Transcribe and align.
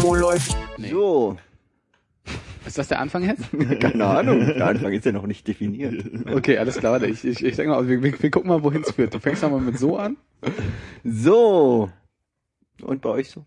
Wo 0.00 0.14
läuft? 0.14 0.56
So, 0.90 1.36
Ist 2.64 2.78
das 2.78 2.86
der 2.86 3.00
Anfang 3.00 3.24
jetzt? 3.24 3.42
keine 3.80 4.06
Ahnung. 4.06 4.46
Der 4.46 4.68
Anfang 4.68 4.92
ist 4.92 5.04
ja 5.04 5.10
noch 5.10 5.26
nicht 5.26 5.48
definiert. 5.48 6.04
Okay, 6.30 6.56
alles 6.58 6.76
klar. 6.76 7.02
Ich, 7.02 7.24
ich, 7.24 7.44
ich 7.44 7.56
denke 7.56 7.72
mal, 7.72 7.88
wir, 7.88 8.00
wir, 8.00 8.30
gucken 8.30 8.48
mal, 8.48 8.62
wohin 8.62 8.82
es 8.82 8.92
führt. 8.92 9.12
Du 9.12 9.18
fängst 9.18 9.42
mal 9.42 9.60
mit 9.60 9.76
so 9.76 9.96
an. 9.96 10.16
So. 11.02 11.90
Und 12.80 13.02
bei 13.02 13.08
euch 13.08 13.30
so? 13.30 13.44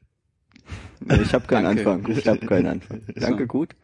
Nee, 1.00 1.22
ich 1.22 1.34
habe 1.34 1.48
keinen 1.48 1.64
Danke. 1.64 1.90
Anfang. 1.90 2.18
Ich 2.18 2.28
habe 2.28 2.46
keinen 2.46 2.68
Anfang. 2.68 3.02
Danke, 3.16 3.48
gut. 3.48 3.78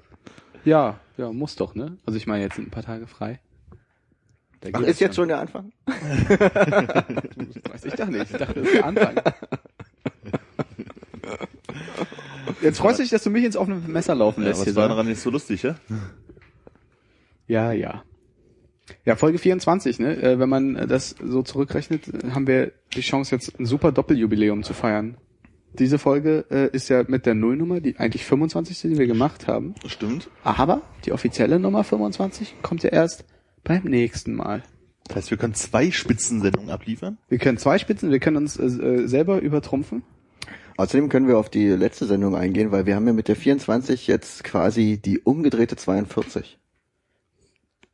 Ja, 0.65 0.99
ja, 1.15 1.31
muss 1.31 1.55
doch, 1.55 1.73
ne? 1.73 1.97
Also 2.05 2.17
ich 2.17 2.27
meine, 2.27 2.43
jetzt 2.43 2.55
sind 2.55 2.67
ein 2.67 2.71
paar 2.71 2.83
Tage 2.83 3.07
frei. 3.07 3.39
Ach, 4.73 4.81
ist 4.81 4.99
jetzt 4.99 5.15
schon 5.15 5.29
der 5.29 5.39
Anfang? 5.39 5.71
Weiß 5.85 7.85
ich 7.85 7.93
doch 7.93 8.07
nicht. 8.07 8.31
Ich 8.31 8.37
dachte, 8.37 8.55
das 8.55 8.65
ist 8.65 8.73
der 8.73 8.85
Anfang. 8.85 9.15
Jetzt 12.61 12.79
freust 12.79 12.99
du 12.99 13.03
dich, 13.03 13.11
dass 13.11 13.23
du 13.23 13.29
mich 13.29 13.43
ins 13.43 13.57
offene 13.57 13.77
Messer 13.87 14.15
laufen 14.15 14.41
Ja, 14.41 14.49
lässt. 14.49 14.59
was 14.61 14.65
hier, 14.65 14.75
war 14.75 14.87
daran 14.87 15.07
nicht 15.07 15.19
so 15.19 15.29
lustig, 15.29 15.63
ja? 15.63 15.75
Ja, 17.47 17.71
ja. 17.71 18.03
Ja, 19.03 19.15
Folge 19.15 19.39
24, 19.39 19.99
ne? 19.99 20.21
Äh, 20.21 20.39
wenn 20.39 20.49
man 20.49 20.75
das 20.87 21.15
so 21.23 21.41
zurückrechnet, 21.41 22.03
haben 22.33 22.45
wir 22.47 22.71
die 22.95 23.01
Chance, 23.01 23.33
jetzt 23.35 23.59
ein 23.59 23.65
super 23.65 23.91
Doppeljubiläum 23.91 24.63
zu 24.63 24.73
feiern. 24.73 25.17
Diese 25.73 25.97
Folge 25.99 26.45
äh, 26.51 26.69
ist 26.75 26.89
ja 26.89 27.03
mit 27.07 27.25
der 27.25 27.33
Nullnummer, 27.35 27.81
die 27.81 27.97
eigentlich 27.97 28.23
25. 28.25 28.81
die 28.81 28.97
wir 28.97 29.07
gemacht 29.07 29.47
haben. 29.47 29.75
Stimmt. 29.87 30.29
Aber 30.43 30.83
die 31.05 31.11
offizielle 31.11 31.59
Nummer 31.59 31.83
25 31.83 32.55
kommt 32.61 32.83
ja 32.83 32.91
erst 32.91 33.25
beim 33.63 33.83
nächsten 33.83 34.33
Mal. 34.35 34.63
Das 35.07 35.17
heißt, 35.17 35.31
wir 35.31 35.37
können 35.37 35.53
zwei 35.53 35.91
Spitzensendungen 35.91 36.69
abliefern. 36.69 37.17
Wir 37.27 37.37
können 37.39 37.57
zwei 37.57 37.77
Spitzen, 37.77 38.11
wir 38.11 38.19
können 38.19 38.37
uns 38.37 38.57
äh, 38.57 39.07
selber 39.07 39.39
übertrumpfen. 39.41 40.03
Außerdem 40.77 41.09
können 41.09 41.27
wir 41.27 41.37
auf 41.37 41.49
die 41.49 41.67
letzte 41.69 42.05
Sendung 42.05 42.35
eingehen, 42.35 42.71
weil 42.71 42.85
wir 42.85 42.95
haben 42.95 43.07
ja 43.07 43.13
mit 43.13 43.27
der 43.27 43.35
24 43.35 44.07
jetzt 44.07 44.43
quasi 44.43 44.97
die 44.97 45.19
umgedrehte 45.19 45.77
42. 45.77 46.59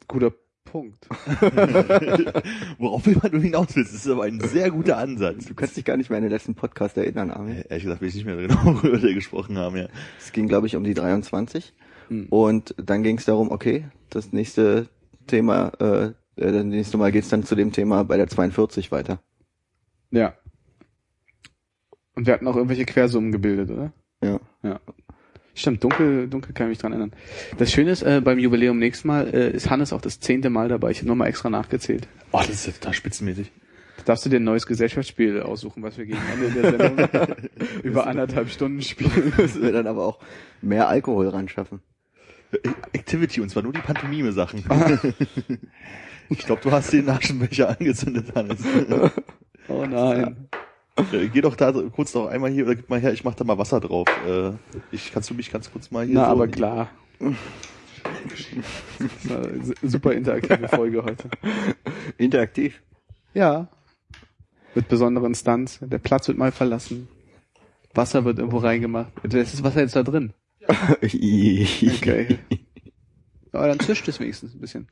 Guter 0.08 0.34
Punkt. 0.66 1.08
Worauf 2.78 3.06
immer 3.06 3.30
du 3.30 3.40
hinaus 3.40 3.76
willst, 3.76 3.94
das 3.94 4.06
ist 4.06 4.12
aber 4.12 4.24
ein 4.24 4.40
sehr 4.40 4.72
guter 4.72 4.98
Ansatz. 4.98 5.46
Du 5.46 5.54
kannst 5.54 5.76
dich 5.76 5.86
gar 5.86 5.98
nicht 5.98 6.10
mehr 6.10 6.18
an 6.18 6.24
den 6.24 6.32
letzten 6.32 6.56
Podcast 6.56 6.98
erinnern, 6.98 7.30
Armin. 7.30 7.58
Äh, 7.58 7.66
Ehrlich 7.70 7.84
gesagt, 7.84 8.02
weiß 8.02 8.10
ich 8.10 8.16
nicht 8.16 8.26
mehr 8.26 8.38
genau, 8.38 8.56
worüber 8.64 9.02
wir 9.02 9.14
gesprochen 9.14 9.58
haben, 9.58 9.76
ja. 9.76 9.88
Es 10.18 10.32
ging, 10.32 10.48
glaube 10.48 10.68
ich, 10.68 10.76
um 10.76 10.84
die 10.84 10.94
23. 10.94 11.74
Hm. 12.08 12.28
Und 12.30 12.74
dann 12.78 13.04
ging 13.04 13.18
es 13.18 13.26
darum, 13.26 13.52
okay, 13.52 13.86
das 14.10 14.32
nächste 14.32 14.88
Thema, 15.28 15.72
äh, 15.80 16.06
äh, 16.06 16.12
das 16.52 16.64
nächste 16.64 16.98
Mal 16.98 17.12
geht's 17.12 17.30
dann 17.30 17.44
zu 17.44 17.56
dem 17.56 17.72
Thema 17.72 18.04
bei 18.04 18.18
der 18.18 18.28
42 18.28 18.92
weiter. 18.92 19.20
Ja. 20.12 20.34
Und 22.16 22.28
wir 22.28 22.34
hatten 22.34 22.48
auch 22.48 22.56
irgendwelche 22.56 22.86
Quersummen 22.86 23.32
gebildet, 23.32 23.72
oder? 23.72 23.94
Ja. 24.24 24.40
Ja. 24.64 24.80
Stimmt, 25.54 25.84
dunkel, 25.84 26.28
dunkel 26.28 26.54
kann 26.54 26.68
ich 26.68 26.72
mich 26.72 26.78
dran 26.78 26.94
erinnern. 26.94 27.12
Das 27.58 27.72
Schöne 27.72 27.92
ist, 27.92 28.04
äh, 28.04 28.22
beim 28.24 28.40
Jubiläum 28.40 28.80
nächstes 28.80 29.04
Mal 29.04 29.28
äh, 29.34 29.52
ist 29.52 29.70
Hannes 29.70 29.92
auch 29.92 30.02
das 30.02 30.20
zehnte 30.20 30.50
Mal 30.50 30.70
dabei. 30.70 30.92
Ich 30.92 31.00
habe 31.00 31.08
nochmal 31.08 31.28
extra 31.28 31.50
nachgezählt. 31.50 32.08
Oh, 32.32 32.40
das 32.40 32.50
ist 32.50 32.68
ja 32.68 32.74
total 32.74 32.94
spitzenmäßig. 32.94 33.52
Da 33.98 34.04
darfst 34.06 34.26
du 34.26 34.30
dir 34.30 34.40
ein 34.40 34.46
neues 34.46 34.66
Gesellschaftsspiel 34.66 35.42
aussuchen, 35.42 35.84
was 35.84 35.98
wir 35.98 36.06
gegen 36.06 36.20
Ende 36.34 36.50
der 36.52 36.72
Sendung 36.72 37.36
über 37.84 38.08
anderthalb 38.08 38.50
Stunden 38.50 38.82
spielen. 38.82 39.34
Müssen 39.38 39.62
wir 39.62 39.72
dann 39.74 39.88
aber 39.88 40.06
auch 40.06 40.20
mehr 40.62 40.88
Alkohol 40.88 41.28
ran 41.28 41.50
schaffen. 41.50 41.82
Activity, 42.94 43.40
und 43.42 43.50
zwar 43.50 43.64
nur 43.64 43.72
die 43.72 43.80
Pantomime-Sachen. 43.80 44.64
ich 46.30 46.40
glaube, 46.40 46.62
du 46.62 46.72
hast 46.72 46.92
den 46.92 47.08
Aschenbecher 47.08 47.70
angezündet, 47.70 48.34
Hannes. 48.36 48.60
Oh 49.70 49.86
nein. 49.86 50.50
Äh, 50.96 51.28
Geh 51.28 51.42
doch 51.42 51.56
da 51.56 51.72
kurz 51.72 52.14
noch 52.14 52.28
einmal 52.28 52.52
hier, 52.52 52.66
oder 52.66 52.76
gib 52.76 52.90
mal 52.90 53.00
her, 53.00 53.14
ich 53.14 53.24
mach 53.24 53.36
da 53.36 53.44
mal 53.44 53.58
Wasser 53.58 53.80
drauf. 53.80 54.08
Äh, 54.28 54.52
ich, 54.92 55.12
kannst 55.12 55.30
du 55.30 55.34
mich 55.34 55.52
ganz 55.52 55.72
kurz 55.72 55.92
mal 55.92 56.06
hier 56.06 56.16
Na, 56.16 56.26
so... 56.26 56.32
aber 56.32 56.48
klar. 56.48 56.90
Super 59.82 60.14
interaktive 60.14 60.68
Folge 60.68 61.04
heute. 61.04 61.30
Interaktiv. 62.18 62.82
Ja. 63.34 63.68
Mit 64.76 64.88
besonderen 64.88 65.36
Stunts. 65.36 65.80
Der 65.82 66.00
Platz 66.00 66.28
wird 66.28 66.38
mal 66.38 66.52
verlassen. 66.52 67.08
Wasser 67.94 68.26
wird 68.26 68.40
irgendwo 68.40 68.58
reingemacht. 68.58 69.12
Das 69.24 69.54
ist 69.54 69.64
Wasser 69.64 69.82
jetzt 69.82 69.96
da 69.96 70.04
drin. 70.04 70.34
Okay. 71.02 72.40
Aber 73.52 73.68
dann 73.68 73.80
zischt 73.80 74.08
es 74.08 74.20
wenigstens 74.20 74.54
ein 74.54 74.62
bisschen. 74.62 74.88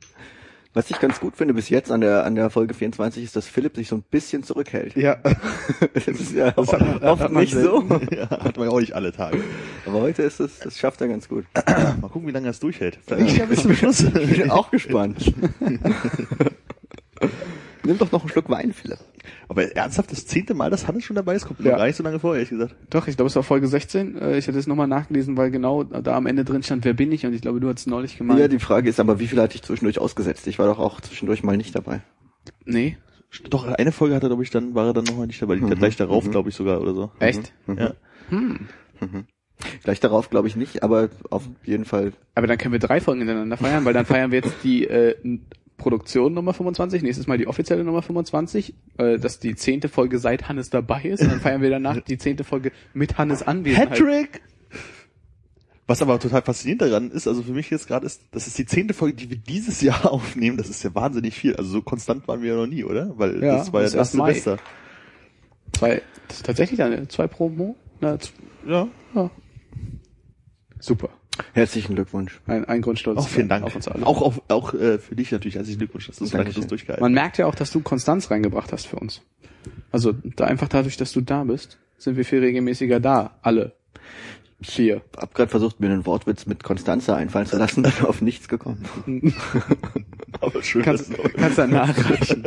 Was 0.72 0.88
ich 0.88 1.00
ganz 1.00 1.18
gut 1.18 1.36
finde 1.36 1.52
bis 1.52 1.68
jetzt 1.68 1.90
an 1.90 2.00
der, 2.00 2.24
an 2.24 2.36
der 2.36 2.48
Folge 2.48 2.74
24 2.74 3.24
ist, 3.24 3.34
dass 3.34 3.46
Philipp 3.48 3.74
sich 3.74 3.88
so 3.88 3.96
ein 3.96 4.04
bisschen 4.08 4.44
zurückhält. 4.44 4.96
Ja. 4.96 5.16
Das 5.94 6.06
ist 6.06 6.32
ja 6.32 6.50
Das 6.52 6.72
hat 6.72 7.02
oft 7.02 7.30
man 7.32 7.42
nicht 7.42 7.54
so. 7.54 7.82
ja, 8.10 8.30
hat 8.30 8.56
man 8.56 8.68
ja 8.68 8.72
auch 8.72 8.80
nicht 8.80 8.94
alle 8.94 9.12
Tage. 9.12 9.42
Aber 9.86 10.00
heute 10.00 10.22
ist 10.22 10.38
es, 10.40 10.58
das 10.60 10.78
schafft 10.78 11.00
er 11.00 11.08
ganz 11.08 11.28
gut. 11.28 11.44
Mal 11.54 12.08
gucken, 12.08 12.28
wie 12.28 12.32
lange 12.32 12.46
das 12.46 12.60
durchhält. 12.60 12.98
Vielleicht 13.06 13.36
ja 13.38 13.46
bis 13.46 13.62
zum 13.62 13.74
Schluss. 13.74 14.00
Ich 14.00 14.38
bin 14.38 14.50
auch 14.50 14.70
gespannt. 14.70 15.32
Nimm 17.90 17.98
doch 17.98 18.12
noch 18.12 18.20
einen 18.20 18.28
Schluck 18.30 18.48
Wein, 18.48 18.72
Philipp. 18.72 18.98
Aber 19.48 19.64
ernsthaft, 19.74 20.12
das 20.12 20.24
zehnte 20.24 20.54
Mal, 20.54 20.70
dass 20.70 20.86
Hannes 20.86 21.02
schon 21.02 21.16
dabei 21.16 21.34
ist, 21.34 21.44
kommt 21.44 21.58
mir 21.58 21.70
Ja. 21.70 21.76
gar 21.76 21.86
nicht 21.86 21.96
so 21.96 22.04
lange 22.04 22.20
vor, 22.20 22.34
ehrlich 22.34 22.50
gesagt. 22.50 22.76
Doch, 22.88 23.08
ich 23.08 23.16
glaube, 23.16 23.26
es 23.26 23.34
war 23.34 23.42
Folge 23.42 23.66
16. 23.66 24.16
Äh, 24.16 24.38
Ich 24.38 24.46
hatte 24.46 24.58
es 24.58 24.68
nochmal 24.68 24.86
nachgelesen, 24.86 25.36
weil 25.36 25.50
genau 25.50 25.82
da 25.82 26.14
am 26.16 26.26
Ende 26.26 26.44
drin 26.44 26.62
stand, 26.62 26.84
wer 26.84 26.94
bin 26.94 27.10
ich? 27.10 27.26
Und 27.26 27.32
ich 27.34 27.42
glaube, 27.42 27.58
du 27.58 27.68
hast 27.68 27.80
es 27.80 27.86
neulich 27.88 28.16
gemeint. 28.16 28.38
Ja, 28.38 28.46
die 28.46 28.60
Frage 28.60 28.88
ist 28.88 29.00
aber, 29.00 29.18
wie 29.18 29.26
viel 29.26 29.40
hatte 29.40 29.56
ich 29.56 29.62
zwischendurch 29.62 29.98
ausgesetzt? 29.98 30.46
Ich 30.46 30.60
war 30.60 30.66
doch 30.68 30.78
auch 30.78 31.00
zwischendurch 31.00 31.42
mal 31.42 31.56
nicht 31.56 31.74
dabei. 31.74 32.00
nee. 32.64 32.96
Doch, 33.48 33.64
eine 33.68 33.92
Folge 33.92 34.14
hat 34.16 34.22
er, 34.24 34.28
glaube 34.28 34.42
ich, 34.42 34.50
dann 34.50 34.74
war 34.74 34.86
er 34.86 34.92
dann 34.92 35.04
nochmal 35.04 35.26
nicht 35.28 35.40
dabei. 35.40 35.54
Die 35.56 35.60
Mhm. 35.62 35.70
gleich 35.76 35.94
darauf, 35.96 36.24
Mhm. 36.26 36.30
glaube 36.32 36.48
ich, 36.48 36.54
sogar 36.56 36.80
oder 36.80 36.94
so. 36.94 37.10
Echt? 37.20 37.52
Ja. 37.68 37.92
Hm. 38.28 38.66
Gleich 39.84 40.00
darauf 40.00 40.30
glaube 40.30 40.48
ich 40.48 40.56
nicht, 40.56 40.82
aber 40.82 41.10
auf 41.30 41.48
jeden 41.64 41.84
Fall. 41.84 42.12
Aber 42.34 42.46
dann 42.46 42.58
können 42.58 42.72
wir 42.72 42.78
drei 42.80 43.00
Folgen 43.00 43.20
hintereinander 43.20 43.56
feiern, 43.56 43.84
weil 43.84 43.92
dann 43.92 44.06
feiern 44.06 44.30
wir 44.32 44.40
jetzt 44.40 44.54
die 44.64 44.86
äh, 44.86 45.14
Produktion 45.80 46.32
Nummer 46.32 46.54
25, 46.54 47.02
nächstes 47.02 47.26
Mal 47.26 47.38
die 47.38 47.48
offizielle 47.48 47.82
Nummer 47.82 48.02
25, 48.02 48.74
äh, 48.98 49.18
das 49.18 49.34
ist 49.34 49.42
die 49.42 49.56
zehnte 49.56 49.88
Folge 49.88 50.18
seit 50.20 50.48
Hannes 50.48 50.70
dabei 50.70 51.02
ist 51.02 51.22
und 51.22 51.30
dann 51.32 51.40
feiern 51.40 51.62
wir 51.62 51.70
danach 51.70 52.00
die 52.00 52.18
zehnte 52.18 52.44
Folge 52.44 52.70
mit 52.94 53.18
Hannes 53.18 53.42
Anwesenheit. 53.42 53.90
Patrick! 53.90 54.42
Was 55.86 56.02
aber 56.02 56.20
total 56.20 56.42
faszinierend 56.42 56.82
daran 56.82 57.10
ist, 57.10 57.26
also 57.26 57.42
für 57.42 57.50
mich 57.50 57.68
jetzt 57.70 57.88
gerade 57.88 58.06
ist, 58.06 58.22
das 58.30 58.46
ist 58.46 58.56
die 58.58 58.66
zehnte 58.66 58.94
Folge, 58.94 59.16
die 59.16 59.30
wir 59.30 59.38
dieses 59.38 59.80
Jahr 59.80 60.12
aufnehmen, 60.12 60.56
das 60.56 60.68
ist 60.70 60.84
ja 60.84 60.94
wahnsinnig 60.94 61.34
viel. 61.34 61.56
Also 61.56 61.68
so 61.70 61.82
konstant 61.82 62.28
waren 62.28 62.42
wir 62.42 62.50
ja 62.50 62.56
noch 62.56 62.68
nie, 62.68 62.84
oder? 62.84 63.18
Weil 63.18 63.42
Ja, 63.42 63.56
das 63.56 63.72
war 63.72 63.80
ja 63.80 63.86
das 63.86 63.94
das. 63.94 64.12
Semester. 64.12 64.58
Zwei, 65.72 66.02
das 66.28 66.36
ist 66.36 66.46
tatsächlich 66.46 66.78
dann 66.78 67.08
zwei 67.08 67.26
pro 67.26 67.48
Mo? 67.48 67.74
Na, 68.00 68.18
Ja. 68.66 68.86
ja. 69.14 69.30
Super. 70.78 71.10
Herzlichen 71.52 71.94
Glückwunsch. 71.94 72.40
Ein, 72.46 72.64
ein 72.66 72.82
Grund 72.82 72.98
stolz 72.98 73.18
Auch 73.18 73.28
vielen 73.28 73.48
Dank. 73.48 73.64
auf 73.64 73.74
uns 73.74 73.88
alle. 73.88 74.06
Auch, 74.06 74.22
auch, 74.22 74.34
auch 74.48 74.74
äh, 74.74 74.98
für 74.98 75.14
dich 75.14 75.30
natürlich 75.32 75.56
herzlichen 75.56 75.78
Glückwunsch, 75.78 76.06
dass 76.06 76.16
du 76.16 76.26
so 76.26 76.36
lange 76.36 76.50
das 76.52 76.66
durchgehalten 76.66 77.02
Man 77.02 77.12
merkt 77.12 77.38
ja 77.38 77.46
auch, 77.46 77.54
dass 77.54 77.70
du 77.70 77.80
Konstanz 77.80 78.30
reingebracht 78.30 78.72
hast 78.72 78.86
für 78.86 78.96
uns. 78.96 79.22
Also 79.92 80.12
da 80.36 80.44
einfach 80.44 80.68
dadurch, 80.68 80.96
dass 80.96 81.12
du 81.12 81.20
da 81.20 81.44
bist, 81.44 81.78
sind 81.98 82.16
wir 82.16 82.24
viel 82.24 82.40
regelmäßiger 82.40 83.00
da. 83.00 83.38
Alle. 83.42 83.72
Vier. 84.62 85.00
Hab 85.16 85.34
gerade 85.34 85.50
versucht, 85.50 85.80
mir 85.80 85.86
einen 85.86 86.04
Wortwitz 86.04 86.44
mit 86.44 86.62
Konstanze 86.62 87.14
einfallen 87.14 87.46
zu 87.46 87.56
lassen, 87.56 87.82
dann 87.82 87.92
auf 88.04 88.20
nichts 88.20 88.46
gekommen. 88.46 88.84
Aber 90.40 90.62
schön, 90.62 90.82
Kannst, 90.82 91.10
du 91.10 91.16
kannst 91.36 91.58
dann 91.58 91.70
nachreichen. 91.70 92.44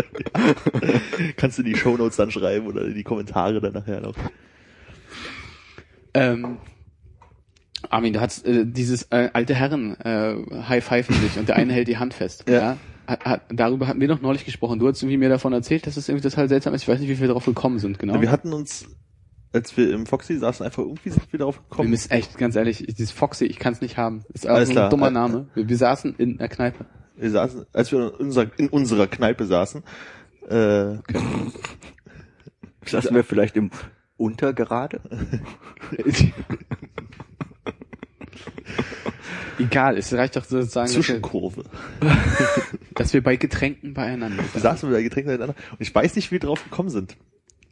kannst 1.37 1.57
du 1.57 1.63
die 1.63 1.75
Shownotes 1.75 2.17
dann 2.17 2.29
schreiben 2.31 2.67
oder 2.67 2.87
die 2.87 3.03
Kommentare 3.03 3.59
dann 3.61 3.73
nachher 3.73 4.01
noch. 4.01 4.15
Ähm, 6.13 6.57
Armin, 7.93 8.13
du 8.13 8.21
hast 8.21 8.45
äh, 8.45 8.65
dieses 8.65 9.03
äh, 9.11 9.29
alte 9.33 9.53
Herren 9.55 9.95
äh, 10.01 10.35
High 10.67 10.83
Five 10.83 11.07
dich 11.07 11.37
und 11.37 11.47
der 11.47 11.55
eine 11.55 11.73
hält 11.77 11.87
die 11.87 11.97
Hand 11.97 12.13
fest. 12.13 12.45
Ja. 12.49 12.53
Ja. 12.53 12.77
Hat, 13.05 13.25
hat, 13.25 13.41
darüber 13.49 13.87
hatten 13.87 13.99
wir 13.99 14.07
noch 14.07 14.21
neulich 14.21 14.45
gesprochen. 14.45 14.79
Du 14.79 14.87
hast 14.87 15.01
irgendwie 15.01 15.17
mir 15.17 15.29
davon 15.29 15.51
erzählt, 15.53 15.85
dass 15.87 15.97
es 15.97 16.07
irgendwie 16.09 16.27
total 16.27 16.47
seltsam 16.49 16.73
ist. 16.73 16.83
Ich 16.83 16.87
weiß 16.87 16.99
nicht, 16.99 17.09
wie 17.09 17.19
wir 17.19 17.27
darauf 17.27 17.45
gekommen 17.45 17.79
sind, 17.79 17.99
genau. 17.99 18.19
Wir 18.21 18.31
hatten 18.31 18.53
uns, 18.53 18.87
als 19.51 19.75
wir 19.75 19.93
im 19.93 20.05
Foxy 20.05 20.37
saßen, 20.37 20.65
einfach 20.65 20.83
irgendwie 20.83 21.09
sind 21.09 21.31
wir 21.31 21.37
darauf 21.39 21.57
wir 21.57 21.63
gekommen. 21.69 21.89
müssen 21.89 22.11
echt, 22.11 22.37
ganz 22.37 22.55
ehrlich, 22.55 22.85
dieses 22.87 23.11
Foxy, 23.11 23.45
ich 23.45 23.59
kann 23.59 23.73
es 23.73 23.81
nicht 23.81 23.97
haben. 23.97 24.23
Ist 24.33 24.47
auch 24.47 24.55
Alles 24.55 24.69
ein 24.69 24.73
klar. 24.75 24.89
dummer 24.89 25.09
Äh, 25.09 25.11
Name. 25.11 25.47
Wir, 25.53 25.67
wir 25.67 25.77
saßen 25.77 26.15
in 26.17 26.39
einer 26.39 26.47
Kneipe. 26.47 26.85
Wir 27.17 27.29
saßen, 27.29 27.65
als 27.73 27.91
wir 27.91 27.99
in 27.99 28.25
unserer, 28.27 28.47
in 28.57 28.69
unserer 28.69 29.07
Kneipe 29.07 29.45
saßen, 29.45 29.83
äh, 30.49 30.95
Saßen 32.85 33.15
wir 33.15 33.23
vielleicht 33.23 33.55
im 33.55 33.69
Untergerade? 34.17 35.01
Egal, 39.59 39.97
es 39.97 40.13
reicht 40.13 40.35
doch 40.35 40.45
sozusagen, 40.45 40.89
wir, 40.89 40.95
Zwischenkurve. 40.95 41.63
dass 42.95 43.13
wir 43.13 43.23
bei 43.23 43.35
Getränken 43.35 43.93
beieinander 43.93 44.43
Wir 44.53 44.61
saßen 44.61 44.89
mit 44.89 44.95
der 44.95 45.03
Getränke 45.03 45.31
miteinander 45.31 45.55
und 45.71 45.81
ich 45.81 45.93
weiß 45.93 46.15
nicht, 46.15 46.31
wie 46.31 46.33
wir 46.33 46.39
drauf 46.39 46.63
gekommen 46.63 46.89
sind. 46.89 47.15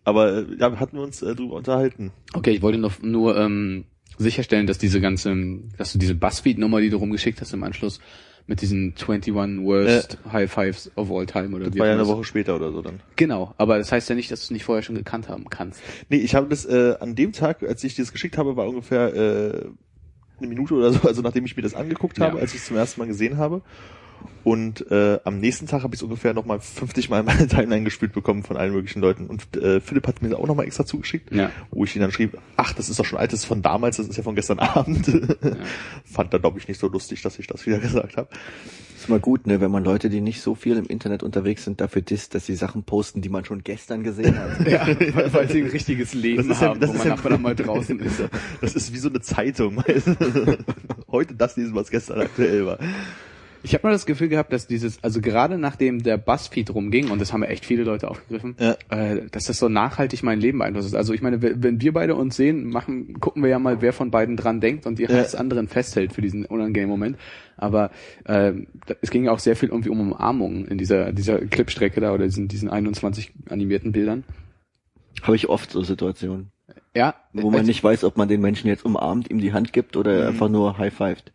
Aber 0.04 0.38
äh, 0.38 0.46
ja, 0.58 0.72
wir 0.72 0.80
hatten 0.80 0.98
uns 0.98 1.22
äh, 1.22 1.36
drüber 1.36 1.56
unterhalten. 1.56 2.12
Okay, 2.34 2.52
ich 2.52 2.62
wollte 2.62 2.78
nur, 2.78 2.92
nur 3.02 3.38
ähm, 3.38 3.86
sicherstellen, 4.18 4.68
dass 4.68 4.78
diese 4.78 5.02
ganze, 5.02 5.36
dass 5.78 5.94
du 5.94 6.00
diese 6.00 6.16
Buzzfeed-Nummer, 6.16 6.82
die 6.82 6.90
du 6.90 6.98
rumgeschickt 6.98 7.42
hast 7.42 7.54
im 7.54 7.64
Anschluss, 7.64 8.00
mit 8.48 8.62
diesen 8.62 8.96
21 8.96 9.34
Worst 9.64 10.18
High 10.32 10.52
Fives 10.52 10.92
of 10.96 11.12
All 11.12 11.26
Time 11.26 11.56
oder 11.56 11.66
Das 11.66 11.76
wie 11.76 11.80
war 11.80 11.88
ja 11.88 11.94
eine 11.94 12.08
Woche 12.08 12.24
später 12.24 12.56
oder 12.56 12.72
so 12.72 12.82
dann. 12.82 13.00
Genau, 13.16 13.54
aber 13.58 13.78
das 13.78 13.92
heißt 13.92 14.10
ja 14.10 14.16
nicht, 14.16 14.32
dass 14.32 14.42
du 14.42 14.46
es 14.46 14.52
nicht 14.52 14.66
vorher 14.66 14.82
schon 14.82 14.96
gekannt 14.96 15.30
haben 15.30 15.46
kannst. 15.50 15.82
Nee, 16.10 16.18
ich 16.18 16.36
habe 16.36 16.48
das 16.50 16.66
äh, 16.66 16.96
an 17.00 17.16
dem 17.16 17.34
Tag, 17.34 17.64
als 17.64 17.84
ich 17.84 17.96
dir 17.96 18.02
das 18.04 18.12
geschickt 18.12 18.38
habe, 18.38 18.56
war 18.56 18.68
ungefähr 18.68 19.14
äh, 19.16 19.66
eine 20.42 20.48
Minute 20.50 20.74
oder 20.74 20.92
so, 20.92 21.08
also 21.08 21.22
nachdem 21.22 21.46
ich 21.46 21.56
mir 21.56 21.62
das 21.64 21.74
angeguckt 21.76 22.20
habe, 22.20 22.38
Ja. 22.38 22.42
als 22.42 22.54
ich 22.54 22.60
es 22.62 22.66
zum 22.66 22.78
ersten 22.78 23.00
Mal 23.00 23.08
gesehen 23.08 23.38
habe. 23.38 23.62
Und 24.44 24.90
äh, 24.90 25.20
am 25.24 25.40
nächsten 25.40 25.68
Tag 25.68 25.84
habe 25.84 25.94
ich 25.94 26.00
es 26.00 26.04
ungefähr 26.04 26.34
nochmal 26.34 26.60
50 26.60 27.10
Mal 27.10 27.20
in 27.20 27.26
meine 27.28 27.48
Timeline 27.48 27.84
gespielt 27.84 28.12
bekommen 28.14 28.42
von 28.44 28.58
allen 28.58 28.74
möglichen 28.74 29.00
Leuten. 29.02 29.28
Und 29.28 29.56
äh, 29.56 29.80
Philipp 29.80 30.08
hat 30.08 30.22
mir 30.22 30.30
das 30.30 30.40
auch 30.40 30.48
nochmal 30.48 30.66
extra 30.66 30.86
zugeschickt, 30.86 31.32
Ja. 31.34 31.52
wo 31.70 31.84
ich 31.84 31.96
ihn 31.96 32.02
dann 32.02 32.12
schrieb, 32.12 32.38
ach, 32.58 32.74
das 32.74 32.90
ist 32.90 33.00
doch 33.00 33.06
schon 33.06 33.20
alt, 33.20 33.32
das 33.34 33.42
ist 33.42 33.46
von 33.46 33.62
damals, 33.62 33.98
das 33.98 34.08
ist 34.08 34.18
ja 34.18 34.24
von 34.24 34.34
gestern 34.36 34.60
Abend. 34.60 35.06
Fand 36.06 36.34
er, 36.34 36.40
glaube 36.40 36.58
ich, 36.60 36.68
nicht 36.68 36.80
so 36.80 36.88
lustig, 36.88 37.22
dass 37.22 37.38
ich 37.38 37.48
das 37.48 37.66
wieder 37.68 37.78
gesagt 37.80 38.18
habe. 38.18 38.30
Ist 38.98 39.10
mal 39.10 39.20
gut, 39.20 39.48
ne, 39.48 39.62
wenn 39.62 39.72
man 39.72 39.84
Leute, 39.84 40.10
die 40.10 40.22
nicht 40.22 40.42
so 40.42 40.54
viel 40.54 40.78
im 40.78 40.86
Internet 40.86 41.24
unterwegs 41.24 41.64
sind, 41.64 41.82
dafür 41.82 42.02
disst, 42.04 42.36
dass 42.36 42.46
sie 42.46 42.56
Sachen 42.56 42.84
posten, 42.84 43.22
die 43.22 43.30
man 43.30 43.46
schon 43.46 43.64
gestern 43.64 44.04
gesehen 44.04 44.38
hat. 44.38 44.68
Ja, 44.68 44.88
weil, 44.88 45.34
weil 45.34 45.50
sie 45.50 45.62
ein 45.64 45.70
richtiges 45.70 46.14
Leben 46.14 46.48
Das 46.48 46.58
ist 46.58 46.62
ja- 46.62 46.70
haben, 46.70 46.80
das 46.80 46.90
wo 46.90 46.94
ist 46.94 47.00
man 47.00 47.08
ja- 47.08 47.16
nachher 47.16 47.30
dann 47.30 47.42
mal 47.42 47.56
draußen 47.56 48.00
ist. 48.02 48.22
Das 48.62 48.76
ist 48.76 48.94
wie 48.94 48.98
so 48.98 49.10
eine 49.10 49.22
Zeitung. 49.22 49.84
Heute 51.12 51.36
das 51.36 51.58
lesen, 51.58 51.76
was 51.76 51.90
gestern 51.90 52.22
aktuell 52.22 52.66
war. 52.66 52.78
Ich 53.64 53.74
habe 53.76 53.86
mal 53.88 53.92
das 53.94 54.06
Gefühl 54.08 54.28
gehabt, 54.28 54.52
dass 54.54 54.66
dieses, 54.66 55.04
also 55.04 55.22
gerade 55.22 55.58
nachdem 55.58 56.02
der 56.02 56.18
Buzzfeed 56.18 56.74
rumging, 56.74 57.12
und 57.12 57.20
das 57.22 57.32
haben 57.32 57.44
ja 57.44 57.50
echt 57.50 57.64
viele 57.66 57.84
Leute 57.84 58.10
aufgegriffen, 58.10 58.56
Ja. 58.60 58.76
äh, 58.90 59.28
dass 59.30 59.46
das 59.46 59.58
so 59.60 59.70
nachhaltig 59.70 60.24
mein 60.24 60.40
Leben 60.40 60.58
beeinflusst. 60.60 60.96
Also 60.96 61.14
ich 61.14 61.22
meine, 61.22 61.42
wenn 61.42 61.80
wir 61.80 61.94
beide 61.94 62.16
uns 62.16 62.36
sehen, 62.36 62.66
machen, 62.70 63.20
gucken 63.20 63.44
wir 63.44 63.50
ja 63.50 63.60
mal, 63.60 63.82
wer 63.82 63.94
von 63.94 64.10
beiden 64.10 64.36
dran 64.36 64.62
denkt 64.62 64.86
und 64.88 64.98
die 64.98 65.04
Ja. 65.04 65.10
des 65.10 65.36
anderen 65.36 65.68
festhält 65.68 66.14
für 66.14 66.22
diesen 66.22 66.46
unangenehmen 66.46 66.90
Moment. 66.90 67.18
Aber 67.58 67.92
da- 68.26 68.52
es 69.02 69.12
ging 69.12 69.26
ja 69.26 69.32
auch 69.32 69.40
sehr 69.40 69.56
viel 69.56 69.70
irgendwie 69.70 69.90
um 69.90 70.00
Umarmungen 70.00 70.66
in 70.68 70.78
dieser 70.80 71.12
dieser 71.14 71.38
Clipstrecke 71.40 72.02
da 72.02 72.14
oder 72.14 72.26
diesen, 72.26 72.48
diesen 72.48 72.70
21 72.70 73.32
animierten 73.50 73.92
Bildern. 73.92 74.24
Habe 75.22 75.36
ich 75.36 75.50
oft 75.50 75.70
so 75.72 75.84
Situationen, 75.84 76.52
Ja, 76.96 77.14
wo 77.34 77.52
man 77.52 77.62
äh, 77.62 77.68
nicht 77.68 77.84
weiß, 77.84 78.04
ob 78.06 78.18
man 78.18 78.28
den 78.28 78.42
Menschen 78.42 78.68
jetzt 78.68 78.84
umarmt, 78.86 79.30
ihm 79.30 79.40
die 79.40 79.54
Hand 79.54 79.72
gibt 79.72 79.96
oder 79.98 80.28
einfach 80.30 80.50
nur 80.50 80.80
high-fived. 80.80 81.32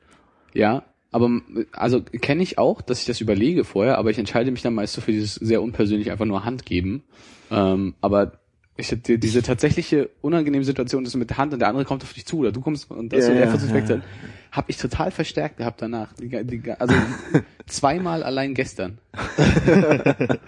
Ja, 0.55 0.83
aber 1.17 1.41
also 1.73 2.03
kenne 2.03 2.43
ich 2.43 2.59
auch, 2.59 2.83
dass 2.83 3.01
ich 3.01 3.07
das 3.07 3.23
überlege 3.23 3.65
vorher, 3.65 3.97
aber 3.97 4.11
ich 4.11 4.19
entscheide 4.19 4.51
mich 4.51 4.61
dann 4.61 4.75
meist 4.75 4.93
so 4.93 5.01
für 5.01 5.13
dieses 5.13 5.37
sehr 5.37 5.63
unpersönlich 5.63 6.11
einfach 6.11 6.27
nur 6.27 6.45
Hand 6.45 6.67
geben. 6.67 7.05
Ähm, 7.51 7.95
aber 8.03 8.33
ich 8.77 8.95
die, 9.03 9.19
diese 9.19 9.41
tatsächliche 9.41 10.11
unangenehme 10.21 10.63
Situation, 10.63 11.05
das 11.05 11.15
mit 11.15 11.31
der 11.31 11.39
Hand 11.39 11.55
und 11.55 11.61
der 11.61 11.69
andere 11.69 11.87
kommt 11.87 12.03
auf 12.03 12.13
dich 12.13 12.27
zu 12.27 12.41
oder 12.41 12.53
du 12.53 12.61
kommst 12.61 12.91
und 12.91 13.15
das 13.15 13.25
Ja, 13.25 13.31
und 13.31 13.37
er 13.39 13.45
ja, 13.45 13.49
versucht 13.49 13.71
ja. 13.71 13.77
wegzuhalten, 13.77 14.07
habe 14.53 14.67
ich 14.69 14.77
total 14.77 15.11
verstärkt 15.11 15.57
gehabt 15.57 15.81
danach. 15.81 16.13
Die, 16.13 16.29
die, 16.29 16.71
also 16.71 16.95
zweimal 17.67 18.23
allein 18.23 18.53
gestern. 18.53 18.99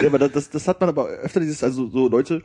Ja, 0.00 0.08
aber 0.08 0.18
das, 0.18 0.48
das 0.48 0.66
hat 0.66 0.80
man 0.80 0.88
aber 0.88 1.08
öfter 1.08 1.40
dieses, 1.40 1.62
also 1.62 1.86
so 1.88 2.08
Leute, 2.08 2.42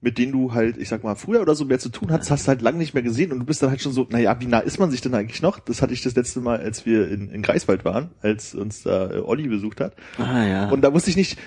mit 0.00 0.18
denen 0.18 0.32
du 0.32 0.52
halt, 0.52 0.76
ich 0.76 0.88
sag 0.88 1.04
mal, 1.04 1.14
früher 1.14 1.40
oder 1.40 1.54
so 1.54 1.64
mehr 1.64 1.78
zu 1.78 1.88
tun 1.88 2.12
hast, 2.12 2.30
hast 2.30 2.46
du 2.46 2.48
halt 2.48 2.62
lange 2.62 2.78
nicht 2.78 2.94
mehr 2.94 3.02
gesehen 3.02 3.32
und 3.32 3.40
du 3.40 3.46
bist 3.46 3.62
dann 3.62 3.70
halt 3.70 3.80
schon 3.80 3.92
so, 3.92 4.06
naja, 4.10 4.36
wie 4.40 4.46
nah 4.46 4.58
ist 4.58 4.78
man 4.78 4.90
sich 4.90 5.00
denn 5.00 5.14
eigentlich 5.14 5.42
noch? 5.42 5.58
Das 5.58 5.82
hatte 5.82 5.94
ich 5.94 6.02
das 6.02 6.14
letzte 6.14 6.40
Mal, 6.40 6.58
als 6.58 6.86
wir 6.86 7.10
in, 7.10 7.30
in 7.30 7.42
Greifswald 7.42 7.84
waren, 7.84 8.10
als 8.20 8.54
uns 8.54 8.82
da 8.82 9.10
äh, 9.10 9.18
Olli 9.18 9.48
besucht 9.48 9.80
hat. 9.80 9.94
Ah 10.18 10.44
ja. 10.44 10.68
Und 10.68 10.82
da 10.82 10.92
wusste 10.92 11.10
ich 11.10 11.16
nicht, 11.16 11.38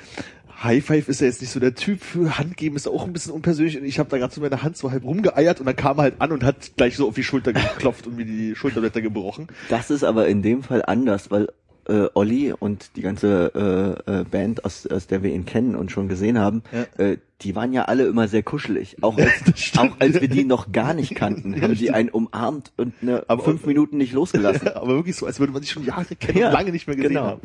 High 0.61 0.83
Five 0.83 1.07
ist 1.07 1.21
ja 1.21 1.27
jetzt 1.27 1.41
nicht 1.41 1.51
so 1.51 1.59
der 1.59 1.75
Typ 1.75 2.01
für 2.01 2.37
Handgeben, 2.37 2.75
ist 2.75 2.87
auch 2.87 3.05
ein 3.05 3.13
bisschen 3.13 3.31
unpersönlich 3.31 3.77
und 3.77 3.85
ich 3.85 3.97
habe 3.97 4.09
da 4.09 4.17
gerade 4.17 4.33
so 4.33 4.41
meine 4.41 4.61
Hand 4.61 4.75
so 4.75 4.91
halb 4.91 5.05
rumgeeiert 5.05 5.61
und 5.61 5.65
dann 5.65 5.75
kam 5.75 5.99
er 5.99 6.03
halt 6.03 6.15
an 6.19 6.31
und 6.31 6.43
hat 6.43 6.75
gleich 6.75 6.97
so 6.97 7.07
auf 7.07 7.15
die 7.15 7.23
Schulter 7.23 7.53
geklopft 7.53 8.07
und 8.07 8.17
mir 8.17 8.25
die 8.25 8.55
Schulterblätter 8.55 9.01
gebrochen. 9.01 9.47
Das 9.69 9.89
ist 9.89 10.03
aber 10.03 10.27
in 10.27 10.41
dem 10.41 10.63
Fall 10.63 10.83
anders, 10.85 11.31
weil 11.31 11.47
äh, 11.89 12.09
Olli 12.13 12.53
und 12.57 12.91
die 12.95 13.01
ganze 13.01 13.97
äh, 14.07 14.11
äh, 14.21 14.23
Band, 14.23 14.63
aus, 14.65 14.85
aus 14.87 15.07
der 15.07 15.23
wir 15.23 15.33
ihn 15.33 15.45
kennen 15.45 15.75
und 15.75 15.91
schon 15.91 16.07
gesehen 16.07 16.37
haben, 16.39 16.63
Ja. 16.71 17.03
äh, 17.05 17.17
die 17.41 17.55
waren 17.55 17.71
ja 17.73 17.85
alle 17.85 18.05
immer 18.05 18.27
sehr 18.27 18.43
kuschelig. 18.43 18.97
Auch 19.01 19.17
als, 19.17 19.31
auch 19.77 19.95
als 19.99 20.19
wir 20.21 20.27
die 20.27 20.43
noch 20.45 20.71
gar 20.71 20.93
nicht 20.93 21.15
kannten, 21.15 21.61
haben 21.61 21.75
die 21.75 21.91
einen 21.91 22.09
umarmt 22.09 22.71
und 22.77 22.93
eine 23.01 23.23
Aber- 23.29 23.43
fünf 23.43 23.65
Minuten 23.65 23.97
nicht 23.97 24.13
losgelassen. 24.13 24.67
aber 24.75 24.87
wirklich 24.95 25.15
so, 25.15 25.25
als 25.25 25.39
würde 25.39 25.53
man 25.53 25.61
sich 25.61 25.71
schon 25.71 25.85
Jahre 25.85 26.15
kennen 26.15 26.37
Ja, 26.37 26.47
und 26.47 26.53
lange 26.53 26.71
nicht 26.71 26.87
mehr 26.87 26.95
gesehen 26.95 27.09
genau. 27.09 27.25
haben. 27.25 27.41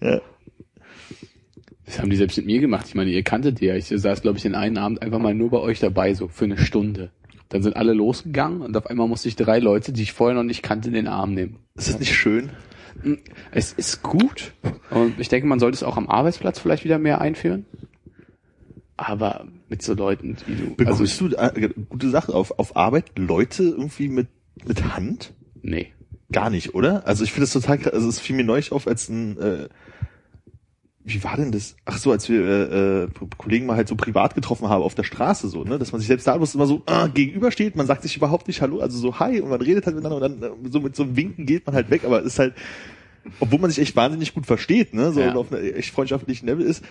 Ja. 0.00 0.20
Das 1.84 2.00
haben 2.00 2.10
die 2.10 2.16
selbst 2.16 2.36
mit 2.36 2.46
mir 2.46 2.58
gemacht. 2.60 2.86
Ich 2.88 2.94
meine, 2.96 3.10
ihr 3.10 3.22
kanntet 3.22 3.60
die 3.60 3.66
ja. 3.66 3.76
Ich 3.76 3.86
saß, 3.88 4.22
glaube 4.22 4.38
ich, 4.38 4.42
den 4.42 4.54
einen 4.56 4.76
Abend 4.76 5.02
einfach 5.02 5.20
mal 5.20 5.34
nur 5.34 5.50
bei 5.50 5.58
euch 5.58 5.78
dabei, 5.78 6.14
so 6.14 6.26
für 6.28 6.44
eine 6.46 6.58
Stunde. 6.58 7.10
Dann 7.48 7.62
sind 7.62 7.76
alle 7.76 7.92
losgegangen 7.92 8.60
und 8.62 8.76
auf 8.76 8.86
einmal 8.88 9.06
musste 9.06 9.28
ich 9.28 9.36
drei 9.36 9.60
Leute, 9.60 9.92
die 9.92 10.02
ich 10.02 10.12
vorher 10.12 10.34
noch 10.34 10.42
nicht 10.42 10.64
kannte, 10.64 10.88
in 10.88 10.94
den 10.94 11.06
Arm 11.06 11.32
nehmen. 11.32 11.58
Ist 11.76 11.88
das 11.88 12.00
nicht 12.00 12.12
schön? 12.14 12.50
Es 13.50 13.72
ist 13.72 14.02
gut 14.02 14.52
und 14.90 15.18
ich 15.18 15.28
denke, 15.28 15.46
man 15.46 15.60
sollte 15.60 15.76
es 15.76 15.82
auch 15.82 15.96
am 15.96 16.08
Arbeitsplatz 16.08 16.58
vielleicht 16.58 16.84
wieder 16.84 16.98
mehr 16.98 17.20
einführen. 17.20 17.66
Aber 18.96 19.46
mit 19.68 19.82
so 19.82 19.94
Leuten 19.94 20.36
wie 20.46 20.54
du. 20.54 20.62
Also, 20.62 20.74
Begrüßt 20.76 21.20
du, 21.20 21.26
äh, 21.36 21.70
gute 21.88 22.08
Sache, 22.08 22.34
auf, 22.34 22.58
auf 22.58 22.76
Arbeit 22.76 23.18
Leute 23.18 23.64
irgendwie 23.64 24.08
mit, 24.08 24.28
mit 24.64 24.94
Hand? 24.94 25.34
nee. 25.62 25.92
Gar 26.32 26.50
nicht, 26.50 26.74
oder? 26.74 27.06
Also 27.06 27.22
ich 27.22 27.30
finde 27.30 27.44
das 27.44 27.52
total 27.52 27.78
krass. 27.78 27.92
Also 27.92 28.08
es 28.08 28.18
fiel 28.18 28.34
mir 28.34 28.44
neulich 28.44 28.72
auf, 28.72 28.88
als 28.88 29.08
ein, 29.08 29.38
äh, 29.38 29.68
wie 31.08 31.22
war 31.22 31.36
denn 31.36 31.52
das? 31.52 31.76
Ach 31.84 31.98
so, 31.98 32.10
als 32.10 32.28
wir 32.28 32.40
äh, 32.40 33.02
äh, 33.04 33.08
Kollegen 33.38 33.66
mal 33.66 33.76
halt 33.76 33.86
so 33.86 33.94
privat 33.94 34.34
getroffen 34.34 34.68
haben 34.68 34.82
auf 34.82 34.96
der 34.96 35.04
Straße 35.04 35.48
so, 35.48 35.62
ne, 35.62 35.78
dass 35.78 35.92
man 35.92 36.00
sich 36.00 36.08
selbst 36.08 36.26
da 36.26 36.36
bloß 36.36 36.56
immer 36.56 36.66
so 36.66 36.82
ah, 36.86 37.06
gegenübersteht, 37.06 37.76
man 37.76 37.86
sagt 37.86 38.02
sich 38.02 38.16
überhaupt 38.16 38.48
nicht 38.48 38.60
Hallo, 38.60 38.80
also 38.80 38.98
so 38.98 39.20
Hi 39.20 39.40
und 39.40 39.48
man 39.50 39.60
redet 39.60 39.86
halt 39.86 39.94
miteinander 39.94 40.26
und 40.26 40.40
dann 40.42 40.50
äh, 40.64 40.68
so 40.68 40.80
mit 40.80 40.96
so 40.96 41.04
einem 41.04 41.16
Winken 41.16 41.46
geht 41.46 41.64
man 41.64 41.76
halt 41.76 41.90
weg, 41.90 42.04
aber 42.04 42.18
es 42.20 42.26
ist 42.26 42.38
halt, 42.40 42.54
obwohl 43.38 43.60
man 43.60 43.70
sich 43.70 43.80
echt 43.80 43.94
wahnsinnig 43.94 44.34
gut 44.34 44.46
versteht, 44.46 44.94
ne, 44.94 45.12
so 45.12 45.20
Ja. 45.20 45.32
auf 45.36 45.52
einer 45.52 45.62
echt 45.62 45.92
freundschaftlichen 45.94 46.46
Level 46.46 46.66
ist. 46.66 46.82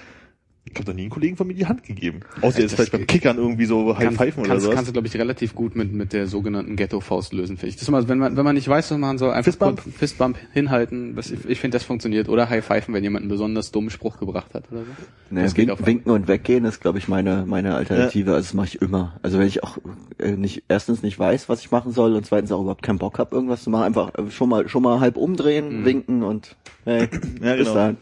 Ich 0.67 0.73
habe 0.79 0.85
doch 0.85 0.93
nie 0.93 1.03
einen 1.03 1.09
Kollegen 1.11 1.37
von 1.37 1.45
mir 1.45 1.53
die 1.53 1.67
Hand 1.67 1.83
gegeben. 1.83 2.21
Außer 2.41 2.59
jetzt 2.59 2.71
Das 2.71 2.73
vielleicht 2.73 2.91
beim 2.91 3.05
Kickern 3.05 3.37
irgendwie 3.37 3.65
so 3.65 3.95
High 3.95 4.03
Kannst, 4.05 4.17
Pfeifen 4.17 4.39
oder 4.41 4.49
kannst, 4.49 4.63
sowas. 4.63 4.75
kannst 4.75 4.89
du, 4.89 4.93
glaube 4.93 5.07
ich, 5.07 5.15
relativ 5.15 5.53
gut 5.53 5.75
mit, 5.75 5.93
mit 5.93 6.11
der 6.11 6.25
sogenannten 6.25 6.75
Ghetto-Faust 6.75 7.33
lösen, 7.33 7.57
finde 7.57 7.69
ich. 7.69 7.75
Das 7.75 7.83
ist 7.83 7.87
immer, 7.87 8.07
wenn 8.09 8.17
man, 8.17 8.35
wenn 8.35 8.43
man 8.43 8.55
nicht 8.55 8.67
weiß, 8.67 8.89
was 8.91 8.97
man 8.97 9.17
soll, 9.19 9.29
einfach 9.29 9.45
Fistbump? 9.45 9.83
kurz 9.83 9.95
Fistbump 9.95 10.37
hinhalten. 10.53 11.15
Was, 11.15 11.29
ich 11.29 11.45
ich 11.47 11.59
finde, 11.59 11.75
das 11.75 11.83
funktioniert. 11.83 12.29
Oder 12.29 12.49
High-Pfeifen, 12.49 12.93
wenn 12.95 13.03
jemand 13.03 13.21
einen 13.23 13.29
besonders 13.29 13.71
dummen 13.71 13.91
Spruch 13.91 14.17
gebracht 14.19 14.55
hat 14.55 14.63
oder 14.71 14.81
so. 14.81 14.87
Ne, 15.29 15.43
das 15.43 15.53
geht 15.53 15.69
auf 15.69 15.85
winken 15.85 16.11
und 16.11 16.27
weggehen 16.27 16.65
ist, 16.65 16.81
glaube 16.81 16.97
ich, 16.97 17.07
meine 17.07 17.45
meine 17.47 17.75
Alternative. 17.75 18.33
Also 18.33 18.45
das 18.47 18.53
mache 18.55 18.67
ich 18.67 18.81
immer. 18.81 19.19
Also 19.21 19.37
wenn 19.37 19.47
ich 19.47 19.63
auch 19.63 19.77
äh, 20.17 20.31
nicht 20.31 20.63
erstens 20.67 21.03
nicht 21.03 21.17
weiß, 21.19 21.47
was 21.47 21.59
ich 21.61 21.69
machen 21.71 21.91
soll 21.91 22.15
und 22.15 22.25
zweitens 22.25 22.51
auch 22.51 22.61
überhaupt 22.61 22.81
keinen 22.81 22.97
Bock 22.99 23.19
habe, 23.19 23.35
irgendwas 23.35 23.63
zu 23.63 23.69
machen, 23.69 23.83
einfach 23.83 24.13
äh, 24.15 24.31
schon 24.31 24.49
mal 24.49 24.67
schon 24.67 24.81
mal 24.81 24.99
halb 24.99 25.15
umdrehen, 25.15 25.85
winken 25.85 26.23
und 26.23 26.55
hey, 26.85 27.07
Ja, 27.41 27.55
bis 27.55 27.67
genau. 27.67 27.73
dann. 27.75 27.97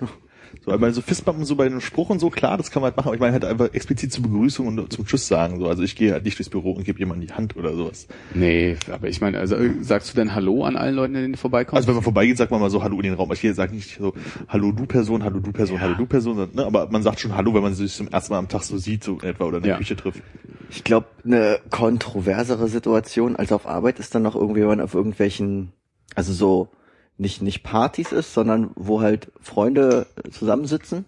So, 0.65 0.71
aber 0.71 0.93
so 0.93 1.01
Fistbumpen 1.01 1.43
so 1.43 1.55
bei 1.55 1.65
einem 1.65 1.81
Spruch 1.81 2.09
und 2.09 2.19
so, 2.19 2.29
klar, 2.29 2.57
das 2.57 2.71
kann 2.71 2.81
man 2.81 2.89
halt 2.89 2.97
machen, 2.97 3.07
aber 3.07 3.15
ich 3.15 3.19
meine 3.21 3.33
halt 3.33 3.43
einfach 3.43 3.73
explizit 3.73 4.13
zur 4.13 4.23
Begrüßung 4.23 4.67
und 4.67 4.93
zum 4.93 5.05
Tschüss 5.05 5.27
sagen. 5.27 5.59
So. 5.59 5.67
Also 5.67 5.83
ich 5.83 5.95
gehe 5.95 6.13
halt 6.13 6.23
nicht 6.23 6.39
durchs 6.39 6.49
Büro 6.49 6.71
und 6.71 6.85
gebe 6.85 6.99
jemandem 6.99 7.27
die 7.27 7.33
Hand 7.33 7.57
oder 7.57 7.75
sowas. 7.75 8.07
Nee, 8.33 8.77
aber 8.89 9.09
ich 9.09 9.19
meine, 9.19 9.39
also 9.39 9.57
sagst 9.81 10.11
du 10.11 10.15
denn 10.15 10.33
Hallo 10.33 10.63
an 10.63 10.77
allen 10.77 10.95
Leuten, 10.95 11.15
denen 11.15 11.33
du 11.33 11.37
vorbeikommst? 11.37 11.75
Also 11.75 11.87
wenn 11.89 11.95
man 11.95 12.03
vorbeigeht, 12.03 12.37
sagt 12.37 12.51
man 12.51 12.61
mal 12.61 12.69
so 12.69 12.81
Hallo 12.81 12.95
in 12.97 13.03
den 13.03 13.13
Raum. 13.15 13.31
Ich 13.33 13.41
sage 13.55 13.75
nicht 13.75 13.97
so 13.97 14.13
Hallo 14.47 14.71
du 14.71 14.85
Person, 14.85 15.23
Hallo 15.23 15.39
du 15.39 15.51
Person, 15.51 15.81
Hallo 15.81 15.95
du 15.95 16.05
Person, 16.05 16.37
sondern, 16.37 16.55
ne, 16.55 16.65
aber 16.65 16.89
man 16.89 17.03
sagt 17.03 17.19
schon 17.19 17.35
Hallo, 17.35 17.53
wenn 17.53 17.63
man 17.63 17.73
sich 17.73 17.93
zum 17.93 18.07
ersten 18.07 18.31
Mal 18.31 18.39
am 18.39 18.47
Tag 18.47 18.63
so 18.63 18.77
sieht, 18.77 19.03
so 19.03 19.19
etwa 19.19 19.45
oder 19.45 19.57
in 19.57 19.63
der 19.63 19.71
Ja. 19.73 19.77
Küche 19.79 19.97
trifft. 19.97 20.21
Ich 20.69 20.85
glaube, 20.85 21.07
eine 21.25 21.59
kontroversere 21.71 22.69
Situation 22.69 23.35
als 23.35 23.51
auf 23.51 23.67
Arbeit 23.67 23.99
ist 23.99 24.15
dann 24.15 24.23
noch 24.23 24.35
irgendwie, 24.35 24.61
wenn 24.61 24.69
man 24.69 24.81
auf 24.81 24.93
irgendwelchen, 24.93 25.73
also 26.15 26.31
so 26.31 26.69
nicht 27.17 27.41
nicht 27.41 27.63
Partys 27.63 28.11
ist, 28.11 28.33
sondern 28.33 28.71
wo 28.75 29.01
halt 29.01 29.31
Freunde 29.39 30.07
zusammensitzen, 30.31 31.05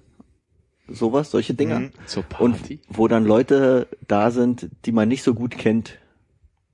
sowas, 0.88 1.32
solche 1.32 1.54
Dinger. 1.54 1.80
Mhm. 1.80 1.92
Zur 2.06 2.24
Und 2.40 2.58
Party? 2.58 2.80
wo 2.88 3.08
dann 3.08 3.26
Leute 3.26 3.88
da 4.08 4.32
sind, 4.32 4.70
die 4.86 4.92
man 4.92 5.08
nicht 5.08 5.24
so 5.24 5.34
gut 5.34 5.58
kennt, 5.58 5.98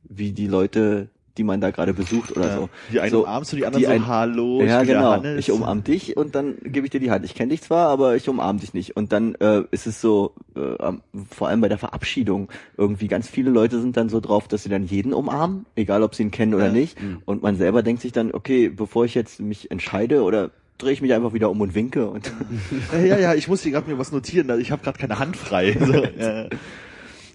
wie 0.03 0.33
die 0.33 0.47
Leute, 0.47 1.09
die 1.37 1.43
man 1.43 1.61
da 1.61 1.71
gerade 1.71 1.93
besucht 1.93 2.35
oder 2.35 2.47
Ja. 2.47 2.55
so. 2.57 2.69
Die 2.91 2.99
einen 2.99 3.11
so, 3.11 3.21
umarmst 3.23 3.51
du, 3.53 3.55
die 3.55 3.65
anderen 3.65 3.81
die 3.81 3.85
so 3.87 3.91
ein- 3.91 4.07
Hallo. 4.07 4.61
ja, 4.61 4.81
ich 4.81 4.87
bin 4.87 4.87
der 4.87 4.95
genau. 4.97 5.11
Hannes. 5.11 5.39
Ich 5.39 5.51
umarm 5.51 5.83
dich 5.83 6.17
und 6.17 6.35
dann 6.35 6.55
gebe 6.63 6.85
ich 6.85 6.91
dir 6.91 6.99
die 6.99 7.09
Hand. 7.11 7.23
Ich 7.25 7.35
kenne 7.35 7.49
dich 7.51 7.61
zwar, 7.61 7.87
aber 7.89 8.15
ich 8.15 8.27
umarm 8.27 8.59
dich 8.59 8.73
nicht. 8.73 8.95
Und 8.97 9.11
dann 9.13 9.35
äh, 9.35 9.63
ist 9.71 9.87
es 9.87 10.01
so, 10.01 10.33
äh, 10.55 10.91
vor 11.29 11.47
allem 11.47 11.61
bei 11.61 11.69
der 11.69 11.77
Verabschiedung, 11.77 12.49
irgendwie 12.77 13.07
ganz 13.07 13.27
viele 13.29 13.49
Leute 13.49 13.79
sind 13.79 13.95
dann 13.97 14.09
so 14.09 14.19
drauf, 14.19 14.47
dass 14.47 14.63
sie 14.63 14.69
dann 14.69 14.85
jeden 14.85 15.13
umarmen, 15.13 15.65
egal 15.75 16.03
ob 16.03 16.15
sie 16.15 16.23
ihn 16.23 16.31
kennen 16.31 16.53
oder 16.53 16.67
Ja. 16.67 16.71
nicht. 16.73 16.97
Und 17.25 17.41
man 17.43 17.55
selber 17.55 17.81
denkt 17.83 18.01
sich 18.01 18.11
dann, 18.11 18.33
okay, 18.33 18.69
bevor 18.69 19.05
ich 19.05 19.15
jetzt 19.15 19.39
mich 19.39 19.71
entscheide 19.71 20.23
oder 20.23 20.51
drehe 20.77 20.93
ich 20.93 21.01
mich 21.01 21.13
einfach 21.13 21.33
wieder 21.33 21.49
um 21.51 21.61
und 21.61 21.75
winke 21.75 22.09
und 22.09 22.31
Ja, 22.93 22.99
ja, 22.99 23.17
ja, 23.19 23.33
ich 23.35 23.47
muss 23.47 23.61
hier 23.61 23.71
gerade 23.71 23.89
mir 23.89 23.97
was 23.99 24.11
notieren, 24.11 24.49
also 24.49 24.61
ich 24.61 24.71
habe 24.71 24.81
gerade 24.83 24.97
keine 24.97 25.19
Hand 25.19 25.37
frei. 25.37 25.77
So, 25.79 25.93
ja. 25.93 26.47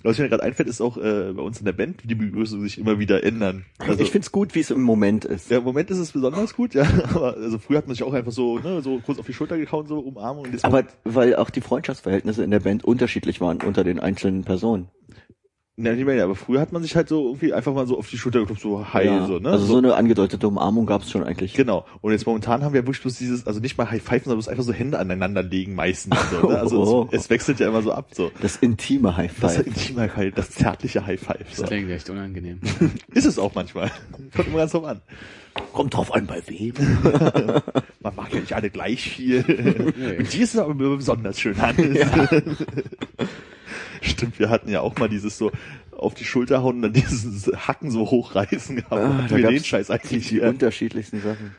Was 0.06 0.18
mir 0.18 0.28
gerade 0.28 0.44
einfällt, 0.44 0.68
ist 0.68 0.80
auch 0.80 0.96
äh, 0.96 1.32
bei 1.32 1.42
uns 1.42 1.58
in 1.58 1.64
der 1.64 1.72
Band, 1.72 2.04
wie 2.04 2.06
die 2.06 2.14
Begrüßungen 2.14 2.64
sich 2.64 2.78
immer 2.78 3.00
wieder 3.00 3.25
ändern. 3.25 3.64
Also 3.78 4.00
ich 4.00 4.12
find's 4.12 4.30
gut, 4.30 4.54
wie 4.54 4.60
es 4.60 4.70
im 4.70 4.82
Moment 4.82 5.25
ist. 5.25 5.50
ja, 5.50 5.58
im 5.58 5.64
Moment 5.64 5.90
ist 5.90 5.98
es 5.98 6.12
besonders 6.12 6.54
gut, 6.54 6.75
ja. 6.75 6.86
Aber 7.14 7.36
also 7.36 7.58
früher 7.58 7.78
hat 7.78 7.88
man 7.88 7.96
sich 7.96 8.04
auch 8.04 8.12
einfach 8.12 8.30
so, 8.30 8.60
ne, 8.60 8.82
so 8.82 9.00
kurz 9.00 9.18
auf 9.18 9.26
die 9.26 9.32
Schulter 9.32 9.58
gekaut, 9.58 9.88
so 9.88 9.98
Umarmung. 9.98 10.44
Und 10.44 10.64
Aber 10.64 10.84
weil 11.02 11.34
auch 11.34 11.50
die 11.50 11.60
Freundschaftsverhältnisse 11.60 12.44
in 12.44 12.52
der 12.52 12.60
Band 12.60 12.84
unterschiedlich 12.84 13.40
waren 13.40 13.60
unter 13.62 13.82
den 13.82 13.98
einzelnen 13.98 14.44
Personen. 14.44 14.88
Ne, 15.78 15.95
nicht 15.95 16.06
mehr, 16.06 16.14
ja, 16.14 16.25
aber 16.25 16.35
früher 16.37 16.59
hat 16.62 16.73
man 16.73 16.83
sich 16.83 16.97
halt 16.97 17.06
so 17.11 17.26
irgendwie 17.26 17.52
einfach 17.52 17.75
mal 17.75 17.87
so 17.87 17.99
auf 17.99 18.09
die 18.09 18.16
Schulter 18.16 18.38
geklopft, 18.40 18.62
so 18.62 18.95
hi, 18.95 19.04
Ja, 19.04 19.26
so, 19.26 19.38
ne? 19.38 19.50
Also 19.50 19.66
so 19.66 19.76
eine 19.76 19.95
angedeutete 19.95 20.49
Umarmung 20.49 20.87
gab's 20.87 21.11
schon 21.11 21.23
eigentlich. 21.23 21.52
Genau. 21.52 21.85
Und 22.00 22.12
jetzt 22.12 22.25
momentan 22.26 22.64
haben 22.64 22.73
wir 22.73 22.80
wirklich 22.87 23.02
bloß 23.02 23.18
dieses, 23.18 23.47
also 23.47 23.61
nicht 23.61 23.76
mal 23.76 23.90
High 23.90 24.02
Five, 24.02 24.25
sondern 24.25 24.38
bloß 24.38 24.49
einfach 24.49 24.64
so 24.64 24.73
Hände 24.73 24.99
aneinander 24.99 25.42
legen 25.42 25.75
meistens. 25.75 26.16
So, 26.30 26.49
ne? 26.49 26.59
Also 26.59 26.83
Oh. 26.83 27.09
es, 27.12 27.25
es 27.25 27.30
wechselt 27.30 27.61
ja 27.61 27.68
immer 27.68 27.83
so 27.83 27.92
ab. 27.92 28.09
So. 28.14 28.30
Das 28.40 28.56
intime 28.56 29.18
High 29.18 29.30
Das 29.38 29.56
Five. 29.56 29.66
intime 29.66 30.16
halt, 30.16 30.38
das 30.38 30.50
zärtliche 30.52 31.04
High 31.04 31.21
Five. 31.21 31.45
So. 31.52 31.61
Das 31.64 31.71
klingt 31.71 31.90
echt 31.90 32.09
unangenehm. 32.09 32.59
Ist 33.12 33.26
es 33.26 33.38
auch 33.38 33.54
manchmal. 33.54 33.90
Kommt 34.35 34.49
immer 34.49 34.56
ganz 34.59 34.73
drauf 34.73 34.85
an. 34.85 35.02
Kommt 35.75 35.95
drauf 35.95 36.14
an, 36.14 36.26
bei 36.26 36.40
wem. 36.47 36.73
Man 38.00 38.14
mag 38.16 38.33
ja 38.33 38.40
nicht 38.40 38.54
alle 38.54 38.71
gleich 38.71 39.11
viel. 39.11 39.45
Nee. 39.97 40.18
Und 40.18 40.33
die 40.33 40.40
ist 40.40 40.54
es 40.54 40.61
aber 40.61 40.73
besonders 40.75 41.38
schön 41.40 41.59
an. 41.61 41.75
Stimmt, 44.06 44.38
wir 44.38 44.50
hatten 44.50 44.68
ja 44.68 44.80
auch 44.80 44.96
mal 44.98 45.08
dieses 45.08 45.38
so 45.38 45.50
auf 45.92 46.14
die 46.14 46.25
Schulter 46.25 46.62
hauen 46.62 46.76
und 46.76 46.82
dann 46.82 46.92
dieses 46.92 47.50
Hacken 47.66 47.90
so 47.90 48.10
hochreißen 48.10 48.76
gehabt. 48.76 48.92
Ah, 48.92 49.26
da 49.28 49.36
wir 49.36 49.48
den 49.48 49.64
Scheiß 49.64 49.90
eigentlich 49.90 50.28
die 50.28 50.40
hier. 50.40 50.48
unterschiedlichsten 50.48 51.20
Sachen. 51.20 51.54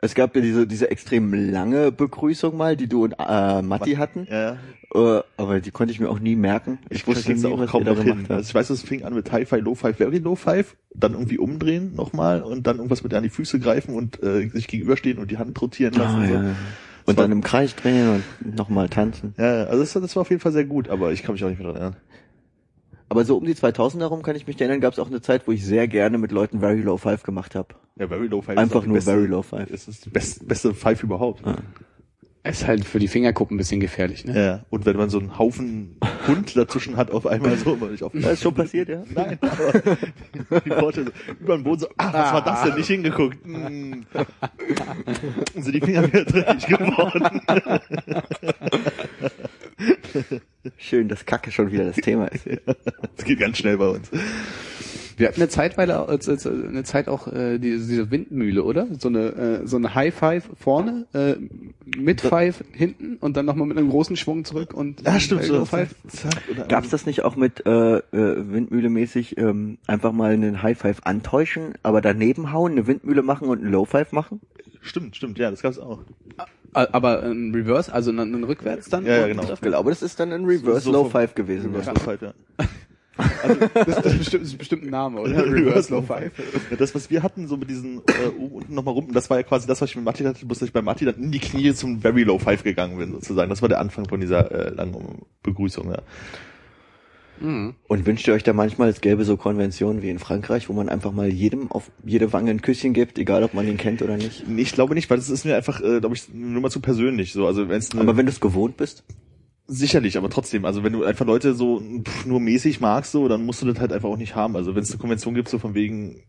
Es 0.00 0.14
gab 0.14 0.36
ja 0.36 0.42
diese, 0.42 0.66
diese 0.68 0.92
extrem 0.92 1.34
lange 1.34 1.90
Begrüßung 1.90 2.56
mal, 2.56 2.76
die 2.76 2.88
du 2.88 3.02
und 3.02 3.16
äh, 3.18 3.62
Matti 3.62 3.94
hatten. 3.94 4.28
Ja. 4.30 4.56
Äh, 4.94 5.22
aber 5.36 5.60
die 5.60 5.72
konnte 5.72 5.92
ich 5.92 5.98
mir 5.98 6.08
auch 6.08 6.20
nie 6.20 6.36
merken. 6.36 6.78
Ich 6.88 7.04
wusste 7.06 7.32
jetzt 7.32 7.42
nie, 7.42 7.52
auch 7.52 7.66
kaum 7.66 7.82
noch 7.82 8.00
hin. 8.00 8.24
Also 8.28 8.48
ich 8.48 8.54
weiß, 8.54 8.70
es 8.70 8.82
fing 8.82 9.02
an 9.02 9.12
mit 9.12 9.30
High 9.32 9.48
Five, 9.48 9.62
Low 9.62 9.74
Five, 9.74 9.96
Very 9.96 10.18
Low 10.18 10.36
Five, 10.36 10.76
dann 10.94 11.14
irgendwie 11.14 11.38
umdrehen 11.38 11.96
nochmal 11.96 12.42
und 12.42 12.68
dann 12.68 12.76
irgendwas 12.76 13.02
mit 13.02 13.12
an 13.12 13.24
die 13.24 13.28
Füße 13.28 13.58
greifen 13.58 13.96
und 13.96 14.22
äh, 14.22 14.48
sich 14.48 14.68
gegenüberstehen 14.68 15.18
und 15.18 15.32
die 15.32 15.38
Hand 15.38 15.60
rotieren 15.60 15.94
lassen. 15.94 16.22
Ah, 16.22 16.26
so. 16.26 16.34
ja. 16.34 16.54
Und 17.08 17.18
dann 17.18 17.32
im 17.32 17.42
Kreis 17.42 17.74
drehen 17.74 18.22
und 18.42 18.56
nochmal 18.56 18.88
tanzen. 18.88 19.34
Ja, 19.38 19.64
also 19.64 19.80
das, 19.80 19.92
das 19.92 20.16
war 20.16 20.22
auf 20.22 20.30
jeden 20.30 20.40
Fall 20.40 20.52
sehr 20.52 20.64
gut, 20.64 20.88
aber 20.88 21.12
ich 21.12 21.22
kann 21.22 21.32
mich 21.32 21.44
auch 21.44 21.48
nicht 21.48 21.58
mehr 21.58 21.68
dran 21.68 21.76
erinnern. 21.76 21.96
Aber 23.08 23.24
so 23.24 23.38
um 23.38 23.44
die 23.44 23.54
2000 23.54 24.02
herum 24.02 24.22
kann 24.22 24.36
ich 24.36 24.46
mich 24.46 24.60
erinnern, 24.60 24.80
gab 24.80 24.92
es 24.92 24.98
auch 24.98 25.06
eine 25.06 25.22
Zeit, 25.22 25.46
wo 25.48 25.52
ich 25.52 25.64
sehr 25.64 25.88
gerne 25.88 26.18
mit 26.18 26.30
Leuten 26.30 26.60
Very 26.60 26.82
Low 26.82 26.98
Five 26.98 27.22
gemacht 27.22 27.54
habe. 27.54 27.68
Ja, 27.98 28.08
Very 28.08 28.26
Low 28.26 28.42
Five 28.42 28.58
Einfach 28.58 28.82
ist 28.82 28.86
nur 28.86 28.96
beste, 28.96 29.10
Very 29.10 29.26
Low 29.26 29.42
Five. 29.42 29.70
Das 29.70 29.88
ist 29.88 30.04
die 30.04 30.10
beste, 30.10 30.44
beste 30.44 30.74
Five 30.74 31.02
überhaupt. 31.02 31.42
Ist 32.44 32.66
halt 32.66 32.84
für 32.84 32.98
die 32.98 33.08
Fingerkuppen 33.08 33.56
ein 33.56 33.58
bisschen 33.58 33.80
gefährlich, 33.80 34.24
ne? 34.24 34.44
Ja, 34.44 34.64
und 34.70 34.84
wenn 34.84 34.96
man 34.96 35.08
so 35.10 35.18
einen 35.18 35.38
Haufen 35.38 35.96
Hund 36.28 36.56
dazwischen 36.56 36.96
hat, 36.96 37.10
auf 37.10 37.26
einmal 37.26 37.56
so, 37.56 37.74
immer 37.74 37.88
nicht 37.88 38.02
auf 38.02 38.12
Das 38.14 38.32
ist 38.32 38.42
schon 38.42 38.54
passiert, 38.54 38.88
ja? 38.88 39.02
Nein, 39.14 39.38
aber 39.40 40.60
die 40.60 40.70
Worte 40.70 41.04
so 41.04 41.10
über 41.40 41.56
den 41.56 41.64
Boden 41.64 41.80
so, 41.80 41.88
ah, 41.96 42.12
was 42.12 42.32
war 42.32 42.44
das 42.44 42.62
denn? 42.62 42.74
Nicht 42.74 42.86
hingeguckt. 42.86 43.44
Hm. 43.44 44.06
Sind 45.56 45.72
die 45.74 45.80
Finger 45.80 46.06
wieder 46.06 46.24
dreckig 46.24 46.66
geworden. 46.66 47.40
Schön, 50.76 51.08
dass 51.08 51.24
Kacke 51.24 51.50
schon 51.50 51.70
wieder 51.72 51.84
das 51.84 51.96
Thema 51.96 52.26
ist. 52.26 52.46
Das 53.16 53.24
geht 53.24 53.38
ganz 53.38 53.58
schnell 53.58 53.78
bei 53.78 53.88
uns. 53.88 54.10
Wir 55.18 55.28
hatten 55.28 55.40
eine 55.40 55.48
Zeitweile, 55.48 56.06
äh, 56.08 56.48
eine 56.68 56.84
Zeit 56.84 57.08
auch 57.08 57.26
äh, 57.26 57.58
diese, 57.58 57.86
diese 57.88 58.10
Windmühle, 58.10 58.62
oder? 58.64 58.86
So 58.98 59.08
eine 59.08 59.28
äh, 59.62 59.66
so 59.66 59.76
eine 59.76 59.94
High 59.94 60.14
Five 60.14 60.48
vorne, 60.58 61.06
äh, 61.12 61.34
mit 61.98 62.20
Five 62.20 62.64
hinten 62.72 63.16
und 63.16 63.36
dann 63.36 63.44
nochmal 63.46 63.66
mit 63.66 63.76
einem 63.76 63.90
großen 63.90 64.16
Schwung 64.16 64.44
zurück 64.44 64.72
und 64.74 65.02
Ja, 65.04 65.18
stimmt. 65.20 65.44
So, 65.44 65.56
Low 65.58 65.64
Five. 65.64 65.94
Gab's 66.68 66.90
das 66.90 67.04
nicht 67.06 67.22
auch 67.24 67.36
mit 67.36 67.66
äh, 67.66 67.96
äh, 67.98 68.02
Windmühle-mäßig 68.12 69.36
ähm, 69.38 69.78
einfach 69.86 70.12
mal 70.12 70.32
einen 70.32 70.62
High 70.62 70.78
Five 70.78 71.00
antäuschen, 71.04 71.74
aber 71.82 72.00
daneben 72.00 72.52
hauen, 72.52 72.72
eine 72.72 72.86
Windmühle 72.86 73.22
machen 73.22 73.48
und 73.48 73.60
einen 73.62 73.72
Low 73.72 73.84
Five 73.84 74.12
machen? 74.12 74.40
Stimmt, 74.80 75.16
stimmt, 75.16 75.38
ja, 75.38 75.50
das 75.50 75.60
gab's 75.62 75.78
auch. 75.78 75.98
Aber 76.72 77.22
ein 77.22 77.52
Reverse, 77.54 77.92
also 77.92 78.10
ein, 78.10 78.18
ein 78.20 78.44
rückwärts 78.44 78.88
dann? 78.88 79.04
Ja, 79.06 79.18
ja, 79.20 79.26
genau. 79.28 79.42
Ich 79.52 79.60
glaube, 79.60 79.90
das 79.90 80.02
ist 80.02 80.20
dann 80.20 80.32
ein 80.32 80.44
Reverse 80.44 80.80
So- 80.82 80.92
so 80.92 81.02
Low 81.02 81.04
Five 81.08 81.34
gewesen. 81.34 81.70
Reverse 81.74 81.86
ja. 81.86 81.92
Low 81.94 82.00
Five, 82.00 82.22
ja. 82.22 82.32
Das, 83.18 84.02
das, 84.02 84.12
ist 84.12 84.18
bestimmt, 84.18 84.42
das 84.44 84.50
ist 84.50 84.58
bestimmt 84.58 84.84
ein 84.84 84.90
Name, 84.90 85.20
oder? 85.20 85.44
Reverse 85.44 85.92
Low 85.92 86.02
Five. 86.02 86.32
Ja, 86.70 86.76
das, 86.76 86.94
was 86.94 87.10
wir 87.10 87.22
hatten, 87.22 87.48
so 87.48 87.56
mit 87.56 87.68
diesen 87.68 87.98
äh, 87.98 88.28
oben 88.38 88.54
unten 88.54 88.74
nochmal 88.74 88.94
rum, 88.94 89.12
das 89.12 89.28
war 89.28 89.38
ja 89.38 89.42
quasi 89.42 89.66
das, 89.66 89.80
was 89.80 89.90
ich 89.90 89.96
mit 89.96 90.04
Matti 90.04 90.24
hatte, 90.24 90.46
bloß 90.46 90.60
dass 90.60 90.68
ich 90.68 90.72
bei 90.72 90.82
Matti 90.82 91.04
dann 91.04 91.16
in 91.16 91.32
die 91.32 91.40
Knie 91.40 91.74
zum 91.74 92.00
Very 92.00 92.22
Low 92.22 92.38
Five 92.38 92.62
gegangen 92.62 92.96
bin, 92.98 93.12
sozusagen. 93.12 93.50
Das 93.50 93.62
war 93.62 93.68
der 93.68 93.80
Anfang 93.80 94.08
von 94.08 94.20
dieser 94.20 94.50
äh, 94.50 94.70
langen 94.70 95.22
Begrüßung, 95.42 95.90
ja. 95.90 96.02
Und 97.40 98.06
wünscht 98.06 98.26
ihr 98.26 98.34
euch 98.34 98.42
da 98.42 98.52
manchmal, 98.52 98.88
es 98.88 99.00
gäbe 99.00 99.24
so 99.24 99.36
Konventionen 99.36 100.02
wie 100.02 100.10
in 100.10 100.18
Frankreich, 100.18 100.68
wo 100.68 100.72
man 100.72 100.88
einfach 100.88 101.12
mal 101.12 101.28
jedem 101.28 101.70
auf 101.70 101.90
jede 102.04 102.32
Wange 102.32 102.50
ein 102.50 102.62
Küsschen 102.62 102.92
gibt, 102.92 103.18
egal 103.18 103.44
ob 103.44 103.54
man 103.54 103.66
ihn 103.68 103.76
kennt 103.76 104.02
oder 104.02 104.16
nicht? 104.16 104.48
Nee, 104.48 104.62
ich 104.62 104.72
glaube 104.72 104.94
nicht, 104.94 105.08
weil 105.08 105.18
das 105.18 105.30
ist 105.30 105.44
mir 105.44 105.56
einfach, 105.56 105.80
äh, 105.80 106.00
glaube 106.00 106.16
ich, 106.16 106.32
nur 106.32 106.60
mal 106.60 106.70
zu 106.70 106.80
persönlich. 106.80 107.32
So, 107.32 107.46
also 107.46 107.68
wenn 107.68 107.78
es 107.78 107.94
Aber 107.96 108.16
wenn 108.16 108.26
du 108.26 108.32
es 108.32 108.40
gewohnt 108.40 108.76
bist? 108.76 109.04
Sicherlich, 109.68 110.16
aber 110.16 110.30
trotzdem, 110.30 110.64
also 110.64 110.82
wenn 110.82 110.94
du 110.94 111.04
einfach 111.04 111.26
Leute 111.26 111.54
so 111.54 111.80
pff, 111.80 112.26
nur 112.26 112.40
mäßig 112.40 112.80
magst, 112.80 113.12
so, 113.12 113.28
dann 113.28 113.44
musst 113.44 113.62
du 113.62 113.66
das 113.66 113.78
halt 113.78 113.92
einfach 113.92 114.08
auch 114.08 114.16
nicht 114.16 114.34
haben. 114.34 114.56
Also 114.56 114.74
wenn 114.74 114.82
es 114.82 114.90
eine 114.90 114.98
Konvention 114.98 115.34
gibt, 115.34 115.48
so 115.48 115.58
von 115.58 115.74
wegen, 115.74 116.22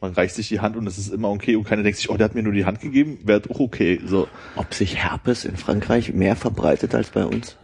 man 0.00 0.12
reicht 0.12 0.34
sich 0.34 0.48
die 0.48 0.60
Hand 0.60 0.76
und 0.76 0.86
es 0.86 0.98
ist 0.98 1.12
immer 1.12 1.30
okay 1.30 1.56
und 1.56 1.64
keiner 1.64 1.84
denkt 1.84 1.98
sich, 1.98 2.10
oh, 2.10 2.16
der 2.16 2.26
hat 2.26 2.34
mir 2.34 2.42
nur 2.42 2.52
die 2.52 2.66
Hand 2.66 2.80
gegeben, 2.80 3.18
wäre 3.22 3.42
auch 3.48 3.60
okay. 3.60 4.00
So, 4.04 4.28
Ob 4.56 4.74
sich 4.74 4.96
Herpes 4.96 5.44
in 5.44 5.56
Frankreich 5.56 6.12
mehr 6.12 6.36
verbreitet 6.36 6.94
als 6.94 7.10
bei 7.10 7.24
uns? 7.24 7.56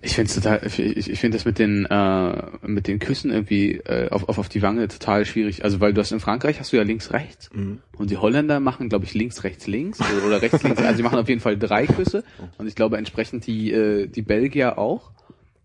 Ich 0.00 0.14
finde 0.14 0.32
total, 0.32 0.60
ich, 0.64 0.78
ich 0.80 1.20
finde 1.20 1.38
das 1.38 1.44
mit 1.44 1.58
den 1.58 1.86
äh, 1.86 2.42
mit 2.62 2.88
den 2.88 2.98
Küssen 2.98 3.30
irgendwie 3.30 3.72
äh, 3.76 4.08
auf, 4.10 4.28
auf 4.28 4.38
auf 4.38 4.48
die 4.48 4.62
Wange 4.62 4.88
total 4.88 5.24
schwierig. 5.24 5.64
Also 5.64 5.80
weil 5.80 5.94
du 5.94 6.00
hast 6.00 6.10
in 6.12 6.20
Frankreich 6.20 6.58
hast 6.58 6.72
du 6.72 6.76
ja 6.76 6.82
links 6.82 7.12
rechts 7.12 7.48
und 7.96 8.10
die 8.10 8.16
Holländer 8.16 8.60
machen 8.60 8.88
glaube 8.88 9.04
ich 9.04 9.14
links 9.14 9.44
rechts 9.44 9.66
links 9.66 10.00
oder, 10.00 10.26
oder 10.26 10.42
rechts 10.42 10.62
links. 10.62 10.82
Also 10.82 10.96
sie 10.96 11.02
machen 11.02 11.18
auf 11.18 11.28
jeden 11.28 11.40
Fall 11.40 11.56
drei 11.56 11.86
Küsse 11.86 12.24
und 12.58 12.66
ich 12.66 12.74
glaube 12.74 12.96
entsprechend 12.98 13.46
die 13.46 13.72
äh, 13.72 14.06
die 14.08 14.22
Belgier 14.22 14.78
auch. 14.78 15.12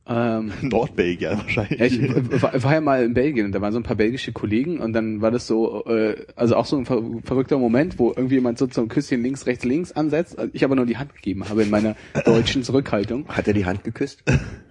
Ähm, 0.05 0.51
Nordbelgier 0.61 1.37
wahrscheinlich. 1.37 1.79
ja, 1.79 1.85
ich 1.85 2.41
war, 2.41 2.63
war 2.63 2.73
ja 2.73 2.81
mal 2.81 3.03
in 3.03 3.13
Belgien 3.13 3.45
und 3.45 3.51
da 3.53 3.61
waren 3.61 3.71
so 3.71 3.79
ein 3.79 3.83
paar 3.83 3.95
belgische 3.95 4.33
Kollegen 4.33 4.79
und 4.79 4.93
dann 4.93 5.21
war 5.21 5.31
das 5.31 5.47
so, 5.47 5.85
äh, 5.85 6.15
also 6.35 6.57
auch 6.57 6.65
so 6.65 6.77
ein 6.77 6.85
ver 6.85 7.01
verrückter 7.23 7.57
Moment, 7.57 7.99
wo 7.99 8.09
irgendwie 8.09 8.35
jemand 8.35 8.57
so 8.57 8.67
zum 8.67 8.89
Küsschen 8.89 9.23
links, 9.23 9.45
rechts, 9.45 9.63
links 9.63 9.93
ansetzt, 9.93 10.37
ich 10.51 10.65
aber 10.65 10.75
nur 10.75 10.85
die 10.85 10.97
Hand 10.97 11.15
gegeben 11.15 11.47
habe 11.47 11.63
in 11.63 11.69
meiner 11.69 11.95
deutschen 12.25 12.63
Zurückhaltung. 12.63 13.27
Hat 13.29 13.47
er 13.47 13.53
die 13.53 13.65
Hand 13.65 13.83
geküsst? 13.85 14.23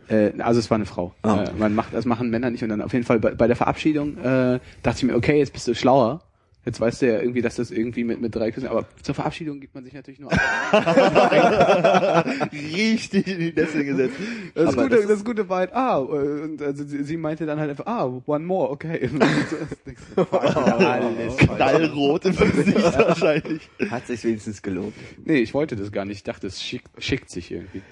Äh, 0.08 0.32
also 0.38 0.60
es 0.60 0.70
war 0.70 0.76
eine 0.76 0.86
Frau. 0.86 1.14
Ah. 1.22 1.44
Äh, 1.44 1.52
man 1.58 1.74
macht, 1.74 1.94
das 1.94 2.04
machen 2.04 2.28
Männer 2.28 2.50
nicht 2.50 2.62
und 2.62 2.68
dann 2.68 2.82
auf 2.82 2.92
jeden 2.92 3.06
Fall 3.06 3.18
bei, 3.18 3.34
bei 3.34 3.46
der 3.46 3.56
Verabschiedung 3.56 4.18
äh, 4.18 4.60
dachte 4.82 4.98
ich 4.98 5.04
mir, 5.04 5.14
okay, 5.14 5.38
jetzt 5.38 5.54
bist 5.54 5.66
du 5.66 5.74
schlauer. 5.74 6.22
Jetzt 6.64 6.80
weißt 6.80 7.02
du 7.02 7.06
ja 7.06 7.20
irgendwie, 7.20 7.42
dass 7.42 7.56
das 7.56 7.72
irgendwie 7.72 8.04
mit, 8.04 8.20
mit 8.20 8.32
drei 8.34 8.52
Küssen, 8.52 8.68
aber 8.68 8.86
zur 9.02 9.14
Verabschiedung 9.16 9.58
gibt 9.58 9.74
man 9.74 9.82
sich 9.84 9.94
natürlich 9.94 10.20
nur 10.20 10.30
Richtig 12.52 13.26
in 13.26 13.38
die 13.40 13.52
Nässe 13.52 13.84
gesetzt. 13.84 14.14
Das, 14.54 14.68
Aber 14.68 14.84
Gute, 14.84 14.96
das 14.96 15.06
das, 15.06 15.16
ist- 15.18 15.24
Gute 15.24 15.48
war 15.48 15.58
halt, 15.58 15.72
ah, 15.74 15.96
und 15.98 16.62
also 16.62 16.84
sie, 16.84 17.02
sie 17.04 17.16
meinte 17.16 17.46
dann 17.46 17.58
halt 17.58 17.70
einfach, 17.70 17.86
ah, 17.86 18.22
one 18.26 18.44
more, 18.44 18.70
okay. 18.70 19.08
Alles. 20.30 21.36
Knallrot 21.36 22.24
im 22.26 22.36
Gesicht 22.36 22.82
wahrscheinlich. 22.98 23.68
Hat 23.90 24.06
sich 24.06 24.22
wenigstens 24.24 24.62
gelohnt. 24.62 24.94
Nee, 25.24 25.38
ich 25.40 25.54
wollte 25.54 25.76
das 25.76 25.90
gar 25.92 26.04
nicht. 26.04 26.18
Ich 26.18 26.24
dachte, 26.24 26.46
es 26.46 26.62
schickt, 26.62 26.88
schickt 27.02 27.30
sich 27.30 27.50
irgendwie. 27.50 27.82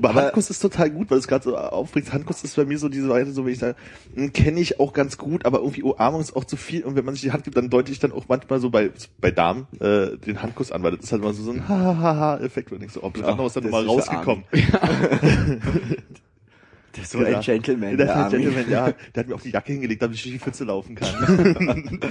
Aber, 0.00 0.14
Handkuss 0.14 0.50
ist 0.50 0.60
total 0.60 0.90
gut, 0.90 1.10
weil 1.10 1.18
es 1.18 1.26
gerade 1.28 1.44
so 1.44 1.56
aufbringt. 1.56 2.12
Handkuss 2.12 2.44
ist 2.44 2.56
bei 2.56 2.64
mir 2.64 2.78
so 2.78 2.88
diese 2.88 3.08
Weise, 3.08 3.32
so 3.32 3.44
wenn 3.44 3.52
ich 3.52 3.58
sage, 3.58 3.76
kenne 4.32 4.60
ich 4.60 4.80
auch 4.80 4.92
ganz 4.92 5.18
gut, 5.18 5.44
aber 5.46 5.58
irgendwie 5.58 5.82
Umarmung 5.82 6.20
ist 6.20 6.34
auch 6.36 6.44
zu 6.44 6.56
viel. 6.56 6.84
Und 6.84 6.96
wenn 6.96 7.04
man 7.04 7.14
sich 7.14 7.22
die 7.22 7.32
Hand 7.32 7.44
gibt, 7.44 7.56
dann 7.56 7.70
deute 7.70 7.90
ich 7.98 8.00
dann 8.10 8.12
auch 8.12 8.26
manchmal 8.28 8.60
so 8.60 8.70
bei 8.70 8.90
bei 9.20 9.30
Damen 9.30 9.66
äh, 9.80 10.16
den 10.16 10.40
Handkuss 10.42 10.72
an, 10.72 10.82
weil 10.82 10.92
das 10.92 11.04
ist 11.04 11.12
halt 11.12 11.22
immer 11.22 11.32
so, 11.34 11.42
so 11.42 11.50
ein 11.52 11.68
Ha-Ha-Ha-Effekt, 11.68 12.70
wenn 12.70 12.82
ich 12.82 12.92
so, 12.92 13.02
ob 13.02 13.14
das 13.14 13.24
andere 13.24 13.46
ist 13.46 13.56
dann 13.56 13.64
das 13.64 13.72
mal 13.72 13.80
ist 13.82 13.86
ja 13.86 13.92
rausgekommen. 13.92 14.44
Das 16.92 17.04
ist 17.04 17.10
so 17.12 17.18
ein 17.18 17.40
Gentleman. 17.40 17.96
Der, 17.96 18.06
der 18.06 18.06
der, 18.06 18.16
Armin. 18.16 18.40
Gentleman, 18.42 18.70
ja, 18.70 18.92
der 19.14 19.20
hat 19.22 19.28
mir 19.28 19.34
auch 19.34 19.40
die 19.40 19.50
Jacke 19.50 19.72
hingelegt, 19.72 20.02
damit 20.02 20.16
ich 20.16 20.22
durch 20.22 20.34
die 20.34 20.38
Pfütze 20.40 20.64
laufen 20.64 20.94
kann. 20.94 22.00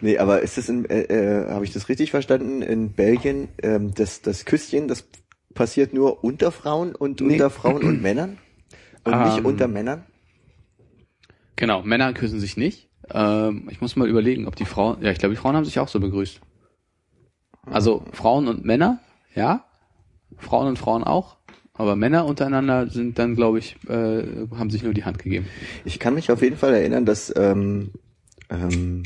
Nee, 0.00 0.18
aber 0.18 0.42
ist 0.42 0.58
das 0.58 0.68
in, 0.68 0.84
äh, 0.90 1.02
äh, 1.04 1.48
habe 1.48 1.64
ich 1.64 1.72
das 1.72 1.88
richtig 1.88 2.10
verstanden? 2.10 2.60
In 2.60 2.92
Belgien, 2.92 3.48
ähm, 3.62 3.94
das, 3.94 4.20
das 4.20 4.44
Küsschen, 4.44 4.86
das 4.86 5.08
passiert 5.54 5.94
nur 5.94 6.22
unter 6.22 6.52
Frauen 6.52 6.94
und 6.94 7.22
Nee. 7.22 7.34
unter 7.34 7.48
Frauen 7.48 7.82
und 7.82 8.02
Männern? 8.02 8.36
Und 9.04 9.18
nicht 9.24 9.38
Ähm, 9.38 9.46
unter 9.46 9.66
Männern? 9.66 10.04
Genau, 11.56 11.82
Männer 11.84 12.12
küssen 12.12 12.38
sich 12.38 12.58
nicht. 12.58 12.90
Ähm, 13.10 13.68
ich 13.70 13.80
muss 13.80 13.96
mal 13.96 14.08
überlegen, 14.08 14.46
ob 14.46 14.56
die 14.56 14.64
Frauen, 14.64 15.02
ja, 15.02 15.10
ich 15.10 15.18
glaube, 15.18 15.34
die 15.34 15.40
Frauen 15.40 15.56
haben 15.56 15.64
sich 15.64 15.78
auch 15.78 15.88
so 15.88 16.00
begrüßt. 16.00 16.40
Also 17.66 18.04
Frauen 18.12 18.48
und 18.48 18.64
Männer, 18.64 19.00
ja. 19.34 19.64
Frauen 20.36 20.68
und 20.68 20.78
Frauen 20.78 21.04
auch. 21.04 21.36
Aber 21.74 21.96
Männer 21.96 22.24
untereinander 22.24 22.88
sind 22.88 23.18
dann, 23.18 23.34
glaube 23.34 23.58
ich, 23.58 23.76
äh, 23.88 24.46
haben 24.56 24.70
sich 24.70 24.84
nur 24.84 24.94
die 24.94 25.04
Hand 25.04 25.18
gegeben. 25.18 25.46
Ich 25.84 25.98
kann 25.98 26.14
mich 26.14 26.30
auf 26.30 26.40
jeden 26.40 26.56
Fall 26.56 26.72
erinnern, 26.72 27.04
dass 27.04 27.34
ähm, 27.36 27.90
ähm, 28.48 29.02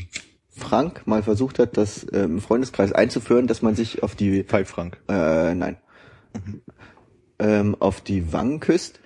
Frank 0.49 1.07
mal 1.07 1.23
versucht 1.23 1.57
hat, 1.57 1.77
das 1.77 2.05
ähm, 2.13 2.33
im 2.33 2.41
Freundeskreis 2.41 2.91
einzuführen, 2.91 3.47
dass 3.47 3.63
man 3.63 3.75
sich 3.75 4.03
auf 4.03 4.15
die 4.15 4.43
Five 4.43 4.69
Frank. 4.69 4.97
Äh, 5.07 5.55
nein. 5.55 5.77
ähm, 7.39 7.75
auf 7.79 8.01
die 8.01 8.31
Wangen 8.33 8.59
küsst, 8.59 8.99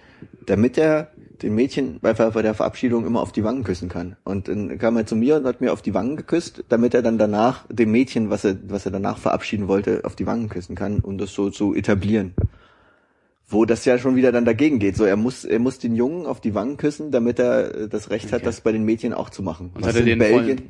damit 0.45 0.77
er 0.77 1.12
den 1.41 1.55
Mädchen 1.55 1.99
bei, 2.01 2.13
der 2.13 2.53
Verabschiedung 2.53 3.05
immer 3.05 3.21
auf 3.21 3.31
die 3.31 3.43
Wangen 3.43 3.63
küssen 3.63 3.89
kann. 3.89 4.15
Und 4.23 4.47
dann 4.47 4.77
kam 4.77 4.97
er 4.97 5.05
zu 5.05 5.15
mir 5.15 5.35
und 5.37 5.45
hat 5.45 5.61
mir 5.61 5.73
auf 5.73 5.81
die 5.81 5.93
Wangen 5.93 6.15
geküsst, 6.15 6.63
damit 6.69 6.93
er 6.93 7.01
dann 7.01 7.17
danach 7.17 7.65
dem 7.69 7.91
Mädchen, 7.91 8.29
was 8.29 8.45
er, 8.45 8.57
was 8.67 8.85
er 8.85 8.91
danach 8.91 9.17
verabschieden 9.17 9.67
wollte, 9.67 10.01
auf 10.03 10.15
die 10.15 10.27
Wangen 10.27 10.49
küssen 10.49 10.75
kann, 10.75 10.99
um 10.99 11.17
das 11.17 11.33
so 11.33 11.49
zu 11.49 11.73
etablieren. 11.73 12.33
Wo 13.47 13.65
das 13.65 13.85
ja 13.85 13.97
schon 13.97 14.15
wieder 14.15 14.31
dann 14.31 14.45
dagegen 14.45 14.79
geht. 14.79 14.95
So, 14.95 15.03
er 15.03 15.17
muss, 15.17 15.43
er 15.45 15.59
muss 15.59 15.77
den 15.79 15.95
Jungen 15.95 16.25
auf 16.25 16.39
die 16.39 16.55
Wangen 16.55 16.77
küssen, 16.77 17.11
damit 17.11 17.39
er 17.39 17.87
das 17.87 18.09
Recht 18.09 18.27
hat, 18.31 18.39
Okay. 18.39 18.45
das 18.45 18.61
bei 18.61 18.71
den 18.71 18.83
Mädchen 18.85 19.13
auch 19.13 19.29
zu 19.29 19.43
machen. 19.43 19.71
Und 19.73 19.81
was 19.81 19.89
hat 19.89 19.95
er 19.95 20.01
in 20.01 20.07
den 20.07 20.19
Belgien 20.19 20.57
vollen- 20.57 20.69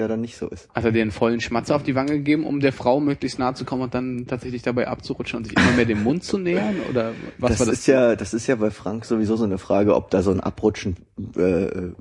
ja 0.00 0.08
dann 0.08 0.20
nicht 0.20 0.36
so 0.36 0.48
ist. 0.48 0.68
Hat 0.74 0.84
er 0.84 0.90
dir 0.92 1.02
einen 1.02 1.10
vollen 1.12 1.40
Schmatzer 1.40 1.76
auf 1.76 1.82
die 1.84 1.94
Wange 1.94 2.18
gegeben, 2.18 2.44
um 2.44 2.58
der 2.60 2.72
Frau 2.72 2.98
möglichst 3.00 3.38
nahe 3.38 3.54
zu 3.54 3.64
kommen 3.64 3.82
und 3.82 3.94
dann 3.94 4.26
tatsächlich 4.26 4.62
dabei 4.62 4.88
abzurutschen 4.88 5.38
und 5.38 5.44
sich 5.44 5.56
immer 5.56 5.74
mehr 5.76 5.84
dem 5.84 6.02
Mund 6.02 6.24
zu 6.24 6.38
nähern? 6.38 6.80
Oder 6.80 7.14
was 7.38 7.50
das, 7.52 7.60
war 7.60 7.66
das? 7.66 7.78
ist 7.78 7.86
ja, 7.86 8.16
das 8.16 8.34
ist 8.34 8.46
ja 8.48 8.56
bei 8.56 8.70
Frank 8.70 9.04
sowieso 9.04 9.36
so 9.36 9.44
eine 9.44 9.58
Frage, 9.58 9.94
ob 9.94 10.10
da 10.10 10.22
so 10.22 10.32
ein 10.32 10.40
Abrutschen 10.40 10.96
äh, 11.36 11.40
äh, 11.42 11.92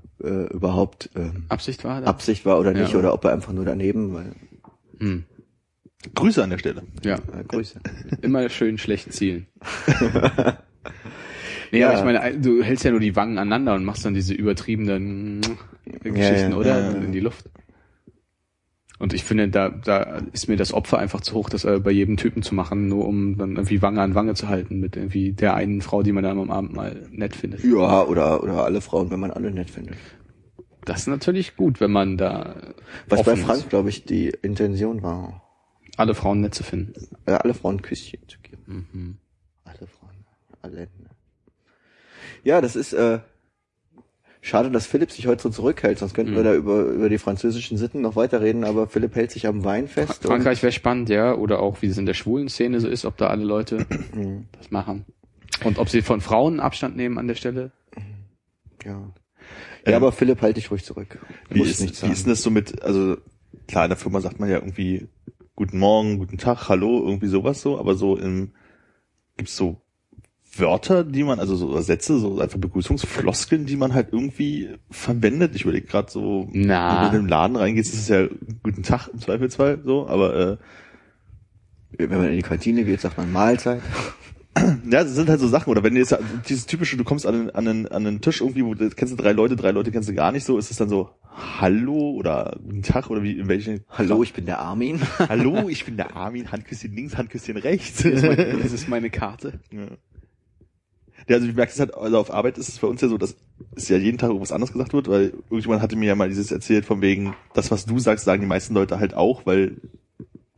überhaupt 0.51 1.09
ähm, 1.15 1.45
Absicht 1.49 1.83
war? 1.83 2.01
Da? 2.01 2.07
Absicht 2.07 2.45
war 2.45 2.59
oder 2.59 2.73
Ja. 2.73 2.81
nicht, 2.83 2.95
oder 2.95 3.13
ob 3.13 3.23
er 3.25 3.33
einfach 3.33 3.53
nur 3.53 3.65
daneben, 3.65 4.13
weil 4.13 4.31
Hm. 4.99 5.23
Grüße 6.15 6.43
an 6.43 6.49
der 6.49 6.57
Stelle. 6.57 6.83
Ja, 7.03 7.15
äh, 7.15 7.43
Grüße. 7.47 7.79
immer 8.21 8.47
schön 8.49 8.77
schlecht 8.77 9.13
zielen. 9.13 9.47
nee, 11.71 11.79
Ja. 11.79 11.89
aber 11.89 11.99
ich 11.99 12.05
meine, 12.05 12.37
du 12.39 12.63
hältst 12.63 12.85
ja 12.85 12.91
nur 12.91 12.99
die 12.99 13.15
Wangen 13.15 13.37
aneinander 13.37 13.73
und 13.75 13.85
machst 13.85 14.05
dann 14.05 14.13
diese 14.13 14.33
übertriebenen 14.33 15.41
Geschichten, 16.03 16.51
ja, 16.51 16.57
oder? 16.57 16.79
ja, 16.79 16.91
ja. 16.91 16.97
In 16.99 17.11
die 17.11 17.19
Luft. 17.19 17.45
Und 18.99 19.13
ich 19.13 19.23
finde, 19.23 19.47
da, 19.47 19.69
da 19.69 20.21
ist 20.33 20.49
mir 20.49 20.57
das 20.57 20.73
Opfer 20.73 20.99
einfach 20.99 21.21
zu 21.21 21.33
hoch, 21.33 21.49
das 21.49 21.63
äh, 21.63 21.79
bei 21.79 21.91
jedem 21.91 22.17
Typen 22.17 22.43
zu 22.43 22.53
machen, 22.53 22.89
nur 22.89 23.07
um 23.07 23.37
dann 23.37 23.55
irgendwie 23.55 23.81
Wange 23.81 24.01
an 24.01 24.13
Wange 24.13 24.33
zu 24.33 24.49
halten 24.49 24.79
mit 24.81 24.97
irgendwie 24.97 25.31
der 25.31 25.55
einen 25.55 25.81
Frau, 25.81 26.03
die 26.03 26.11
man 26.11 26.23
dann 26.23 26.37
am 26.37 26.51
Abend 26.51 26.73
mal 26.73 27.07
nett 27.09 27.33
findet. 27.33 27.63
Ja, 27.63 28.03
oder, 28.03 28.43
oder 28.43 28.65
alle 28.65 28.81
Frauen, 28.81 29.09
wenn 29.09 29.21
man 29.21 29.31
alle 29.31 29.51
nett 29.51 29.69
findet. 29.69 29.95
Das 30.83 31.01
ist 31.01 31.07
natürlich 31.07 31.55
gut, 31.55 31.79
wenn 31.79 31.91
man 31.91 32.17
da 32.17 32.73
Was 33.07 33.23
bei 33.23 33.37
Frank, 33.37 33.69
glaube 33.69 33.89
ich, 33.89 34.03
die 34.03 34.29
Intention 34.41 35.01
war, 35.01 35.43
alle 35.95 36.13
Frauen 36.13 36.41
nett 36.41 36.53
zu 36.53 36.63
finden. 36.63 36.93
äh, 37.25 37.31
alle 37.31 37.53
Frauen 37.53 37.81
Küsschen 37.81 38.19
zu 38.27 38.37
geben. 38.39 38.87
Mhm. 38.91 39.17
Alle 39.63 39.87
Frauen, 39.87 40.25
alle. 40.61 40.81
Ne? 40.81 41.09
Ja, 42.43 42.59
das 42.59 42.75
ist 42.75 42.93
äh, 42.93 43.19
schade, 44.49 44.69
dass 44.71 44.85
Philipp 44.87 45.11
sich 45.11 45.27
heute 45.27 45.41
so 45.43 45.49
zurückhält, 45.49 45.99
sonst 45.99 46.13
könnten 46.13 46.33
wir 46.33 46.39
Mhm. 46.41 46.45
da 46.45 46.53
über, 46.55 46.81
über 46.83 47.09
die 47.09 47.17
französischen 47.17 47.77
Sitten 47.77 48.01
noch 48.01 48.15
weiterreden, 48.15 48.63
aber 48.63 48.87
Philipp 48.87 49.15
hält 49.15 49.31
sich 49.31 49.47
am 49.47 49.63
Wein 49.63 49.87
fest. 49.87 50.23
Frankreich 50.23 50.61
wäre 50.61 50.71
spannend, 50.71 51.09
ja, 51.09 51.33
oder 51.35 51.59
auch 51.61 51.81
wie 51.81 51.87
es 51.87 51.97
in 51.97 52.05
der 52.05 52.13
schwulen 52.13 52.49
Szene 52.49 52.79
so 52.79 52.87
ist, 52.87 53.05
ob 53.05 53.17
da 53.17 53.27
alle 53.27 53.43
Leute 53.45 53.85
Mhm. 54.13 54.45
das 54.57 54.71
machen. 54.71 55.05
Und 55.63 55.77
ob 55.77 55.89
sie 55.89 56.01
von 56.01 56.21
Frauen 56.21 56.59
Abstand 56.59 56.95
nehmen 56.95 57.17
an 57.17 57.27
der 57.27 57.35
Stelle. 57.35 57.71
Ja. 58.85 58.91
Ähm, 58.91 59.11
Ja, 59.91 59.95
aber 59.97 60.11
Philipp, 60.11 60.41
halt 60.41 60.57
dich 60.57 60.71
ruhig 60.71 60.83
zurück. 60.83 61.19
Wie 61.49 61.61
ist, 61.61 61.79
wie 61.81 62.11
ist 62.11 62.25
denn 62.25 62.29
das 62.31 62.41
so 62.43 62.49
mit, 62.51 62.81
also 62.83 63.17
klar, 63.67 63.85
in 63.85 63.89
der 63.89 63.97
Firma 63.97 64.21
sagt 64.21 64.39
man 64.39 64.49
ja 64.49 64.55
irgendwie 64.57 65.07
guten 65.55 65.79
Morgen, 65.79 66.17
guten 66.17 66.37
Tag, 66.37 66.69
hallo, 66.69 67.01
irgendwie 67.03 67.27
sowas 67.27 67.61
so, 67.61 67.77
aber 67.79 67.95
so 67.95 68.15
im, 68.17 68.51
gibt's 69.37 69.55
so 69.57 69.81
Wörter, 70.55 71.03
die 71.03 71.23
man, 71.23 71.39
also 71.39 71.55
so 71.55 71.79
Sätze, 71.81 72.19
so 72.19 72.39
einfach 72.39 72.57
Begrüßungsfloskeln, 72.59 73.65
die 73.65 73.75
man 73.75 73.93
halt 73.93 74.09
irgendwie 74.11 74.69
verwendet. 74.89 75.55
Ich 75.55 75.63
überlege 75.63 75.85
gerade 75.87 76.11
so, 76.11 76.49
Na. 76.51 77.03
wenn 77.03 77.11
du 77.11 77.17
in 77.17 77.23
den 77.23 77.29
Laden 77.29 77.55
reingehst, 77.55 77.93
ist 77.93 78.01
es 78.01 78.07
ja 78.07 78.27
guten 78.63 78.83
Tag 78.83 79.09
im 79.13 79.19
Zweifelsfall 79.19 79.79
so, 79.85 80.07
aber 80.07 80.35
äh, 80.35 80.57
Wenn 81.97 82.09
man 82.17 82.29
in 82.29 82.35
die 82.37 82.41
Kantine 82.41 82.83
geht, 82.83 83.01
sagt 83.01 83.17
man 83.17 83.31
Mahlzeit. 83.31 83.81
Ja, 84.89 85.03
das 85.03 85.13
sind 85.13 85.29
halt 85.29 85.39
so 85.39 85.47
Sachen. 85.47 85.69
Oder 85.69 85.83
wenn 85.83 85.93
du 85.93 85.99
jetzt 86.01 86.17
dieses 86.49 86.65
typische, 86.65 86.97
du 86.97 87.03
kommst 87.05 87.25
an 87.25 87.35
einen, 87.35 87.49
an 87.51 87.67
einen, 87.67 87.87
an 87.87 88.05
einen 88.07 88.19
Tisch 88.19 88.41
irgendwie, 88.41 88.65
wo 88.65 88.73
du 88.73 88.89
kennst 88.89 89.13
du 89.13 89.15
drei 89.21 89.31
Leute, 89.31 89.55
drei 89.55 89.71
Leute 89.71 89.91
kennst 89.91 90.09
du 90.09 90.13
gar 90.13 90.31
nicht 90.33 90.43
so, 90.43 90.57
ist 90.57 90.71
es 90.71 90.77
dann 90.77 90.89
so 90.89 91.11
Hallo 91.59 92.11
oder 92.11 92.57
Guten 92.61 92.81
Tag 92.81 93.09
oder 93.09 93.23
wie 93.23 93.37
in 93.39 93.47
welchen 93.47 93.85
Hallo, 93.89 94.21
ich 94.23 94.33
bin 94.33 94.45
der 94.45 94.59
Armin. 94.59 94.99
Hallo, 95.19 95.69
ich 95.69 95.85
bin 95.85 95.95
der 95.95 96.15
Armin, 96.15 96.51
Handküsschen 96.51 96.93
links, 96.93 97.15
Handküsschen 97.15 97.55
rechts. 97.57 98.03
Das 98.03 98.11
ist 98.11 98.23
meine, 98.23 98.57
das 98.63 98.73
ist 98.73 98.89
meine 98.89 99.09
Karte. 99.09 99.59
ja. 99.71 99.87
Ja, 101.29 101.35
also 101.37 101.47
ich 101.47 101.55
merke 101.55 101.71
es 101.71 101.79
halt, 101.79 101.93
also 101.95 102.17
auf 102.17 102.33
Arbeit 102.33 102.57
ist 102.57 102.67
es 102.69 102.79
bei 102.79 102.87
uns 102.87 102.99
ja 103.01 103.07
so, 103.07 103.17
dass 103.17 103.35
es 103.75 103.87
ja 103.87 103.97
jeden 103.97 104.17
Tag 104.17 104.29
irgendwas 104.29 104.51
anderes 104.51 104.71
gesagt 104.73 104.93
wird, 104.93 105.07
weil 105.07 105.33
irgendjemand 105.49 105.81
hatte 105.81 105.95
mir 105.95 106.07
ja 106.07 106.15
mal 106.15 106.27
dieses 106.29 106.51
erzählt 106.51 106.85
von 106.85 107.01
wegen, 107.01 107.35
das, 107.53 107.71
was 107.71 107.85
du 107.85 107.99
sagst, 107.99 108.25
sagen 108.25 108.41
die 108.41 108.47
meisten 108.47 108.73
Leute 108.73 108.99
halt 108.99 109.13
auch, 109.13 109.45
weil 109.45 109.77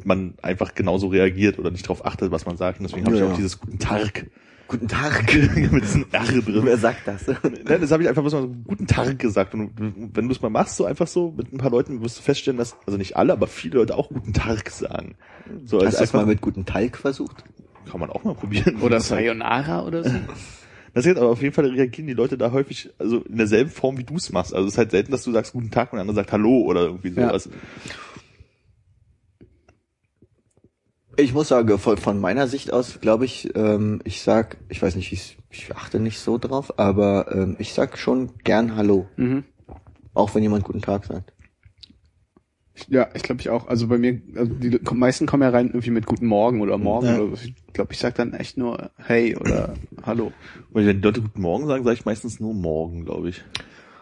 man 0.03 0.33
einfach 0.41 0.73
genauso 0.73 1.07
reagiert 1.07 1.59
oder 1.59 1.69
nicht 1.69 1.85
darauf 1.85 2.05
achtet, 2.05 2.31
was 2.31 2.45
man 2.47 2.57
sagt. 2.57 2.79
Und 2.79 2.89
deswegen 2.89 3.05
habe 3.05 3.15
Ja, 3.17 3.21
ich 3.21 3.27
auch 3.27 3.31
ja. 3.33 3.37
dieses 3.37 3.59
Guten 3.59 3.77
Tag 3.79 4.25
Guten 4.67 4.87
Tag. 4.87 5.25
mit 5.71 5.83
diesem 5.83 6.05
R 6.13 6.23
drin. 6.23 6.61
Wer 6.63 6.77
sagt 6.77 7.05
das? 7.05 7.27
Nein, 7.43 7.81
das 7.81 7.91
habe 7.91 8.03
ich 8.03 8.07
einfach 8.09 8.21
bloß 8.21 8.33
mal 8.33 8.41
so 8.43 8.47
guten 8.65 8.87
Tag 8.87 9.19
gesagt. 9.19 9.53
Und 9.53 9.71
wenn 9.77 10.29
du 10.29 10.33
es 10.33 10.41
mal 10.41 10.49
machst, 10.49 10.77
so 10.77 10.85
einfach 10.85 11.07
so 11.07 11.33
mit 11.35 11.51
ein 11.51 11.57
paar 11.57 11.71
Leuten, 11.71 12.01
wirst 12.01 12.17
du 12.19 12.21
feststellen, 12.21 12.57
dass, 12.57 12.77
also 12.87 12.97
nicht 12.97 13.17
alle, 13.17 13.33
aber 13.33 13.47
viele 13.47 13.79
Leute 13.79 13.97
auch 13.97 14.07
guten 14.07 14.31
Tag 14.31 14.69
sagen. 14.69 15.15
So, 15.65 15.75
also 15.79 15.87
Hast 15.87 15.97
du 15.97 15.99
das 15.99 16.01
einfach, 16.01 16.21
mal 16.21 16.25
mit 16.25 16.39
guten 16.39 16.65
Talg 16.65 16.95
versucht? 16.97 17.43
kann 17.89 17.99
man 17.99 18.09
auch 18.11 18.23
mal 18.23 18.33
probieren. 18.33 18.77
Oder 18.81 18.95
halt- 18.95 19.03
Sayonara 19.03 19.83
oder 19.85 20.05
so. 20.05 20.15
Das 20.93 21.05
ist 21.05 21.17
aber 21.17 21.29
auf 21.29 21.41
jeden 21.41 21.53
Fall 21.53 21.65
reagieren 21.67 22.07
die 22.07 22.13
Leute 22.13 22.37
da 22.37 22.51
häufig, 22.51 22.89
also 22.97 23.19
in 23.21 23.37
derselben 23.37 23.69
Form, 23.69 23.97
wie 23.97 24.03
du 24.03 24.15
es 24.15 24.31
machst. 24.31 24.53
Also 24.53 24.67
es 24.67 24.73
ist 24.73 24.77
halt 24.77 24.91
selten, 24.91 25.11
dass 25.11 25.23
du 25.23 25.31
sagst 25.31 25.53
guten 25.53 25.71
Tag 25.71 25.93
und 25.93 25.97
der 25.97 26.01
andere 26.01 26.15
sagt 26.15 26.31
Hallo 26.33 26.61
oder 26.63 26.81
irgendwie 26.81 27.09
Ja. 27.09 27.27
sowas. 27.29 27.49
Ich 31.17 31.33
muss 31.33 31.49
sagen, 31.49 31.77
von, 31.77 31.97
von 31.97 32.19
meiner 32.19 32.47
Sicht 32.47 32.71
aus 32.71 32.99
glaube 33.01 33.25
ich, 33.25 33.49
ähm, 33.55 34.01
ich 34.05 34.21
sag, 34.21 34.57
ich 34.69 34.81
weiß 34.81 34.95
nicht, 34.95 35.11
ich, 35.11 35.37
ich 35.49 35.75
achte 35.75 35.99
nicht 35.99 36.19
so 36.19 36.37
drauf, 36.37 36.79
aber 36.79 37.31
ähm, 37.33 37.55
ich 37.59 37.73
sag 37.73 37.97
schon 37.97 38.37
gern 38.43 38.75
Hallo, 38.77 39.07
Mhm. 39.17 39.43
auch 40.13 40.33
wenn 40.35 40.43
jemand 40.43 40.63
guten 40.63 40.81
Tag 40.81 41.05
sagt. 41.05 41.33
Ja, 42.89 43.09
ich 43.13 43.23
glaube 43.23 43.41
ich 43.41 43.49
auch. 43.49 43.67
Also 43.67 43.87
bei 43.87 43.97
mir, 43.97 44.21
also 44.35 44.51
die 44.53 44.79
meisten 44.93 45.25
kommen 45.25 45.43
ja 45.43 45.49
rein 45.49 45.67
irgendwie 45.67 45.91
mit 45.91 46.05
Guten 46.05 46.25
Morgen 46.27 46.61
oder 46.61 46.77
Morgen 46.77 47.07
Ja. 47.07 47.19
oder 47.19 47.31
was. 47.31 47.43
Ich 47.45 47.53
glaube, 47.73 47.93
ich 47.93 47.99
sag 47.99 48.15
dann 48.15 48.33
echt 48.33 48.57
nur 48.57 48.91
Hey 48.97 49.35
oder 49.35 49.75
Hallo. 50.03 50.31
Und 50.71 50.85
wenn 50.85 50.97
die 50.97 51.03
Leute 51.03 51.21
guten 51.21 51.41
Morgen 51.41 51.67
sagen, 51.67 51.83
sage 51.83 51.95
ich 51.95 52.05
meistens 52.05 52.39
nur 52.39 52.53
Morgen, 52.53 53.05
glaube 53.05 53.29
ich. 53.29 53.43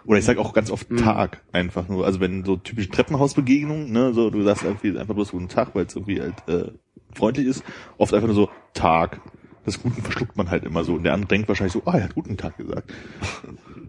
Oder 0.06 0.18
ich 0.20 0.26
sage 0.26 0.40
auch 0.40 0.54
ganz 0.54 0.72
oft 0.72 0.90
Mhm. 0.90 0.98
Tag 0.98 1.42
einfach 1.52 1.88
nur. 1.90 2.06
Also 2.06 2.20
wenn 2.20 2.44
so 2.46 2.56
typische 2.58 2.90
Treppenhausbegegnungen, 2.90 3.92
ne, 3.92 4.14
so 4.14 4.30
du 4.30 4.42
sagst 4.44 4.64
irgendwie 4.64 4.98
einfach 4.98 5.14
bloß 5.14 5.32
guten 5.32 5.50
Tag, 5.50 5.76
weil 5.76 5.86
es 5.86 5.96
irgendwie 5.96 6.22
halt 6.22 6.36
äh, 6.48 6.72
freundlich 7.14 7.46
ist. 7.48 7.64
Oft 7.98 8.14
einfach 8.14 8.28
nur 8.28 8.36
so 8.36 8.50
Tag. 8.74 9.22
Das 9.66 9.84
Guten 9.84 10.02
verschluckt 10.02 10.36
man 10.38 10.50
halt 10.50 10.64
immer 10.64 10.84
so. 10.84 10.94
Und 10.96 11.04
der 11.04 11.14
andere 11.14 11.28
denkt 11.28 11.48
wahrscheinlich 11.50 11.74
so, 11.74 11.84
ah, 11.86 11.98
er 11.98 12.06
hat 12.06 12.16
guten 12.16 12.38
Tag 12.38 12.58
gesagt. 12.58 12.92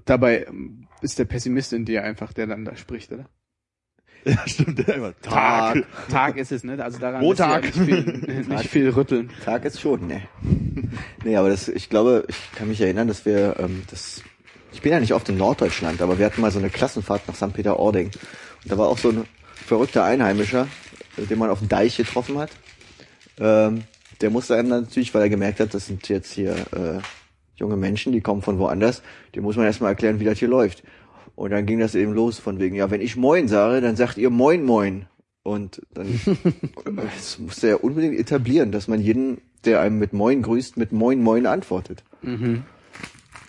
Dabei 0.05 0.45
ähm, 0.49 0.89
ist 1.01 1.19
der 1.19 1.25
Pessimist 1.25 1.73
in 1.73 1.85
dir 1.85 2.03
einfach, 2.05 2.33
der 2.33 2.47
dann 2.49 2.65
da 2.65 2.77
spricht, 2.77 3.13
oder? 3.13 3.27
Ja, 4.25 4.47
stimmt. 4.47 4.87
Der 4.87 4.97
immer, 4.97 5.21
Tag. 5.21 5.85
Tag 6.11 6.37
ist 6.37 6.53
es, 6.53 6.65
ne? 6.65 6.83
Also 6.83 6.99
daran 6.99 7.23
Montag. 7.23 7.65
sich 7.67 7.77
ja 7.77 7.97
nicht 7.97 8.25
viel, 8.25 8.43
nicht 8.49 8.69
viel 8.69 8.89
rütteln. 8.91 9.31
Tag 9.45 9.65
ist 9.65 9.81
schon, 9.81 10.07
ne. 10.07 10.23
nee, 11.25 11.37
aber 11.37 11.49
das, 11.49 11.69
ich 11.69 11.89
glaube, 11.89 12.25
ich 12.29 12.37
kann 12.57 12.69
mich 12.69 12.81
erinnern, 12.81 13.09
dass 13.09 13.25
wir, 13.25 13.57
ähm, 13.59 13.83
das, 13.91 14.23
ich 14.73 14.83
bin 14.83 14.93
ja 14.93 15.01
nicht 15.01 15.15
oft 15.15 15.29
in 15.29 15.37
Norddeutschland, 15.37 16.03
aber 16.03 16.19
wir 16.19 16.27
hatten 16.27 16.41
mal 16.41 16.51
so 16.51 16.59
eine 16.59 16.71
Klassenfahrt 16.71 17.27
nach 17.29 17.35
St. 17.35 17.53
Peter-Ording. 17.53 18.07
Und 18.63 18.73
da 18.73 18.77
war 18.77 18.89
auch 18.89 18.99
so 18.99 19.11
ein 19.11 19.25
verrückter 19.67 20.05
Einheimischer, 20.05 20.69
äh, 21.17 21.23
den 21.23 21.39
man 21.39 21.51
auf 21.51 21.61
dem 21.61 21.69
Deich 21.69 21.97
getroffen 21.97 22.39
hat. 22.39 22.51
Ähm, 23.39 23.85
der 24.21 24.31
musste 24.31 24.57
einem 24.57 24.69
dann 24.69 24.83
natürlich, 24.83 25.15
weil 25.15 25.23
er 25.23 25.31
gemerkt 25.31 25.61
hat, 25.61 25.73
das 25.73 25.87
sind 25.87 26.09
jetzt 26.09 26.33
hier 26.33 26.53
äh, 26.53 27.01
junge 27.57 27.77
Menschen, 27.77 28.13
die 28.13 28.21
kommen 28.21 28.43
von 28.43 28.59
woanders, 28.59 29.03
dem 29.35 29.45
muss 29.45 29.57
man 29.57 29.67
erstmal 29.67 29.91
erklären, 29.91 30.21
wie 30.21 30.25
das 30.25 30.39
hier 30.39 30.49
läuft. 30.49 30.83
Und 31.41 31.53
dann 31.53 31.65
ging 31.65 31.79
das 31.79 31.95
eben 31.95 32.13
los 32.13 32.39
von 32.39 32.59
wegen, 32.59 32.77
ja, 32.77 32.91
wenn 32.91 33.01
ich 33.01 33.17
Moin 33.17 33.49
sage, 33.49 33.81
dann 33.81 33.97
sagt 33.97 34.19
ihr 34.19 34.29
Moin 34.29 34.63
Moin. 34.63 35.07
Und 35.43 35.81
dann 35.95 36.21
das 36.97 37.39
musste 37.39 37.69
er 37.69 37.83
unbedingt 37.83 38.21
etablieren, 38.21 38.73
dass 38.73 38.89
man 38.89 39.01
jeden, 39.01 39.41
der 39.65 39.81
einem 39.81 39.99
mit 39.99 40.13
Moin 40.13 40.43
grüßt, 40.43 40.77
mit 40.77 40.93
Moin 40.93 41.23
Moin 41.23 41.47
antwortet. 41.47 42.05
Mhm. 42.21 42.65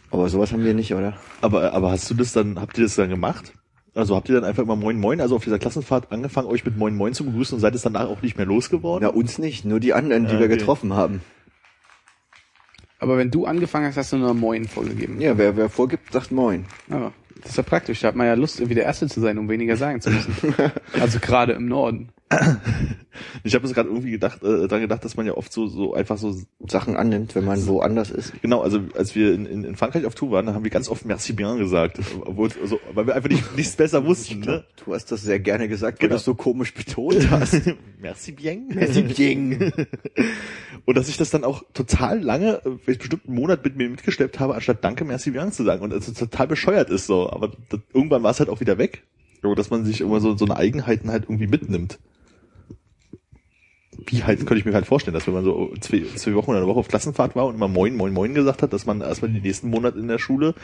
Aber 0.09 0.29
sowas 0.29 0.53
haben 0.53 0.63
wir 0.63 0.73
nicht, 0.73 0.93
oder? 0.93 1.17
Aber, 1.41 1.73
aber 1.73 1.91
hast 1.91 2.09
du 2.09 2.13
das 2.13 2.31
dann, 2.31 2.61
habt 2.61 2.77
ihr 2.77 2.85
das 2.85 2.95
dann 2.95 3.09
gemacht? 3.09 3.51
Also 3.93 4.15
habt 4.15 4.29
ihr 4.29 4.35
dann 4.35 4.45
einfach 4.45 4.63
immer 4.63 4.77
Moin 4.77 4.97
Moin, 4.97 5.19
also 5.19 5.35
auf 5.35 5.43
dieser 5.43 5.59
Klassenfahrt 5.59 6.13
angefangen, 6.13 6.47
euch 6.47 6.63
mit 6.63 6.77
Moin 6.77 6.95
Moin 6.95 7.13
zu 7.13 7.25
begrüßen 7.25 7.55
und 7.55 7.59
seid 7.59 7.75
es 7.75 7.81
danach 7.81 8.07
auch 8.07 8.21
nicht 8.21 8.37
mehr 8.37 8.45
losgeworden? 8.45 9.05
Na, 9.05 9.13
uns 9.13 9.37
nicht, 9.37 9.65
nur 9.65 9.81
die 9.81 9.93
anderen, 9.93 10.27
die 10.27 10.33
Ja, 10.35 10.39
wir 10.39 10.45
okay. 10.45 10.59
getroffen 10.59 10.93
haben. 10.93 11.19
Aber 12.99 13.17
wenn 13.17 13.31
du 13.31 13.45
angefangen 13.45 13.87
hast, 13.87 13.97
hast 13.97 14.13
du 14.13 14.17
nur 14.17 14.33
Moin 14.33 14.65
vorgegeben. 14.65 15.19
Ja, 15.19 15.37
wer, 15.37 15.57
wer 15.57 15.67
vorgibt, 15.67 16.13
sagt 16.13 16.31
Moin. 16.31 16.63
Aber 16.89 17.11
das 17.41 17.51
ist 17.51 17.57
ja 17.57 17.63
praktisch. 17.63 18.01
Da 18.01 18.09
hat 18.09 18.15
man 18.15 18.27
ja 18.27 18.33
Lust, 18.33 18.59
irgendwie 18.59 18.75
der 18.75 18.85
Erste 18.85 19.07
zu 19.07 19.19
sein, 19.19 19.37
um 19.37 19.49
weniger 19.49 19.77
sagen 19.77 20.01
zu 20.01 20.11
müssen. 20.11 20.55
also 20.99 21.19
gerade 21.19 21.53
im 21.53 21.67
Norden. 21.67 22.09
Ich 23.43 23.55
habe 23.55 23.65
jetzt 23.65 23.75
gerade 23.75 23.89
irgendwie 23.89 24.11
gedacht, 24.11 24.43
äh, 24.43 24.67
dran 24.67 24.81
gedacht, 24.81 25.03
dass 25.03 25.17
man 25.17 25.25
ja 25.25 25.33
oft 25.33 25.51
so, 25.51 25.67
so 25.67 25.93
einfach 25.93 26.17
so 26.17 26.35
Sachen 26.67 26.95
annimmt, 26.95 27.35
wenn 27.35 27.43
man 27.45 27.65
woanders 27.67 28.09
ist. 28.09 28.33
Genau, 28.41 28.61
also 28.61 28.79
als 28.95 29.15
wir 29.15 29.33
in, 29.33 29.45
in, 29.45 29.63
in 29.63 29.75
Frankreich 29.75 30.05
auf 30.05 30.15
Tour 30.15 30.31
waren, 30.31 30.45
da 30.45 30.53
haben 30.53 30.63
wir 30.63 30.71
ganz 30.71 30.89
oft 30.89 31.05
Merci 31.05 31.33
bien 31.33 31.57
gesagt, 31.57 31.99
obwohl, 32.21 32.49
also, 32.61 32.79
weil 32.93 33.07
wir 33.07 33.15
einfach 33.15 33.29
nicht, 33.29 33.55
nichts 33.57 33.75
besser 33.75 34.05
wussten. 34.05 34.39
Ne? 34.39 34.63
Du 34.83 34.93
hast 34.93 35.11
das 35.11 35.23
sehr 35.23 35.39
gerne 35.39 35.67
gesagt, 35.67 36.01
weil 36.01 36.07
Genau. 36.07 36.15
du 36.15 36.19
es 36.19 36.25
so 36.25 36.35
komisch 36.35 36.73
betont 36.73 37.29
hast. 37.29 37.61
Merci 38.01 38.31
bien. 38.31 38.69
Merci 38.73 39.01
bien. 39.01 39.73
Und 40.85 40.97
dass 40.97 41.09
ich 41.09 41.17
das 41.17 41.29
dann 41.29 41.43
auch 41.43 41.63
total 41.73 42.21
lange, 42.21 42.61
äh, 42.65 42.71
vielleicht 42.83 42.99
bestimmt 43.01 43.27
einen 43.27 43.35
Monat 43.35 43.63
mit 43.63 43.75
mir 43.75 43.89
mitgeschleppt 43.89 44.39
habe, 44.39 44.55
anstatt 44.55 44.83
Danke, 44.83 45.05
merci 45.05 45.31
bien 45.31 45.51
zu 45.51 45.63
sagen. 45.63 45.83
Und 45.83 45.93
es 45.93 46.11
total 46.13 46.47
bescheuert 46.47 46.89
ist 46.89 47.05
so. 47.07 47.29
Aber 47.29 47.51
das, 47.69 47.79
irgendwann 47.93 48.23
war 48.23 48.31
es 48.31 48.39
halt 48.39 48.49
auch 48.49 48.61
wieder 48.61 48.77
weg. 48.77 49.03
Dass 49.55 49.71
man 49.71 49.85
sich 49.85 50.01
immer 50.01 50.19
so, 50.19 50.37
so 50.37 50.45
eine 50.45 50.55
Eigenheiten 50.55 51.09
halt 51.09 51.23
irgendwie 51.23 51.47
mitnimmt. 51.47 51.97
Wie 54.07 54.23
halt, 54.23 54.39
könnte 54.39 54.57
ich 54.57 54.65
mir 54.65 54.73
halt 54.73 54.87
vorstellen, 54.87 55.13
dass 55.13 55.27
wenn 55.27 55.33
man 55.33 55.43
so 55.43 55.73
zwei, 55.79 56.03
zwei 56.15 56.33
Wochen 56.33 56.51
oder 56.51 56.59
eine 56.59 56.67
Woche 56.67 56.79
auf 56.79 56.87
Klassenfahrt 56.87 57.35
war 57.35 57.45
und 57.45 57.55
immer 57.55 57.67
Moin, 57.67 57.95
Moin, 57.95 58.13
Moin 58.13 58.33
gesagt 58.33 58.63
hat, 58.63 58.73
dass 58.73 58.85
man 58.85 59.01
erstmal 59.01 59.31
die 59.31 59.41
nächsten 59.41 59.69
Monate 59.69 59.99
in 59.99 60.07
der 60.07 60.17
Schule 60.17 60.55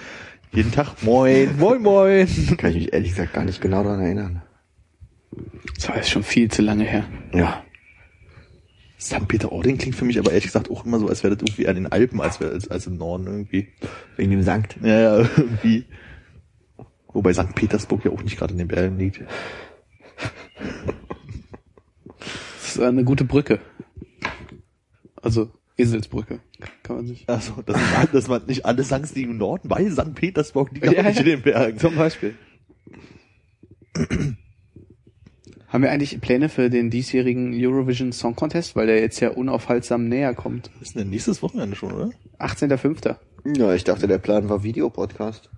jeden 0.52 0.72
Tag 0.72 1.04
Moin, 1.04 1.56
Moin, 1.58 1.82
Moin. 1.82 2.28
Kann 2.58 2.72
ich 2.72 2.78
mich 2.78 2.94
ehrlich 2.94 3.12
gesagt 3.12 3.34
gar 3.34 3.46
nicht 3.46 3.62
genau 3.62 3.84
daran 3.84 4.02
erinnern. 4.02 4.42
Das 5.76 5.90
war 5.90 5.98
jetzt 5.98 6.10
schon 6.10 6.24
viel 6.24 6.50
zu 6.50 6.62
lange 6.62 6.84
her. 6.84 7.06
Ja. 7.34 7.64
St. 9.00 9.28
Peter-Ording 9.28 9.78
klingt 9.78 9.96
für 9.96 10.06
mich 10.06 10.18
aber 10.18 10.32
ehrlich 10.32 10.46
gesagt 10.46 10.72
auch 10.72 10.86
immer 10.86 10.98
so, 11.00 11.08
als 11.08 11.24
wäre 11.24 11.36
das 11.36 11.48
irgendwie 11.48 11.68
an 11.68 11.76
den 11.76 11.92
Alpen, 11.92 12.20
als, 12.20 12.40
wär, 12.40 12.50
als, 12.50 12.68
als 12.70 12.88
im 12.88 12.98
Norden 12.98 13.28
irgendwie. 13.28 13.68
Wegen 14.16 14.32
dem 14.32 14.42
Sankt. 14.42 14.78
Ja, 14.82 15.00
ja, 15.00 15.18
irgendwie. 15.38 15.86
Wobei 17.14 17.34
St. 17.34 17.54
Petersburg 17.54 18.06
ja 18.06 18.12
auch 18.12 18.24
nicht 18.24 18.38
gerade 18.38 18.54
in 18.54 18.58
den 18.58 18.68
Bergen 18.68 18.98
liegt. 18.98 19.22
Das 22.78 22.84
ist 22.86 22.90
eine 22.92 23.04
gute 23.04 23.24
Brücke. 23.24 23.60
Also 25.16 25.50
Eselsbrücke. 25.78 26.40
Kann 26.84 26.96
man 26.98 27.08
sich. 27.08 27.24
Also, 27.28 27.62
dass 27.64 27.76
man, 27.76 28.08
dass 28.12 28.28
man 28.28 28.46
nicht 28.46 28.66
alle 28.66 28.84
Sanks 28.84 29.16
liegen 29.16 29.32
im 29.32 29.38
Norden, 29.38 29.70
weil 29.70 29.92
St. 29.92 30.14
Petersburg 30.14 30.72
liegt 30.72 30.86
Ja, 30.86 30.92
auch 30.92 31.04
nicht 31.04 31.16
ja. 31.16 31.22
in 31.22 31.26
den 31.26 31.42
Bergen. 31.42 31.80
Zum 31.80 31.96
Beispiel. 31.96 32.36
Haben 35.68 35.84
wir 35.84 35.92
eigentlich 35.92 36.22
Pläne 36.22 36.50
für 36.50 36.70
den 36.70 36.90
diesjährigen 36.90 37.54
Eurovision 37.54 38.12
Song 38.12 38.36
Contest, 38.36 38.76
weil 38.76 38.88
der 38.88 39.00
jetzt 39.00 39.20
ja 39.20 39.32
unaufhaltsam 39.32 40.08
näher 40.08 40.34
kommt? 40.34 40.70
Das 40.80 40.90
ist 40.90 40.96
denn 40.96 41.10
nächstes 41.10 41.42
Wochenende 41.42 41.76
schon, 41.76 41.92
oder? 41.92 42.12
18.05. 42.40 43.16
Ja, 43.58 43.74
ich 43.74 43.84
dachte, 43.84 44.08
der 44.08 44.20
Plan 44.20 44.50
war 44.50 44.64
Videopodcast. 44.64 45.50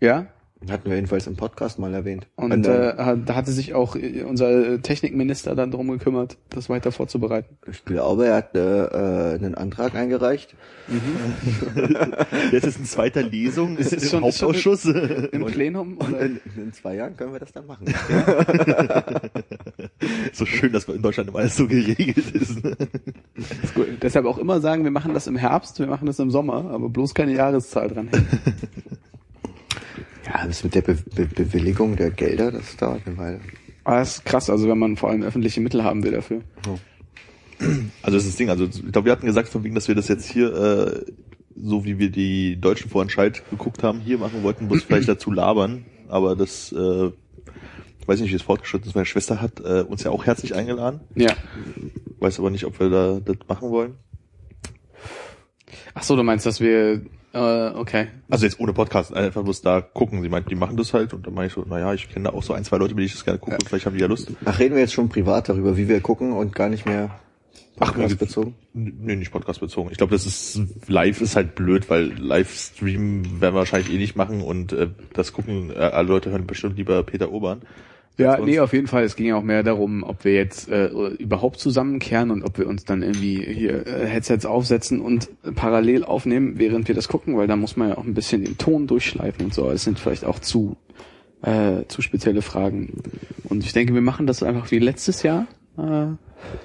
Ja? 0.00 0.26
Hatten 0.70 0.88
wir 0.88 0.94
jedenfalls 0.96 1.26
im 1.26 1.36
Podcast 1.36 1.78
mal 1.78 1.92
erwähnt. 1.92 2.26
Und 2.36 2.52
Und, 2.52 2.66
äh, 2.66 2.94
da 2.96 3.34
hatte 3.34 3.52
sich 3.52 3.74
auch 3.74 3.96
äh, 3.96 4.22
unser 4.22 4.80
Technikminister 4.80 5.54
dann 5.54 5.70
drum 5.70 5.88
gekümmert, 5.90 6.36
das 6.50 6.68
weiter 6.68 6.90
vorzubereiten. 6.92 7.56
ich 7.70 7.84
glaube, 7.84 8.26
er 8.26 8.36
hat 8.36 8.54
äh, 8.54 8.84
äh, 8.84 9.34
einen 9.34 9.54
Antrag 9.54 9.94
eingereicht. 9.94 10.54
Jetzt 12.52 12.66
ist 12.66 12.78
ein 12.78 12.84
zweiter 12.84 13.22
Lesung 13.22 13.76
Ist 13.78 13.92
es 13.92 14.04
im 14.04 14.08
schon- 14.20 14.24
ist 14.24 14.38
schon- 14.38 14.48
Hauptausschuss. 14.48 14.84
Im 14.86 15.44
Plenum? 15.46 15.96
Und 15.98 16.08
Oder? 16.14 16.20
in, 16.20 16.40
in 16.56 16.72
zwei 16.72 16.96
Jahren 16.96 17.16
können 17.16 17.32
wir 17.32 17.40
das 17.40 17.52
dann 17.52 17.66
machen. 17.66 17.86
so 20.32 20.46
schön, 20.46 20.72
dass 20.72 20.84
in 20.84 21.02
Deutschland 21.02 21.28
immer 21.30 21.40
alles 21.40 21.56
so 21.56 21.66
geregelt 21.66 22.30
ist. 22.32 22.58
Ist 22.64 23.74
gut. 23.74 23.86
Deshalb 24.02 24.26
auch 24.26 24.38
immer 24.38 24.60
sagen, 24.60 24.84
wir 24.84 24.90
machen 24.90 25.14
das 25.14 25.26
im 25.26 25.36
Herbst, 25.36 25.78
wir 25.78 25.86
machen 25.86 26.06
das 26.06 26.18
im 26.18 26.30
Sommer, 26.30 26.70
aber 26.70 26.88
bloß 26.88 27.14
keine 27.14 27.32
Jahreszahl 27.34 27.88
dran. 27.88 28.08
Ja, 30.26 30.46
das 30.46 30.64
mit 30.64 30.74
der 30.74 30.82
Be 30.82 30.94
Be 31.14 31.26
Bewilligung 31.26 31.96
der 31.96 32.10
Gelder, 32.10 32.50
das 32.52 32.76
dauert 32.76 33.02
eine 33.06 33.16
Weile. 33.18 33.40
Aber 33.84 33.98
das 33.98 34.16
ist 34.16 34.24
krass, 34.24 34.48
also 34.48 34.68
wenn 34.68 34.78
man 34.78 34.96
vor 34.96 35.10
allem 35.10 35.22
öffentliche 35.22 35.60
Mittel 35.60 35.84
haben 35.84 36.02
will 36.02 36.12
dafür. 36.12 36.40
Also 38.02 38.16
das 38.16 38.24
ist 38.24 38.28
das 38.30 38.36
Ding, 38.36 38.48
also 38.50 38.64
ich 38.64 38.92
glaube, 38.92 39.04
wir 39.06 39.12
hatten 39.12 39.26
gesagt, 39.26 39.48
von 39.48 39.62
wegen, 39.64 39.74
dass 39.74 39.88
wir 39.88 39.94
das 39.94 40.08
jetzt 40.08 40.30
hier, 40.30 40.52
äh, 40.54 41.12
so 41.56 41.84
wie 41.84 41.98
wir 41.98 42.10
die 42.10 42.58
deutschen 42.60 42.90
Vorentscheid 42.90 43.42
geguckt 43.50 43.82
haben, 43.82 44.00
hier 44.00 44.18
machen 44.18 44.42
wollten, 44.42 44.66
muss 44.66 44.82
vielleicht 44.82 45.08
dazu 45.08 45.30
labern, 45.30 45.84
aber 46.08 46.34
das, 46.34 46.72
äh, 46.72 47.06
ich 48.00 48.08
weiß 48.08 48.20
nicht, 48.20 48.30
wie 48.32 48.36
es 48.36 48.42
fortgeschritten 48.42 48.88
ist, 48.88 48.94
meine 48.94 49.06
Schwester 49.06 49.40
hat 49.40 49.60
äh, 49.60 49.82
uns 49.82 50.02
ja 50.02 50.10
auch 50.10 50.24
herzlich 50.26 50.54
eingeladen, 50.54 51.00
Ja. 51.14 51.32
weiß 52.18 52.38
aber 52.40 52.50
nicht, 52.50 52.64
ob 52.64 52.80
wir 52.80 52.88
da 52.90 53.20
das 53.24 53.36
machen 53.48 53.70
wollen. 53.70 53.94
Ach 55.94 56.02
so, 56.02 56.16
du 56.16 56.22
meinst, 56.22 56.44
dass 56.46 56.60
wir, 56.60 57.02
äh, 57.34 57.70
okay. 57.74 58.08
Also 58.30 58.46
jetzt 58.46 58.60
ohne 58.60 58.72
Podcast, 58.72 59.12
einfach 59.12 59.42
bloß 59.42 59.62
da 59.62 59.80
gucken. 59.80 60.22
Sie 60.22 60.28
meint, 60.28 60.50
die 60.50 60.54
machen 60.54 60.76
das 60.76 60.94
halt 60.94 61.12
und 61.12 61.26
dann 61.26 61.34
meine 61.34 61.48
ich 61.48 61.52
so, 61.52 61.62
naja, 61.62 61.92
ich 61.92 62.08
kenne 62.08 62.30
da 62.30 62.34
auch 62.34 62.42
so 62.42 62.52
ein, 62.52 62.64
zwei 62.64 62.76
Leute, 62.76 62.94
mit 62.94 63.00
denen 63.00 63.06
ich 63.06 63.12
das 63.12 63.24
gerne 63.24 63.38
gucke, 63.38 63.56
und 63.56 63.68
vielleicht 63.68 63.86
haben 63.86 63.94
die 63.94 64.00
ja 64.00 64.06
Lust. 64.06 64.30
Ach, 64.44 64.58
reden 64.58 64.74
wir 64.74 64.82
jetzt 64.82 64.94
schon 64.94 65.08
privat 65.08 65.48
darüber, 65.48 65.76
wie 65.76 65.88
wir 65.88 66.00
gucken 66.00 66.32
und 66.32 66.54
gar 66.54 66.68
nicht 66.68 66.86
mehr 66.86 67.10
Ach, 67.80 67.92
Podcast 67.92 68.18
bezogen? 68.18 68.54
Nee, 68.72 69.16
nicht 69.16 69.32
Podcast 69.32 69.60
bezogen. 69.60 69.88
Ich 69.90 69.98
glaube, 69.98 70.12
das 70.12 70.26
ist 70.26 70.60
live 70.86 71.20
ist 71.20 71.34
halt 71.34 71.56
blöd, 71.56 71.90
weil 71.90 72.12
Livestream 72.12 73.40
werden 73.40 73.54
wir 73.54 73.58
wahrscheinlich 73.58 73.92
eh 73.92 73.98
nicht 73.98 74.14
machen 74.14 74.40
und 74.40 74.72
äh, 74.72 74.88
das 75.12 75.32
gucken 75.32 75.70
äh, 75.70 75.78
alle 75.78 76.08
Leute 76.08 76.30
hören 76.30 76.46
bestimmt 76.46 76.76
lieber 76.76 77.02
Peter 77.02 77.32
Obern. 77.32 77.62
Ja, 78.16 78.38
nee, 78.38 78.60
auf 78.60 78.72
jeden 78.72 78.86
Fall. 78.86 79.02
Es 79.02 79.16
ging 79.16 79.26
ja 79.26 79.36
auch 79.36 79.42
mehr 79.42 79.64
darum, 79.64 80.04
ob 80.04 80.24
wir 80.24 80.34
jetzt 80.34 80.68
äh, 80.68 80.86
überhaupt 80.86 81.58
zusammenkehren 81.58 82.30
und 82.30 82.44
ob 82.44 82.58
wir 82.58 82.68
uns 82.68 82.84
dann 82.84 83.02
irgendwie 83.02 83.42
hier 83.42 83.86
äh, 83.86 84.06
Headsets 84.06 84.46
aufsetzen 84.46 85.00
und 85.00 85.28
parallel 85.56 86.04
aufnehmen, 86.04 86.58
während 86.58 86.86
wir 86.86 86.94
das 86.94 87.08
gucken, 87.08 87.36
weil 87.36 87.48
da 87.48 87.56
muss 87.56 87.76
man 87.76 87.88
ja 87.88 87.98
auch 87.98 88.04
ein 88.04 88.14
bisschen 88.14 88.44
den 88.44 88.56
Ton 88.56 88.86
durchschleifen 88.86 89.46
und 89.46 89.54
so. 89.54 89.68
Es 89.68 89.82
sind 89.82 89.98
vielleicht 89.98 90.24
auch 90.24 90.38
zu 90.38 90.76
äh, 91.44 91.86
zu 91.88 92.02
spezielle 92.02 92.42
Fragen. 92.42 93.02
Und 93.44 93.64
ich 93.64 93.72
denke, 93.72 93.94
wir 93.94 94.00
machen 94.00 94.26
das 94.26 94.42
einfach 94.42 94.70
wie 94.70 94.78
letztes 94.78 95.22
Jahr. 95.22 95.46
Äh, 95.76 96.06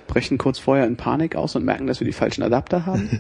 brechen 0.08 0.38
kurz 0.38 0.60
vorher 0.60 0.88
in 0.88 0.96
Panik 0.98 1.36
aus 1.36 1.56
und 1.56 1.66
merken, 1.66 1.88
dass 1.88 2.00
wir 2.00 2.06
die 2.06 2.14
falschen 2.14 2.44
Adapter 2.44 2.86
haben. 2.86 3.10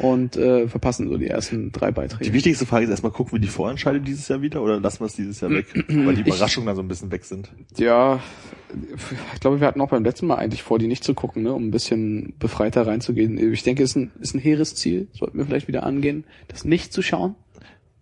und 0.00 0.36
äh, 0.36 0.66
verpassen 0.68 1.08
so 1.08 1.16
die 1.16 1.26
ersten 1.26 1.72
drei 1.72 1.88
Die 1.88 1.94
Beiträge. 1.94 2.32
wichtigste 2.32 2.66
Frage 2.66 2.84
ist 2.84 2.90
erstmal, 2.90 3.12
gucken 3.12 3.32
wir 3.32 3.40
die 3.40 3.48
Vorentscheide 3.48 4.00
dieses 4.00 4.28
Jahr 4.28 4.42
wieder 4.42 4.62
oder 4.62 4.80
lassen 4.80 5.00
wir 5.00 5.06
es 5.06 5.14
dieses 5.14 5.40
Jahr 5.40 5.50
weg? 5.50 5.66
weil 5.88 6.14
die 6.14 6.22
Überraschungen 6.22 6.66
dann 6.66 6.76
so 6.76 6.82
ein 6.82 6.88
bisschen 6.88 7.10
weg 7.10 7.24
sind. 7.24 7.50
Ja, 7.76 8.20
ich 9.34 9.40
glaube, 9.40 9.60
wir 9.60 9.66
hatten 9.66 9.80
auch 9.80 9.90
beim 9.90 10.04
letzten 10.04 10.26
Mal 10.26 10.36
eigentlich 10.36 10.62
vor, 10.62 10.78
die 10.78 10.86
nicht 10.86 11.04
zu 11.04 11.14
gucken, 11.14 11.42
ne, 11.42 11.52
um 11.52 11.68
ein 11.68 11.70
bisschen 11.70 12.34
befreiter 12.38 12.86
reinzugehen. 12.86 13.52
Ich 13.52 13.62
denke, 13.62 13.82
es 13.82 13.90
ist 13.90 13.96
ein, 13.96 14.10
ist 14.20 14.34
ein 14.34 14.40
hehres 14.40 14.74
Ziel. 14.74 15.08
Sollten 15.12 15.38
wir 15.38 15.44
vielleicht 15.46 15.68
wieder 15.68 15.82
angehen, 15.82 16.24
das 16.48 16.64
nicht 16.64 16.92
zu 16.92 17.02
schauen. 17.02 17.34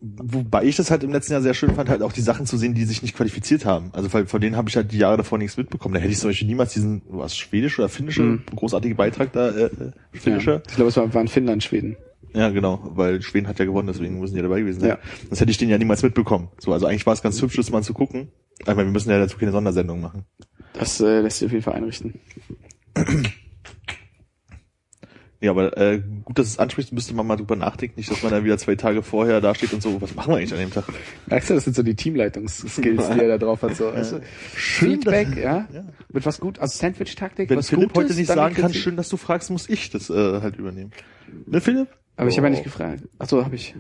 Wobei 0.01 0.65
ich 0.65 0.77
das 0.77 0.91
halt 0.93 1.03
im 1.03 1.11
letzten 1.13 1.33
Jahr 1.33 1.43
sehr 1.43 1.55
schön 1.55 1.75
fand, 1.75 1.89
halt 1.89 2.03
auch 2.03 2.13
die 2.13 2.21
Sachen 2.21 2.47
zu 2.47 2.57
sehen, 2.57 2.73
die 2.75 2.85
sich 2.85 3.03
nicht 3.03 3.17
qualifiziert 3.17 3.65
haben. 3.65 3.91
Also 3.93 4.09
von 4.09 4.41
denen 4.41 4.55
habe 4.57 4.69
ich 4.69 4.77
halt 4.77 4.93
die 4.93 4.99
Jahre 4.99 5.17
davor 5.17 5.39
nichts 5.39 5.57
mitbekommen. 5.57 5.95
Da 5.95 6.01
hätte 6.01 6.13
ich 6.13 6.19
zum 6.19 6.31
Beispiel 6.31 6.47
niemals 6.47 6.73
diesen, 6.73 7.03
was, 7.09 7.37
schwedisch 7.37 7.79
oder 7.81 7.89
finnische, 7.89 8.23
Mhm. 8.23 8.43
großartige 8.55 8.95
Beitrag 8.95 9.33
da, 9.33 9.49
äh, 9.49 9.65
äh, 9.65 9.69
Ja. 10.13 10.21
finnischer. 10.21 10.63
Ich 10.69 10.77
glaube, 10.77 10.91
es 10.91 10.97
war, 10.97 11.13
waren 11.15 11.27
Finnland, 11.27 11.65
Schweden. 11.65 11.97
Ja, 12.35 12.51
genau, 12.51 12.81
weil 12.95 13.23
Schweden 13.23 13.49
hat 13.49 13.59
ja 13.59 13.65
gewonnen, 13.65 13.89
deswegen 13.89 14.21
müssen 14.21 14.37
die 14.37 14.43
dabei 14.43 14.61
gewesen 14.61 14.81
sein. 14.81 14.91
Ja. 14.91 14.99
Das 15.31 15.41
hätte 15.41 15.51
ich 15.51 15.57
den 15.59 15.69
ja 15.69 15.79
niemals 15.79 16.03
mitbekommen. 16.03 16.49
So, 16.59 16.73
also 16.73 16.87
eigentlich 16.87 17.07
war 17.07 17.15
es 17.15 17.23
ganz 17.23 17.41
hübsch, 17.43 17.57
das 17.57 17.71
mal 17.71 17.83
zu 17.83 17.95
gucken. 17.95 18.29
Aber 18.67 18.85
wir 18.85 18.93
müssen 18.93 19.11
ja 19.11 19.19
dazu 19.19 19.39
keine 19.39 19.51
Sondersendung 19.53 20.01
machen. 20.01 20.25
Das 20.75 21.01
äh, 21.01 21.21
lässt 21.23 21.39
sich 21.39 21.47
auf 21.47 21.53
jeden 21.53 21.65
Fall 21.65 21.75
einrichten. 21.75 22.15
Ja, 25.41 25.53
aber 25.53 25.77
äh, 25.77 26.03
gut, 26.25 26.37
dass 26.37 26.49
es 26.49 26.59
anspricht, 26.59 26.93
müsste 26.93 27.15
man 27.15 27.25
mal 27.25 27.37
drüber 27.37 27.55
nachdenken, 27.55 27.95
nicht, 27.97 28.11
dass 28.11 28.25
man 28.25 28.33
dann 28.33 28.43
wieder 28.45 28.59
zwei 28.59 28.75
Tage 28.75 29.05
vorher 29.05 29.41
da 29.41 29.55
steht 29.55 29.73
und 29.73 29.81
so, 29.81 30.01
was 30.03 30.15
machen 30.17 30.33
wir 30.33 30.39
eigentlich 30.39 30.53
an 30.53 30.59
dem 30.59 30.73
Tag? 30.73 30.85
Merkst 31.27 31.51
du, 31.51 31.55
das 31.55 31.63
sind 31.65 31.77
so 31.77 31.85
die 31.85 31.95
Teamleitungsskills, 31.95 33.11
die 33.11 33.21
er 33.21 33.29
da 33.29 33.39
drauf 33.39 33.63
hat. 33.63 33.77
So. 33.77 33.93
Du? 33.93 34.21
Schön, 34.57 34.91
Feedback, 34.95 35.37
ja? 35.37 35.69
Ja. 35.73 35.85
Mit 36.13 36.27
was 36.27 36.41
gut, 36.41 36.59
also 36.59 36.77
Sandwich-Taktik, 36.77 37.49
Wenn 37.51 37.59
was 37.59 37.69
Philipp 37.69 37.93
Gutes, 37.93 38.11
heute 38.11 38.19
nicht 38.19 38.27
sagen 38.27 38.55
kann, 38.57 38.75
schön, 38.75 38.97
dass 38.97 39.09
du 39.11 39.17
fragst, 39.17 39.51
muss 39.53 39.69
ich 39.69 39.91
das 39.91 40.11
äh, 40.11 40.41
halt 40.41 40.57
übernehmen. 40.57 40.91
Ne, 41.47 41.61
Philipp? 41.61 41.87
Aber 42.17 42.29
ich 42.29 42.37
habe 42.37 42.49
ja 42.49 42.53
Oh. 42.53 42.57
nicht 42.57 42.65
gefragt. 42.65 43.05
Ach 43.21 43.29
so, 43.29 43.45
habe 43.45 43.55
ich. 43.55 43.77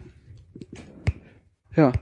Ja. 1.74 1.92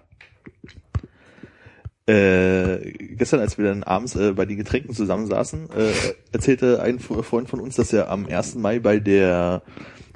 Äh, 2.09 2.93
gestern, 3.17 3.41
als 3.41 3.59
wir 3.59 3.65
dann 3.65 3.83
abends 3.83 4.15
äh, 4.15 4.33
bei 4.33 4.47
den 4.47 4.57
Getränken 4.57 4.95
zusammensaßen, 4.95 5.71
äh, 5.71 5.93
erzählte 6.33 6.81
ein 6.81 7.01
Freund 7.01 7.49
von 7.49 7.59
uns, 7.61 7.75
dass 7.77 7.93
er 7.93 8.11
am 8.11 8.27
1. 8.27 8.55
Mai 8.57 8.79
bei 8.79 8.99
der 9.01 9.63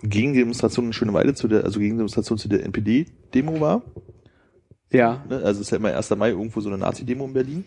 Gegendemonstration 0.02 0.86
in 0.86 0.92
Schöneweide 0.92 1.34
zu 1.34 1.48
der, 1.48 1.64
also 1.64 1.80
Gegendemonstration 1.80 2.38
zu 2.38 2.48
der 2.48 2.62
NPD-Demo 2.64 3.60
war. 3.60 3.82
Ja. 4.92 5.24
Ne? 5.28 5.36
Also 5.38 5.60
es 5.60 5.66
ist 5.66 5.70
ja 5.70 5.78
immer 5.78 5.94
1. 5.94 6.10
Mai 6.10 6.30
irgendwo 6.30 6.60
so 6.60 6.68
eine 6.68 6.78
Nazi-Demo 6.78 7.24
in 7.24 7.32
Berlin. 7.32 7.64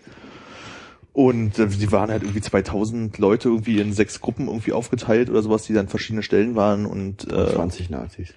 Und 1.11 1.59
äh, 1.59 1.67
die 1.67 1.91
waren 1.91 2.09
halt 2.09 2.23
irgendwie 2.23 2.41
2000 2.41 3.17
Leute 3.19 3.49
irgendwie 3.49 3.79
in 3.79 3.93
sechs 3.93 4.19
Gruppen 4.21 4.47
irgendwie 4.47 4.71
aufgeteilt 4.73 5.29
oder 5.29 5.43
sowas, 5.43 5.63
die 5.65 5.73
dann 5.73 5.87
verschiedene 5.89 6.23
Stellen 6.23 6.55
waren 6.55 6.85
und 6.85 7.31
äh, 7.31 7.51
20 7.53 7.89
Nazis. 7.89 8.33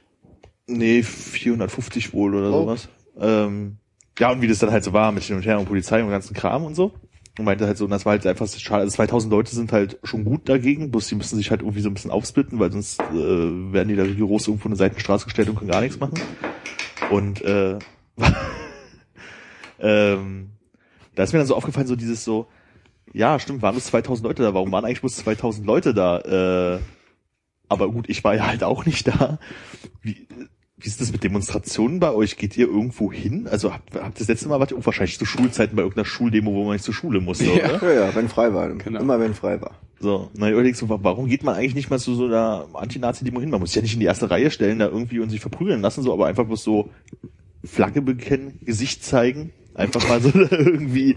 Nee, 0.67 1.03
450 1.05 2.13
wohl 2.13 2.35
oder 2.35 2.49
Oh. 2.51 2.63
sowas. 2.65 2.89
Ähm, 3.19 3.77
ja, 4.19 4.31
und 4.31 4.41
wie 4.41 4.49
das 4.49 4.59
dann 4.59 4.71
halt 4.71 4.85
so 4.85 4.93
war 4.93 5.13
mit 5.13 5.25
hin 5.25 5.37
und 5.37 5.45
her 5.45 5.59
und 5.59 5.67
Polizei 5.67 6.03
und 6.03 6.11
ganzen 6.11 6.35
Kram 6.35 6.65
und 6.65 6.75
so. 6.75 6.93
Und 7.39 7.45
meinte 7.45 7.67
halt 7.67 7.77
so, 7.77 7.85
und 7.85 7.91
das 7.91 8.07
war 8.07 8.13
halt 8.13 8.27
einfach 8.27 8.49
schade. 8.49 8.81
Also 8.81 8.95
2000 8.97 9.31
Leute 9.31 9.55
sind 9.55 9.71
halt 9.71 9.99
schon 10.05 10.25
gut 10.25 10.49
dagegen, 10.49 10.91
bloß 10.91 11.09
die 11.09 11.17
müssen 11.17 11.37
sich 11.37 11.51
halt 11.51 11.61
irgendwie 11.61 11.83
so 11.83 11.91
ein 11.91 11.95
bisschen 11.95 12.11
aufsplitten, 12.11 12.59
weil 12.59 12.73
sonst 12.73 12.99
äh, 13.01 13.15
werden 13.15 13.89
die 13.89 13.97
da 13.97 14.05
rigoros 14.05 14.49
irgendwo 14.49 14.69
in 14.69 14.73
eine 14.73 14.77
Seitenstraße 14.77 15.25
gestellt 15.27 15.51
und 15.51 15.57
können 15.57 15.71
gar 15.71 15.83
nichts 15.83 16.01
machen. 16.01 16.19
Und 17.11 17.43
äh, 17.43 17.79
ähm, 19.81 20.51
da 21.15 21.23
ist 21.23 21.35
mir 21.35 21.39
dann 21.41 21.47
so 21.47 21.57
aufgefallen, 21.57 21.87
so 21.87 21.97
dieses 21.97 22.25
so, 22.25 22.47
ja, 23.13 23.39
stimmt, 23.39 23.61
waren 23.61 23.77
es 23.77 23.87
2000 23.87 24.27
Leute 24.27 24.43
da. 24.43 24.55
Warum 24.55 24.73
waren 24.73 24.87
eigentlich 24.87 25.01
bloß 25.01 25.17
2000 25.17 25.67
Leute 25.67 25.93
da? 25.93 26.21
Äh, 26.77 26.81
aber 27.69 27.91
gut, 27.91 28.09
ich 28.09 28.25
war 28.25 28.35
ja 28.35 28.47
halt 28.47 28.63
auch 28.65 28.87
nicht 28.87 29.09
da. 29.09 29.39
Wie, 30.01 30.27
wie 30.79 30.89
ist 30.89 31.01
das 31.01 31.11
mit 31.11 31.25
Demonstrationen 31.25 32.01
bei 32.01 32.13
euch? 32.13 32.37
Geht 32.37 32.57
ihr 32.59 32.67
irgendwo 32.67 33.11
hin? 33.11 33.49
Also 33.51 33.73
habt, 33.73 33.95
habt 33.95 34.21
das 34.21 34.29
letzte 34.29 34.49
Mal 34.49 34.61
wart 34.61 34.73
ihr 34.73 34.77
auch 34.79 34.85
wahrscheinlich 34.85 35.19
zu 35.19 35.25
Schulzeiten 35.25 35.75
bei 35.75 35.83
irgendeiner 35.83 36.05
Schuldemo, 36.05 36.53
wo 36.53 36.65
man 36.65 36.75
nicht 36.75 36.85
zur 36.85 36.93
Schule 36.93 37.21
musste, 37.21 37.45
Ja. 37.47 37.77
oder? 37.77 37.95
Ja, 37.95 38.07
ja, 38.07 38.15
wenn 38.15 38.29
frei 38.29 38.53
war. 38.53 38.69
Genau. 38.69 39.01
Immer 39.01 39.19
wenn 39.19 39.33
frei 39.35 39.61
war. 39.61 39.77
So, 39.99 40.31
na, 40.37 40.51
ich 40.51 40.77
so, 40.77 40.89
warum 40.91 41.29
geht 41.29 41.43
man 41.43 41.55
eigentlich 41.55 41.75
nicht 41.75 41.89
mal 41.89 41.99
zu 41.99 42.15
so 42.15 42.27
einer 42.27 42.67
Anti-Nazi-Demo 42.75 43.41
hin? 43.41 43.49
Man 43.49 43.61
muss 43.61 43.71
sich 43.71 43.77
ja 43.77 43.83
nicht 43.83 43.95
in 43.95 44.01
die 44.01 44.07
erste 44.07 44.31
Reihe 44.31 44.51
stellen, 44.51 44.79
da 44.79 44.89
irgendwie 44.89 45.21
und 45.21 45.31
sich 45.31 45.41
verprügeln 45.41 45.81
lassen, 45.81 46.03
so, 46.03 46.13
aber 46.13 46.27
einfach 46.27 46.45
bloß 46.45 46.63
so 46.63 46.91
Flagge 47.65 48.03
bekennen, 48.03 48.61
Gesicht 48.63 49.03
zeigen, 49.03 49.53
einfach 49.75 50.07
mal 50.07 50.21
so 50.21 50.29
irgendwie, 50.35 51.17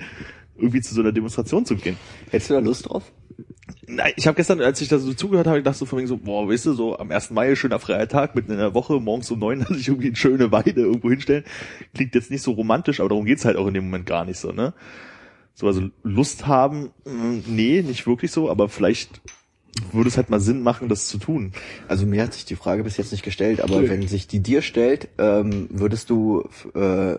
irgendwie 0.59 0.81
zu 0.81 0.93
so 0.93 1.01
einer 1.01 1.11
Demonstration 1.11 1.65
zu 1.65 1.75
gehen. 1.75 1.97
Hättest 2.29 2.49
du 2.49 2.55
da 2.55 2.59
Lust 2.59 2.89
drauf? 2.89 3.11
Nein, 3.87 4.13
ich 4.17 4.27
habe 4.27 4.35
gestern, 4.35 4.61
als 4.61 4.81
ich 4.81 4.87
da 4.87 4.99
so 4.99 5.13
zugehört 5.13 5.47
habe, 5.47 5.57
gedacht 5.57 5.75
so 5.75 5.85
von 5.85 5.97
wegen 5.97 6.07
so, 6.07 6.17
boah, 6.17 6.47
weißt 6.47 6.67
du, 6.67 6.73
so 6.73 6.97
am 6.97 7.11
1. 7.11 7.31
Mai, 7.31 7.55
schöner 7.55 7.79
freier 7.79 8.07
Tag, 8.07 8.35
mitten 8.35 8.51
in 8.51 8.57
der 8.57 8.73
Woche, 8.73 8.99
morgens 8.99 9.31
um 9.31 9.39
neun, 9.39 9.59
dass 9.67 9.77
ich 9.77 9.87
irgendwie 9.87 10.07
eine 10.07 10.15
schöne 10.15 10.51
Weide 10.51 10.81
irgendwo 10.81 11.09
hinstellen. 11.09 11.43
Klingt 11.93 12.15
jetzt 12.15 12.31
nicht 12.31 12.43
so 12.43 12.51
romantisch, 12.51 12.99
aber 12.99 13.09
darum 13.09 13.25
geht's 13.25 13.45
halt 13.45 13.57
auch 13.57 13.67
in 13.67 13.73
dem 13.73 13.85
Moment 13.85 14.05
gar 14.05 14.25
nicht 14.25 14.39
so, 14.39 14.51
ne? 14.51 14.73
So, 15.53 15.67
also 15.67 15.89
Lust 16.03 16.47
haben, 16.47 16.91
mh, 17.05 17.43
nee, 17.47 17.81
nicht 17.81 18.07
wirklich 18.07 18.31
so, 18.31 18.49
aber 18.49 18.69
vielleicht 18.69 19.21
würde 19.91 20.09
es 20.09 20.17
halt 20.17 20.29
mal 20.29 20.39
Sinn 20.39 20.61
machen, 20.61 20.89
das 20.89 21.07
zu 21.07 21.17
tun. 21.17 21.53
Also 21.87 22.05
mir 22.05 22.23
hat 22.23 22.33
sich 22.33 22.45
die 22.45 22.55
Frage 22.55 22.83
bis 22.83 22.97
jetzt 22.97 23.11
nicht 23.11 23.23
gestellt, 23.23 23.61
aber 23.61 23.81
Nö. 23.81 23.89
wenn 23.89 24.07
sich 24.07 24.27
die 24.27 24.39
dir 24.39 24.61
stellt, 24.61 25.09
ähm, 25.17 25.67
würdest 25.71 26.09
du, 26.09 26.47
äh, 26.75 27.15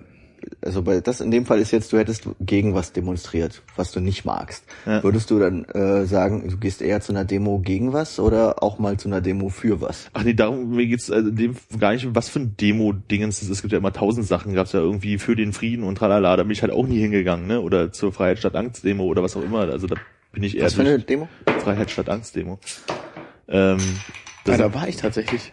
also 0.63 0.83
bei 0.83 1.01
das 1.01 1.21
in 1.21 1.31
dem 1.31 1.47
Fall 1.47 1.59
ist 1.59 1.71
jetzt, 1.71 1.93
du 1.93 1.99
hättest 1.99 2.29
gegen 2.41 2.75
was 2.75 2.93
demonstriert, 2.93 3.63
was 3.77 3.93
du 3.93 4.01
nicht 4.01 4.25
magst. 4.25 4.65
Ja. 4.87 5.03
Würdest 5.03 5.31
du 5.31 5.39
dann 5.39 5.65
äh, 5.67 6.07
sagen, 6.07 6.49
du 6.49 6.57
gehst 6.57 6.83
eher 6.83 7.01
zu 7.01 7.13
einer 7.13 7.25
Demo 7.25 7.59
gegen 7.59 7.93
was 7.93 8.19
oder 8.19 8.63
auch 8.63 8.79
mal 8.79 8.97
zu 8.99 9.09
einer 9.09 9.21
Demo 9.21 9.49
für 9.49 9.81
was? 9.81 10.09
Ach 10.13 10.25
nee, 10.25 10.35
darum, 10.35 10.71
mir 10.71 10.87
geht's 10.87 11.11
also 11.11 11.29
in 11.29 11.37
dem 11.37 11.57
gar 11.79 11.93
nicht, 11.93 12.15
was 12.15 12.29
für 12.29 12.41
ein 12.41 12.57
Demo-Dingens 12.57 13.43
ist. 13.43 13.51
Es 13.51 13.63
gibt 13.63 13.73
ja 13.73 13.79
immer 13.79 13.93
tausend 13.93 14.27
Sachen, 14.27 14.55
gab's 14.55 14.73
ja 14.73 14.81
irgendwie 14.81 15.19
für 15.19 15.37
den 15.37 15.53
Frieden 15.53 15.85
und 15.85 15.97
tralala, 15.97 16.37
da 16.37 16.43
bin 16.43 16.53
ich 16.53 16.63
halt 16.63 16.73
auch 16.73 16.87
nie 16.87 17.01
hingegangen, 17.01 17.47
ne? 17.47 17.61
Oder 17.61 17.93
zur 17.93 18.13
Freiheit 18.13 18.39
statt 18.39 18.57
Angst-Demo 18.57 19.05
oder 19.05 19.23
was 19.23 19.37
auch 19.37 19.43
immer. 19.43 19.61
Also 19.61 19.87
da 19.87 19.97
bin 20.33 20.43
ich 20.43 20.57
eher 20.57 20.67
Was 20.67 20.75
für 20.75 20.83
eine 20.83 20.99
Demo? 20.99 21.29
Freiheit 21.59 21.91
statt 21.91 22.09
Angst-Demo. 22.09 22.59
Ähm, 23.49 23.79
Ja, 24.47 24.57
da 24.57 24.73
war 24.75 24.89
ich 24.89 24.97
tatsächlich. 24.97 25.53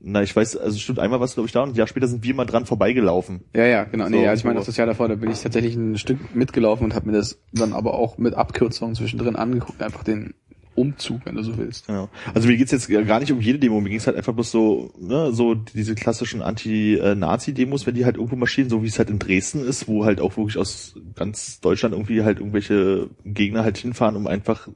Na, 0.00 0.22
ich 0.22 0.34
weiß, 0.34 0.56
also 0.56 0.78
stimmt 0.78 0.98
einmal 0.98 1.20
was, 1.20 1.34
glaube 1.34 1.46
ich, 1.46 1.52
da 1.52 1.62
und 1.62 1.70
ein 1.70 1.74
Jahr 1.74 1.86
später 1.86 2.06
sind 2.06 2.24
wir 2.24 2.34
mal 2.34 2.46
dran 2.46 2.64
vorbeigelaufen. 2.64 3.42
Ja, 3.54 3.66
ja, 3.66 3.84
genau. 3.84 4.08
Nee, 4.08 4.22
So, 4.22 4.28
also 4.28 4.40
ich 4.40 4.44
meine, 4.44 4.60
das 4.60 4.76
Jahr 4.76 4.86
davor, 4.86 5.08
da 5.08 5.16
bin 5.16 5.30
ich 5.30 5.40
tatsächlich 5.40 5.74
ein 5.74 5.98
Stück 5.98 6.34
mitgelaufen 6.34 6.84
und 6.84 6.94
habe 6.94 7.10
mir 7.10 7.16
das 7.16 7.38
dann 7.52 7.72
aber 7.72 7.94
auch 7.94 8.16
mit 8.16 8.34
Abkürzungen 8.34 8.94
zwischendrin 8.94 9.36
angeguckt, 9.36 9.82
einfach 9.82 10.04
den 10.04 10.34
Umzug, 10.76 11.22
wenn 11.24 11.34
du 11.34 11.42
so 11.42 11.56
willst. 11.56 11.88
Ja. 11.88 12.08
Also 12.34 12.48
mir 12.48 12.56
geht's 12.56 12.70
jetzt 12.70 12.88
gar 12.88 13.20
nicht 13.20 13.32
um 13.32 13.40
jede 13.40 13.58
Demo, 13.58 13.80
mir 13.80 13.90
ging's 13.90 14.06
halt 14.06 14.16
einfach 14.16 14.34
bloß 14.34 14.50
so, 14.50 14.92
ne, 14.98 15.32
so 15.32 15.54
diese 15.54 15.94
klassischen 15.94 16.42
Anti-Nazi-Demos, 16.42 17.86
wenn 17.86 17.94
die 17.94 18.04
halt 18.04 18.16
irgendwo 18.16 18.36
marschieren, 18.36 18.70
so 18.70 18.82
wie 18.82 18.88
es 18.88 18.98
halt 18.98 19.10
in 19.10 19.18
Dresden 19.18 19.66
ist, 19.66 19.88
wo 19.88 20.04
halt 20.04 20.20
auch 20.20 20.36
wirklich 20.36 20.58
aus 20.58 20.94
ganz 21.14 21.60
Deutschland 21.60 21.94
irgendwie 21.94 22.22
halt 22.22 22.38
irgendwelche 22.38 23.08
Gegner 23.24 23.64
halt 23.64 23.78
hinfahren, 23.78 24.16
um 24.16 24.26
einfach 24.26 24.68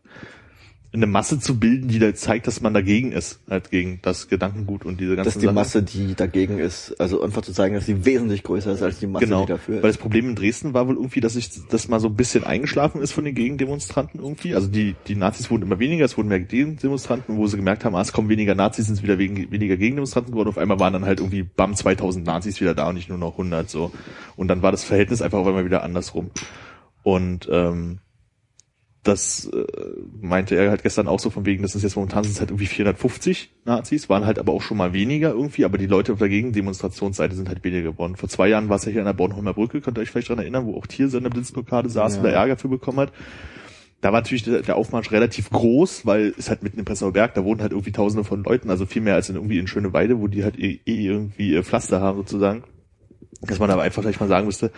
eine 0.92 1.07
Masse 1.07 1.38
zu 1.38 1.61
bilden, 1.61 1.87
die 1.87 2.00
da 2.00 2.12
zeigt, 2.14 2.48
dass 2.48 2.61
man 2.61 2.74
dagegen 2.74 3.12
ist, 3.12 3.38
halt 3.48 3.70
gegen 3.70 4.00
das 4.03 4.26
Gedankengut 4.29 4.85
und 4.85 4.98
diese 5.00 5.14
ganzen 5.14 5.29
Dass 5.29 5.38
die 5.38 5.44
Sachen. 5.46 5.55
Masse, 5.55 5.83
die 5.85 6.16
dagegen 6.16 6.59
ist, 6.59 6.96
also 6.98 7.22
einfach 7.22 7.42
zu 7.42 7.53
zeigen, 7.53 7.76
dass 7.76 7.87
sie 7.87 8.05
wesentlich 8.05 8.42
größer 8.42 8.72
ist 8.72 8.83
als 8.83 8.98
die 8.98 9.07
Masse, 9.07 9.24
Genau, 9.26 9.42
die 9.42 9.53
dafür 9.53 9.83
weil 9.83 9.90
ist. 9.90 9.96
das 9.96 10.03
Problem 10.03 10.31
in 10.31 10.35
Dresden 10.35 10.74
war 10.74 10.88
wohl 10.88 10.96
irgendwie, 10.96 11.20
dass 11.20 11.35
sich 11.35 11.48
das 11.68 11.87
mal 11.87 12.00
so 12.00 12.09
ein 12.09 12.16
bisschen 12.16 12.42
eingeschlafen 12.42 13.00
ist 13.00 13.12
von 13.12 13.24
den 13.24 13.37
Gegendemonstranten 13.37 14.18
irgendwie. 14.20 14.57
Also 14.57 14.66
die, 14.66 14.96
die 15.07 15.14
Nazis 15.14 15.48
wurden 15.48 15.62
immer 15.62 15.79
weniger, 15.79 16.05
es 16.05 16.16
wurden 16.16 16.26
mehr 16.29 16.40
Gegendemonstranten, 16.40 17.37
wo 17.37 17.46
sie 17.46 17.57
gemerkt 17.57 17.85
haben, 17.85 17.94
ah, 17.94 18.00
es 18.00 18.12
kommen 18.12 18.29
weniger 18.29 18.57
Nazis, 18.57 18.87
sind 18.87 18.96
es 18.96 19.03
wieder 19.05 19.18
wegen, 19.18 19.53
weniger 19.53 19.76
Gegendemonstranten 19.76 20.33
geworden. 20.33 20.48
Auf 20.48 20.59
einmal 20.59 20.81
waren 20.81 20.92
dann 20.92 21.05
halt 21.05 21.20
irgendwie 21.20 21.44
bam 21.44 21.76
2000 21.76 22.26
Nazis 22.26 22.61
wieder 22.61 22.74
da 22.74 22.88
und 22.88 22.96
nicht 22.96 23.09
nur 23.09 23.18
noch 23.18 23.33
100 23.33 23.70
so. 23.70 23.92
Und 24.35 24.48
dann 24.48 24.62
war 24.62 24.72
das 24.72 24.83
Verhältnis 24.83 25.22
einfach 25.22 25.38
auf 25.38 25.46
einmal 25.46 25.64
wieder 25.64 25.85
andersrum. 25.85 26.31
Und 27.05 27.48
ähm, 27.50 27.98
das 29.02 29.46
äh, 29.46 29.64
meinte 30.20 30.56
er 30.56 30.68
halt 30.68 30.82
gestern 30.82 31.08
auch 31.08 31.20
so 31.20 31.30
von 31.30 31.46
wegen, 31.46 31.62
das 31.62 31.74
ist 31.74 31.82
jetzt 31.82 31.96
momentan 31.96 32.24
sind 32.24 32.32
es 32.34 32.40
halt 32.40 32.50
irgendwie 32.50 32.66
450 32.66 33.50
Nazis, 33.64 34.10
waren 34.10 34.26
halt 34.26 34.38
aber 34.38 34.52
auch 34.52 34.60
schon 34.60 34.76
mal 34.76 34.92
weniger 34.92 35.30
irgendwie, 35.30 35.64
aber 35.64 35.78
die 35.78 35.86
Leute 35.86 36.12
auf 36.12 36.18
der 36.18 36.28
Gegendemonstrationsseite 36.28 37.34
sind 37.34 37.48
halt 37.48 37.64
weniger 37.64 37.92
geworden. 37.92 38.16
Vor 38.16 38.28
zwei 38.28 38.48
Jahren 38.48 38.68
war 38.68 38.76
es 38.76 38.84
ja 38.84 38.92
hier 38.92 39.00
an 39.00 39.06
der 39.06 39.14
Bornholmer 39.14 39.54
Brücke, 39.54 39.80
könnt 39.80 39.96
ihr 39.96 40.02
euch 40.02 40.10
vielleicht 40.10 40.28
daran 40.28 40.42
erinnern, 40.42 40.66
wo 40.66 40.76
auch 40.76 40.86
Thiel 40.86 41.08
so 41.08 41.16
eine 41.16 41.30
Blitzblockade 41.30 41.88
saß 41.88 42.18
und 42.18 42.24
da 42.24 42.28
Ja. 42.28 42.40
Ärger 42.40 42.58
für 42.58 42.68
bekommen 42.68 42.98
hat. 42.98 43.12
Da 44.02 44.12
war 44.12 44.20
natürlich 44.20 44.44
der, 44.44 44.62
der 44.62 44.76
Aufmarsch 44.76 45.10
relativ 45.12 45.48
groß, 45.50 46.04
weil 46.04 46.34
es 46.38 46.50
halt 46.50 46.62
mitten 46.62 46.78
im 46.78 46.84
Prenzlauer 46.84 47.12
Berg, 47.12 47.34
da 47.34 47.44
wohnen 47.44 47.62
halt 47.62 47.72
irgendwie 47.72 47.92
tausende 47.92 48.24
von 48.24 48.44
Leuten, 48.44 48.68
also 48.68 48.84
viel 48.84 49.02
mehr 49.02 49.14
als 49.14 49.30
in 49.30 49.36
irgendwie 49.36 49.58
in 49.58 49.66
Schöneweide, 49.66 50.20
wo 50.20 50.26
die 50.26 50.44
halt 50.44 50.58
eh, 50.58 50.80
eh 50.84 51.06
irgendwie 51.06 51.52
ihr 51.52 51.64
Pflaster 51.64 52.00
haben 52.02 52.18
sozusagen. 52.18 52.64
Dass 53.42 53.58
man 53.58 53.70
aber 53.70 53.82
einfach 53.82 54.02
vielleicht 54.02 54.20
mal 54.20 54.28
sagen 54.28 54.46
müsste, 54.46 54.70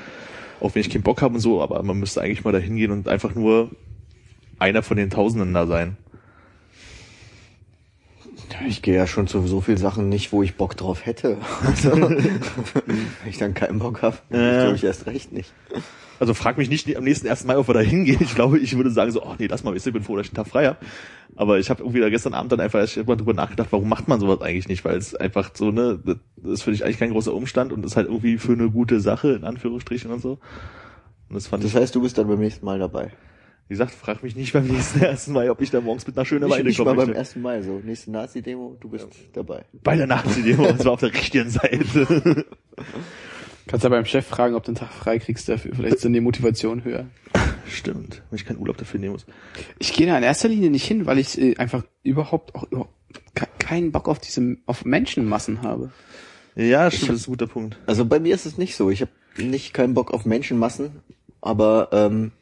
auch 0.60 0.74
wenn 0.74 0.80
ich 0.80 0.90
keinen 0.90 1.02
Bock 1.02 1.22
habe 1.22 1.34
und 1.34 1.40
so, 1.40 1.60
aber 1.60 1.82
man 1.82 1.98
müsste 1.98 2.20
eigentlich 2.20 2.44
mal 2.44 2.52
da 2.52 2.58
hingehen 2.58 2.92
und 2.92 3.08
einfach 3.08 3.34
nur 3.34 3.70
einer 4.62 4.82
von 4.82 4.96
den 4.96 5.10
Tausenden 5.10 5.52
da 5.52 5.66
sein. 5.66 5.96
Ich 8.68 8.82
gehe 8.82 8.94
ja 8.94 9.06
schon 9.06 9.26
zu 9.26 9.44
so 9.46 9.60
viel 9.60 9.76
Sachen 9.76 10.08
nicht, 10.08 10.32
wo 10.32 10.42
ich 10.42 10.56
Bock 10.56 10.76
drauf 10.76 11.04
hätte. 11.04 11.38
Also, 11.66 11.90
wenn 11.92 13.08
ich 13.28 13.38
dann 13.38 13.54
keinen 13.54 13.78
Bock 13.78 14.02
habe, 14.02 14.18
Ja. 14.30 14.62
glaube 14.62 14.76
ich 14.76 14.84
erst 14.84 15.06
recht 15.06 15.32
nicht. 15.32 15.52
Also 16.20 16.34
frag 16.34 16.56
mich 16.56 16.70
nicht 16.70 16.96
am 16.96 17.02
nächsten 17.02 17.26
1. 17.26 17.44
Mai, 17.46 17.56
ob 17.58 17.68
wir 17.68 17.74
da 17.74 17.80
hingehen. 17.80 18.18
Ich 18.20 18.36
glaube, 18.36 18.58
ich 18.58 18.76
würde 18.76 18.90
sagen 18.92 19.10
so, 19.10 19.24
ach 19.24 19.36
nee, 19.40 19.48
lass 19.48 19.64
mal, 19.64 19.76
ich 19.76 19.82
bin 19.82 20.02
froh, 20.04 20.16
dass 20.16 20.26
ich 20.26 20.30
einen 20.30 20.36
Tag 20.44 20.46
frei 20.52 20.66
habe. 20.66 20.78
Aber 21.34 21.58
ich 21.58 21.68
habe 21.70 21.82
irgendwie 21.82 22.00
da 22.00 22.10
gestern 22.10 22.34
Abend 22.34 22.52
dann 22.52 22.60
einfach 22.60 22.78
erst 22.78 22.96
mal 23.06 23.16
drüber 23.16 23.32
nachgedacht, 23.34 23.68
warum 23.72 23.88
macht 23.88 24.06
man 24.06 24.20
sowas 24.20 24.40
eigentlich 24.40 24.68
nicht? 24.68 24.84
Weil 24.84 24.96
es 24.96 25.16
einfach 25.16 25.50
so, 25.54 25.72
ne, 25.72 25.98
das 26.04 26.52
ist 26.52 26.62
für 26.62 26.70
dich 26.70 26.84
eigentlich 26.84 26.98
kein 26.98 27.10
großer 27.10 27.34
Umstand 27.34 27.72
und 27.72 27.84
ist 27.84 27.96
halt 27.96 28.06
irgendwie 28.06 28.38
für 28.38 28.52
eine 28.52 28.70
gute 28.70 29.00
Sache, 29.00 29.32
in 29.32 29.44
Anführungsstrichen 29.44 30.12
und 30.12 30.20
so. 30.22 30.38
Und 31.28 31.34
das 31.34 31.48
fand 31.48 31.64
Das 31.64 31.72
ich, 31.72 31.76
heißt, 31.76 31.94
du 31.96 32.02
bist 32.02 32.18
dann 32.18 32.28
beim 32.28 32.38
nächsten 32.38 32.64
Mal 32.66 32.78
dabei. 32.78 33.10
Wie 33.68 33.74
gesagt, 33.74 33.92
frag 33.92 34.22
mich 34.22 34.36
nicht 34.36 34.52
beim 34.52 34.66
nächsten 34.66 35.00
1. 35.04 35.28
Mai, 35.28 35.50
ob 35.50 35.60
ich 35.60 35.70
da 35.70 35.80
morgens 35.80 36.06
mit 36.06 36.16
einer 36.16 36.24
schönen 36.26 36.48
Weide 36.50 36.64
nicht 36.64 36.78
mal 36.78 36.84
komme. 36.84 37.06
beim 37.06 37.14
ersten 37.14 37.40
Mal, 37.40 37.62
so 37.62 37.80
nächste 37.84 38.10
Nazi-Demo, 38.10 38.76
du 38.80 38.88
bist 38.90 39.08
dabei. 39.32 39.64
Bei 39.82 39.96
der 39.96 40.06
Nazi-Demo, 40.06 40.68
und 40.68 40.80
zwar 40.82 40.92
auf 40.92 41.00
der 41.00 41.12
richtigen 41.14 41.48
Seite. 41.50 42.44
Kannst 43.68 43.84
ja 43.84 43.90
beim 43.90 44.04
Chef 44.04 44.26
fragen, 44.26 44.54
ob 44.56 44.64
du 44.64 44.70
einen 44.70 44.76
Tag 44.76 44.92
frei 44.92 45.18
kriegst 45.18 45.48
dafür. 45.48 45.72
Vielleicht 45.74 45.96
ist 45.96 46.04
dann 46.04 46.12
die 46.12 46.20
Motivation 46.20 46.82
höher. 46.84 47.06
Stimmt, 47.68 48.22
wenn 48.28 48.36
ich 48.36 48.44
keinen 48.44 48.58
Urlaub 48.58 48.76
dafür 48.76 48.98
nehmen 48.98 49.12
muss. 49.12 49.24
Ich 49.78 49.92
gehe 49.92 50.06
da 50.06 50.18
in 50.18 50.24
erster 50.24 50.48
Linie 50.48 50.68
nicht 50.70 50.84
hin, 50.84 51.06
weil 51.06 51.18
ich 51.18 51.40
äh, 51.40 51.56
einfach 51.56 51.84
überhaupt 52.02 52.54
auch 52.56 52.64
überhaupt 52.64 52.92
ke- 53.34 53.46
keinen 53.58 53.92
Bock 53.92 54.08
auf 54.08 54.18
diese 54.18 54.56
auf 54.66 54.84
Menschenmassen 54.84 55.62
habe. 55.62 55.92
Ja, 56.56 56.90
stimmt, 56.90 57.10
das 57.12 57.20
ist 57.20 57.28
ein 57.28 57.32
guter 57.32 57.46
Punkt. 57.46 57.78
Also 57.86 58.04
bei 58.04 58.18
mir 58.18 58.34
ist 58.34 58.46
es 58.46 58.58
nicht 58.58 58.74
so. 58.76 58.90
Ich 58.90 59.00
habe 59.00 59.12
nicht 59.38 59.72
keinen 59.72 59.94
Bock 59.94 60.12
auf 60.12 60.26
Menschenmassen, 60.26 60.90
aber 61.40 61.88
ähm, 61.92 62.32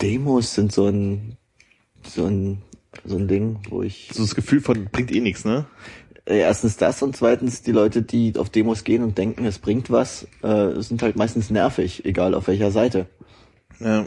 Demos 0.00 0.54
sind 0.54 0.72
so 0.72 0.86
ein 0.86 1.36
so 2.04 2.26
ein 2.26 2.62
so 3.04 3.16
ein 3.16 3.28
Ding, 3.28 3.58
wo 3.68 3.82
ich 3.82 4.10
So 4.12 4.22
das 4.22 4.34
Gefühl 4.34 4.60
von, 4.60 4.86
bringt 4.86 5.12
eh 5.12 5.20
nichts, 5.20 5.44
ne? 5.44 5.66
äh, 6.30 6.38
erstens 6.38 6.76
das 6.76 7.02
und 7.02 7.16
zweitens 7.16 7.62
die 7.62 7.72
Leute, 7.72 8.02
die 8.02 8.34
auf 8.36 8.50
Demos 8.50 8.84
gehen 8.84 9.02
und 9.02 9.18
denken, 9.18 9.44
es 9.44 9.58
bringt 9.58 9.90
was, 9.90 10.26
äh, 10.42 10.80
sind 10.80 11.02
halt 11.02 11.16
meistens 11.16 11.50
nervig, 11.50 12.04
egal 12.04 12.34
auf 12.34 12.48
welcher 12.48 12.70
Seite. 12.70 13.06
Ja. 13.80 14.06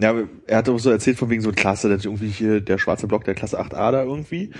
Ja, 0.00 0.14
er 0.46 0.58
hat 0.58 0.68
auch 0.68 0.78
so 0.78 0.90
erzählt 0.90 1.18
von 1.18 1.28
wegen 1.28 1.42
so 1.42 1.50
Klasse, 1.50 1.88
dass 1.88 2.04
irgendwie 2.04 2.28
hier 2.28 2.60
der 2.60 2.78
schwarze 2.78 3.08
Block 3.08 3.24
der 3.24 3.34
Klasse 3.34 3.60
8a 3.60 3.90
da 3.90 4.04
irgendwie, 4.04 4.52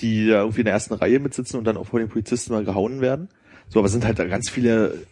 die 0.00 0.26
da 0.26 0.40
irgendwie 0.40 0.62
in 0.62 0.64
der 0.64 0.74
ersten 0.74 0.94
Reihe 0.94 1.20
mitsitzen 1.20 1.58
und 1.58 1.64
dann 1.64 1.76
auch 1.76 1.86
vor 1.86 2.00
den 2.00 2.08
Polizisten 2.08 2.52
mal 2.52 2.64
gehauen 2.64 3.00
werden. 3.00 3.28
So, 3.68 3.78
aber 3.78 3.86
es 3.86 3.92
sind 3.92 4.04
halt 4.04 4.18
da 4.18 4.24
ganz 4.24 4.50
viele 4.50 5.06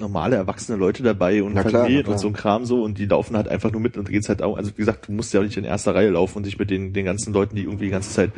normale, 0.00 0.36
erwachsene 0.36 0.78
Leute 0.78 1.02
dabei 1.02 1.42
und 1.42 1.54
Na 1.54 1.62
Familien 1.62 2.02
klar. 2.02 2.14
und 2.14 2.18
so 2.18 2.28
ein 2.28 2.32
Kram 2.32 2.64
so 2.64 2.82
und 2.82 2.98
die 2.98 3.06
laufen 3.06 3.36
halt 3.36 3.48
einfach 3.48 3.72
nur 3.72 3.80
mit 3.80 3.96
und 3.96 4.08
geht's 4.08 4.28
halt 4.28 4.42
auch, 4.42 4.56
also 4.56 4.70
wie 4.72 4.76
gesagt, 4.82 5.08
du 5.08 5.12
musst 5.12 5.32
ja 5.32 5.40
auch 5.40 5.44
nicht 5.44 5.56
in 5.56 5.64
erster 5.64 5.94
Reihe 5.94 6.10
laufen 6.10 6.38
und 6.38 6.46
dich 6.46 6.58
mit 6.58 6.70
den, 6.70 6.92
den 6.92 7.04
ganzen 7.04 7.32
Leuten, 7.32 7.56
die 7.56 7.62
irgendwie 7.62 7.86
die 7.86 7.90
ganze 7.90 8.10
Zeit 8.10 8.32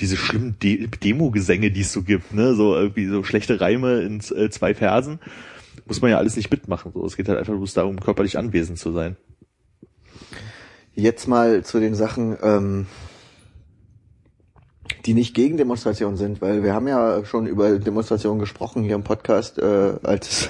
diese 0.00 0.16
schlimmen 0.16 0.56
De 0.62 0.86
Demo-Gesänge, 0.86 1.70
die 1.70 1.80
es 1.80 1.92
so 1.92 2.02
gibt, 2.02 2.34
ne, 2.34 2.54
so 2.54 2.74
irgendwie 2.74 3.06
so 3.06 3.22
schlechte 3.22 3.60
Reime 3.60 4.00
in 4.00 4.20
äh, 4.34 4.50
zwei 4.50 4.74
Versen, 4.74 5.18
muss 5.86 6.00
man 6.00 6.10
ja 6.10 6.18
alles 6.18 6.36
nicht 6.36 6.50
mitmachen, 6.50 6.92
so. 6.92 7.04
Es 7.04 7.16
geht 7.16 7.28
halt 7.28 7.38
einfach 7.38 7.54
bloß 7.54 7.74
darum, 7.74 8.00
körperlich 8.00 8.38
anwesend 8.38 8.78
zu 8.78 8.92
sein. 8.92 9.16
Jetzt 10.94 11.26
mal 11.26 11.64
zu 11.64 11.80
den 11.80 11.94
Sachen, 11.94 12.36
ähm, 12.42 12.86
die 15.06 15.14
nicht 15.14 15.34
gegen 15.34 15.56
Demonstrationen 15.56 16.16
sind, 16.16 16.40
weil 16.42 16.62
wir 16.62 16.74
haben 16.74 16.88
ja 16.88 17.24
schon 17.24 17.46
über 17.46 17.78
Demonstrationen 17.78 18.38
gesprochen 18.38 18.82
hier 18.82 18.94
im 18.94 19.04
Podcast, 19.04 19.58
äh, 19.58 19.94
als 20.02 20.48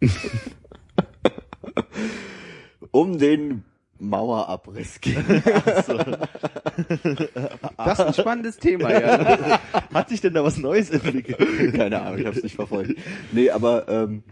um 2.90 3.18
den 3.18 3.64
Mauerabriss 4.00 5.00
ging. 5.00 5.16
Das 7.76 7.98
ist 7.98 8.04
ein 8.06 8.14
spannendes 8.14 8.58
Thema, 8.58 8.92
ja. 8.92 9.58
Hat 9.92 10.08
sich 10.08 10.20
denn 10.20 10.34
da 10.34 10.44
was 10.44 10.56
Neues 10.56 10.90
entwickelt? 10.90 11.74
Keine 11.74 12.00
Ahnung, 12.00 12.18
ich 12.20 12.26
habe 12.26 12.36
es 12.36 12.42
nicht 12.44 12.54
verfolgt. 12.54 12.94
Nee, 13.32 13.50
aber 13.50 13.88
ähm, 13.88 14.22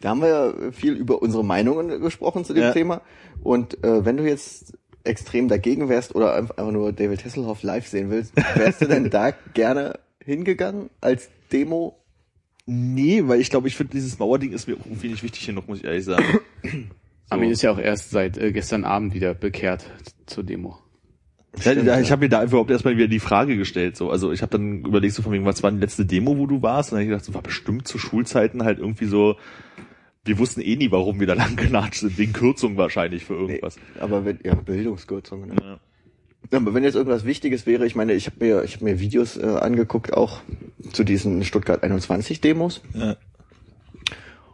Da 0.00 0.10
haben 0.10 0.20
wir 0.20 0.28
ja 0.28 0.52
viel 0.72 0.94
über 0.94 1.22
unsere 1.22 1.44
Meinungen 1.44 2.00
gesprochen 2.00 2.44
zu 2.44 2.54
dem 2.54 2.64
Ja. 2.64 2.72
Thema. 2.72 3.02
Und 3.42 3.82
äh, 3.84 4.04
wenn 4.04 4.16
du 4.16 4.24
jetzt 4.24 4.76
extrem 5.04 5.48
dagegen 5.48 5.88
wärst 5.88 6.14
oder 6.14 6.34
einfach 6.34 6.70
nur 6.70 6.92
David 6.92 7.24
Hasselhoff 7.24 7.62
live 7.62 7.86
sehen 7.86 8.10
willst, 8.10 8.34
wärst 8.56 8.80
du 8.80 8.86
denn 8.86 9.10
da 9.10 9.30
gerne 9.52 9.98
hingegangen 10.24 10.90
als 11.00 11.28
Demo? 11.52 11.98
Nee, 12.66 13.22
weil 13.26 13.40
ich 13.40 13.50
glaube, 13.50 13.68
ich 13.68 13.76
finde, 13.76 13.92
dieses 13.92 14.18
Mauerding 14.18 14.52
ist 14.52 14.66
mir 14.66 14.74
irgendwie 14.74 15.08
nicht 15.08 15.22
wichtig 15.22 15.44
genug, 15.46 15.68
muss 15.68 15.78
ich 15.78 15.84
ehrlich 15.84 16.04
sagen. 16.04 16.24
Armin 17.28 17.50
ist 17.50 17.62
ja 17.62 17.70
auch 17.70 17.78
erst 17.78 18.10
seit 18.10 18.38
äh, 18.38 18.52
gestern 18.52 18.84
Abend 18.84 19.12
wieder 19.14 19.34
bekehrt 19.34 19.84
zur 20.26 20.44
Demo. 20.44 20.78
Ja, 21.62 21.74
da- 21.74 22.00
ich 22.00 22.10
habe 22.10 22.22
mir 22.24 22.28
da 22.30 22.42
überhaupt 22.42 22.70
erstmal 22.70 22.96
wieder 22.96 23.06
die 23.08 23.18
Frage 23.20 23.56
gestellt. 23.56 23.96
So, 23.96 24.10
also 24.10 24.32
ich 24.32 24.40
habe 24.42 24.52
dann 24.52 24.80
überlegt, 24.84 25.14
so 25.14 25.22
von 25.22 25.32
wegen, 25.32 25.44
was 25.44 25.62
war 25.62 25.70
die 25.70 25.78
letzte 25.78 26.06
Demo, 26.06 26.38
wo 26.38 26.46
du 26.46 26.62
warst? 26.62 26.90
Und 26.92 26.96
dann 26.96 27.00
hab 27.00 27.04
ich 27.04 27.10
gedacht, 27.10 27.24
so 27.26 27.34
war 27.34 27.42
bestimmt 27.42 27.86
zu 27.86 27.98
Schulzeiten 27.98 28.64
halt 28.64 28.78
irgendwie 28.78 29.06
so. 29.06 29.36
Wir 30.24 30.38
wussten 30.38 30.60
eh 30.60 30.76
nie, 30.76 30.90
warum 30.90 31.20
wir 31.20 31.26
da 31.26 31.34
lang 31.34 31.56
genatscht 31.56 32.00
sind, 32.00 32.16
wegen 32.18 32.32
Kürzung 32.32 32.76
wahrscheinlich 32.76 33.24
für 33.24 33.34
irgendwas. 33.34 33.76
Aber 34.00 34.24
wenn, 34.24 34.38
ja, 34.42 34.54
Bildungskürzungen. 34.54 35.50
Ne? 35.50 35.56
Ja. 35.60 36.58
Aber 36.58 36.74
wenn 36.74 36.84
jetzt 36.84 36.94
irgendwas 36.94 37.24
Wichtiges 37.24 37.66
wäre, 37.66 37.86
ich 37.86 37.94
meine, 37.94 38.12
ich 38.12 38.26
habe 38.26 38.36
mir, 38.44 38.64
ich 38.64 38.76
habe 38.76 38.84
mir 38.84 39.00
Videos 39.00 39.36
äh, 39.36 39.44
angeguckt, 39.44 40.12
auch 40.14 40.40
zu 40.92 41.04
diesen 41.04 41.44
Stuttgart 41.44 41.82
21 41.82 42.40
Demos. 42.40 42.82
Ja. 42.94 43.16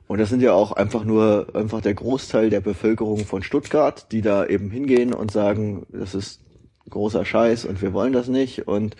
Und 0.06 0.18
das 0.18 0.28
sind 0.28 0.42
ja 0.42 0.52
auch 0.52 0.72
einfach 0.72 1.04
nur 1.04 1.54
einfach 1.54 1.80
der 1.80 1.94
Großteil 1.94 2.50
der 2.50 2.61
Bevölkerung 2.61 3.20
von 3.20 3.44
Stuttgart, 3.44 4.11
die 4.11 4.22
da 4.22 4.44
eben 4.44 4.68
hingehen 4.70 5.12
und 5.12 5.30
sagen, 5.30 5.87
das 5.92 6.16
ist 6.16 6.40
großer 6.88 7.24
Scheiß 7.24 7.64
und 7.64 7.80
wir 7.80 7.92
wollen 7.92 8.12
das 8.12 8.26
nicht 8.26 8.66
und 8.66 8.96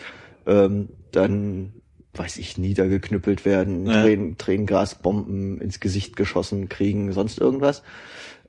ähm, 0.47 0.89
dann 1.11 1.73
weiß 2.15 2.39
ich 2.39 2.59
niedergeknüppelt 2.59 3.45
werden, 3.45 3.87
Ja. 3.87 4.03
Tränen, 4.03 4.39
Tränengasbomben 4.39 5.61
ins 5.61 5.81
Gesicht 5.81 6.17
geschossen 6.17 6.69
kriegen, 6.69 7.13
sonst 7.13 7.39
irgendwas. 7.39 7.83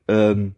Ähm, 0.07 0.55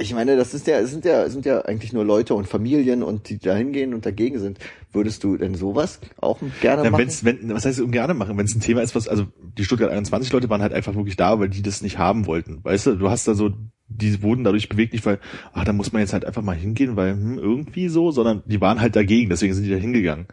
ich 0.00 0.14
meine, 0.14 0.36
das 0.36 0.54
ist 0.54 0.66
ja, 0.66 0.84
sind 0.86 1.04
ja, 1.04 1.28
sind 1.28 1.46
ja 1.46 1.60
eigentlich 1.62 1.92
nur 1.92 2.04
Leute 2.04 2.34
und 2.34 2.48
Familien 2.48 3.02
und 3.02 3.28
die 3.28 3.38
da 3.38 3.54
hingehen 3.54 3.94
und 3.94 4.06
dagegen 4.06 4.38
sind. 4.38 4.58
Würdest 4.92 5.22
du 5.24 5.36
denn 5.36 5.54
sowas 5.54 6.00
auch 6.20 6.40
gerne 6.60 6.84
Ja, 6.84 6.90
machen? 6.90 6.98
wenn's, 6.98 7.24
wenn, 7.24 7.52
was 7.52 7.64
heißt 7.66 7.80
gerne 7.92 8.14
machen? 8.14 8.36
Wenn 8.38 8.46
es 8.46 8.54
ein 8.54 8.60
Thema 8.60 8.82
ist, 8.82 8.94
was, 8.94 9.08
also 9.08 9.26
die 9.56 9.64
Stuttgart 9.64 9.90
21 9.90 10.32
Leute 10.32 10.48
waren 10.50 10.62
halt 10.62 10.72
einfach 10.72 10.94
wirklich 10.94 11.16
da, 11.16 11.38
weil 11.38 11.48
die 11.48 11.62
das 11.62 11.82
nicht 11.82 11.98
haben 11.98 12.26
wollten. 12.26 12.64
Weißt 12.64 12.86
du, 12.86 12.96
du 12.96 13.10
hast 13.10 13.28
da 13.28 13.34
so, 13.34 13.50
die 13.88 14.22
wurden 14.22 14.44
dadurch 14.44 14.68
bewegt, 14.68 14.92
nicht 14.92 15.04
weil, 15.06 15.18
ach, 15.52 15.64
da 15.64 15.72
muss 15.72 15.92
man 15.92 16.00
jetzt 16.00 16.12
halt 16.12 16.24
einfach 16.24 16.42
mal 16.42 16.56
hingehen, 16.56 16.96
weil 16.96 17.12
hm, 17.12 17.38
irgendwie 17.38 17.88
so, 17.88 18.10
sondern 18.10 18.42
die 18.46 18.60
waren 18.60 18.80
halt 18.80 18.96
dagegen, 18.96 19.30
deswegen 19.30 19.54
sind 19.54 19.64
die 19.64 19.70
da 19.70 19.76
hingegangen. 19.76 20.26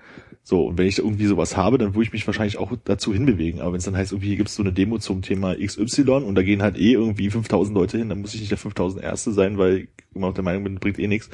So, 0.50 0.66
und 0.66 0.78
wenn 0.78 0.88
ich 0.88 0.98
irgendwie 0.98 1.26
sowas 1.26 1.58
habe, 1.58 1.78
dann 1.78 1.94
würde 1.94 2.06
ich 2.06 2.14
mich 2.14 2.26
wahrscheinlich 2.26 2.58
auch 2.58 2.72
dazu 2.86 3.14
hinbewegen. 3.14 3.60
Aber 3.60 3.74
wenn 3.74 3.80
es 3.80 3.84
dann 3.84 3.98
heißt, 3.98 4.14
irgendwie 4.14 4.38
gibt 4.38 4.48
es 4.48 4.56
so 4.56 4.64
eine 4.64 4.72
Demo 4.72 4.98
zum 4.98 5.22
Thema 5.22 5.54
XY 5.54 6.10
und 6.24 6.36
da 6.36 6.42
gehen 6.42 6.62
halt 6.62 6.78
eh 6.78 6.94
irgendwie 6.94 7.30
5000 7.30 7.76
Leute 7.76 7.98
hin, 7.98 8.08
dann 8.08 8.22
muss 8.22 8.34
ich 8.34 8.40
nicht 8.40 8.52
der 8.52 8.58
5000 8.58 9.04
Erste 9.04 9.34
sein, 9.34 9.58
weil 9.58 9.76
ich 9.76 9.88
immer 10.16 10.28
noch 10.28 10.34
der 10.36 10.46
Meinung 10.46 10.64
bin, 10.64 10.76
bringt 10.76 11.00
eh 11.00 11.08
nichts. 11.08 11.30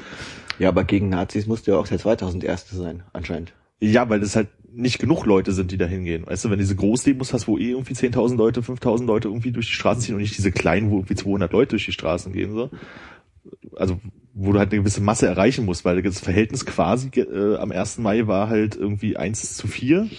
Ja, 0.57 0.69
aber 0.69 0.83
gegen 0.83 1.09
Nazis 1.09 1.45
musst 1.45 1.67
du 1.67 1.73
ja 1.73 1.77
auch 1.77 1.87
der 1.87 1.99
2001. 1.99 2.71
sein, 2.71 3.03
anscheinend. 3.13 3.53
Ja, 3.79 4.09
weil 4.09 4.19
das 4.19 4.35
halt 4.35 4.47
nicht 4.73 4.97
genug 4.97 5.27
Leute 5.27 5.51
sind, 5.51 5.69
die 5.69 5.77
da 5.77 5.85
hingehen. 5.85 6.25
Weißt 6.25 6.45
du, 6.45 6.49
wenn 6.49 6.57
du 6.57 6.63
diese 6.63 6.75
Großdemos 6.75 7.33
hast, 7.33 7.47
wo 7.47 7.59
eh 7.59 7.69
irgendwie 7.69 7.93
10.000 7.93 8.35
Leute, 8.35 8.61
5.000 8.61 9.05
Leute 9.05 9.27
irgendwie 9.27 9.51
durch 9.51 9.67
die 9.67 9.73
Straßen 9.73 10.01
ziehen 10.01 10.15
und 10.15 10.21
nicht 10.21 10.35
diese 10.35 10.51
kleinen, 10.51 10.89
wo 10.89 10.95
irgendwie 10.95 11.13
200 11.13 11.53
Leute 11.53 11.69
durch 11.69 11.85
die 11.85 11.91
Straßen 11.91 12.33
gehen, 12.33 12.55
so. 12.55 12.71
Also, 13.75 13.99
wo 14.33 14.51
du 14.51 14.59
halt 14.59 14.71
eine 14.71 14.81
gewisse 14.81 15.01
Masse 15.01 15.27
erreichen 15.27 15.65
musst, 15.65 15.85
weil 15.85 16.01
das 16.01 16.19
Verhältnis 16.19 16.65
quasi 16.65 17.09
äh, 17.19 17.55
am 17.57 17.71
1. 17.71 17.99
Mai 17.99 18.27
war 18.27 18.49
halt 18.49 18.75
irgendwie 18.75 19.17
1 19.17 19.55
zu 19.55 19.67
4 19.67 20.09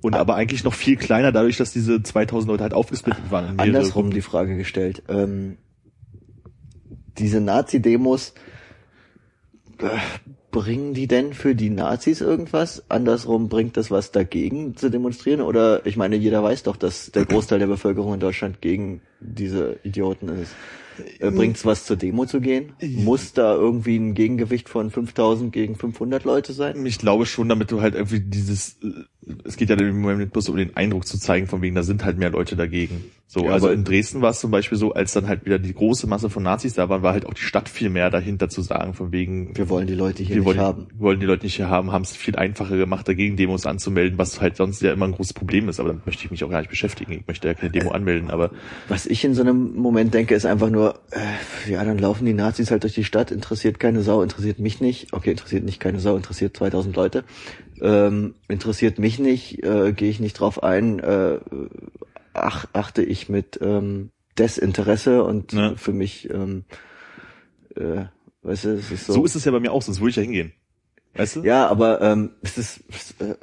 und 0.00 0.14
aber 0.14 0.36
eigentlich 0.36 0.64
noch 0.64 0.74
viel 0.74 0.96
kleiner 0.96 1.32
dadurch, 1.32 1.56
dass 1.56 1.72
diese 1.72 1.96
2.000 1.96 2.46
Leute 2.46 2.62
halt 2.62 2.74
aufgesplittet 2.74 3.30
waren. 3.30 3.58
Andersrum 3.58 4.04
Gruppen. 4.04 4.10
die 4.14 4.22
Frage 4.22 4.56
gestellt. 4.56 5.02
Ähm, 5.08 5.56
diese 7.18 7.40
Nazi-Demos, 7.40 8.34
äh, 9.80 9.88
bringen 10.50 10.94
die 10.94 11.06
denn 11.06 11.34
für 11.34 11.54
die 11.54 11.70
Nazis 11.70 12.20
irgendwas? 12.20 12.84
Andersrum 12.88 13.48
bringt 13.48 13.76
das 13.76 13.90
was 13.90 14.12
dagegen 14.12 14.76
zu 14.76 14.90
demonstrieren? 14.90 15.42
Oder 15.42 15.84
ich 15.86 15.96
meine, 15.96 16.16
jeder 16.16 16.42
weiß 16.42 16.62
doch, 16.62 16.76
dass 16.76 17.12
der 17.12 17.26
Großteil 17.26 17.58
der 17.58 17.66
Bevölkerung 17.66 18.14
in 18.14 18.20
Deutschland 18.20 18.60
gegen 18.60 19.02
diese 19.20 19.78
Idioten 19.82 20.28
ist. 20.28 20.52
Äh, 21.18 21.30
bringt's 21.30 21.64
was 21.64 21.84
zur 21.84 21.96
Demo 21.96 22.26
zu 22.26 22.40
gehen? 22.40 22.72
Muss 22.80 23.32
da 23.32 23.54
irgendwie 23.54 23.96
ein 23.96 24.14
Gegengewicht 24.14 24.68
von 24.68 24.90
5000 24.90 25.52
gegen 25.52 25.76
500 25.76 26.24
Leute 26.24 26.52
sein? 26.52 26.84
Ich 26.86 26.98
glaube 26.98 27.26
schon, 27.26 27.48
damit 27.48 27.70
du 27.70 27.80
halt 27.80 27.94
irgendwie 27.94 28.20
dieses, 28.20 28.78
äh, 28.82 29.04
es 29.44 29.56
geht 29.56 29.70
ja 29.70 29.76
im 29.76 30.00
Moment 30.00 30.32
bloß 30.32 30.48
um 30.48 30.56
den 30.56 30.76
Eindruck 30.76 31.06
zu 31.06 31.18
zeigen, 31.18 31.46
von 31.46 31.62
wegen, 31.62 31.74
da 31.74 31.82
sind 31.82 32.04
halt 32.04 32.18
mehr 32.18 32.30
Leute 32.30 32.56
dagegen. 32.56 33.04
So, 33.26 33.44
Ja, 33.44 33.50
also 33.52 33.68
in 33.68 33.84
Dresden 33.84 34.22
war 34.22 34.30
es 34.30 34.40
zum 34.40 34.50
Beispiel 34.50 34.78
so, 34.78 34.94
als 34.94 35.12
dann 35.12 35.28
halt 35.28 35.44
wieder 35.44 35.58
die 35.58 35.74
große 35.74 36.06
Masse 36.06 36.30
von 36.30 36.42
Nazis 36.42 36.74
da 36.74 36.88
waren, 36.88 37.02
war 37.02 37.12
halt 37.12 37.26
auch 37.26 37.34
die 37.34 37.42
Stadt 37.42 37.68
viel 37.68 37.90
mehr 37.90 38.08
dahinter 38.10 38.48
zu 38.48 38.62
sagen, 38.62 38.94
von 38.94 39.12
wegen, 39.12 39.54
Wir 39.54 39.68
wollen 39.68 39.86
die 39.86 39.94
Leute 39.94 40.22
hier 40.22 40.36
wir 40.36 40.36
nicht 40.36 40.46
wollen, 40.46 40.60
haben. 40.60 40.86
wollen 40.96 41.20
die 41.20 41.26
Leute 41.26 41.44
nicht 41.44 41.56
hier 41.56 41.68
haben, 41.68 41.92
haben 41.92 42.02
es 42.02 42.16
viel 42.16 42.36
einfacher 42.36 42.76
gemacht, 42.78 43.06
dagegen 43.06 43.36
Demos 43.36 43.66
anzumelden, 43.66 44.18
was 44.18 44.40
halt 44.40 44.56
sonst 44.56 44.80
ja 44.80 44.92
immer 44.92 45.06
ein 45.06 45.12
großes 45.12 45.34
Problem 45.34 45.68
ist, 45.68 45.78
aber 45.78 45.90
damit 45.90 46.06
möchte 46.06 46.24
ich 46.24 46.30
mich 46.30 46.42
auch 46.42 46.50
gar 46.50 46.60
nicht 46.60 46.70
beschäftigen. 46.70 47.12
Ich 47.12 47.26
möchte 47.26 47.48
ja 47.48 47.54
keine 47.54 47.70
Demo 47.70 47.90
anmelden, 47.90 48.30
aber 48.30 48.50
Was 48.88 49.04
ich 49.04 49.22
in 49.24 49.34
so 49.34 49.42
einem 49.42 49.74
Moment 49.76 50.14
denke, 50.14 50.34
ist 50.34 50.46
einfach 50.46 50.70
nur, 50.70 50.98
äh, 51.10 51.70
ja, 51.70 51.84
dann 51.84 51.98
laufen 51.98 52.24
die 52.24 52.32
Nazis 52.32 52.70
halt 52.70 52.82
durch 52.84 52.94
die 52.94 53.04
Stadt, 53.04 53.30
interessiert 53.30 53.78
keine 53.78 54.00
Sau, 54.00 54.22
interessiert 54.22 54.58
mich 54.58 54.80
nicht. 54.80 55.12
Okay, 55.12 55.32
interessiert 55.32 55.64
nicht 55.64 55.80
keine 55.80 56.00
Sau, 56.00 56.16
interessiert 56.16 56.56
2000 56.56 56.96
Leute. 56.96 57.24
Ähm, 57.80 58.34
interessiert 58.48 58.98
mich 58.98 59.17
nicht, 59.18 59.62
äh, 59.64 59.92
gehe 59.92 60.10
ich 60.10 60.20
nicht 60.20 60.34
drauf 60.34 60.62
ein, 60.62 60.98
äh, 61.00 61.38
ach, 62.34 62.66
achte 62.72 63.02
ich 63.02 63.28
mit 63.28 63.58
ähm, 63.62 64.10
Desinteresse 64.38 65.24
und 65.24 65.52
Ja. 65.52 65.74
für 65.76 65.92
mich, 65.92 66.30
ähm, 66.30 66.64
äh, 67.76 68.04
weißt 68.42 68.64
du, 68.64 68.68
es 68.74 68.90
ist 68.90 69.06
so. 69.06 69.14
so, 69.14 69.24
ist 69.24 69.34
es 69.34 69.44
ja 69.44 69.52
bei 69.52 69.60
mir 69.60 69.72
auch, 69.72 69.82
sonst 69.82 70.00
würde 70.00 70.10
ich 70.10 70.16
ja 70.16 70.22
hingehen. 70.22 70.52
Weißt 71.14 71.36
du? 71.36 71.42
ja, 71.42 71.66
aber 71.66 72.00
ähm, 72.00 72.30
es 72.42 72.58
ist, 72.58 72.80
äh, 73.20 73.34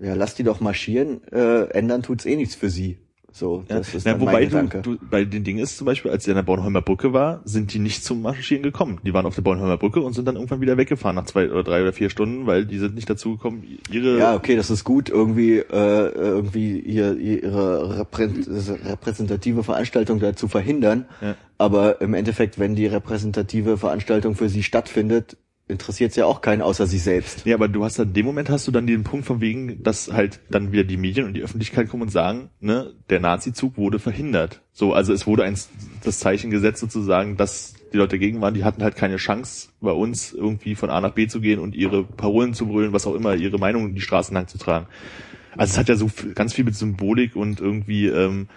ja, 0.00 0.14
lass 0.14 0.34
die 0.34 0.44
doch 0.44 0.60
marschieren, 0.60 1.22
äh, 1.32 1.64
ändern 1.70 2.02
tut's 2.02 2.26
eh 2.26 2.36
nichts 2.36 2.54
für 2.54 2.70
sie. 2.70 2.98
So, 3.32 3.64
Ja, 3.68 3.78
das 3.78 3.94
ist 3.94 4.06
dann 4.06 4.20
wobei 4.20 4.46
du, 4.46 4.66
du 4.82 4.96
bei 5.08 5.24
den 5.24 5.44
Dingen 5.44 5.60
ist 5.60 5.76
zum 5.76 5.84
Beispiel, 5.84 6.10
als 6.10 6.24
der 6.24 6.32
an 6.32 6.36
der 6.36 6.42
Bornholmer 6.42 6.82
Brücke 6.82 7.12
war, 7.12 7.40
sind 7.44 7.72
die 7.72 7.78
nicht 7.78 8.04
zum 8.04 8.22
Marschieren 8.22 8.62
gekommen. 8.62 9.00
Die 9.04 9.14
waren 9.14 9.26
auf 9.26 9.34
der 9.34 9.42
Bornholmer 9.42 9.76
Brücke 9.76 10.00
und 10.00 10.14
sind 10.14 10.26
dann 10.26 10.34
irgendwann 10.36 10.60
wieder 10.60 10.76
weggefahren 10.76 11.16
nach 11.16 11.26
zwei 11.26 11.50
oder 11.50 11.62
drei 11.62 11.82
oder 11.82 11.92
vier 11.92 12.10
Stunden, 12.10 12.46
weil 12.46 12.66
die 12.66 12.78
sind 12.78 12.94
nicht 12.94 13.08
dazu 13.08 13.36
gekommen, 13.36 13.64
ihre 13.90 14.18
Ja, 14.18 14.34
okay, 14.34 14.56
das 14.56 14.70
ist 14.70 14.84
gut, 14.84 15.08
irgendwie 15.08 15.58
äh, 15.58 15.64
irgendwie 15.70 16.78
ihr, 16.80 17.16
ihre 17.16 18.02
reprä- 18.02 18.88
repräsentative 18.88 19.62
Veranstaltung 19.62 20.18
da 20.18 20.34
zu 20.34 20.48
verhindern. 20.48 21.06
Ja. 21.20 21.36
Aber 21.58 22.00
im 22.00 22.14
Endeffekt, 22.14 22.58
wenn 22.58 22.74
die 22.74 22.86
repräsentative 22.86 23.76
Veranstaltung 23.76 24.34
für 24.34 24.48
sie 24.48 24.62
stattfindet, 24.62 25.36
interessiert 25.70 26.10
es 26.10 26.16
ja 26.16 26.26
auch 26.26 26.40
keinen 26.40 26.62
außer 26.62 26.86
sie 26.86 26.98
selbst. 26.98 27.46
Ja, 27.46 27.54
aber 27.54 27.68
du 27.68 27.84
hast 27.84 27.98
dann 27.98 28.08
in 28.08 28.14
dem 28.14 28.26
Moment 28.26 28.50
hast 28.50 28.66
du 28.66 28.72
dann 28.72 28.86
den 28.86 29.04
Punkt 29.04 29.26
von 29.26 29.40
wegen, 29.40 29.82
dass 29.82 30.12
halt 30.12 30.40
dann 30.50 30.72
wieder 30.72 30.84
die 30.84 30.96
Medien 30.96 31.26
und 31.26 31.34
die 31.34 31.42
Öffentlichkeit 31.42 31.88
kommen 31.88 32.02
und 32.02 32.10
sagen, 32.10 32.50
ne, 32.60 32.92
der 33.08 33.20
Nazizug 33.20 33.76
wurde 33.76 33.98
verhindert. 33.98 34.60
So, 34.72 34.92
also 34.92 35.12
es 35.12 35.26
wurde 35.26 35.44
eins 35.44 35.70
das 36.04 36.18
Zeichen 36.18 36.50
gesetzt 36.50 36.80
sozusagen, 36.80 37.36
dass 37.36 37.74
die 37.92 37.96
Leute 37.96 38.16
dagegen 38.16 38.40
waren, 38.40 38.54
die 38.54 38.64
hatten 38.64 38.82
halt 38.82 38.96
keine 38.96 39.16
Chance 39.16 39.68
bei 39.80 39.92
uns 39.92 40.32
irgendwie 40.32 40.74
von 40.74 40.90
A 40.90 41.00
nach 41.00 41.12
B 41.12 41.26
zu 41.26 41.40
gehen 41.40 41.58
und 41.58 41.74
ihre 41.74 42.04
Parolen 42.04 42.54
zu 42.54 42.66
brüllen, 42.66 42.92
was 42.92 43.06
auch 43.06 43.14
immer, 43.14 43.34
ihre 43.34 43.58
Meinung 43.58 43.94
die 43.94 44.00
Straßen 44.00 44.34
lang 44.34 44.46
zu 44.46 44.58
tragen. 44.58 44.86
Also 45.56 45.72
es 45.72 45.78
hat 45.78 45.88
ja 45.88 45.96
so 45.96 46.08
ganz 46.34 46.52
viel 46.52 46.64
mit 46.64 46.76
Symbolik 46.76 47.34
und 47.34 47.60
irgendwie 47.60 48.06
ähm, 48.06 48.48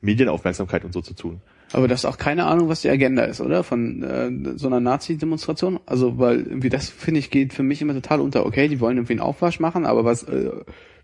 Medienaufmerksamkeit 0.00 0.84
und 0.84 0.92
so 0.92 1.00
zu 1.00 1.14
tun. 1.14 1.40
Aber 1.76 1.88
das 1.88 2.00
ist 2.00 2.04
auch 2.06 2.16
keine 2.16 2.46
Ahnung, 2.46 2.70
was 2.70 2.80
die 2.80 2.88
Agenda 2.88 3.24
ist, 3.24 3.42
oder? 3.42 3.62
Von 3.62 4.02
äh, 4.02 4.30
so 4.58 4.66
einer 4.66 4.80
Nazi-Demonstration. 4.80 5.78
Also, 5.84 6.18
weil 6.18 6.38
irgendwie 6.38 6.70
das, 6.70 6.88
finde 6.88 7.20
ich, 7.20 7.30
geht 7.30 7.52
für 7.52 7.62
mich 7.62 7.82
immer 7.82 7.92
total 7.92 8.22
unter. 8.22 8.46
Okay, 8.46 8.68
die 8.68 8.80
wollen 8.80 8.96
irgendwie 8.96 9.12
einen 9.12 9.20
Aufwasch 9.20 9.60
machen, 9.60 9.84
aber 9.84 10.02
was 10.02 10.22
äh, 10.22 10.52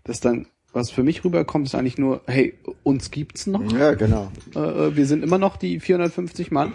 das 0.03 0.19
dann, 0.19 0.47
was 0.71 0.89
für 0.89 1.03
mich 1.03 1.23
rüberkommt, 1.23 1.67
ist 1.67 1.75
eigentlich 1.75 1.99
nur, 1.99 2.21
hey, 2.25 2.55
uns 2.81 3.11
gibt's 3.11 3.45
noch. 3.45 3.71
Ja, 3.71 3.93
genau. 3.93 4.31
Äh, 4.55 4.95
wir 4.95 5.05
sind 5.05 5.23
immer 5.23 5.37
noch 5.37 5.57
die 5.57 5.79
450 5.79 6.49
Mann, 6.49 6.73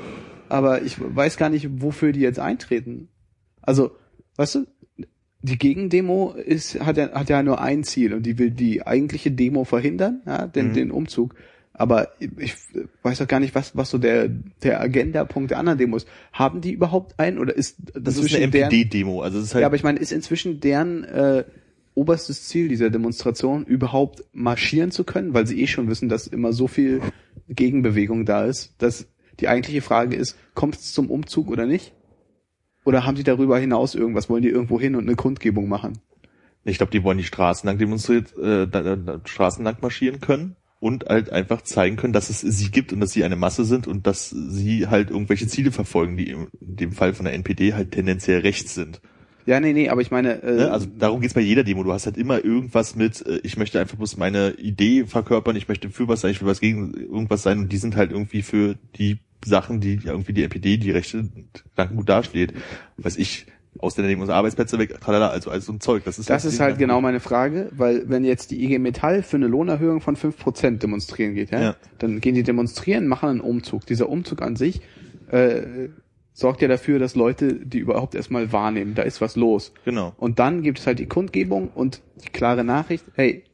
aber 0.48 0.82
ich 0.82 0.96
weiß 1.00 1.36
gar 1.36 1.48
nicht, 1.48 1.82
wofür 1.82 2.12
die 2.12 2.20
jetzt 2.20 2.38
eintreten. 2.38 3.08
Also, 3.62 3.90
weißt 4.36 4.54
du, 4.54 4.66
die 5.42 5.58
Gegendemo 5.58 6.34
ist, 6.34 6.78
hat 6.78 6.98
ja, 6.98 7.10
hat 7.10 7.30
ja 7.30 7.42
nur 7.42 7.60
ein 7.60 7.82
Ziel 7.82 8.14
und 8.14 8.24
die 8.24 8.38
will 8.38 8.52
die 8.52 8.86
eigentliche 8.86 9.32
Demo 9.32 9.64
verhindern, 9.64 10.22
ja, 10.24 10.46
den, 10.46 10.72
den 10.72 10.92
Umzug. 10.92 11.34
Aber 11.78 12.08
ich 12.18 12.54
weiß 13.02 13.22
auch 13.22 13.28
gar 13.28 13.40
nicht, 13.40 13.54
was, 13.54 13.76
was 13.76 13.90
so 13.90 13.98
der, 13.98 14.28
der 14.62 14.80
Agendapunkt 14.80 15.52
der 15.52 15.58
anderen 15.58 15.78
Demos. 15.78 16.06
Haben 16.32 16.60
die 16.60 16.72
überhaupt 16.72 17.18
einen 17.18 17.38
oder 17.38 17.54
ist 17.54 17.76
Das 17.94 18.16
ist 18.16 18.34
eine 18.34 18.48
MPD-Demo, 18.48 19.22
also 19.22 19.38
es 19.38 19.44
ist 19.44 19.54
halt 19.54 19.62
ja, 19.62 19.66
aber 19.66 19.76
ich 19.76 19.84
meine, 19.84 20.00
ist 20.00 20.12
inzwischen 20.12 20.60
deren 20.60 21.04
äh, 21.04 21.44
oberstes 21.94 22.48
Ziel 22.48 22.68
dieser 22.68 22.90
Demonstration 22.90 23.64
überhaupt 23.64 24.24
marschieren 24.32 24.90
zu 24.90 25.04
können, 25.04 25.34
weil 25.34 25.46
sie 25.46 25.60
eh 25.60 25.66
schon 25.66 25.88
wissen, 25.88 26.08
dass 26.08 26.26
immer 26.26 26.52
so 26.52 26.66
viel 26.66 27.00
Gegenbewegung 27.48 28.24
da 28.24 28.44
ist, 28.44 28.74
dass 28.78 29.06
die 29.40 29.48
eigentliche 29.48 29.82
Frage 29.82 30.16
ist, 30.16 30.36
kommt 30.54 30.76
es 30.76 30.92
zum 30.92 31.10
Umzug 31.10 31.48
oder 31.48 31.66
nicht? 31.66 31.92
Oder 32.84 33.04
haben 33.04 33.16
die 33.16 33.24
darüber 33.24 33.58
hinaus 33.58 33.94
irgendwas? 33.94 34.30
Wollen 34.30 34.42
die 34.42 34.48
irgendwo 34.48 34.80
hin 34.80 34.96
und 34.96 35.04
eine 35.06 35.16
Kundgebung 35.16 35.68
machen? 35.68 35.98
Ich 36.64 36.78
glaube, 36.78 36.90
die 36.90 37.02
wollen 37.02 37.18
die 37.18 37.24
Straßen 37.24 37.66
lang 37.66 37.78
demonstriert, 37.78 38.36
äh, 38.36 38.66
Straßen 39.24 39.64
lang 39.64 39.78
marschieren 39.80 40.20
können. 40.20 40.56
Und 40.80 41.06
halt 41.06 41.30
einfach 41.30 41.62
zeigen 41.62 41.96
können, 41.96 42.12
dass 42.12 42.30
es 42.30 42.40
sie 42.40 42.70
gibt 42.70 42.92
und 42.92 43.00
dass 43.00 43.12
sie 43.12 43.24
eine 43.24 43.36
Masse 43.36 43.64
sind 43.64 43.86
und 43.86 44.06
dass 44.06 44.30
sie 44.30 44.86
halt 44.86 45.10
irgendwelche 45.10 45.46
Ziele 45.46 45.72
verfolgen, 45.72 46.16
die 46.16 46.30
in 46.30 46.48
dem 46.60 46.92
Fall 46.92 47.14
von 47.14 47.24
der 47.24 47.34
NPD 47.34 47.74
halt 47.74 47.92
tendenziell 47.92 48.40
rechts 48.40 48.74
sind. 48.74 49.00
Ja, 49.48 49.60
nee, 49.60 49.72
nee, 49.72 49.88
aber 49.88 50.02
ich 50.02 50.10
meine, 50.10 50.42
äh, 50.42 50.56
Ne? 50.56 50.70
Also 50.70 50.86
darum 50.98 51.22
geht's 51.22 51.32
bei 51.32 51.40
jeder 51.40 51.64
Demo. 51.64 51.82
Du 51.82 51.90
hast 51.90 52.04
halt 52.04 52.18
immer 52.18 52.44
irgendwas 52.44 52.96
mit, 52.96 53.26
äh, 53.26 53.40
ich 53.42 53.56
möchte 53.56 53.80
einfach 53.80 53.96
bloß 53.96 54.18
meine 54.18 54.50
Idee 54.58 55.06
verkörpern, 55.06 55.56
ich 55.56 55.68
möchte 55.68 55.88
für 55.88 56.06
was 56.06 56.20
sein, 56.20 56.32
ich 56.32 56.42
will 56.42 56.48
was 56.48 56.60
gegen 56.60 56.92
irgendwas 56.92 57.42
sein 57.42 57.58
und 57.58 57.72
die 57.72 57.78
sind 57.78 57.96
halt 57.96 58.12
irgendwie 58.12 58.42
für 58.42 58.76
die 58.96 59.20
Sachen, 59.42 59.80
die 59.80 60.00
irgendwie 60.04 60.34
die 60.34 60.42
NPD, 60.42 60.76
die 60.76 60.90
Rechte 60.90 61.30
Gedanken 61.70 61.96
gut 61.96 62.08
dasteht. 62.08 62.52
Weiß 62.98 63.16
ich, 63.16 63.46
Ausländer 63.80 64.08
nehmen 64.08 64.20
unsere 64.20 64.36
Arbeitsplätze 64.38 64.78
weg, 64.78 65.00
tralala, 65.00 65.28
also 65.28 65.50
alles 65.50 65.66
so 65.66 65.72
ein 65.72 65.80
Zeug. 65.80 66.04
Das 66.04 66.18
ist, 66.18 66.28
das 66.30 66.44
ist 66.44 66.60
halt 66.60 66.78
genau 66.78 67.00
meine 67.00 67.20
Frage, 67.20 67.68
weil 67.72 68.08
wenn 68.08 68.24
jetzt 68.24 68.50
die 68.50 68.62
IG 68.64 68.78
Metall 68.78 69.22
für 69.22 69.36
eine 69.36 69.46
Lohnerhöhung 69.46 70.00
von 70.00 70.16
5% 70.16 70.78
demonstrieren 70.78 71.34
geht, 71.34 71.50
ja, 71.50 71.60
Ja. 71.60 71.76
dann 71.98 72.20
gehen 72.20 72.34
die 72.34 72.42
demonstrieren, 72.42 73.06
machen 73.06 73.28
einen 73.28 73.40
Umzug. 73.40 73.86
Dieser 73.86 74.08
Umzug 74.08 74.42
an 74.42 74.56
sich 74.56 74.80
äh, 75.30 75.88
sorgt 76.32 76.62
ja 76.62 76.68
dafür, 76.68 76.98
dass 76.98 77.14
Leute 77.14 77.54
die 77.54 77.78
überhaupt 77.78 78.14
erstmal 78.14 78.52
wahrnehmen, 78.52 78.94
da 78.94 79.02
ist 79.02 79.20
was 79.20 79.36
los. 79.36 79.72
Genau. 79.84 80.12
Und 80.18 80.38
dann 80.38 80.62
gibt 80.62 80.78
es 80.78 80.86
halt 80.86 80.98
die 80.98 81.06
Kundgebung 81.06 81.68
und 81.74 82.00
die 82.24 82.30
klare 82.30 82.64
Nachricht, 82.64 83.04
hey, 83.14 83.44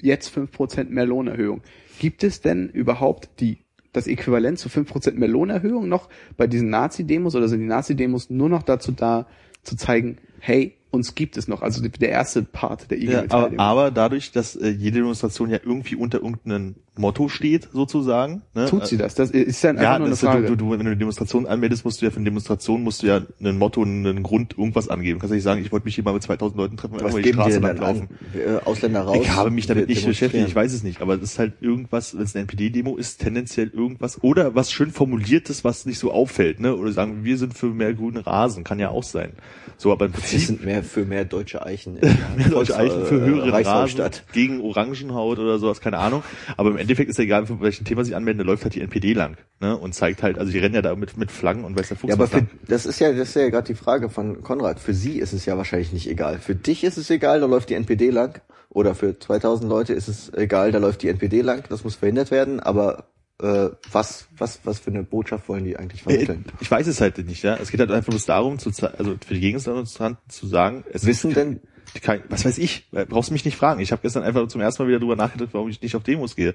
jetzt 0.00 0.34
5% 0.36 0.88
mehr 0.88 1.06
Lohnerhöhung. 1.06 1.62
Gibt 1.98 2.24
es 2.24 2.40
denn 2.40 2.68
überhaupt 2.70 3.28
die 3.40 3.58
das 3.92 4.06
Äquivalent 4.06 4.56
zu 4.58 4.68
5% 4.68 5.14
mehr 5.14 5.28
Lohnerhöhung 5.28 5.88
noch 5.88 6.08
bei 6.36 6.46
diesen 6.46 6.70
Nazi-Demos 6.70 7.34
oder 7.34 7.48
sind 7.48 7.58
die 7.58 7.66
Nazi-Demos 7.66 8.30
nur 8.30 8.48
noch 8.48 8.62
dazu 8.62 8.92
da, 8.92 9.26
zu 9.62 9.76
zeigen, 9.76 10.18
hey, 10.40 10.76
uns 10.90 11.14
gibt 11.14 11.36
es 11.36 11.48
noch. 11.48 11.62
Also 11.62 11.86
der 11.86 12.08
erste 12.08 12.42
Part 12.42 12.90
der 12.90 12.98
IG 12.98 13.12
Ja, 13.12 13.24
aber, 13.28 13.50
aber 13.58 13.90
dadurch, 13.90 14.32
dass 14.32 14.56
äh, 14.56 14.68
jede 14.70 14.98
Demonstration 14.98 15.50
ja 15.50 15.58
irgendwie 15.62 15.96
unter 15.96 16.18
irgendeinem 16.18 16.76
Motto 16.96 17.28
steht, 17.28 17.68
sozusagen. 17.72 18.42
Ne? 18.54 18.66
Tut 18.66 18.86
sie 18.86 18.96
das? 18.96 19.14
Das 19.14 19.30
ist 19.30 19.62
dann 19.64 19.78
einfach 19.78 19.92
Ja, 19.92 19.98
nur 19.98 20.08
eine 20.08 20.16
Frage. 20.16 20.46
du, 20.46 20.56
du, 20.56 20.70
wenn 20.70 20.80
du 20.80 20.86
eine 20.86 20.96
Demonstration 20.96 21.46
anmeldest, 21.46 21.84
musst 21.84 22.00
du 22.00 22.04
ja 22.06 22.10
für 22.10 22.16
eine 22.16 22.24
Demonstration 22.24 22.82
musst 22.82 23.02
du 23.02 23.06
ja 23.06 23.22
ein 23.42 23.58
Motto, 23.58 23.82
einen 23.82 24.22
Grund, 24.22 24.58
irgendwas 24.58 24.88
angeben. 24.88 25.18
Du 25.18 25.20
kannst 25.20 25.30
ja 25.30 25.36
nicht 25.36 25.44
sagen, 25.44 25.62
ich 25.64 25.72
wollte 25.72 25.86
mich 25.86 25.94
hier 25.94 26.04
mal 26.04 26.12
mit 26.12 26.22
2000 26.22 26.58
Leuten 26.58 26.76
treffen, 26.76 26.94
und 26.94 27.04
einfach 27.04 27.20
die 27.20 27.32
Straße 27.32 27.58
lang 27.60 27.78
an? 27.80 28.08
Äh, 28.34 28.64
Ausländer 28.64 29.02
raus? 29.02 29.18
Ich 29.20 29.30
habe 29.30 29.50
mich 29.50 29.66
damit 29.66 29.88
wir 29.88 29.94
nicht 29.94 30.06
beschäftigt, 30.06 30.46
ich 30.46 30.54
weiß 30.54 30.72
es 30.72 30.82
nicht, 30.82 31.00
aber 31.00 31.16
das 31.16 31.32
ist 31.32 31.38
halt 31.38 31.54
irgendwas, 31.60 32.14
wenn 32.14 32.22
es 32.22 32.34
eine 32.34 32.42
NPD-Demo 32.42 32.96
ist, 32.96 33.20
tendenziell 33.20 33.68
irgendwas 33.68 34.22
oder 34.22 34.54
was 34.54 34.70
schön 34.72 34.90
formuliertes, 34.90 35.64
was 35.64 35.86
nicht 35.86 35.98
so 35.98 36.12
auffällt, 36.12 36.60
ne? 36.60 36.76
Oder 36.76 36.92
sagen, 36.92 37.24
wir 37.24 37.38
sind 37.38 37.54
für 37.54 37.66
mehr 37.66 37.94
grünen 37.94 38.18
Rasen, 38.18 38.64
kann 38.64 38.78
ja 38.78 38.90
auch 38.90 39.04
sein. 39.04 39.32
So, 39.76 39.92
aber 39.92 40.06
im 40.06 40.12
Wir 40.12 40.20
Prinzip 40.20 40.40
sind 40.40 40.64
mehr 40.64 40.79
für 40.90 41.04
mehr 41.04 41.24
deutsche 41.24 41.64
Eichen. 41.64 41.94
mehr 42.36 42.48
deutsche 42.48 42.76
Eichen 42.76 43.04
für 43.06 43.16
äh, 43.16 43.20
höheren 43.20 43.50
Rasen 43.50 44.10
gegen 44.32 44.60
Orangenhaut 44.60 45.38
oder 45.38 45.58
sowas, 45.58 45.80
keine 45.80 45.98
Ahnung. 45.98 46.22
Aber 46.56 46.70
im 46.70 46.76
Endeffekt 46.76 47.10
ist 47.10 47.18
ja 47.18 47.24
egal, 47.24 47.46
für 47.46 47.60
welchen 47.60 47.84
Thema 47.84 48.04
sie 48.04 48.14
anmelden, 48.14 48.38
da 48.38 48.44
läuft 48.44 48.64
halt 48.64 48.74
die 48.74 48.80
NPD 48.80 49.12
lang, 49.12 49.36
ne? 49.60 49.76
Und 49.76 49.94
zeigt 49.94 50.22
halt, 50.22 50.38
also 50.38 50.52
die 50.52 50.58
rennen 50.58 50.74
ja 50.74 50.82
da 50.82 50.94
mit, 50.94 51.16
mit 51.16 51.30
Flaggen 51.30 51.64
und 51.64 51.78
weiß 51.78 51.88
der 51.88 51.96
Fuchs 51.96 52.08
Ja, 52.08 52.14
aber 52.14 52.26
für, 52.26 52.46
das 52.66 52.86
ist 52.86 53.00
ja, 53.00 53.12
das 53.12 53.30
ist 53.30 53.36
ja 53.36 53.48
gerade 53.48 53.66
die 53.66 53.74
Frage 53.74 54.10
von 54.10 54.42
Konrad. 54.42 54.80
Für 54.80 54.94
sie 54.94 55.18
ist 55.18 55.32
es 55.32 55.46
ja 55.46 55.56
wahrscheinlich 55.56 55.92
nicht 55.92 56.08
egal. 56.08 56.38
Für 56.38 56.54
dich 56.54 56.84
ist 56.84 56.96
es 56.96 57.10
egal, 57.10 57.40
da 57.40 57.46
läuft 57.46 57.70
die 57.70 57.74
NPD 57.74 58.10
lang. 58.10 58.40
Oder 58.72 58.94
für 58.94 59.18
2000 59.18 59.68
Leute 59.68 59.94
ist 59.94 60.06
es 60.06 60.32
egal, 60.32 60.70
da 60.70 60.78
läuft 60.78 61.02
die 61.02 61.08
NPD 61.08 61.40
lang. 61.40 61.64
Das 61.68 61.82
muss 61.82 61.96
verhindert 61.96 62.30
werden. 62.30 62.60
Aber 62.60 63.08
äh, 63.42 63.70
was, 63.92 64.26
was, 64.36 64.60
was 64.64 64.78
für 64.78 64.90
eine 64.90 65.02
Botschaft 65.02 65.48
wollen 65.48 65.64
die 65.64 65.76
eigentlich 65.76 66.02
vermitteln? 66.02 66.44
Äh, 66.48 66.52
Ich 66.60 66.70
weiß 66.70 66.86
es 66.86 67.00
halt 67.00 67.18
nicht, 67.18 67.42
ja. 67.42 67.56
Es 67.56 67.70
geht 67.70 67.80
halt 67.80 67.90
einfach 67.90 68.10
bloß 68.10 68.26
darum, 68.26 68.58
zu, 68.58 68.70
also 68.96 69.16
für 69.26 69.34
die 69.34 69.40
Gegendemonstranten 69.40 70.28
zu 70.30 70.46
sagen, 70.46 70.84
es 70.92 71.06
Wissen 71.06 71.30
ist 71.30 71.36
denn 71.36 71.60
kein, 72.02 72.22
was 72.28 72.44
weiß 72.44 72.58
ich, 72.58 72.86
äh, 72.92 73.04
brauchst 73.06 73.30
du 73.30 73.32
mich 73.32 73.44
nicht 73.44 73.56
fragen. 73.56 73.80
Ich 73.80 73.92
habe 73.92 74.02
gestern 74.02 74.22
einfach 74.22 74.46
zum 74.48 74.60
ersten 74.60 74.82
Mal 74.82 74.88
wieder 74.88 75.00
drüber 75.00 75.16
nachgedacht, 75.16 75.50
warum 75.52 75.68
ich 75.68 75.80
nicht 75.82 75.96
auf 75.96 76.02
Demos 76.04 76.36
gehe. 76.36 76.54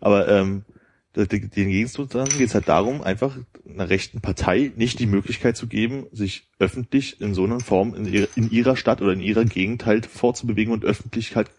Aber 0.00 0.28
ähm, 0.28 0.64
den 1.16 1.50
Gegendemonstranten 1.50 2.38
geht 2.38 2.48
es 2.48 2.54
halt 2.54 2.68
darum, 2.68 3.02
einfach 3.02 3.36
einer 3.68 3.90
rechten 3.90 4.20
Partei 4.20 4.70
nicht 4.76 5.00
die 5.00 5.06
Möglichkeit 5.06 5.56
zu 5.56 5.66
geben, 5.66 6.06
sich 6.12 6.48
öffentlich 6.60 7.20
in 7.20 7.34
so 7.34 7.44
einer 7.44 7.58
Form 7.58 7.94
in, 7.94 8.06
ihrer- 8.06 8.28
in 8.36 8.48
ihrer 8.50 8.76
Stadt 8.76 9.02
oder 9.02 9.12
in 9.12 9.20
ihrer 9.20 9.44
Gegend 9.44 9.86
halt 9.86 10.06
vorzubewegen 10.06 10.72
und 10.72 10.84
öffentlich 10.84 11.34
halt 11.34 11.50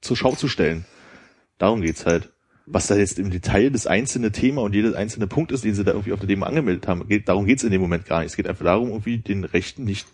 zur 0.00 0.16
Schau 0.16 0.34
zu 0.34 0.48
stellen. 0.48 0.86
Darum 1.58 1.82
geht's 1.82 2.04
halt. 2.06 2.30
Was 2.72 2.86
da 2.86 2.96
jetzt 2.96 3.18
im 3.18 3.30
Detail 3.30 3.70
das 3.70 3.86
einzelne 3.86 4.30
Thema 4.30 4.62
und 4.62 4.74
jedes 4.74 4.94
einzelne 4.94 5.26
Punkt 5.26 5.50
ist, 5.50 5.64
den 5.64 5.74
sie 5.74 5.82
da 5.82 5.90
irgendwie 5.90 6.12
auf 6.12 6.20
der 6.20 6.28
Demo 6.28 6.46
angemeldet 6.46 6.86
haben, 6.86 7.08
geht, 7.08 7.28
darum 7.28 7.46
geht's 7.46 7.64
in 7.64 7.72
dem 7.72 7.80
Moment 7.80 8.06
gar 8.06 8.20
nicht. 8.20 8.30
Es 8.30 8.36
geht 8.36 8.46
einfach 8.46 8.64
darum, 8.64 8.90
irgendwie 8.90 9.18
den 9.18 9.42
Rechten 9.44 9.84
nicht, 9.84 10.06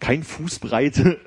kein 0.00 0.22
Fußbreite, 0.22 1.18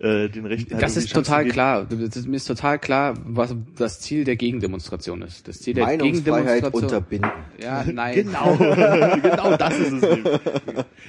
äh, 0.00 0.28
den 0.28 0.44
Rechten 0.44 0.76
das 0.78 0.96
ist 0.96 1.12
total 1.12 1.46
klar. 1.46 1.86
Das 1.88 2.16
ist, 2.16 2.26
mir 2.26 2.36
ist 2.36 2.46
total 2.46 2.78
klar, 2.80 3.14
was 3.24 3.54
das 3.76 4.00
Ziel 4.00 4.24
der 4.24 4.34
Gegendemonstration 4.36 5.22
ist. 5.22 5.46
Das 5.46 5.60
Ziel 5.60 5.74
der 5.74 5.86
Gegendemonstration. 5.96 6.82
unterbinden? 6.82 7.30
Ja, 7.62 7.84
nein. 7.90 8.14
Genau, 8.14 8.56
genau 9.22 9.56
das 9.56 9.78
ist 9.78 9.92
es. 9.92 10.02
eben. 10.02 10.24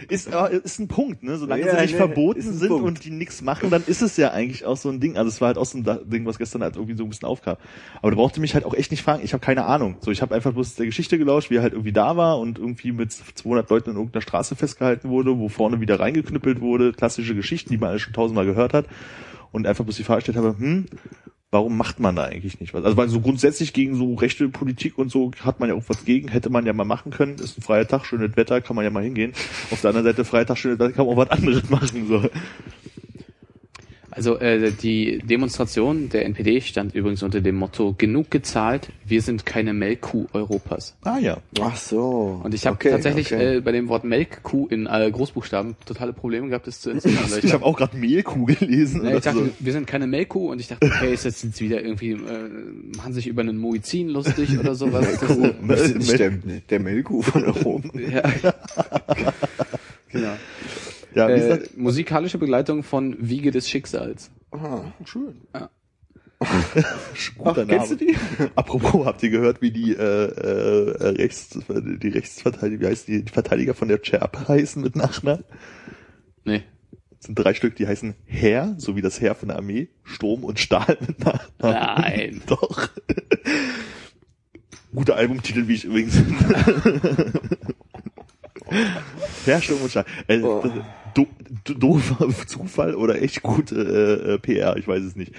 Ist, 0.07 0.29
ist 0.63 0.79
ein 0.79 0.87
Punkt, 0.87 1.23
ne? 1.23 1.37
Solange 1.37 1.65
Ja, 1.65 1.75
sie 1.75 1.81
nicht 1.81 1.91
nee, 1.93 1.97
verboten 1.97 2.41
sind 2.53 2.67
Punkt. 2.69 2.85
und 2.85 3.03
die 3.05 3.09
nichts 3.09 3.41
machen, 3.41 3.71
dann 3.71 3.83
ist 3.87 4.03
es 4.03 4.17
ja 4.17 4.31
eigentlich 4.31 4.65
auch 4.65 4.77
so 4.77 4.89
ein 4.89 4.99
Ding. 4.99 5.17
Also 5.17 5.29
es 5.29 5.41
war 5.41 5.47
halt 5.47 5.57
auch 5.57 5.65
so 5.65 5.79
ein 5.79 5.83
Da- 5.83 5.99
Ding, 6.03 6.25
was 6.27 6.37
gestern 6.37 6.61
halt 6.61 6.75
irgendwie 6.75 6.95
so 6.95 7.03
ein 7.05 7.09
bisschen 7.09 7.27
aufkam. 7.27 7.57
Aber 8.01 8.11
du 8.11 8.17
brauchte 8.17 8.39
mich 8.39 8.53
halt 8.53 8.65
auch 8.65 8.75
echt 8.75 8.91
nicht 8.91 9.01
fragen. 9.01 9.23
Ich 9.23 9.33
habe 9.33 9.43
keine 9.43 9.65
Ahnung. 9.65 9.95
So, 10.01 10.11
ich 10.11 10.21
habe 10.21 10.35
einfach 10.35 10.53
bloß 10.53 10.75
der 10.75 10.85
Geschichte 10.85 11.17
gelauscht, 11.17 11.49
wie 11.49 11.55
er 11.55 11.63
halt 11.63 11.73
irgendwie 11.73 11.91
da 11.93 12.17
war 12.17 12.37
und 12.39 12.59
irgendwie 12.59 12.91
mit 12.91 13.11
200 13.13 13.67
Leuten 13.69 13.89
in 13.91 13.95
irgendeiner 13.95 14.21
Straße 14.21 14.55
festgehalten 14.55 15.09
wurde, 15.09 15.39
wo 15.39 15.49
vorne 15.49 15.81
wieder 15.81 15.99
reingeknüppelt 15.99 16.61
wurde. 16.61 16.93
Klassische 16.93 17.33
Geschichten, 17.33 17.69
die 17.71 17.77
man 17.79 17.89
alles 17.89 18.03
schon 18.03 18.13
tausendmal 18.13 18.45
gehört 18.45 18.73
hat. 18.73 18.74
Und 19.51 19.67
einfach 19.67 19.85
bloß 19.85 19.95
die 19.95 20.03
Frage 20.03 20.17
gestellt 20.17 20.37
habe, 20.37 20.57
hm, 20.57 20.85
warum 21.51 21.77
macht 21.77 22.01
man 22.01 22.15
da 22.15 22.25
eigentlich 22.25 22.59
nicht 22.59 22.73
was? 22.73 22.83
Also 22.83 22.97
weil 22.97 23.07
so 23.07 23.21
grundsätzlich 23.21 23.71
gegen 23.71 23.95
so 23.95 24.15
rechte 24.15 24.49
Politik 24.49 24.97
und 24.97 25.09
so 25.09 25.31
hat 25.39 25.61
man 25.61 25.69
ja 25.69 25.75
auch 25.75 25.83
was 25.87 26.03
gegen, 26.03 26.27
hätte 26.27 26.49
man 26.49 26.65
ja 26.65 26.73
mal 26.73 26.83
machen 26.83 27.11
können. 27.11 27.35
Ist 27.35 27.57
ein 27.57 27.61
freier 27.61 27.87
Tag, 27.87 28.05
schönes 28.05 28.35
Wetter, 28.35 28.59
kann 28.59 28.75
man 28.75 28.83
ja 28.83 28.91
mal 28.91 29.03
hingehen. 29.03 29.31
Auf 29.71 29.79
der 29.79 29.91
anderen 29.91 30.05
Seite, 30.05 30.25
freier 30.25 30.45
Tag, 30.45 30.57
schönes 30.57 30.79
Wetter, 30.79 30.91
kann 30.91 31.05
man 31.05 31.15
auch 31.15 31.21
was 31.21 31.29
anderes 31.29 31.69
machen. 31.69 32.07
So. 32.07 32.29
Also 34.15 34.39
äh, 34.39 34.71
die 34.71 35.19
Demonstration 35.19 36.07
der 36.07 36.25
NPD 36.25 36.61
stand 36.61 36.95
übrigens 36.95 37.21
unter 37.21 37.41
dem 37.41 37.55
Motto 37.55 37.93
genug 37.97 38.31
gezahlt, 38.31 38.87
wir 39.05 39.21
sind 39.21 39.45
keine 39.45 39.73
Melkkuh 39.73 40.27
Europas. 40.31 40.95
Ah 41.03 41.17
ja. 41.17 41.37
Ach 41.59 41.75
so. 41.75 42.39
Und 42.41 42.53
ich 42.53 42.65
habe 42.65 42.75
Okay, 42.75 42.91
tatsächlich 42.91 43.33
okay. 43.33 43.57
äh, 43.57 43.59
bei 43.59 43.73
dem 43.73 43.89
Wort 43.89 44.05
Melkkuh 44.05 44.67
in 44.67 44.85
äh, 44.85 45.11
Großbuchstaben 45.11 45.75
totale 45.85 46.13
Probleme 46.13 46.47
gehabt, 46.47 46.65
das 46.65 46.79
zu 46.79 46.91
entziffern. 46.91 47.29
weil 47.29 47.43
Ich 47.43 47.51
habe 47.51 47.65
auch 47.65 47.75
gerade 47.75 47.97
Mehlkuh 47.97 48.45
gelesen. 48.45 49.01
Oder 49.01 49.17
ich 49.17 49.23
dachte, 49.23 49.45
so. 49.45 49.49
wir 49.59 49.73
sind 49.73 49.85
keine 49.85 50.07
Melkkuh 50.07 50.49
und 50.51 50.61
ich 50.61 50.69
dachte, 50.69 50.85
okay, 50.85 51.13
ist 51.13 51.25
jetzt 51.25 51.59
wieder 51.59 51.83
irgendwie, 51.83 52.11
äh, 52.11 52.17
machen 52.95 53.11
sich 53.11 53.27
über 53.27 53.41
einen 53.41 53.57
Muizin 53.57 54.07
lustig 54.07 54.57
oder 54.57 54.75
sowas. 54.75 55.05
Das, 55.19 55.37
äh, 55.37 55.87
sind 55.87 55.97
nicht 55.97 56.19
der, 56.19 56.31
der 56.69 56.79
Melku 56.79 57.21
von 57.21 57.43
Europa. 57.43 57.89
ja. 57.99 58.23
genau. 60.09 60.33
Ja, 61.15 61.27
wie 61.29 61.33
Äh, 61.33 61.67
musikalische 61.75 62.37
Begleitung 62.37 62.83
von 62.83 63.15
Wiege 63.19 63.51
des 63.51 63.69
Schicksals. 63.69 64.31
Aha. 64.51 64.91
schön. 65.05 65.41
Ja. 65.53 65.69
Guter 67.37 67.61
Ach, 67.63 67.67
kennst 67.67 67.91
du 67.91 67.95
die? 67.95 68.15
Apropos, 68.55 69.05
habt 69.05 69.23
ihr 69.23 69.29
gehört, 69.29 69.61
wie 69.61 69.71
die 69.71 69.93
äh, 69.93 69.97
äh, 69.97 71.07
Rechts, 71.07 71.57
die 71.69 72.07
Rechtsverteidiger, 72.09 72.81
wie 72.81 72.87
heißt 72.87 73.07
die, 73.07 73.23
die 73.23 73.31
Verteidiger 73.31 73.73
von 73.73 73.87
der 73.87 73.99
CHERP 73.99 74.47
heißen 74.49 74.81
mit 74.83 74.95
Nachnamen? 74.97 75.45
Nee. 76.43 76.63
Das 77.17 77.27
sind 77.27 77.35
drei 77.35 77.53
Stück, 77.53 77.75
die 77.77 77.87
heißen 77.87 78.15
Heer, 78.25 78.75
so 78.77 78.95
wie 78.97 79.01
das 79.01 79.21
Heer 79.21 79.33
von 79.33 79.47
der 79.47 79.57
Armee, 79.57 79.87
Sturm 80.03 80.43
und 80.43 80.59
Stahl 80.59 80.97
mit 80.99 81.19
Nachnamen. 81.19 81.49
Nein. 81.59 82.41
Doch. 82.47 82.89
Guter 84.93 85.15
Albumtitel, 85.15 85.67
wie 85.69 85.73
ich 85.75 85.85
übrigens. 85.85 86.15
Heer, 89.45 89.61
Sturm 89.61 89.81
und 89.81 89.89
Stahl. 89.89 90.05
Äh, 90.27 90.41
Oh. 90.41 90.61
das- 90.61 90.71
do, 91.15 91.27
do, 91.63 91.73
doofer 91.73 92.29
Zufall 92.47 92.95
oder 92.95 93.21
echt 93.21 93.41
gute 93.41 93.75
äh, 93.75 94.33
äh, 94.33 94.39
PR, 94.39 94.77
ich 94.77 94.87
weiß 94.87 95.03
es 95.03 95.15
nicht. 95.15 95.33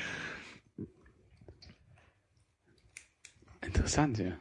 Interessant, 3.64 4.18
ja. 4.18 4.32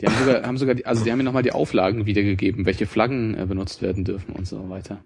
Die 0.00 0.06
haben 0.06 0.18
sogar, 0.18 0.42
haben 0.42 0.58
sogar 0.58 0.74
die, 0.74 0.84
also 0.84 1.04
die 1.04 1.12
haben 1.12 1.18
mir 1.18 1.24
nochmal 1.24 1.44
die 1.44 1.52
Auflagen 1.52 2.06
wiedergegeben, 2.06 2.66
welche 2.66 2.86
Flaggen 2.86 3.38
äh, 3.38 3.46
benutzt 3.46 3.82
werden 3.82 4.04
dürfen 4.04 4.34
und 4.34 4.46
so 4.46 4.68
weiter. 4.68 5.04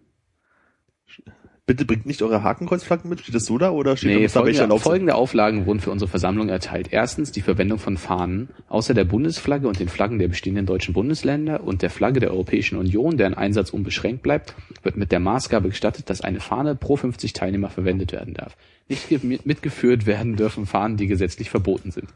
Bitte 1.69 1.85
bringt 1.85 2.07
nicht 2.07 2.23
eure 2.23 2.45
Hakenkreuzflaggen 2.45 3.11
mit, 3.11 3.19
steht 3.23 3.35
das 3.35 3.45
so 3.45 3.59
da 3.59 3.71
oder 3.71 3.97
steht 3.97 4.11
Nee, 4.11 4.15
da, 4.15 4.21
da 4.21 4.23
welche 4.23 4.31
folgende, 4.39 4.61
erlaubt 4.61 4.83
sind? 4.85 4.89
folgende 4.89 5.15
Auflagen 5.17 5.67
wurden 5.67 5.81
für 5.81 5.91
unsere 5.91 6.09
Versammlung 6.09 6.49
erteilt. 6.49 6.89
Erstens 6.93 7.33
die 7.33 7.41
Verwendung 7.41 7.81
von 7.81 7.97
Fahnen 7.97 8.51
außer 8.69 8.95
der 8.95 9.05
Bundesflagge 9.05 9.67
und 9.67 9.81
den 9.81 9.89
Flaggen 9.89 10.21
der 10.21 10.29
bestehenden 10.29 10.65
deutschen 10.65 10.95
Bundesländer 10.95 11.65
und 11.65 11.83
der 11.83 11.91
Flagge 11.91 12.21
der 12.21 12.31
Europäischen 12.31 12.79
Union, 12.79 13.17
deren 13.17 13.35
Einsatz 13.35 13.71
unbeschränkt 13.71 14.23
bleibt, 14.23 14.55
wird 14.85 14.97
mit 14.97 15.11
der 15.11 15.19
Maßgabe 15.19 15.69
gestattet, 15.71 16.09
dass 16.09 16.21
eine 16.21 16.39
Fahne 16.39 16.77
pro 16.77 16.95
50 16.97 17.33
Teilnehmer 17.33 17.69
verwendet 17.69 18.13
werden 18.13 18.35
darf. 18.35 18.57
Nicht 18.89 19.09
ge- 19.09 19.41
mitgeführt 19.43 20.07
werden 20.07 20.37
dürfen 20.37 20.67
Fahnen, 20.67 20.97
die 20.97 21.09
gesetzlich 21.09 21.51
verboten 21.51 21.91
sind. 21.91 22.07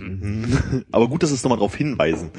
Aber 0.90 1.06
gut, 1.06 1.22
dass 1.22 1.30
es 1.30 1.44
nochmal 1.44 1.58
darauf 1.58 1.76
hinweisen. 1.76 2.30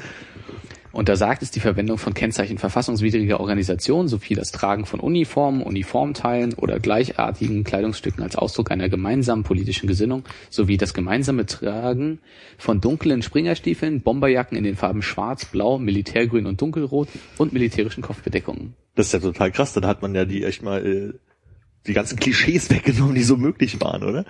Untersagt 0.92 1.42
ist 1.42 1.54
die 1.54 1.60
Verwendung 1.60 1.98
von 1.98 2.14
Kennzeichen 2.14 2.58
verfassungswidriger 2.58 3.40
Organisationen 3.40 4.08
sowie 4.08 4.34
das 4.34 4.52
Tragen 4.52 4.86
von 4.86 5.00
Uniformen, 5.00 5.62
Uniformteilen 5.62 6.54
oder 6.54 6.80
gleichartigen 6.80 7.64
Kleidungsstücken 7.64 8.22
als 8.22 8.36
Ausdruck 8.36 8.70
einer 8.70 8.88
gemeinsamen 8.88 9.42
politischen 9.42 9.86
Gesinnung 9.86 10.24
sowie 10.48 10.78
das 10.78 10.94
gemeinsame 10.94 11.46
Tragen 11.46 12.20
von 12.56 12.80
dunklen 12.80 13.22
Springerstiefeln, 13.22 14.00
Bomberjacken 14.00 14.56
in 14.56 14.64
den 14.64 14.76
Farben 14.76 15.02
Schwarz, 15.02 15.44
Blau, 15.44 15.78
Militärgrün 15.78 16.46
und 16.46 16.60
Dunkelrot 16.60 17.08
und 17.36 17.52
militärischen 17.52 18.02
Kopfbedeckungen. 18.02 18.74
Das 18.94 19.06
ist 19.06 19.12
ja 19.12 19.20
total 19.20 19.52
krass. 19.52 19.74
Dann 19.74 19.86
hat 19.86 20.02
man 20.02 20.14
ja 20.14 20.24
die 20.24 20.42
echt 20.42 20.62
mal 20.62 20.84
äh, 20.84 21.12
die 21.86 21.92
ganzen 21.94 22.18
Klischees 22.18 22.70
weggenommen, 22.70 23.14
die 23.14 23.22
so 23.22 23.36
möglich 23.36 23.80
waren, 23.80 24.02
oder? 24.02 24.24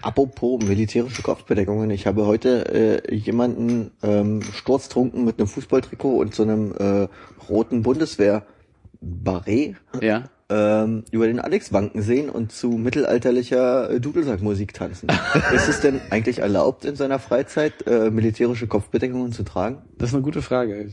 Apropos 0.00 0.62
militärische 0.64 1.22
Kopfbedeckungen, 1.22 1.90
ich 1.90 2.06
habe 2.06 2.26
heute 2.26 3.02
äh, 3.08 3.14
jemanden 3.14 3.90
ähm, 4.02 4.42
sturztrunken 4.42 5.24
mit 5.24 5.38
einem 5.38 5.46
Fußballtrikot 5.48 6.16
und 6.16 6.34
so 6.34 6.42
einem 6.42 6.72
äh, 6.76 7.08
roten 7.48 7.82
Bundeswehr-Barret 7.82 9.76
Ja. 10.00 10.24
ähm, 10.48 11.04
über 11.12 11.26
den 11.26 11.38
Alex 11.38 11.72
wanken 11.72 12.02
sehen 12.02 12.30
und 12.30 12.50
zu 12.50 12.70
mittelalterlicher 12.70 13.90
äh, 13.90 14.00
Dudelsackmusik 14.00 14.74
tanzen. 14.74 15.08
ist 15.54 15.68
es 15.68 15.80
denn 15.80 16.00
eigentlich 16.10 16.38
erlaubt, 16.40 16.84
in 16.84 16.96
seiner 16.96 17.18
Freizeit 17.18 17.86
äh, 17.86 18.10
militärische 18.10 18.66
Kopfbedeckungen 18.66 19.32
zu 19.32 19.44
tragen? 19.44 19.78
Das 19.98 20.08
ist 20.10 20.14
eine 20.14 20.24
gute 20.24 20.42
Frage. 20.42 20.88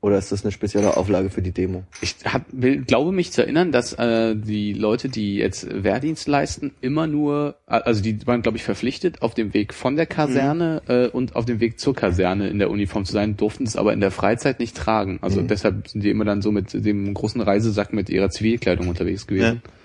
Oder 0.00 0.16
ist 0.18 0.30
das 0.30 0.44
eine 0.44 0.52
spezielle 0.52 0.96
Auflage 0.96 1.28
für 1.28 1.42
die 1.42 1.50
Demo? 1.50 1.82
Ich 2.00 2.14
hab, 2.24 2.42
will, 2.52 2.82
glaube 2.82 3.10
mich 3.10 3.32
zu 3.32 3.42
erinnern, 3.42 3.72
dass 3.72 3.94
äh, 3.94 4.36
die 4.36 4.72
Leute, 4.72 5.08
die 5.08 5.34
jetzt 5.36 5.66
Wehrdienst 5.82 6.28
leisten, 6.28 6.70
immer 6.80 7.08
nur, 7.08 7.56
also 7.66 8.00
die 8.00 8.24
waren, 8.24 8.42
glaube 8.42 8.58
ich, 8.58 8.62
verpflichtet, 8.62 9.22
auf 9.22 9.34
dem 9.34 9.54
Weg 9.54 9.74
von 9.74 9.96
der 9.96 10.06
Kaserne 10.06 10.82
äh, 10.86 11.08
und 11.08 11.34
auf 11.34 11.46
dem 11.46 11.58
Weg 11.58 11.80
zur 11.80 11.96
Kaserne 11.96 12.48
in 12.48 12.60
der 12.60 12.70
Uniform 12.70 13.04
zu 13.06 13.12
sein, 13.12 13.36
durften 13.36 13.64
es 13.64 13.74
aber 13.74 13.92
in 13.92 14.00
der 14.00 14.12
Freizeit 14.12 14.60
nicht 14.60 14.76
tragen. 14.76 15.18
Also 15.20 15.40
deshalb 15.48 15.88
sind 15.88 16.04
die 16.04 16.10
immer 16.10 16.24
dann 16.24 16.42
so 16.42 16.52
mit 16.52 16.72
dem 16.74 17.12
großen 17.12 17.40
Reisesack 17.40 17.92
mit 17.92 18.08
ihrer 18.08 18.30
Zivilkleidung 18.30 18.86
unterwegs 18.86 19.26
gewesen. 19.26 19.44
Äh, 19.56 19.60
ver- 19.60 19.77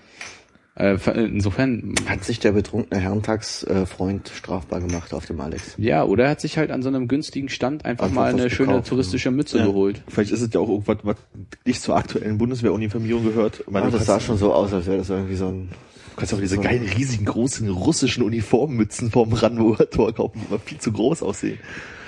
insofern, 0.76 1.93
Hat 2.07 2.24
sich 2.24 2.39
der 2.39 2.53
betrunkene 2.53 2.99
Herrentagsfreund 2.99 4.30
strafbar 4.34 4.80
gemacht 4.82 5.13
auf 5.13 5.26
dem 5.26 5.39
Alex? 5.39 5.76
ja, 5.78 6.03
oder 6.03 6.26
er 6.26 6.30
hat 6.32 6.41
sich 6.41 6.57
halt 6.57 6.71
an 6.71 6.82
so 6.82 6.89
einem 6.89 7.07
günstigen 7.07 7.49
Stand 7.49 7.86
einfach, 7.86 8.05
Einfach 8.05 8.15
mal 8.15 8.30
eine 8.32 8.45
was 8.45 8.51
schöne 8.51 8.69
gekauft, 8.69 8.88
touristische 8.89 9.30
Mütze 9.32 9.59
Ja. 9.59 9.65
geholt. 9.65 10.01
Vielleicht 10.07 10.32
ist 10.32 10.41
es 10.41 10.51
ja 10.53 10.59
auch 10.59 10.69
irgendwas, 10.69 10.97
was 11.03 11.17
nicht 11.65 11.82
zur 11.82 11.95
aktuellen 11.95 12.38
Bundeswehruniformierung 12.39 13.24
gehört. 13.24 13.59
Ich 13.65 13.71
meine, 13.71 13.91
du 13.91 13.97
das 13.97 14.05
sah 14.07 14.13
kannst, 14.13 14.28
schon 14.28 14.38
so 14.38 14.53
aus, 14.53 14.74
als 14.74 14.88
wäre 14.88 14.97
das 14.97 15.09
irgendwie 15.09 15.36
so 15.36 15.47
ein... 15.47 15.69
du 15.69 16.15
kannst 16.17 16.34
auch 16.34 16.39
diese 16.39 16.57
geilen, 16.57 16.86
riesigen, 16.88 17.26
großen 17.26 17.69
russischen 17.69 18.24
Uniformmützen 18.24 19.11
vom 19.11 19.30
Brandenburger 19.30 19.89
Tor 19.89 20.13
kaufen, 20.13 20.41
die 20.41 20.47
immer 20.47 20.59
viel 20.59 20.80
zu 20.80 20.91
groß 20.91 21.21
aussehen. 21.21 21.59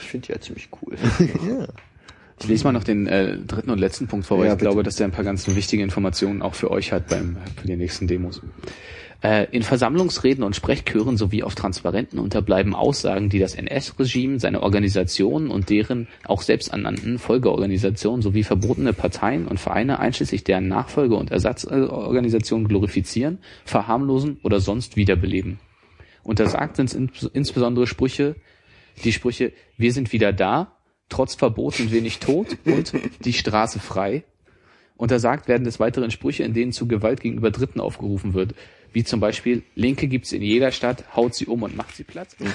Ich 0.01 0.07
finde 0.07 0.28
die 0.28 0.34
ja 0.34 0.39
ziemlich 0.41 0.70
cool. 0.82 0.95
ja. 1.47 1.68
Ich 2.41 2.47
lese 2.47 2.65
mal 2.65 2.73
noch 2.73 2.83
den 2.83 3.07
äh, 3.07 3.38
dritten 3.38 3.69
und 3.69 3.79
letzten 3.79 4.07
Punkt 4.07 4.25
vor, 4.25 4.38
weil 4.38 4.47
Ja, 4.47 4.51
ich 4.53 4.57
bitte. 4.57 4.69
glaube, 4.69 4.83
dass 4.83 4.97
der 4.97 5.07
ein 5.07 5.11
paar 5.11 5.23
ganz 5.23 5.47
wichtige 5.47 5.83
Informationen 5.83 6.41
auch 6.41 6.53
für 6.55 6.69
euch 6.69 6.91
hat 6.91 7.07
beim 7.07 7.38
für 7.59 7.67
die 7.67 7.77
nächsten 7.77 8.07
Demos. 8.07 8.41
Äh, 9.23 9.47
in 9.51 9.63
Versammlungsreden 9.63 10.43
und 10.43 10.53
Sprechchören 10.55 11.15
sowie 11.15 11.43
auf 11.43 11.55
Transparenten 11.55 12.19
unterbleiben 12.19 12.75
Aussagen, 12.75 13.29
die 13.29 13.39
das 13.39 13.55
NS-Regime, 13.55 14.39
seine 14.41 14.61
Organisationen 14.61 15.49
und 15.49 15.69
deren 15.69 16.09
auch 16.25 16.41
selbsternannten 16.41 17.17
Folgeorganisationen 17.19 18.21
sowie 18.21 18.43
verbotene 18.43 18.91
Parteien 18.91 19.47
und 19.47 19.57
Vereine 19.57 19.99
einschließlich 19.99 20.43
deren 20.43 20.67
Nachfolge- 20.67 21.15
und 21.15 21.31
Ersatzorganisationen 21.31 22.67
glorifizieren, 22.67 23.39
verharmlosen 23.63 24.39
oder 24.43 24.59
sonst 24.59 24.97
wiederbeleben. 24.97 25.59
Untersagt 26.23 26.75
sind 26.75 26.93
ins- 26.93 27.29
insbesondere 27.33 27.88
Sprüche, 27.88 28.36
die 29.05 29.13
Sprüche 29.13 29.53
Wir 29.77 29.93
sind 29.93 30.11
wieder 30.11 30.33
da, 30.33 30.74
trotz 31.10 31.36
Verbot 31.36 31.76
sind 31.76 31.91
wir 31.91 32.01
nicht 32.01 32.24
tot 32.24 32.58
und 32.66 32.93
die 33.24 33.34
Straße 33.34 33.80
frei. 33.80 34.24
Untersagt 34.97 35.47
werden 35.49 35.66
des 35.66 35.80
Weiteren 35.80 36.10
Sprüche, 36.10 36.43
in 36.43 36.53
denen 36.53 36.72
zu 36.72 36.88
Gewalt 36.88 37.20
gegenüber 37.20 37.51
Dritten 37.51 37.82
aufgerufen 37.82 38.34
wird, 38.34 38.56
wie 38.93 39.03
zum 39.03 39.20
Beispiel 39.20 39.64
Linke 39.76 40.08
gibt's 40.08 40.32
in 40.32 40.41
jeder 40.41 40.72
Stadt, 40.72 41.03
haut 41.18 41.36
sie 41.36 41.47
um 41.47 41.64
und 41.64 41.76
macht 41.76 41.97
sie 41.97 42.06
Platz. 42.06 42.38
sind, 42.39 42.49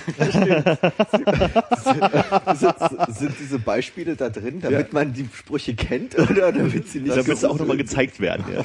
sind 3.15 3.35
diese 3.39 3.59
Beispiele 3.59 4.17
da 4.17 4.31
drin, 4.31 4.61
damit 4.63 4.95
man 4.95 5.13
die 5.13 5.29
Sprüche 5.31 5.75
kennt 5.75 6.19
oder 6.19 6.51
damit 6.51 6.89
sie 6.89 7.01
nicht 7.01 7.15
Da 7.15 7.27
wird 7.27 7.37
es 7.37 7.45
auch 7.45 7.59
nochmal 7.59 7.77
gezeigt 7.77 8.21
werden, 8.21 8.47
ja. 8.51 8.65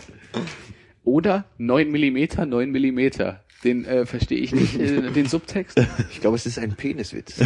Oder 1.03 1.43
9 1.57 1.91
Millimeter, 1.91 2.45
9 2.45 2.71
Millimeter. 2.71 3.43
Den 3.65 3.83
äh, 3.83 4.05
verstehe 4.05 4.37
ich 4.37 4.53
nicht, 4.53 4.79
äh, 4.79 5.11
den 5.11 5.25
Subtext. 5.25 5.81
Ich 6.11 6.21
glaube, 6.21 6.35
es 6.35 6.45
ist 6.45 6.59
ein 6.59 6.75
Peniswitz. 6.75 7.37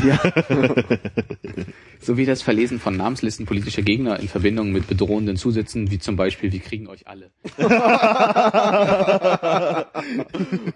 Sowie 2.00 2.26
das 2.26 2.42
Verlesen 2.42 2.80
von 2.80 2.98
Namenslisten 2.98 3.46
politischer 3.46 3.82
Gegner 3.82 4.20
in 4.20 4.28
Verbindung 4.28 4.72
mit 4.72 4.88
bedrohenden 4.88 5.38
Zusätzen, 5.38 5.92
wie 5.92 6.00
zum 6.00 6.18
Beispiel, 6.18 6.52
wir 6.52 6.60
kriegen 6.60 6.88
euch 6.88 7.08
alle. 7.08 7.32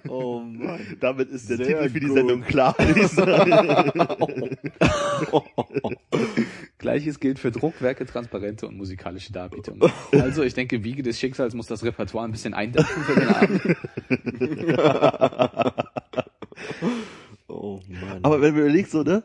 Oh 0.08 0.40
Mann. 0.40 0.80
Damit 1.00 1.30
ist 1.30 1.50
der 1.50 1.58
Sehr 1.58 1.68
Titel 1.68 1.90
für 1.90 2.00
die 2.00 2.08
gut. 2.08 2.18
Sendung 2.18 2.42
klar. 2.42 2.76
Gleiches 6.84 7.22
gilt 7.22 7.40
für 7.40 7.50
Druckwerke, 7.50 8.06
Transparente 8.06 8.68
und 8.68 8.76
musikalische 8.78 9.32
Darbietungen. 9.32 9.90
Also, 10.12 10.44
ich 10.44 10.54
denke, 10.54 10.84
Wiege 10.84 11.02
des 11.02 11.18
Schicksals 11.18 11.54
muss 11.54 11.68
das 11.68 11.84
Repertoire 11.84 12.26
ein 12.26 12.32
bisschen 12.32 12.54
eindampfen 12.54 13.04
für 13.04 13.20
den 13.20 13.30
Abend. 13.30 13.62
Oh 17.48 17.80
Mann. 17.88 18.20
Aber 18.24 18.42
wenn 18.42 18.54
man 18.54 18.64
überlegt, 18.64 18.90
so, 18.92 19.04
ne? 19.04 19.24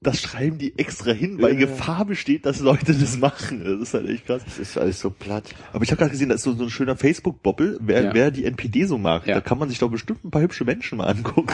Das 0.00 0.20
schreiben 0.20 0.58
die 0.58 0.78
extra 0.78 1.10
hin, 1.10 1.42
weil 1.42 1.54
Ja. 1.54 1.66
Gefahr 1.66 2.04
besteht, 2.04 2.46
dass 2.46 2.60
Leute 2.60 2.94
das 2.94 3.18
machen. 3.18 3.64
Das 3.64 3.80
ist 3.88 3.94
halt 3.94 4.08
echt 4.08 4.26
krass. 4.26 4.42
das 4.44 4.56
ist 4.60 4.78
alles 4.78 5.00
so 5.00 5.10
platt. 5.10 5.42
Aber 5.72 5.82
ich 5.82 5.90
habe 5.90 5.98
gerade 5.98 6.12
gesehen, 6.12 6.28
da 6.28 6.36
ist 6.36 6.42
so, 6.44 6.52
so 6.52 6.62
ein 6.64 6.70
schöner 6.70 6.94
Facebook-Bobbel, 6.96 7.78
wer, 7.82 8.02
Ja. 8.04 8.14
wer 8.14 8.30
die 8.30 8.44
NPD 8.44 8.84
so 8.84 8.96
mag. 8.96 9.26
Ja. 9.26 9.34
Da 9.34 9.40
kann 9.40 9.58
man 9.58 9.68
sich 9.68 9.78
doch 9.80 9.90
bestimmt 9.90 10.24
ein 10.24 10.30
paar 10.30 10.42
hübsche 10.42 10.64
Menschen 10.64 10.98
mal 10.98 11.08
angucken. 11.08 11.48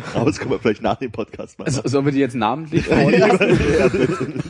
Aber 0.14 0.24
das 0.24 0.38
können 0.38 0.50
wir 0.50 0.58
vielleicht 0.60 0.80
nach 0.80 0.96
dem 0.96 1.12
Podcast 1.12 1.58
mal 1.58 1.70
So, 1.70 1.78
machen. 1.78 1.88
sollen 1.90 2.04
wir 2.06 2.12
die 2.12 2.20
jetzt 2.20 2.34
namentlich 2.36 2.84
vorlesen? 2.86 3.28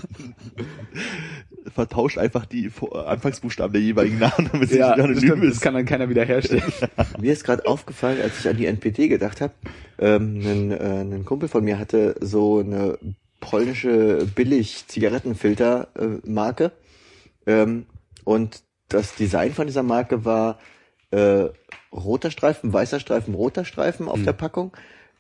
Vertauscht 1.75 2.19
einfach 2.19 2.47
die 2.47 2.71
Anfangsbuchstaben 3.07 3.73
der 3.73 3.83
jeweiligen 3.83 4.19
Namen, 4.19 4.49
damit 4.53 4.71
sie 4.71 4.79
ja, 4.79 4.89
nicht 4.89 4.99
das, 4.99 5.05
anonym 5.05 5.19
stimmt, 5.29 5.45
das 5.45 5.53
ist. 5.55 5.61
kann 5.61 5.75
dann 5.75 5.85
keiner 5.85 6.09
wieder 6.09 6.25
herstellen. 6.25 6.63
Mir 7.21 7.33
ist 7.33 7.45
gerade 7.45 7.67
aufgefallen, 7.67 8.19
als 8.23 8.41
ich 8.41 8.49
an 8.49 8.57
die 8.57 8.67
NPD 8.67 9.09
gedacht 9.09 9.41
habe, 9.41 9.53
ähm, 9.99 10.41
ein, 10.45 10.71
äh, 10.73 11.01
ein 11.17 11.25
Kumpel 11.25 11.49
von 11.49 11.63
mir 11.65 11.79
hatte 11.79 12.17
so 12.21 12.59
eine 12.61 12.99
polnische 13.41 14.27
Billig-Zigarettenfilter-Marke. 14.35 16.73
ähm, 17.47 17.87
und 18.25 18.63
das 18.89 19.15
Design 19.15 19.55
von 19.55 19.67
dieser 19.67 19.83
Marke 19.83 20.25
war 20.25 20.59
äh, 21.11 21.49
roter 21.93 22.31
Streifen, 22.31 22.73
weißer 22.73 23.01
Streifen, 23.01 23.35
roter 23.35 23.65
Streifen 23.65 24.09
auf 24.09 24.23
der 24.23 24.33
Packung. 24.33 24.73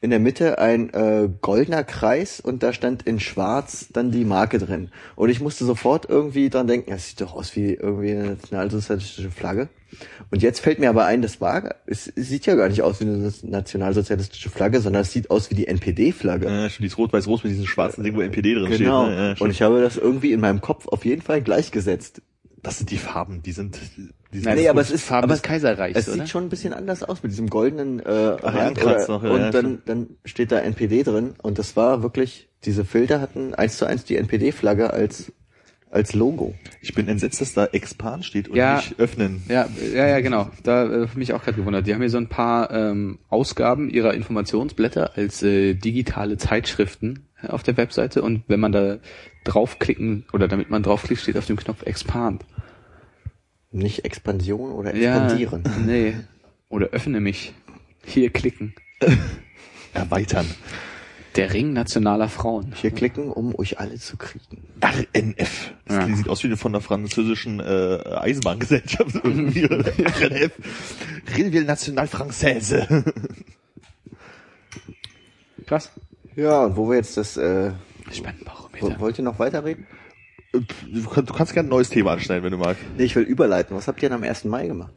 In 0.03 0.09
der 0.09 0.18
Mitte 0.18 0.59
ein 0.59 0.88
äh, 0.94 1.28
goldener 1.42 1.84
Kreis 1.84 2.40
und 2.40 2.62
da 2.62 2.72
stand 2.72 3.03
in 3.03 3.20
schwarz 3.20 3.88
dann 3.92 4.11
die 4.11 4.24
Marke 4.24 4.59
drin. 4.59 4.88
Und 5.14 5.28
ich 5.28 5.40
musste 5.42 5.66
sofort 5.66 6.09
irgendwie 6.09 6.48
dran 6.48 6.66
denken, 6.66 6.90
das 6.90 7.09
sieht 7.09 7.20
doch 7.20 7.34
aus 7.34 7.55
wie 7.55 7.74
irgendwie 7.74 8.12
eine 8.12 8.24
nationalsozialistische 8.30 9.30
Flagge. 9.30 9.68
Und 10.30 10.40
jetzt 10.42 10.61
fällt 10.61 10.78
mir 10.78 10.88
aber 10.88 11.05
ein, 11.05 11.20
das 11.20 11.42
war, 11.42 11.74
es, 11.84 12.11
es 12.16 12.28
sieht 12.30 12.46
ja 12.46 12.55
gar 12.55 12.70
nicht 12.70 12.80
aus 12.80 13.01
wie 13.01 13.05
eine 13.05 13.30
nationalsozialistische 13.42 14.48
Flagge, 14.48 14.80
sondern 14.80 15.03
es 15.03 15.12
sieht 15.12 15.30
aus 15.30 15.51
wie 15.51 15.55
die 15.55 15.66
NPD-Flagge. 15.66 16.46
Ja, 16.46 16.70
schon 16.70 16.84
dieses 16.84 16.96
Rot-Weiß-Rot 16.96 17.44
mit 17.44 17.53
diesem 17.53 17.66
schwarzen 17.66 18.03
Ding, 18.03 18.16
wo 18.16 18.22
NPD 18.22 18.55
drin 18.55 18.70
Genau. 18.70 19.05
steht. 19.05 19.16
Ne? 19.18 19.34
Ja, 19.38 19.44
und 19.44 19.51
ich 19.51 19.61
habe 19.61 19.82
das 19.82 19.98
irgendwie 19.98 20.32
in 20.32 20.40
meinem 20.40 20.62
Kopf 20.62 20.88
auf 20.88 21.05
jeden 21.05 21.20
Fall 21.20 21.42
gleichgesetzt. 21.42 22.22
das 22.62 22.78
sind 22.78 22.90
die 22.90 22.96
Farben, 22.98 23.42
die 23.42 23.53
sind 23.53 23.78
Nein, 24.33 24.57
nee, 24.59 24.68
aber 24.68 24.81
es 24.81 24.91
ist 24.91 25.05
Farben 25.05 25.24
aber 25.24 25.35
des 25.35 25.43
Kaiserreichs, 25.43 25.99
Es 25.99 26.09
oder? 26.09 26.18
sieht 26.18 26.28
schon 26.28 26.45
ein 26.45 26.49
bisschen 26.51 26.72
anders 26.72 27.03
aus 27.03 27.22
mit 27.22 27.33
diesem 27.33 27.49
goldenen 27.51 27.99
äh, 28.01 28.11
Rand 28.11 28.78
Ankratz 28.78 29.09
noch, 29.09 29.24
ja, 29.24 29.31
und 29.31 29.41
ja, 29.41 29.51
dann, 29.51 29.83
dann 29.87 30.07
steht 30.24 30.53
da 30.53 30.61
NPD 30.61 31.03
drin 31.03 31.35
und 31.43 31.59
das 31.59 31.74
war 31.76 32.03
wirklich, 32.03 32.49
diese 32.64 32.85
Filter 32.85 33.20
hatten 33.20 33.55
eins 33.55 33.76
zu 33.76 33.87
eins 33.87 34.05
die 34.05 34.16
NPD-Flagge 34.16 34.93
als 34.93 35.33
als 35.93 36.14
Logo. 36.14 36.55
Ich 36.81 36.95
bin 36.95 37.09
entsetzt, 37.09 37.41
dass 37.41 37.53
da 37.53 37.64
Expan 37.66 38.22
steht 38.22 38.47
und 38.49 38.55
Ja. 38.55 38.76
nicht 38.76 39.01
öffnen. 39.01 39.43
Ja, 39.49 39.68
ja, 39.93 40.07
ja, 40.07 40.20
genau. 40.20 40.49
Da 40.62 40.85
äh, 40.85 41.09
mich 41.16 41.33
auch 41.33 41.43
gerade 41.43 41.57
gewundert. 41.57 41.85
Die 41.89 41.93
haben 41.93 42.01
hier 42.01 42.11
so 42.11 42.18
ein 42.18 42.28
paar 42.28 42.70
ähm, 42.70 43.18
Ausgaben 43.28 43.91
ihrer 43.91 44.14
Informationsblätter 44.14 45.16
als 45.16 45.43
äh, 45.43 45.74
digitale 45.74 46.37
Zeitschriften 46.37 47.26
äh, 47.43 47.49
auf 47.49 47.64
der 47.64 47.76
Webseite 47.76 48.22
und 48.22 48.45
wenn 48.47 48.61
man 48.61 48.70
da 48.70 48.99
draufklicken 49.43 50.26
oder 50.33 50.47
damit 50.47 50.70
man 50.70 50.85
draufklickt, 50.85 51.22
steht 51.22 51.37
auf 51.37 51.47
dem 51.47 51.57
Knopf 51.57 51.83
Expand. 51.83 52.45
Nicht 53.72 54.04
Expansion 54.04 54.72
oder 54.72 54.94
Expandieren. 54.94 55.62
Ja, 55.64 55.72
nee. 55.86 56.14
Oder 56.68 56.88
öffne 56.88 57.20
mich. 57.20 57.54
Hier 58.04 58.30
klicken. 58.30 58.74
Erweitern. 59.94 60.46
Der 61.36 61.52
Ring 61.52 61.72
nationaler 61.72 62.28
Frauen. 62.28 62.72
Hier 62.74 62.90
klicken, 62.90 63.30
um 63.30 63.54
euch 63.56 63.78
alle 63.78 63.94
zu 63.96 64.16
kriegen. 64.16 64.64
RNF. 64.82 65.72
Das 65.86 65.96
Ja. 66.08 66.16
sieht 66.16 66.28
aus 66.28 66.42
wie 66.42 66.56
von 66.56 66.72
der 66.72 66.80
französischen 66.80 67.60
äh, 67.60 68.00
Eisenbahngesellschaft 68.20 69.14
irgendwie. 69.22 69.64
RNF. 69.64 70.52
Rilleville 71.36 71.64
National 71.66 72.06
Française. 72.06 73.04
Krass. 75.66 75.92
Ja, 76.34 76.64
und 76.64 76.76
wo 76.76 76.88
wir 76.88 76.96
jetzt 76.96 77.16
das, 77.16 77.36
äh, 77.36 77.70
Spendenbarometer. 78.10 78.98
wollt 78.98 79.18
ihr 79.18 79.24
noch 79.24 79.38
weiterreden? 79.38 79.86
Du 80.53 80.62
kannst, 81.09 81.30
du 81.30 81.34
kannst 81.34 81.55
gerne 81.55 81.68
ein 81.68 81.70
neues 81.70 81.90
Thema 81.90 82.12
anschneiden, 82.12 82.42
wenn 82.44 82.53
du 82.53 82.59
magst. 82.59 82.82
Nee, 82.96 83.05
ich 83.05 83.14
will 83.14 83.22
überleiten. 83.22 83.76
Was 83.76 83.86
habt 83.86 84.03
ihr 84.03 84.09
denn 84.09 84.18
am 84.18 84.24
1. 84.24 84.44
Mai 84.46 84.66
gemacht? 84.66 84.94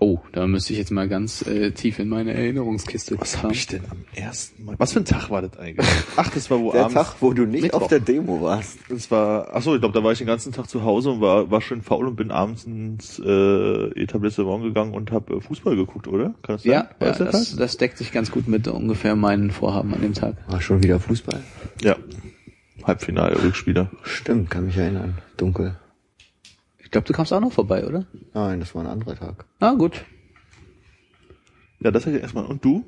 Oh, 0.00 0.18
da 0.32 0.46
müsste 0.46 0.72
ich 0.72 0.78
jetzt 0.80 0.90
mal 0.90 1.08
ganz 1.08 1.46
äh, 1.46 1.70
tief 1.70 2.00
in 2.00 2.08
meine 2.08 2.34
Erinnerungskiste 2.34 3.18
Was 3.20 3.42
habe 3.42 3.54
ich 3.54 3.68
denn 3.68 3.82
am 3.90 4.04
ersten 4.14 4.64
Mal? 4.64 4.74
Was 4.78 4.92
für 4.92 4.98
ein 4.98 5.04
Tag 5.04 5.30
war 5.30 5.40
das 5.40 5.56
eigentlich? 5.56 5.86
Ach, 6.16 6.28
das 6.30 6.50
war 6.50 6.58
wo 6.58 6.72
Der 6.72 6.86
abends. 6.86 6.94
Tag, 6.94 7.14
wo 7.20 7.32
du 7.32 7.46
nicht 7.46 7.62
Mittwoch. 7.62 7.82
auf 7.82 7.88
der 7.88 8.00
Demo 8.00 8.42
warst. 8.42 8.78
Das 8.88 9.10
war, 9.10 9.50
ach 9.52 9.62
so, 9.62 9.74
ich 9.74 9.80
glaube, 9.80 9.94
da 9.94 10.02
war 10.02 10.10
ich 10.10 10.18
den 10.18 10.26
ganzen 10.26 10.52
Tag 10.52 10.68
zu 10.68 10.82
Hause 10.82 11.12
und 11.12 11.20
war, 11.20 11.50
war 11.50 11.60
schön 11.60 11.80
faul 11.80 12.08
und 12.08 12.16
bin 12.16 12.32
abends 12.32 12.64
ins 12.64 13.20
äh, 13.24 14.00
Etablissement 14.00 14.64
gegangen 14.64 14.94
und 14.94 15.12
habe 15.12 15.36
äh, 15.36 15.40
Fußball 15.40 15.76
geguckt, 15.76 16.08
oder? 16.08 16.34
Kann 16.42 16.56
das 16.56 16.64
sein? 16.64 16.72
Ja, 16.72 16.88
ja 17.00 17.12
das 17.12 17.54
das 17.54 17.76
deckt 17.76 17.96
sich 17.96 18.10
ganz 18.10 18.30
gut 18.32 18.48
mit 18.48 18.66
ungefähr 18.66 19.14
meinen 19.14 19.52
Vorhaben 19.52 19.94
an 19.94 20.02
dem 20.02 20.12
Tag. 20.12 20.36
War 20.48 20.60
schon 20.60 20.82
wieder 20.82 20.98
Fußball? 20.98 21.42
Ja. 21.82 21.96
Halbfinale, 22.84 23.42
Rückspieler. 23.42 23.90
Stimmt, 24.02 24.50
kann 24.50 24.66
mich 24.66 24.76
erinnern. 24.76 25.18
Dunkel. 25.36 25.76
Ich 26.78 26.90
glaube, 26.90 27.06
du 27.06 27.12
kamst 27.12 27.32
auch 27.32 27.40
noch 27.40 27.52
vorbei, 27.52 27.86
oder? 27.86 28.06
Nein, 28.34 28.60
das 28.60 28.74
war 28.74 28.82
ein 28.84 28.88
anderer 28.90 29.16
Tag. 29.16 29.44
Ah, 29.60 29.72
gut. 29.72 30.04
Ja, 31.80 31.90
das 31.90 32.06
hätte 32.06 32.16
ich 32.16 32.22
erstmal. 32.22 32.44
Und 32.46 32.64
du? 32.64 32.84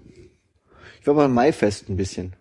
Ich 1.00 1.06
war 1.06 1.14
beim 1.14 1.34
Maifest 1.34 1.88
ein 1.88 1.96
bisschen. 1.96 2.34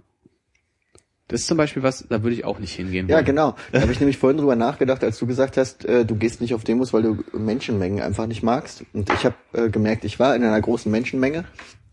Das 1.27 1.41
ist 1.41 1.47
zum 1.47 1.57
Beispiel 1.57 1.81
was, 1.81 2.05
da 2.07 2.21
würde 2.21 2.35
ich 2.35 2.45
auch 2.45 2.59
nicht 2.59 2.73
hingehen 2.73 3.07
Ja, 3.07 3.15
wollen. 3.15 3.25
genau. 3.25 3.55
Da 3.71 3.81
habe 3.81 3.91
ich 3.91 3.99
nämlich 3.99 4.17
vorhin 4.17 4.37
drüber 4.37 4.55
nachgedacht, 4.55 5.03
als 5.03 5.17
du 5.17 5.25
gesagt 5.25 5.57
hast, 5.57 5.83
äh, 5.85 6.05
du 6.05 6.15
gehst 6.15 6.39
nicht 6.39 6.53
auf 6.53 6.63
Demos, 6.63 6.93
weil 6.93 7.01
du 7.01 7.23
Menschenmengen 7.37 8.01
einfach 8.01 8.27
nicht 8.27 8.43
magst. 8.43 8.85
Und 8.93 9.09
ich 9.11 9.25
habe 9.25 9.35
äh, 9.53 9.69
gemerkt, 9.69 10.05
ich 10.05 10.19
war 10.19 10.35
in 10.35 10.43
einer 10.43 10.61
großen 10.61 10.91
Menschenmenge, 10.91 11.45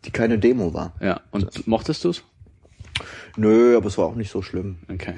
die 0.04 0.10
keine 0.10 0.38
Demo 0.38 0.74
war. 0.74 0.92
Ja, 1.00 1.20
und 1.30 1.66
mochtest 1.66 2.04
du's? 2.04 2.24
Nö, 3.36 3.74
aber 3.76 3.86
es 3.86 3.96
war 3.96 4.04
auch 4.04 4.14
nicht 4.16 4.30
so 4.30 4.42
schlimm. 4.42 4.76
Okay. 4.92 5.14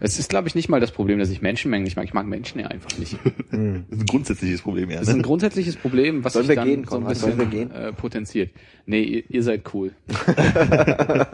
Es 0.00 0.18
ist, 0.18 0.30
glaube 0.30 0.48
ich, 0.48 0.54
nicht 0.54 0.68
mal 0.68 0.80
das 0.80 0.92
Problem, 0.92 1.18
dass 1.18 1.30
ich 1.30 1.42
Menschenmengen 1.42 1.84
nicht 1.84 1.96
mag. 1.96 2.04
Ich 2.04 2.14
mag 2.14 2.26
Menschen 2.26 2.60
ja 2.60 2.68
einfach 2.68 2.96
nicht. 2.98 3.16
Das 3.52 3.98
ist 3.98 4.00
ein 4.00 4.06
grundsätzliches 4.06 4.62
Problem, 4.62 4.90
ja. 4.90 4.98
Das 4.98 5.08
ist 5.08 5.14
ein 5.14 5.22
grundsätzliches 5.22 5.76
Problem, 5.76 6.24
was 6.24 6.32
Sollen 6.32 6.46
sich 6.46 6.50
wir 6.50 6.56
dann 6.56 6.68
gehen, 6.68 6.86
so 6.88 6.96
ein 6.96 7.04
bisschen 7.04 7.36
Sollen 7.36 7.38
wir 7.38 7.46
gehen? 7.46 7.70
Äh, 7.70 7.92
potenziert. 7.92 8.50
Nee, 8.86 9.02
ihr, 9.02 9.30
ihr 9.30 9.42
seid 9.42 9.62
cool. 9.74 9.92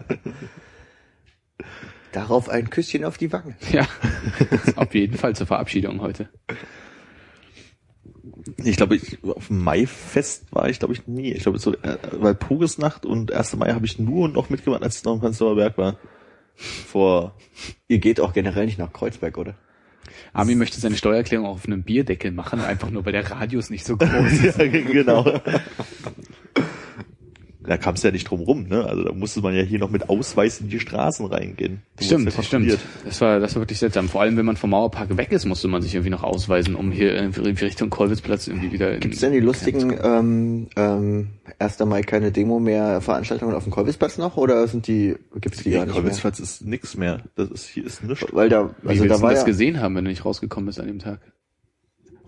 Darauf 2.12 2.48
ein 2.48 2.70
Küsschen 2.70 3.04
auf 3.04 3.18
die 3.18 3.32
Wange. 3.32 3.54
Ja, 3.70 3.86
auf 4.76 4.94
jeden 4.94 5.16
Fall 5.16 5.36
zur 5.36 5.46
Verabschiedung 5.46 6.00
heute. 6.00 6.28
Ich 8.64 8.76
glaube, 8.76 8.96
ich, 8.96 9.18
auf 9.24 9.48
dem 9.48 9.62
Maifest 9.62 10.52
war 10.52 10.68
ich, 10.68 10.78
glaube 10.78 10.94
ich, 10.94 11.06
nie. 11.06 11.32
Ich 11.32 11.42
glaube, 11.42 11.58
so, 11.58 11.74
äh, 11.74 11.98
weil 12.12 12.34
Pugesnacht 12.34 13.04
und 13.06 13.32
1. 13.32 13.56
Mai 13.56 13.72
habe 13.72 13.86
ich 13.86 13.98
nur 13.98 14.28
noch 14.28 14.50
mitgemacht, 14.50 14.82
als 14.82 14.96
es 14.96 15.04
noch 15.04 15.14
im 15.14 15.20
Prenzlauer 15.20 15.56
Berg 15.56 15.78
war. 15.78 15.98
Vor, 16.58 17.34
Ihr 17.86 17.98
geht 17.98 18.20
auch 18.20 18.32
generell 18.32 18.66
nicht 18.66 18.78
nach 18.78 18.92
Kreuzberg, 18.92 19.38
oder? 19.38 19.54
Armin 20.32 20.58
möchte 20.58 20.80
seine 20.80 20.96
Steuererklärung 20.96 21.46
auf 21.46 21.66
einem 21.66 21.82
Bierdeckel 21.82 22.32
machen, 22.32 22.60
einfach 22.60 22.90
nur 22.90 23.04
weil 23.04 23.12
der 23.12 23.30
Radius 23.30 23.70
nicht 23.70 23.86
so 23.86 23.96
groß 23.96 24.32
ist. 24.42 24.58
ja, 24.58 24.66
genau. 24.66 25.40
Da 27.68 27.76
kam 27.76 27.96
es 27.96 28.02
ja 28.02 28.10
nicht 28.10 28.24
drum 28.30 28.40
rum, 28.40 28.66
ne? 28.66 28.84
Also 28.84 29.04
da 29.04 29.12
musste 29.12 29.42
man 29.42 29.54
ja 29.54 29.60
hier 29.62 29.78
noch 29.78 29.90
mit 29.90 30.08
Ausweis 30.08 30.58
in 30.60 30.70
die 30.70 30.80
Straßen 30.80 31.26
reingehen. 31.26 31.82
Du 31.98 32.04
Stimmt, 32.04 32.34
ja 32.34 32.42
stimmt. 32.42 32.78
Das 33.04 33.20
war, 33.20 33.40
das 33.40 33.54
war 33.54 33.62
wirklich 33.62 33.78
seltsam. 33.78 34.08
Vor 34.08 34.22
allem, 34.22 34.38
wenn 34.38 34.46
man 34.46 34.56
vom 34.56 34.70
Mauerpark 34.70 35.14
weg 35.18 35.32
ist, 35.32 35.44
musste 35.44 35.68
man 35.68 35.82
sich 35.82 35.94
irgendwie 35.94 36.10
noch 36.10 36.22
ausweisen, 36.22 36.74
um 36.74 36.90
hier 36.90 37.14
irgendwie 37.14 37.64
Richtung 37.64 37.90
Kolwitzplatz 37.90 38.48
irgendwie 38.48 38.72
wieder. 38.72 38.94
in- 38.94 39.00
Gibt's 39.00 39.20
denn 39.20 39.32
die 39.32 39.40
lustigen 39.40 39.94
ähm, 40.02 40.68
ähm, 40.76 41.28
1. 41.58 41.78
Mai 41.80 42.00
keine 42.02 42.32
Demo 42.32 42.58
mehr 42.58 43.02
Veranstaltungen 43.02 43.54
auf 43.54 43.64
dem 43.64 43.72
Kolwitzplatz 43.72 44.16
noch 44.16 44.38
oder 44.38 44.66
sind 44.66 44.86
die 44.86 45.16
gibt's 45.38 45.62
die 45.62 45.68
Ja, 45.70 45.78
gar 45.80 45.84
nicht 45.84 45.94
mehr? 45.94 46.02
Kolwitzplatz 46.02 46.40
ist 46.40 46.64
nix 46.64 46.96
mehr. 46.96 47.20
Das 47.36 47.50
ist 47.50 47.66
hier 47.66 47.84
ist 47.84 48.02
nichts. 48.02 48.24
Weil 48.32 48.48
da 48.48 48.70
Wie 48.82 48.88
also 48.88 49.02
willst 49.04 49.16
da 49.18 49.22
war 49.22 49.30
das 49.32 49.40
ja, 49.40 49.46
gesehen 49.46 49.80
haben, 49.82 49.94
wenn 49.94 50.04
du 50.04 50.10
nicht 50.10 50.24
rausgekommen 50.24 50.66
bist 50.66 50.80
an 50.80 50.86
dem 50.86 51.00
Tag? 51.00 51.20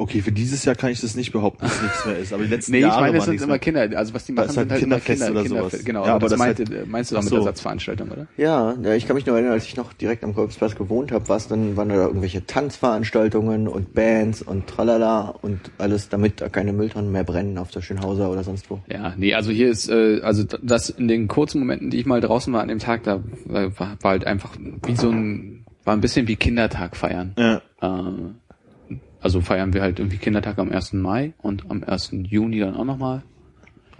Okay, 0.00 0.22
für 0.22 0.32
dieses 0.32 0.64
Jahr 0.64 0.74
kann 0.76 0.90
ich 0.90 1.00
das 1.02 1.14
nicht 1.14 1.30
behaupten, 1.30 1.62
dass 1.66 1.82
nichts 1.82 2.06
mehr 2.06 2.18
ist. 2.18 2.32
Aber 2.32 2.42
die 2.42 2.48
letzten 2.54 2.72
Nee, 2.72 2.78
ich 2.78 2.84
Jahre 2.84 3.02
meine, 3.02 3.18
es 3.18 3.24
sind 3.26 3.40
immer. 3.42 3.58
Kinder. 3.58 3.86
Also 3.96 4.14
was 4.14 4.24
die 4.24 4.32
machen, 4.32 4.48
ist 4.48 4.56
halt 4.56 4.68
sind 4.70 4.72
halt 4.72 4.80
Kinderfest 4.80 5.06
Kinder, 5.20 5.30
oder 5.32 5.42
Kinderfest. 5.42 5.70
sowas. 5.72 5.84
Genau, 5.84 6.06
Ja, 6.06 6.10
aber 6.14 6.20
das 6.20 6.30
das 6.30 6.38
meinte, 6.38 6.64
halt- 6.64 6.88
meinst 6.88 7.10
du 7.10 7.14
damit 7.16 7.28
so. 7.28 7.36
Ersatzveranstaltung, 7.36 8.08
oder? 8.10 8.26
ja, 8.38 8.74
ja, 8.82 8.94
ich 8.94 9.06
kann 9.06 9.14
mich 9.16 9.26
nur 9.26 9.34
erinnern, 9.36 9.52
als 9.52 9.66
ich 9.66 9.76
noch 9.76 9.92
direkt 9.92 10.24
am 10.24 10.34
Kolwitzplatz 10.34 10.74
gewohnt 10.74 11.12
habe, 11.12 11.28
was 11.28 11.48
dann 11.48 11.76
waren 11.76 11.90
da 11.90 11.96
irgendwelche 11.96 12.46
Tanzveranstaltungen 12.46 13.68
und 13.68 13.94
Bands 13.94 14.42
und 14.42 14.66
tralala 14.66 15.34
und 15.42 15.60
alles, 15.78 16.08
damit 16.08 16.40
da 16.40 16.48
keine 16.48 16.72
Mülltonnen 16.72 17.12
mehr 17.12 17.24
brennen 17.24 17.58
auf 17.58 17.70
der 17.70 17.82
Schönhauser 17.82 18.30
oder 18.30 18.42
sonst 18.42 18.70
wo. 18.70 18.80
Ja, 18.90 19.12
nee, 19.16 19.34
also 19.34 19.50
hier 19.50 19.68
ist, 19.68 19.88
äh, 19.90 20.20
also 20.22 20.44
das 20.62 20.90
in 20.90 21.08
den 21.08 21.28
kurzen 21.28 21.58
Momenten, 21.60 21.90
die 21.90 21.98
ich 21.98 22.06
mal 22.06 22.20
draußen 22.20 22.52
war 22.52 22.62
an 22.62 22.68
dem 22.68 22.78
Tag, 22.78 23.02
da 23.04 23.22
war, 23.44 23.78
war 23.78 23.98
halt 24.02 24.26
einfach 24.26 24.52
wie 24.86 24.96
so 24.96 25.10
ein, 25.10 25.66
war 25.84 25.94
ein 25.94 26.00
bisschen 26.00 26.26
wie 26.26 26.36
Kindertag 26.36 26.96
feiern. 26.96 27.34
Ja. 27.38 27.60
Äh, 27.82 28.12
also 29.20 29.40
feiern 29.40 29.72
wir 29.72 29.82
halt 29.82 29.98
irgendwie 29.98 30.18
Kindertag 30.18 30.58
am 30.58 30.70
1. 30.70 30.94
Mai 30.94 31.32
und 31.38 31.70
am 31.70 31.84
1. 31.84 32.10
Juni 32.12 32.60
dann 32.60 32.74
auch 32.74 32.84
nochmal. 32.84 33.22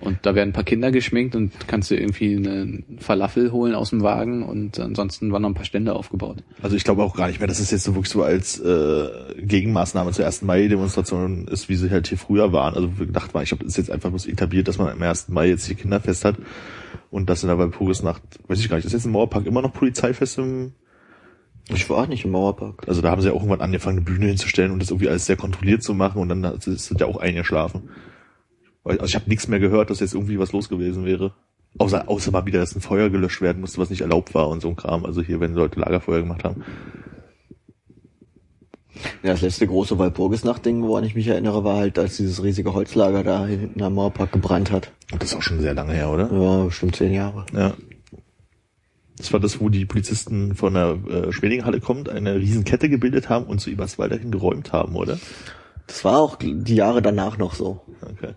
Und 0.01 0.21
da 0.23 0.35
werden 0.35 0.51
ein 0.51 0.53
paar 0.55 0.64
Kinder 0.64 0.91
geschminkt 0.91 1.35
und 1.37 1.53
kannst 1.66 1.91
du 1.91 1.95
irgendwie 1.95 2.35
einen 2.35 2.99
Falafel 3.01 3.53
holen 3.53 3.75
aus 3.75 3.91
dem 3.91 4.03
Wagen 4.03 4.43
und 4.43 4.81
ansonsten 4.81 5.31
waren 5.31 5.43
noch 5.43 5.51
ein 5.51 5.55
paar 5.55 5.66
Stände 5.66 5.95
aufgebaut. 5.95 6.39
Also 6.62 6.75
ich 6.75 6.85
glaube 6.85 7.03
auch 7.03 7.14
gar 7.14 7.29
nicht 7.29 7.39
mehr, 7.39 7.49
dass 7.49 7.61
es 7.61 7.71
jetzt 7.71 7.85
so 7.85 7.95
wirklich 7.95 8.11
so 8.11 8.23
als 8.23 8.59
äh, 8.61 9.09
Gegenmaßnahme 9.43 10.12
zur 10.12 10.25
1. 10.25 10.43
Mai-Demonstration 10.43 11.47
ist, 11.49 11.68
wie 11.68 11.77
sie 11.77 11.91
halt 11.91 12.07
hier 12.07 12.16
früher 12.16 12.51
waren. 12.53 12.75
Also 12.75 12.89
gedacht 12.89 13.35
war, 13.35 13.43
ich 13.43 13.51
glaube, 13.51 13.64
das 13.64 13.75
ist 13.75 13.77
jetzt 13.77 13.91
einfach 13.91 14.09
bloß 14.09 14.27
etabliert, 14.27 14.68
dass 14.68 14.79
man 14.79 14.89
am 14.89 15.03
1. 15.03 15.29
Mai 15.29 15.49
jetzt 15.49 15.66
hier 15.66 15.77
Kinderfest 15.77 16.25
hat 16.25 16.37
und 17.11 17.29
das 17.29 17.43
in 17.43 17.49
der 17.49 17.59
Walpurgisnacht, 17.59 18.23
weiß 18.49 18.59
ich 18.59 18.71
gar 18.71 18.77
nicht, 18.77 18.87
ist 18.87 18.93
jetzt 18.93 19.05
im 19.05 19.12
Mauerpark 19.12 19.45
immer 19.45 19.61
noch 19.61 19.75
Polizeifest 19.75 20.39
im 20.39 20.73
Ich 21.75 21.89
war 21.91 21.99
auch 21.99 22.07
nicht 22.07 22.25
im 22.25 22.33
Mauerpark. 22.33 22.89
Also 22.89 23.01
da 23.03 23.11
haben 23.11 23.21
sie 23.21 23.29
ja 23.29 23.33
auch 23.33 23.39
irgendwann 23.39 23.61
angefangen, 23.61 23.99
eine 23.99 24.05
Bühne 24.05 24.27
hinzustellen 24.27 24.73
und 24.73 24.81
das 24.81 24.91
irgendwie 24.91 25.09
alles 25.09 25.27
sehr 25.27 25.37
kontrolliert 25.37 25.83
zu 25.83 25.95
machen 25.95 26.21
und 26.21 26.29
dann 26.29 26.45
ist 26.45 26.66
es 26.66 26.95
ja 26.99 27.07
auch 27.07 27.18
eingeschlafen. 27.18 27.91
Also 28.85 29.05
ich 29.05 29.14
habe 29.14 29.29
nichts 29.29 29.49
mehr 29.49 29.61
gehört, 29.61 29.91
dass 29.91 30.01
jetzt 30.01 30.14
irgendwie 30.14 30.39
was 30.39 30.53
los 30.53 30.68
gewesen 30.68 31.05
wäre. 31.05 31.35
Außer, 31.79 32.09
außer 32.09 32.31
mal 32.33 32.47
wieder, 32.47 32.59
dass 32.59 32.75
ein 32.75 32.81
Feuer 32.81 33.11
gelöscht 33.11 33.41
werden 33.43 33.61
musste, 33.61 33.79
was 33.79 33.91
nicht 33.91 34.01
erlaubt 34.01 34.35
war 34.35 34.49
und 34.49 34.61
so 34.61 34.68
ein 34.68 34.77
Kram. 34.77 35.05
Also 35.05 35.23
hier, 35.23 35.39
wenn 35.41 35.55
Leute 35.55 35.79
Lagerfeuer 35.79 36.21
gemacht 36.21 36.45
haben. 36.45 36.64
Ja, 39.23 39.31
das 39.31 39.43
letzte 39.43 39.66
große 39.66 39.99
Walpurgisnacht-Ding, 39.99 40.83
woran 40.83 41.05
ich 41.05 41.14
mich 41.14 41.29
erinnere, 41.29 41.64
war 41.64 41.77
halt, 41.77 41.99
als 41.99 42.16
dieses 42.16 42.43
riesige 42.43 42.75
Holzlager 42.75 43.23
da 43.23 43.47
hinten 43.47 43.83
am 43.83 43.95
Mauerpark 43.95 44.33
gebrannt 44.33 44.71
hat. 44.73 44.93
Und 45.12 45.23
das 45.23 45.31
ist 45.31 45.39
auch 45.39 45.43
schon 45.43 45.61
sehr 45.61 45.75
lange 45.75 45.93
her, 45.93 46.11
oder? 46.11 46.31
Ja, 46.33 46.64
bestimmt 46.64 46.97
zehn 46.97 47.12
Jahre. 47.12 47.47
Ja. 47.53 47.75
Das 49.21 49.33
war 49.35 49.41
das, 49.41 49.61
wo 49.61 49.68
die 49.68 49.85
Polizisten 49.85 50.55
von 50.55 50.73
der 50.75 50.99
äh, 51.09 51.33
Schwedinghalle 51.33 51.81
kommt, 51.81 52.09
eine 52.09 52.37
Riesenkette 52.37 52.89
gebildet 52.89 53.29
haben 53.29 53.45
und 53.45 53.61
zu 53.61 53.68
Eberswalder 53.71 54.16
hin 54.16 54.31
geräumt 54.31 54.73
haben, 54.73 54.97
oder? 54.97 55.18
Das 55.87 56.05
war 56.05 56.18
auch 56.18 56.37
die 56.41 56.75
Jahre 56.75 57.03
danach 57.03 57.37
noch 57.37 57.55
so. 57.55 57.83
Okay. 58.03 58.33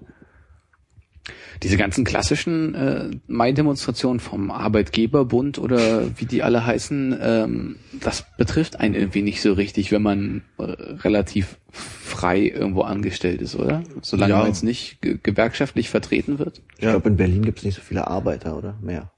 Diese 1.62 1.78
ganzen 1.78 2.04
klassischen 2.04 2.76
äh, 2.76 3.12
Mai-Demonstrationen 3.28 4.20
vom 4.20 4.52
Arbeitgeberbund 4.52 5.58
oder 5.58 6.08
wie 6.20 6.26
die 6.26 6.44
alle 6.44 6.66
heißen, 6.66 7.18
ähm, 7.22 7.76
das 8.02 8.26
betrifft 8.38 8.82
einen 8.82 8.94
irgendwie 8.96 9.22
nicht 9.22 9.42
so 9.42 9.54
richtig, 9.54 9.92
wenn 9.94 10.02
man 10.02 10.42
äh, 10.58 10.64
relativ 10.64 11.60
frei 11.72 12.42
irgendwo 12.42 12.82
angestellt 12.82 13.42
ist, 13.42 13.56
oder? 13.56 13.84
Solange 14.02 14.34
Ja. 14.34 14.40
man 14.40 14.48
jetzt 14.48 14.64
nicht 14.64 15.02
ge 15.02 15.18
gewerkschaftlich 15.24 15.90
vertreten 15.90 16.40
wird. 16.40 16.62
Ich 16.74 16.82
glaube, 16.82 17.08
in 17.08 17.16
Berlin 17.16 17.44
gibt's 17.46 17.64
nicht 17.64 17.76
so 17.76 17.82
viele 17.82 18.08
Arbeiter, 18.08 18.58
oder? 18.58 18.78
Mehr. 18.82 19.12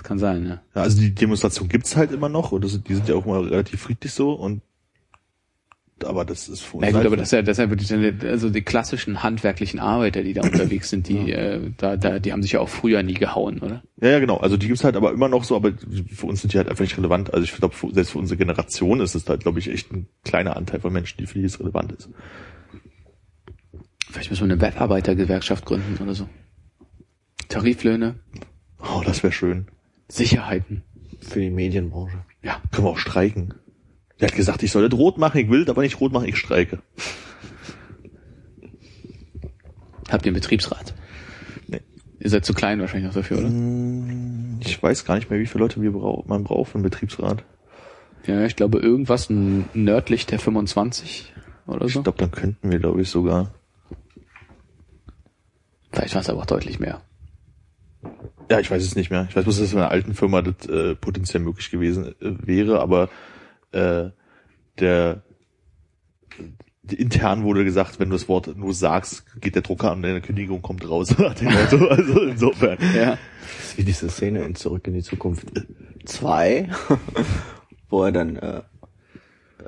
Das 0.00 0.04
kann 0.08 0.18
sein, 0.18 0.46
ja. 0.46 0.62
Ja, 0.74 0.82
also 0.82 0.98
die 0.98 1.14
Demonstration 1.14 1.68
gibt's 1.68 1.94
halt 1.94 2.10
immer 2.10 2.30
noch 2.30 2.52
und 2.52 2.64
das, 2.64 2.82
die 2.82 2.94
sind 2.94 3.06
ja 3.06 3.14
auch 3.16 3.26
mal 3.26 3.42
relativ 3.46 3.82
friedlich 3.82 4.12
so 4.14 4.32
und 4.32 4.62
aber 6.02 6.24
das 6.24 6.48
ist 6.48 6.62
für 6.62 6.78
uns 6.78 6.86
Na 6.86 6.88
gut, 6.88 6.96
halt- 6.96 7.06
aber 7.08 7.16
das 7.18 7.26
ist 7.28 7.32
ja, 7.32 7.42
das 7.42 7.58
ist 7.58 7.62
ja 7.62 7.68
wirklich 7.68 7.88
dann, 7.88 8.20
also 8.30 8.48
die 8.48 8.62
klassischen 8.62 9.22
handwerklichen 9.22 9.78
Arbeiter, 9.78 10.22
die 10.22 10.32
da 10.32 10.40
unterwegs 10.40 10.88
sind, 10.88 11.06
die, 11.06 11.30
äh, 11.32 11.70
da, 11.76 11.98
da, 11.98 12.18
die 12.18 12.32
haben 12.32 12.40
sich 12.40 12.52
ja 12.52 12.60
auch 12.60 12.70
früher 12.70 13.02
nie 13.02 13.12
gehauen, 13.12 13.58
oder? 13.58 13.82
Ja, 14.00 14.08
ja, 14.12 14.20
genau. 14.20 14.38
Also 14.38 14.56
die 14.56 14.68
gibt's 14.68 14.84
halt 14.84 14.96
aber 14.96 15.12
immer 15.12 15.28
noch 15.28 15.44
so, 15.44 15.54
aber 15.54 15.72
für 16.10 16.24
uns 16.24 16.40
sind 16.40 16.54
die 16.54 16.56
halt 16.56 16.70
einfach 16.70 16.84
nicht 16.84 16.96
relevant. 16.96 17.34
Also 17.34 17.44
ich 17.44 17.54
glaube, 17.54 17.74
selbst 17.92 18.12
für 18.12 18.18
unsere 18.18 18.38
Generation 18.38 19.00
ist 19.00 19.14
es 19.14 19.28
halt, 19.28 19.42
glaube 19.42 19.58
ich, 19.58 19.68
echt 19.68 19.92
ein 19.92 20.06
kleiner 20.24 20.56
Anteil 20.56 20.80
von 20.80 20.90
Menschen, 20.94 21.18
die 21.18 21.26
für 21.26 21.38
die 21.38 21.44
es 21.44 21.60
relevant 21.60 21.92
ist. 21.92 22.08
Vielleicht 24.10 24.30
müssen 24.30 24.48
wir 24.48 24.54
eine 24.54 24.62
Webarbeitergewerkschaft 24.62 25.66
gründen 25.66 26.02
oder 26.02 26.14
so. 26.14 26.26
Tariflöhne, 27.50 28.14
Oh, 28.82 29.02
das 29.04 29.22
wäre 29.22 29.34
schön. 29.34 29.66
Sicherheiten. 30.10 30.82
Für 31.20 31.40
die 31.40 31.50
Medienbranche. 31.50 32.24
Ja. 32.42 32.60
Können 32.70 32.86
wir 32.86 32.90
auch 32.90 32.98
streiken. 32.98 33.54
Der 34.20 34.28
hat 34.28 34.36
gesagt, 34.36 34.62
ich 34.62 34.70
soll 34.70 34.88
das 34.88 34.98
rot 34.98 35.18
machen, 35.18 35.38
ich 35.38 35.48
will 35.48 35.64
das 35.64 35.70
aber 35.70 35.82
nicht 35.82 36.00
rot 36.00 36.12
machen, 36.12 36.28
ich 36.28 36.36
streike. 36.36 36.80
Habt 40.10 40.26
ihr 40.26 40.30
einen 40.30 40.40
Betriebsrat? 40.40 40.94
Nee. 41.68 41.80
Ihr 42.18 42.30
seid 42.30 42.44
zu 42.44 42.52
klein 42.52 42.80
wahrscheinlich 42.80 43.06
noch 43.06 43.14
dafür, 43.14 43.38
oder? 43.38 43.48
Ich 44.60 44.82
weiß 44.82 45.04
gar 45.04 45.14
nicht 45.14 45.30
mehr, 45.30 45.38
wie 45.38 45.46
viele 45.46 45.64
Leute 45.64 45.80
wir 45.80 45.92
brau 45.92 46.24
man 46.26 46.44
braucht 46.44 46.72
für 46.72 46.74
einen 46.74 46.82
Betriebsrat. 46.82 47.44
Ja, 48.26 48.44
ich 48.44 48.56
glaube 48.56 48.78
irgendwas 48.80 49.30
nördlich 49.30 50.26
der 50.26 50.38
25 50.38 51.32
oder 51.66 51.88
so. 51.88 52.00
Ich 52.00 52.04
glaube, 52.04 52.18
dann 52.18 52.30
könnten 52.30 52.70
wir, 52.70 52.78
glaube 52.78 53.00
ich, 53.00 53.08
sogar. 53.08 53.54
Vielleicht 55.92 56.14
war 56.14 56.20
es 56.20 56.28
aber 56.28 56.40
auch 56.40 56.46
deutlich 56.46 56.78
mehr. 56.78 57.00
Ja, 58.50 58.58
ich 58.58 58.70
weiß 58.70 58.82
es 58.82 58.96
nicht 58.96 59.10
mehr. 59.10 59.26
Ich 59.30 59.36
weiß 59.36 59.44
bloß, 59.44 59.58
dass 59.58 59.66
es 59.66 59.72
in 59.72 59.78
einer 59.78 59.92
alten 59.92 60.12
Firma 60.12 60.42
das 60.42 60.66
äh, 60.68 60.96
potenziell 60.96 61.40
möglich 61.40 61.70
gewesen 61.70 62.16
äh, 62.20 62.34
wäre, 62.46 62.80
aber 62.80 63.08
äh, 63.70 64.10
der 64.80 65.22
intern 66.90 67.44
wurde 67.44 67.64
gesagt, 67.64 68.00
wenn 68.00 68.10
du 68.10 68.16
das 68.16 68.28
Wort 68.28 68.56
nur 68.56 68.74
sagst, 68.74 69.24
geht 69.40 69.54
der 69.54 69.62
Drucker 69.62 69.92
an 69.92 70.02
deine 70.02 70.20
Kündigung 70.20 70.62
kommt 70.62 70.88
raus. 70.88 71.14
also 71.18 72.22
insofern. 72.22 72.78
Ja. 72.96 73.18
Das 73.56 73.66
ist 73.66 73.78
wie 73.78 73.84
diese 73.84 74.08
Szene 74.10 74.42
in 74.42 74.56
Zurück 74.56 74.84
in 74.88 74.94
die 74.94 75.02
Zukunft 75.02 75.56
äh. 75.56 75.62
2, 76.04 76.70
wo 77.88 78.02
er 78.02 78.10
dann 78.10 78.34
äh, 78.34 78.62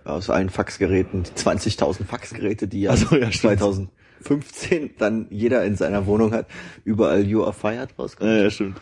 aus 0.05 0.29
allen 0.29 0.51
Faxgeräten, 0.51 1.23
20.000 1.23 2.05
Faxgeräte, 2.05 2.67
die 2.67 2.83
ja, 2.83 2.91
also, 2.91 3.15
ja 3.15 3.31
2000 3.31 3.91
15 4.23 4.93
dann 4.99 5.27
jeder 5.31 5.65
in 5.65 5.77
seiner 5.77 6.07
Wohnung 6.07 6.33
hat, 6.33 6.47
überall 6.85 7.27
You 7.27 7.45
Are 7.45 7.53
Fired 7.53 7.91
rauskommt. 7.99 8.31
Ja, 8.31 8.45
ja 8.45 8.51
stimmt. 8.51 8.81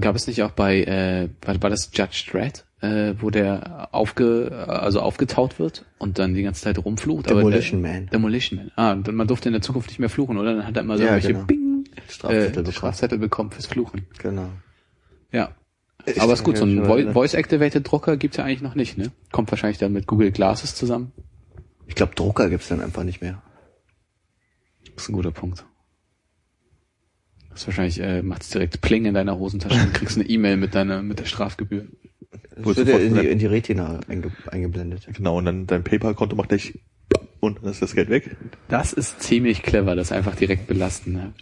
Gab 0.00 0.16
es 0.16 0.26
nicht 0.26 0.42
auch 0.42 0.50
bei, 0.50 0.82
äh, 0.82 1.28
war, 1.42 1.62
war 1.62 1.70
das 1.70 1.90
Judge 1.94 2.26
Dredd, 2.30 2.64
äh, 2.80 3.14
wo 3.20 3.30
der 3.30 3.88
aufge, 3.92 4.66
also 4.66 5.00
aufgetaut 5.00 5.60
wird 5.60 5.84
und 5.98 6.18
dann 6.18 6.34
die 6.34 6.42
ganze 6.42 6.62
Zeit 6.62 6.84
rumflucht? 6.84 7.30
Demolition 7.30 7.82
der, 7.82 7.92
Man. 7.92 8.06
Demolition 8.08 8.58
Man. 8.58 8.72
Ah, 8.74 8.92
und 8.92 9.12
man 9.12 9.28
durfte 9.28 9.48
in 9.48 9.52
der 9.52 9.62
Zukunft 9.62 9.90
nicht 9.90 10.00
mehr 10.00 10.08
fluchen, 10.08 10.38
oder? 10.38 10.56
Dann 10.56 10.66
hat 10.66 10.76
er 10.76 10.82
immer 10.82 10.98
so 10.98 11.04
ja, 11.04 11.12
welche 11.12 11.34
genau. 11.34 11.44
Bing, 11.44 11.84
äh, 11.94 12.00
Strafzettel, 12.08 12.46
äh, 12.46 12.50
bekommen. 12.50 12.72
Strafzettel 12.72 13.18
bekommen 13.18 13.50
fürs 13.52 13.66
Fluchen. 13.66 14.06
Genau. 14.18 14.48
Ja. 15.30 15.50
Ich 16.04 16.20
Aber 16.20 16.32
ist 16.32 16.44
gut, 16.44 16.56
so 16.56 16.64
ein 16.64 17.12
Voice-Activated-Drucker 17.12 18.16
gibt's 18.16 18.36
ja 18.36 18.44
eigentlich 18.44 18.62
noch 18.62 18.74
nicht, 18.74 18.98
ne? 18.98 19.10
Kommt 19.32 19.50
wahrscheinlich 19.50 19.78
dann 19.78 19.92
mit 19.92 20.06
Google 20.06 20.30
Glasses 20.32 20.74
zusammen. 20.74 21.12
Ich 21.86 21.94
glaube, 21.94 22.14
Drucker 22.14 22.48
gibt's 22.48 22.68
dann 22.68 22.80
einfach 22.80 23.04
nicht 23.04 23.20
mehr. 23.20 23.42
Das 24.96 25.04
ist 25.04 25.10
ein 25.10 25.12
guter 25.12 25.30
Punkt. 25.30 25.64
Das 27.50 27.60
ist 27.60 27.66
wahrscheinlich, 27.68 28.00
äh, 28.00 28.22
macht's 28.22 28.50
direkt 28.50 28.80
Pling 28.80 29.04
in 29.04 29.14
deiner 29.14 29.38
Hosentasche 29.38 29.80
und 29.80 29.94
kriegst 29.94 30.16
eine 30.18 30.28
E-Mail 30.28 30.56
mit 30.56 30.74
deiner, 30.74 31.02
mit 31.02 31.18
der 31.18 31.26
Strafgebühr. 31.26 31.86
Das 32.54 32.64
Wurde 32.64 32.78
wird 32.78 32.88
ja 32.88 32.94
sofort 32.94 33.02
in 33.02 33.14
die, 33.14 33.28
in 33.28 33.38
die 33.38 33.46
Retina 33.46 34.00
einge, 34.08 34.32
eingeblendet. 34.50 35.06
Genau, 35.14 35.38
und 35.38 35.44
dann 35.44 35.66
dein 35.66 35.84
PayPal-Konto 35.84 36.34
macht 36.34 36.48
gleich 36.48 36.78
und 37.40 37.62
dann 37.62 37.70
ist 37.70 37.82
das 37.82 37.94
Geld 37.94 38.08
weg. 38.08 38.36
Das 38.68 38.92
ist 38.92 39.22
ziemlich 39.22 39.62
clever, 39.62 39.94
das 39.94 40.12
einfach 40.12 40.34
direkt 40.34 40.66
belasten. 40.66 41.12
Ne? 41.12 41.32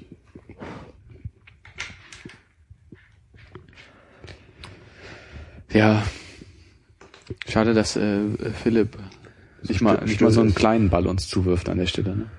Ja. 5.72 6.02
Schade, 7.48 7.74
dass 7.74 7.96
äh, 7.96 8.20
Philipp 8.62 8.98
nicht 9.62 9.80
mal, 9.80 10.04
nicht 10.04 10.20
mal 10.20 10.30
so 10.30 10.40
einen 10.40 10.54
kleinen 10.54 10.90
Ball 10.90 11.06
uns 11.06 11.28
zuwirft 11.28 11.68
an 11.68 11.78
der 11.78 11.86
Stelle. 11.86 12.16
Ne? 12.16 12.30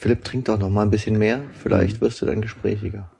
Philipp 0.00 0.24
trinkt 0.24 0.48
doch 0.48 0.58
noch 0.58 0.70
mal 0.70 0.80
ein 0.80 0.90
bisschen 0.90 1.18
mehr. 1.18 1.42
Vielleicht 1.62 2.00
wirst 2.00 2.22
du 2.22 2.26
dann 2.26 2.40
gesprächiger. 2.40 3.10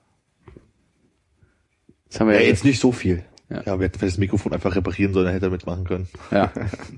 Das 2.08 2.18
haben 2.18 2.28
wir 2.28 2.36
Ja, 2.36 2.40
ja, 2.40 2.46
jetzt 2.46 2.64
nicht 2.64 2.80
so 2.80 2.90
viel. 2.90 3.22
Ja, 3.50 3.78
wir 3.78 3.84
hätten 3.84 3.98
vielleicht 3.98 4.14
das 4.14 4.18
Mikrofon 4.18 4.54
einfach 4.54 4.74
reparieren 4.74 5.12
sollen, 5.12 5.26
dann 5.26 5.34
hätte 5.34 5.48
er 5.48 5.50
mitmachen 5.50 5.84
können. 5.84 6.08
Ja. 6.30 6.50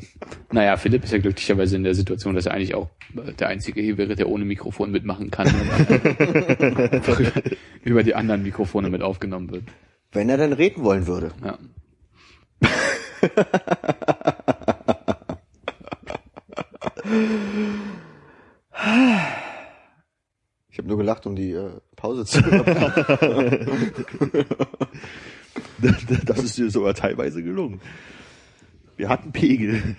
naja, 0.53 0.77
Philipp 0.77 1.03
ist 1.03 1.13
ja 1.13 1.19
glücklicherweise 1.19 1.75
in 1.75 1.83
der 1.83 1.97
Situation, 1.97 2.37
dass 2.37 2.47
er 2.47 2.55
eigentlich 2.55 2.77
auch 2.77 2.91
äh, 3.17 3.33
der 3.33 3.49
Einzige 3.49 3.81
hier 3.81 3.99
wäre, 3.99 4.15
der 4.15 4.29
ohne 4.29 4.45
Mikrofon 4.45 4.93
mitmachen 4.93 5.33
kann. 5.33 5.49
über 7.83 8.05
die 8.05 8.15
anderen 8.15 8.45
Mikrofone 8.45 8.89
mit 8.89 9.03
aufgenommen 9.03 9.51
wird. 9.51 9.65
Wenn 10.13 10.29
er 10.29 10.37
dann 10.37 10.53
reden 10.53 10.85
wollen 10.85 11.09
würde. 11.09 11.33
Ja. 11.45 11.59
Ich 20.73 20.79
habe 20.79 20.89
nur 20.89 20.97
gelacht, 20.97 21.27
um 21.27 21.37
die 21.37 21.53
äh, 21.53 21.71
Pause 21.97 22.25
zu. 22.25 22.43
Das 26.25 26.39
ist 26.39 26.57
dir 26.57 26.71
sogar 26.71 26.95
teilweise 26.95 27.43
gelungen. 27.43 27.81
Wir 28.97 29.09
hatten 29.09 29.33
Pegel. 29.33 29.97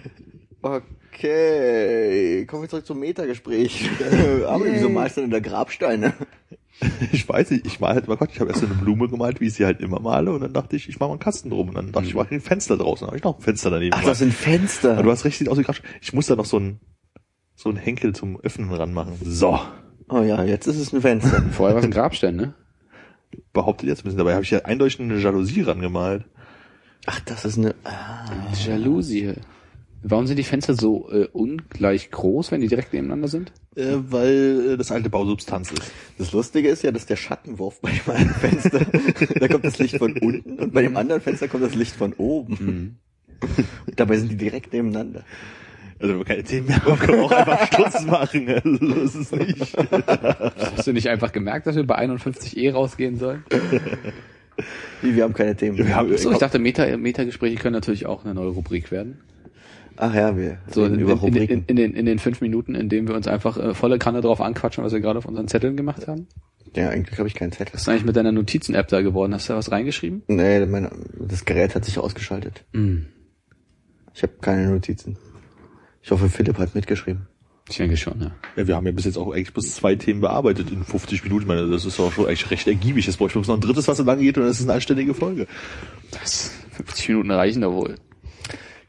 Okay, 0.61 2.45
kommen 2.45 2.63
wir 2.63 2.69
zurück 2.69 2.85
zum 2.85 3.01
Metagespräch. 3.01 3.89
Aber 4.47 4.63
wieso 4.65 4.89
malst 4.89 5.17
du 5.17 5.21
denn 5.21 5.29
da 5.29 5.39
Grabsteine? 5.39 6.13
Ich 7.11 7.27
weiß 7.27 7.51
nicht, 7.51 7.67
ich 7.67 7.81
mal 7.81 7.93
halt 7.93 8.07
mal 8.07 8.15
Gott, 8.15 8.29
ich 8.31 8.39
habe 8.39 8.49
erst 8.49 8.61
so 8.61 8.65
eine 8.65 8.75
Blume 8.75 9.09
gemalt, 9.09 9.41
wie 9.41 9.47
ich 9.47 9.53
sie 9.53 9.65
halt 9.65 9.81
immer 9.81 9.99
male, 9.99 10.31
und 10.31 10.41
dann 10.41 10.53
dachte 10.53 10.77
ich, 10.77 10.87
ich 10.87 10.99
mache 10.99 11.09
mal 11.09 11.13
einen 11.15 11.19
Kasten 11.19 11.49
drum. 11.49 11.67
Und 11.69 11.75
dann 11.75 11.91
dachte 11.91 12.05
ich, 12.05 12.11
ich 12.11 12.15
mache 12.15 12.33
ein 12.33 12.41
Fenster 12.41 12.77
draußen. 12.77 13.05
Habe 13.05 13.17
ich 13.17 13.23
noch 13.23 13.37
ein 13.37 13.43
Fenster 13.43 13.69
daneben. 13.69 13.93
Ach, 13.93 14.03
das 14.03 14.19
sind 14.19 14.33
Fenster. 14.33 14.93
Aber 14.93 15.03
du 15.03 15.11
hast 15.11 15.25
recht, 15.25 15.37
sieht 15.37 15.49
aus 15.49 15.57
wie 15.57 15.63
Grabstein. 15.63 15.91
Ich 16.01 16.13
muss 16.13 16.27
da 16.27 16.35
noch 16.35 16.45
so 16.45 16.57
ein 16.57 16.79
so 17.55 17.69
ein 17.69 17.75
Henkel 17.75 18.15
zum 18.15 18.39
Öffnen 18.39 18.71
ranmachen. 18.71 19.13
So. 19.21 19.59
Oh 20.13 20.21
ja, 20.21 20.43
jetzt 20.43 20.67
ist 20.67 20.77
es 20.77 20.93
ein 20.93 21.01
Fenster. 21.01 21.41
Vorher 21.51 21.73
war 21.73 21.79
es 21.79 21.85
ein 21.85 21.91
Grabstein, 21.91 22.35
ne? 22.35 22.53
Behauptet 23.51 23.89
jetzt 23.89 24.01
ein 24.01 24.03
bisschen. 24.03 24.19
Dabei 24.19 24.33
habe 24.33 24.43
ich 24.43 24.51
ja 24.51 24.59
eindeutig 24.59 24.99
eine 24.99 25.17
Jalousie 25.17 25.61
rangemalt. 25.61 26.25
Ach, 27.07 27.19
das 27.21 27.45
ist 27.45 27.57
eine... 27.57 27.73
Ah. 27.83 28.25
Jalousie. 28.63 29.33
Warum 30.03 30.27
sind 30.27 30.37
die 30.37 30.43
Fenster 30.43 30.75
so 30.75 31.09
äh, 31.11 31.27
ungleich 31.33 32.11
groß, 32.11 32.51
wenn 32.51 32.61
die 32.61 32.67
direkt 32.67 32.93
nebeneinander 32.93 33.27
sind? 33.27 33.53
Äh, 33.75 33.95
weil 34.09 34.73
äh, 34.73 34.77
das 34.77 34.91
alte 34.91 35.09
Bausubstanz 35.09 35.71
ist. 35.71 35.91
Das 36.19 36.31
Lustige 36.31 36.69
ist 36.69 36.83
ja, 36.83 36.91
dass 36.91 37.07
der 37.07 37.15
Schattenwurf 37.15 37.81
bei 37.81 37.89
dem 37.89 38.13
einen 38.13 38.29
Fenster, 38.29 38.81
da 39.39 39.47
kommt 39.47 39.65
das 39.65 39.79
Licht 39.79 39.97
von 39.97 40.15
unten 40.17 40.59
und 40.59 40.73
bei 40.73 40.83
dem 40.83 40.95
anderen 40.95 41.21
Fenster 41.21 41.47
kommt 41.47 41.63
das 41.63 41.73
Licht 41.73 41.95
von 41.95 42.13
oben. 42.13 42.99
Und 43.87 43.99
dabei 43.99 44.17
sind 44.17 44.31
die 44.31 44.37
direkt 44.37 44.73
nebeneinander. 44.73 45.23
Also 45.99 46.13
wenn 46.13 46.19
wir 46.19 46.25
keine 46.25 46.43
Themen 46.43 46.67
mehr 46.67 46.83
haben, 46.83 46.99
können 46.99 47.19
wir 47.19 47.25
auch 47.25 47.31
einfach 47.31 47.67
Schluss 47.73 48.05
machen. 48.05 48.49
Also, 48.49 48.77
das 48.77 49.15
ist 49.15 49.35
nicht. 49.35 49.77
Hast 50.77 50.87
du 50.87 50.93
nicht 50.93 51.07
einfach 51.09 51.31
gemerkt, 51.31 51.67
dass 51.67 51.75
wir 51.75 51.85
bei 51.85 51.97
51e 51.99 52.71
rausgehen 52.73 53.17
sollen? 53.17 53.43
Wie, 55.01 55.15
wir 55.15 55.23
haben 55.23 55.33
keine 55.33 55.55
Themen. 55.55 55.77
Wir 55.77 55.95
haben- 55.95 56.15
So, 56.17 56.31
ich 56.31 56.37
dachte, 56.37 56.59
Meta, 56.59 56.95
Meta-Gespräche 56.97 57.55
können 57.57 57.73
natürlich 57.73 58.05
auch 58.05 58.23
eine 58.25 58.33
neue 58.33 58.49
Rubrik 58.49 58.91
werden. 58.91 59.19
Ach 59.95 60.13
ja, 60.13 60.35
wir 60.37 60.57
So 60.71 60.83
reden 60.83 60.95
in, 60.95 60.99
über 61.01 61.11
in, 61.13 61.17
in, 61.17 61.23
Rubriken. 61.23 61.57
in, 61.59 61.65
in, 61.67 61.75
den, 61.75 61.93
in 61.93 62.05
den 62.05 62.19
fünf 62.19 62.41
Minuten, 62.41 62.73
in 62.75 62.89
denen 62.89 63.07
wir 63.07 63.15
uns 63.15 63.27
einfach 63.27 63.57
äh, 63.57 63.73
volle 63.73 63.99
Kanne 63.99 64.21
drauf 64.21 64.41
anquatschen, 64.41 64.83
was 64.83 64.91
wir 64.91 64.99
gerade 65.01 65.19
auf 65.19 65.25
unseren 65.25 65.47
Zetteln 65.47 65.77
gemacht 65.77 66.07
haben. 66.07 66.27
ja, 66.75 66.89
eigentlich 66.89 67.17
habe 67.19 67.27
ich 67.27 67.35
keinen 67.35 67.51
Zettel. 67.51 67.73
Was 67.75 67.81
ist 67.83 67.89
eigentlich 67.89 68.05
mit 68.05 68.15
deiner 68.15 68.31
Notizen-App 68.31 68.87
da 68.87 69.01
geworden? 69.01 69.33
Hast 69.35 69.49
du 69.49 69.53
da 69.53 69.57
was 69.59 69.71
reingeschrieben? 69.71 70.23
Nee, 70.27 70.65
mein, 70.65 70.89
das 71.19 71.45
Gerät 71.45 71.75
hat 71.75 71.85
sich 71.85 71.99
ausgeschaltet. 71.99 72.63
Mhm. 72.73 73.05
Ich 74.15 74.23
habe 74.23 74.33
keine 74.41 74.67
Notizen. 74.69 75.17
Ich 76.03 76.11
hoffe, 76.11 76.29
Philipp 76.29 76.57
hat 76.59 76.75
mitgeschrieben. 76.75 77.27
Ich 77.69 77.77
denke 77.77 77.95
schon, 77.95 78.19
ja. 78.19 78.31
Ja, 78.57 78.67
wir 78.67 78.75
haben 78.75 78.85
ja 78.85 78.91
bis 78.91 79.05
jetzt 79.05 79.17
auch 79.17 79.31
eigentlich 79.31 79.53
bis 79.53 79.75
zwei 79.75 79.95
Themen 79.95 80.19
bearbeitet 80.19 80.69
in 80.69 80.83
50 80.83 81.23
Minuten. 81.23 81.43
Ich 81.43 81.47
meine, 81.47 81.65
das 81.69 81.85
ist 81.85 81.97
auch 81.99 82.11
schon 82.11 82.25
eigentlich 82.25 82.51
recht 82.51 82.67
ergiebig. 82.67 83.07
Jetzt 83.07 83.17
brauche 83.17 83.27
ich 83.27 83.33
bloß 83.33 83.47
noch 83.47 83.55
ein 83.55 83.61
drittes, 83.61 83.87
was 83.87 83.97
so 83.97 84.03
lange 84.03 84.21
geht 84.21 84.37
und 84.37 84.43
das 84.43 84.59
ist 84.59 84.65
eine 84.65 84.73
anständige 84.73 85.13
Folge. 85.13 85.47
Das 86.11 86.51
50 86.71 87.09
Minuten 87.09 87.31
reichen 87.31 87.61
da 87.61 87.71
wohl. 87.71 87.95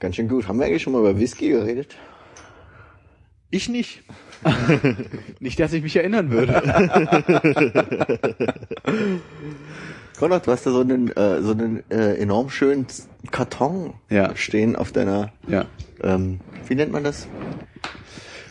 Ganz 0.01 0.17
schön 0.17 0.29
gut. 0.29 0.49
Haben 0.49 0.59
wir 0.59 0.67
eigentlich 0.67 0.83
schon 0.83 0.93
mal 0.93 0.99
über 0.99 1.19
Whisky 1.19 1.51
geredet? 1.51 1.95
Ich 3.51 3.69
nicht. 3.69 4.03
Nicht, 5.41 5.59
dass 5.61 5.73
ich 5.73 5.83
mich 5.83 5.97
erinnern 5.97 6.31
würde. 6.31 6.53
Konrad, 10.19 10.47
du 10.47 10.53
hast 10.53 10.67
da 10.67 10.71
so 10.71 10.81
einen, 10.81 11.09
äh, 11.17 11.43
so 11.43 11.53
einen 11.53 11.83
äh, 11.91 12.15
enorm 12.17 12.51
schönen 12.51 12.87
Karton 13.31 13.95
Ja. 14.11 14.35
stehen 14.37 14.77
auf 14.77 14.93
deiner, 14.93 15.33
ja. 15.49 15.65
Ähm, 16.05 16.41
wie 16.67 16.75
nennt 16.75 16.93
man 16.93 17.05
das? 17.05 17.29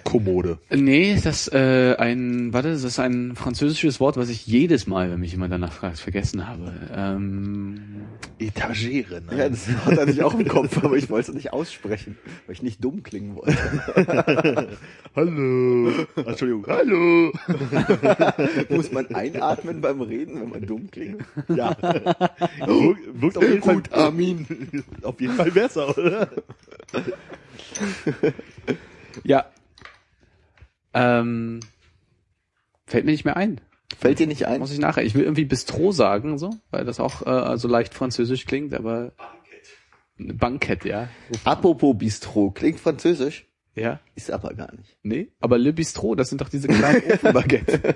Kommode. 0.04 0.60
Nee, 0.70 1.18
das 1.24 1.48
äh, 1.48 1.96
ein, 1.98 2.54
warte, 2.54 2.72
das 2.72 2.84
ist 2.84 3.00
ein 3.00 3.36
französisches 3.36 4.00
Wort, 4.00 4.18
was 4.18 4.30
ich 4.30 4.46
jedes 4.46 4.86
Mal, 4.86 5.10
wenn 5.12 5.20
mich 5.20 5.32
jemand 5.32 5.54
danach 5.54 5.72
fragt, 5.72 5.98
vergessen 5.98 6.48
habe. 6.48 6.74
Ähm, 6.96 8.06
Etagere, 8.40 9.22
ne? 9.22 9.38
Ja, 9.38 9.50
das 9.50 9.68
hatte 9.68 10.12
ich 10.12 10.24
auch 10.24 10.34
im 10.34 10.48
Kopf, 10.48 10.84
aber 10.84 10.96
ich 10.98 11.10
wollte 11.10 11.32
es 11.32 11.36
nicht 11.36 11.54
aussprechen, 11.54 12.18
weil 12.46 12.54
ich 12.54 12.62
nicht 12.62 12.84
dumm 12.84 13.04
klingen 13.04 13.36
wollte. 13.36 13.58
Hallo. 15.16 15.92
Entschuldigung. 16.16 16.66
Hallo. 16.68 17.32
Muss 18.70 18.92
man 18.92 19.08
einatmen 19.14 19.82
beim 19.82 20.02
Reden, 20.02 20.42
wenn 20.42 20.50
man 20.50 20.66
dumm 20.66 20.90
klingt? 20.92 21.24
Ja. 21.50 21.76
Wirkt, 22.66 23.22
wirkt 23.22 23.38
auf 23.38 23.44
jeden 23.44 23.62
Gut, 23.62 23.88
Fall. 23.88 24.00
Armin. 24.06 24.84
Auf 25.04 25.20
jeden 25.22 25.36
Fall 25.36 25.52
besser, 25.52 25.98
oder? 25.98 26.30
ja. 29.24 29.46
Ähm, 30.94 31.60
fällt 32.86 33.06
mir 33.06 33.12
nicht 33.12 33.26
mehr 33.26 33.38
ein. 33.38 33.62
Fällt 34.04 34.20
dir 34.20 34.28
nicht 34.28 34.48
ein? 34.48 34.60
Muss 34.60 34.74
ich 34.74 34.80
nachher. 34.80 35.04
Ich 35.06 35.16
will 35.16 35.24
irgendwie 35.24 35.46
Bistro 35.46 35.94
sagen, 35.94 36.38
so, 36.38 36.50
weil 36.72 36.84
das 36.84 37.00
auch 37.00 37.26
äh, 37.26 37.58
so 37.58 37.70
leicht 37.70 37.94
französisch 37.94 38.46
klingt, 38.46 38.74
aber 38.74 39.14
Bankett, 40.18 40.84
ja. 40.84 41.08
Apropos 41.46 41.98
Bistro, 41.98 42.52
klingt 42.52 42.82
französisch, 42.82 43.48
Ja. 43.76 44.02
ist 44.16 44.30
aber 44.30 44.54
gar 44.56 44.76
nicht. 44.76 44.98
Nee, 45.04 45.30
aber 45.40 45.58
Le 45.58 45.72
Bistro, 45.72 46.16
das 46.16 46.28
sind 46.28 46.42
doch 46.42 46.50
diese 46.50 46.68
kleinen 46.68 47.02
Ofenbaguette. 47.12 47.96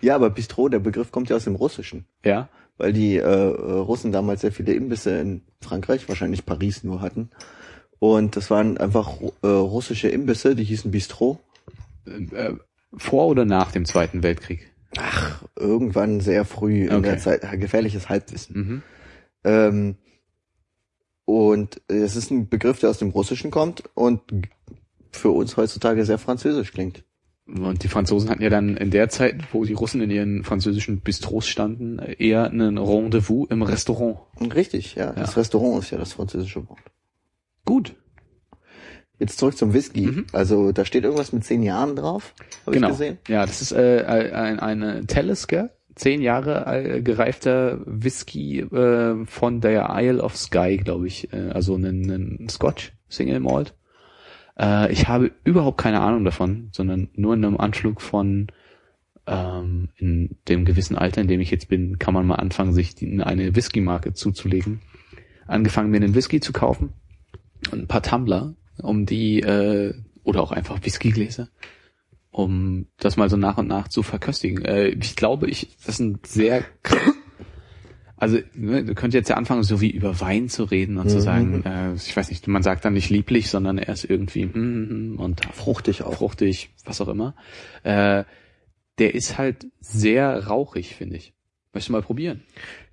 Ja, 0.00 0.14
aber 0.14 0.30
Bistro, 0.30 0.68
der 0.68 0.78
Begriff 0.78 1.10
kommt 1.10 1.28
ja 1.28 1.34
aus 1.34 1.44
dem 1.44 1.56
Russischen, 1.56 2.06
ja. 2.24 2.48
weil 2.78 2.92
die 2.92 3.16
äh, 3.16 3.20
äh, 3.20 3.72
Russen 3.80 4.12
damals 4.12 4.42
sehr 4.42 4.52
viele 4.52 4.74
Imbisse 4.74 5.18
in 5.18 5.42
Frankreich, 5.60 6.08
wahrscheinlich 6.08 6.46
Paris 6.46 6.84
nur 6.84 7.00
hatten. 7.00 7.30
Und 7.98 8.36
das 8.36 8.48
waren 8.48 8.78
einfach 8.78 9.10
äh, 9.42 9.46
russische 9.48 10.08
Imbisse, 10.08 10.54
die 10.54 10.64
hießen 10.64 10.92
Bistro. 10.92 11.40
Äh, 12.06 12.54
vor 12.96 13.26
oder 13.26 13.44
nach 13.44 13.72
dem 13.72 13.84
Zweiten 13.84 14.22
Weltkrieg? 14.22 14.70
Irgendwann 15.56 16.20
sehr 16.20 16.44
früh 16.44 16.84
in 16.84 16.92
Okay. 16.92 17.02
der 17.02 17.18
Zeit, 17.18 17.44
äh, 17.44 17.56
gefährliches 17.56 18.08
Halbwissen. 18.08 18.56
Mhm. 18.56 18.82
Ähm, 19.44 19.96
Und 21.24 21.80
es 21.88 22.16
ist 22.16 22.30
ein 22.30 22.48
Begriff, 22.48 22.80
der 22.80 22.90
aus 22.90 22.98
dem 22.98 23.10
Russischen 23.10 23.50
kommt 23.50 23.84
und 23.94 24.20
für 25.12 25.30
uns 25.30 25.56
heutzutage 25.56 26.04
sehr 26.04 26.18
französisch 26.18 26.72
klingt. 26.72 27.04
Und 27.46 27.82
die 27.84 27.88
Franzosen 27.88 28.28
hatten 28.28 28.42
ja 28.42 28.50
dann 28.50 28.76
in 28.76 28.90
der 28.90 29.08
Zeit, 29.08 29.36
wo 29.52 29.64
die 29.64 29.72
Russen 29.72 30.00
in 30.00 30.10
ihren 30.10 30.44
französischen 30.44 31.00
Bistros 31.00 31.46
standen, 31.46 31.98
eher 31.98 32.44
einen 32.50 32.76
Rendezvous 32.78 33.48
im 33.50 33.62
Restaurant. 33.62 34.18
Richtig, 34.54 34.94
ja. 34.96 35.12
Das 35.12 35.36
Restaurant 35.36 35.82
ist 35.84 35.90
ja 35.90 35.98
das 35.98 36.12
französische 36.12 36.68
Wort. 36.68 36.80
Gut. 37.64 37.94
Jetzt 39.22 39.38
zurück 39.38 39.56
zum 39.56 39.72
Whisky. 39.72 40.06
Mhm. 40.06 40.26
Also 40.32 40.72
da 40.72 40.84
steht 40.84 41.04
irgendwas 41.04 41.32
mit 41.32 41.44
zehn 41.44 41.62
Jahren 41.62 41.94
drauf, 41.94 42.34
habe 42.66 42.74
genau. 42.74 42.88
ich 42.88 42.94
gesehen. 42.94 43.18
Ja, 43.28 43.46
das 43.46 43.62
ist 43.62 43.70
äh, 43.70 44.04
ein, 44.04 44.58
eine 44.58 45.06
Talisker, 45.06 45.70
zehn 45.94 46.20
Jahre 46.20 46.66
äh, 46.66 47.02
gereifter 47.02 47.78
Whisky 47.86 48.62
äh, 48.62 49.24
von 49.24 49.60
der 49.60 49.90
Isle 49.92 50.20
of 50.20 50.36
Skye, 50.36 50.78
glaube 50.78 51.06
ich. 51.06 51.32
Äh, 51.32 51.50
also 51.50 51.76
ein, 51.76 52.48
Scotch 52.50 52.94
Single 53.08 53.38
Malt. 53.38 53.74
Äh, 54.58 54.90
ich 54.90 55.06
habe 55.06 55.30
überhaupt 55.44 55.78
keine 55.78 56.00
Ahnung 56.00 56.24
davon, 56.24 56.70
sondern 56.72 57.08
nur 57.14 57.34
in 57.34 57.44
einem 57.44 57.58
Anflug 57.58 58.00
von 58.00 58.48
ähm, 59.28 59.90
in 59.98 60.36
dem 60.48 60.64
gewissen 60.64 60.98
Alter, 60.98 61.20
in 61.20 61.28
dem 61.28 61.40
ich 61.40 61.52
jetzt 61.52 61.68
bin, 61.68 62.00
kann 62.00 62.12
man 62.12 62.26
mal 62.26 62.40
anfangen, 62.40 62.72
sich 62.72 62.96
die, 62.96 63.22
eine 63.22 63.54
Whisky-Marke 63.54 64.14
zuzulegen. 64.14 64.80
Angefangen, 65.46 65.92
mir 65.92 65.98
einen 65.98 66.16
Whisky 66.16 66.40
zu 66.40 66.52
kaufen 66.52 66.92
und 67.70 67.82
ein 67.82 67.86
paar 67.86 68.02
Tumbler, 68.02 68.56
um 68.80 69.06
die, 69.06 69.40
äh, 69.40 69.94
oder 70.22 70.42
auch 70.42 70.52
einfach 70.52 70.78
Whiskygläser, 70.82 71.48
um 72.30 72.86
das 72.98 73.16
mal 73.16 73.28
so 73.28 73.36
nach 73.36 73.58
und 73.58 73.68
nach 73.68 73.88
zu 73.88 74.02
verköstigen. 74.02 74.64
Äh, 74.64 74.88
ich 74.88 75.16
glaube, 75.16 75.48
ich, 75.50 75.76
das 75.78 75.96
ist 75.96 76.00
ein 76.00 76.18
sehr 76.24 76.64
krass- 76.82 77.14
also, 78.22 78.38
ne, 78.54 78.84
du 78.84 78.94
könntest 78.94 79.14
jetzt 79.14 79.30
ja 79.30 79.36
anfangen, 79.36 79.64
so 79.64 79.80
wie 79.80 79.90
über 79.90 80.20
Wein 80.20 80.48
zu 80.48 80.62
reden 80.62 80.96
und 80.96 81.08
zu 81.10 81.20
sagen, 81.20 81.64
äh, 81.64 81.94
ich 81.94 82.16
weiß 82.16 82.30
nicht, 82.30 82.46
man 82.46 82.62
sagt 82.62 82.84
dann 82.84 82.92
nicht 82.92 83.10
lieblich, 83.10 83.50
sondern 83.50 83.78
erst 83.78 84.08
irgendwie 84.08 84.44
hm, 84.44 84.52
hm, 84.54 84.88
hm, 84.88 85.18
und 85.18 85.44
Fruchtig 85.46 86.04
auch. 86.04 86.14
fruchtig, 86.14 86.70
was 86.84 87.00
auch 87.00 87.08
immer. 87.08 87.34
Äh, 87.82 88.22
der 88.98 89.14
ist 89.16 89.38
halt 89.38 89.66
sehr 89.80 90.46
rauchig, 90.46 90.94
finde 90.94 91.16
ich. 91.16 91.32
Möchtest 91.72 91.88
du 91.88 91.94
mal 91.94 92.02
probieren? 92.02 92.44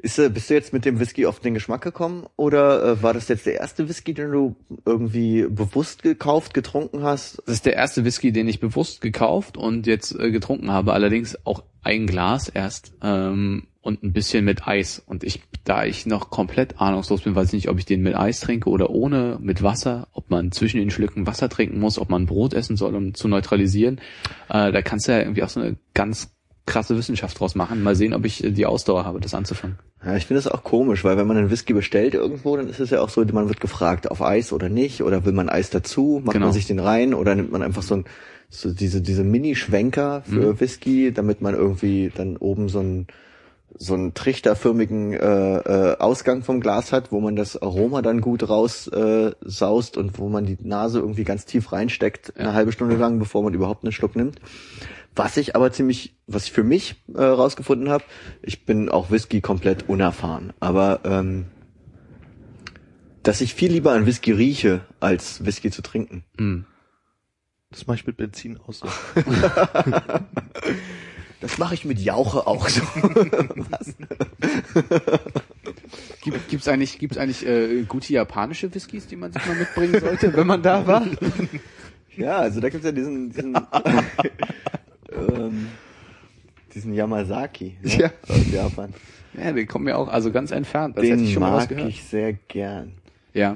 Ist, 0.02 0.18
äh, 0.18 0.30
bist 0.30 0.50
du 0.50 0.54
jetzt 0.54 0.72
mit 0.72 0.86
dem 0.86 1.00
Whisky 1.00 1.26
auf 1.26 1.42
den 1.42 1.54
Geschmack 1.54 1.82
gekommen 1.82 2.26
oder 2.38 2.84
äh, 2.84 3.04
war 3.04 3.14
das 3.14 3.28
jetzt 3.28 3.46
der 3.46 3.56
erste 3.56 3.90
Whisky, 3.90 4.14
den 4.14 4.32
du 4.32 4.56
irgendwie 4.86 5.44
bewusst 5.44 6.04
gekauft, 6.04 6.54
getrunken 6.54 7.04
hast? 7.04 7.42
Das 7.46 7.56
ist 7.56 7.66
der 7.66 7.76
erste 7.76 8.06
Whisky, 8.06 8.32
den 8.32 8.48
ich 8.48 8.62
bewusst 8.62 9.02
gekauft 9.02 9.58
und 9.58 9.88
jetzt 9.88 10.18
äh, 10.18 10.32
getrunken 10.32 10.72
habe. 10.72 10.94
Allerdings 10.94 11.46
auch 11.46 11.64
ein 11.82 12.08
Glas 12.08 12.48
erst 12.48 12.94
ähm, 13.02 13.68
und 13.82 14.04
ein 14.04 14.14
bisschen 14.14 14.46
mit 14.46 14.66
Eis. 14.66 15.00
Und 15.06 15.26
ich, 15.26 15.42
da 15.66 15.84
ich 15.84 16.06
noch 16.06 16.30
komplett 16.30 16.80
ahnungslos 16.80 17.22
bin, 17.22 17.36
weiß 17.36 17.48
ich 17.48 17.54
nicht, 17.54 17.70
ob 17.70 17.78
ich 17.78 17.86
den 17.86 18.02
mit 18.02 18.16
Eis 18.16 18.40
trinke 18.40 18.70
oder 18.70 18.90
ohne, 18.90 19.38
mit 19.42 19.64
Wasser, 19.64 20.08
ob 20.14 20.30
man 20.30 20.54
zwischen 20.54 20.80
den 20.80 20.92
Schlücken 20.92 21.28
Wasser 21.28 21.50
trinken 21.50 21.80
muss, 21.80 22.00
ob 22.00 22.10
man 22.10 22.26
Brot 22.26 22.54
essen 22.54 22.78
soll, 22.78 22.96
um 22.96 23.14
zu 23.14 23.28
neutralisieren. 23.28 24.00
Äh, 24.48 24.72
da 24.72 24.82
kannst 24.82 25.10
du 25.10 25.12
ja 25.12 25.20
irgendwie 25.20 25.44
auch 25.44 25.50
so 25.50 25.60
eine 25.60 25.76
ganz 25.94 26.32
krasse 26.70 26.96
Wissenschaft 26.96 27.40
draus 27.40 27.56
machen. 27.56 27.84
Mal 27.84 27.96
sehen, 27.96 28.14
ob 28.14 28.26
ich 28.26 28.44
äh, 28.44 28.52
die 28.52 28.66
Ausdauer 28.66 29.04
habe, 29.06 29.20
das 29.20 29.34
anzufangen. 29.34 29.78
Ja, 30.06 30.16
ich 30.16 30.26
finde 30.26 30.42
das 30.42 30.52
auch 30.52 30.64
komisch, 30.64 31.04
weil 31.04 31.18
wenn 31.18 31.28
man 31.28 31.36
einen 31.38 31.50
Whisky 31.50 31.74
bestellt 31.74 32.14
irgendwo, 32.14 32.56
dann 32.56 32.70
ist 32.70 32.80
es 32.80 32.90
ja 32.92 33.02
auch 33.02 33.10
so, 33.10 33.26
man 33.26 33.50
wird 33.50 33.60
gefragt, 33.60 34.10
auf 34.10 34.22
Eis 34.22 34.54
oder 34.54 34.70
nicht, 34.70 35.04
oder 35.04 35.26
will 35.26 35.34
man 35.34 35.50
Eis 35.50 35.70
dazu, 35.70 36.22
macht 36.24 36.36
Genau. 36.36 36.46
man 36.48 36.54
sich 36.54 36.68
den 36.68 36.80
rein 36.80 37.14
oder 37.14 37.36
nimmt 37.36 37.52
man 37.52 37.62
einfach 37.64 37.84
so 37.84 37.96
ein 37.96 38.06
so 38.52 38.74
diese 38.74 39.02
diese 39.02 39.24
Mini-Schwenker 39.24 40.24
für 40.26 40.60
Whisky, 40.60 41.12
damit 41.14 41.40
man 41.42 41.54
irgendwie 41.54 42.12
dann 42.16 42.36
oben 42.38 42.68
so 42.70 42.80
ein 42.80 43.06
so 43.78 43.94
einen 43.94 44.14
trichterförmigen 44.16 45.14
äh, 45.14 45.58
äh, 45.58 45.98
Ausgang 46.00 46.42
vom 46.44 46.60
Glas 46.60 46.92
hat, 46.92 47.12
wo 47.12 47.20
man 47.20 47.36
das 47.36 47.62
Aroma 47.62 48.02
dann 48.02 48.20
gut 48.20 48.50
raus 48.50 48.88
äh, 48.88 49.32
saust 49.42 49.96
und 49.98 50.18
wo 50.18 50.28
man 50.30 50.46
die 50.46 50.58
Nase 50.62 51.00
irgendwie 51.00 51.24
ganz 51.24 51.46
tief 51.46 51.72
reinsteckt, 51.72 52.34
eine 52.38 52.54
halbe 52.54 52.72
Stunde 52.72 52.96
lang, 52.96 53.20
bevor 53.20 53.44
man 53.44 53.54
überhaupt 53.54 53.84
einen 53.84 53.92
Schluck 53.92 54.16
nimmt. 54.16 54.40
Was 55.20 55.36
ich 55.36 55.54
aber 55.54 55.70
ziemlich, 55.74 56.16
was 56.28 56.46
ich 56.46 56.54
für 56.54 56.64
mich 56.64 56.96
äh, 57.14 57.22
rausgefunden 57.22 57.90
habe, 57.90 58.06
ich 58.42 58.66
bin 58.66 58.88
auch 58.88 59.12
Whisky 59.12 59.42
komplett 59.42 59.90
unerfahren, 59.90 60.54
aber 60.62 61.02
ähm, 61.04 61.48
dass 63.22 63.42
ich 63.42 63.54
viel 63.54 63.70
lieber 63.70 63.92
an 63.92 64.06
Whisky 64.06 64.32
rieche, 64.32 64.80
als 65.02 65.44
Whisky 65.44 65.72
zu 65.72 65.82
trinken. 65.82 66.24
Hm. 66.38 66.66
Das 67.70 67.86
mache 67.86 67.98
ich 67.98 68.08
mit 68.08 68.16
Benzin 68.16 68.58
aus. 68.66 68.80
So. 68.80 68.88
Das 71.42 71.58
mache 71.58 71.74
ich 71.74 71.86
mit 71.86 72.00
Jauche 72.00 72.48
auch 72.48 72.68
so. 72.68 72.82
was? 73.72 73.96
Gibt, 76.22 76.50
gibt's 76.50 76.68
eigentlich, 76.68 77.00
gibt's 77.00 77.18
eigentlich 77.18 77.46
äh, 77.46 77.84
gute 77.84 78.12
japanische 78.14 78.74
Whiskys, 78.74 79.08
die 79.08 79.16
man 79.16 79.32
sich 79.32 79.46
mal 79.46 79.56
mitbringen 79.56 80.00
sollte, 80.00 80.34
wenn 80.34 80.48
man 80.48 80.62
da 80.62 80.86
war? 80.86 81.06
Ja, 82.16 82.40
also 82.40 82.60
da 82.60 82.68
gibt's 82.68 82.86
ja 82.86 82.92
diesen, 82.92 83.30
diesen, 83.32 83.58
ähm, 85.20 85.68
diesen 86.74 86.94
Yamazaki 86.94 87.78
ne, 87.84 87.98
Ja. 87.98 88.12
aus 88.28 88.52
Japan. 88.52 88.94
Ja, 89.38 89.52
die 89.52 89.66
kommen 89.66 89.88
ja 89.88 89.96
auch 89.96 90.08
also 90.08 90.32
ganz 90.32 90.52
entfernt. 90.52 90.98
Das 90.98 91.04
Den 91.04 91.24
ich 91.24 91.34
schon 91.34 91.42
mag 91.42 91.70
gehört. 91.70 91.88
ich 91.90 92.04
sehr 92.04 92.34
gern. 92.34 92.94
Ja. 93.34 93.56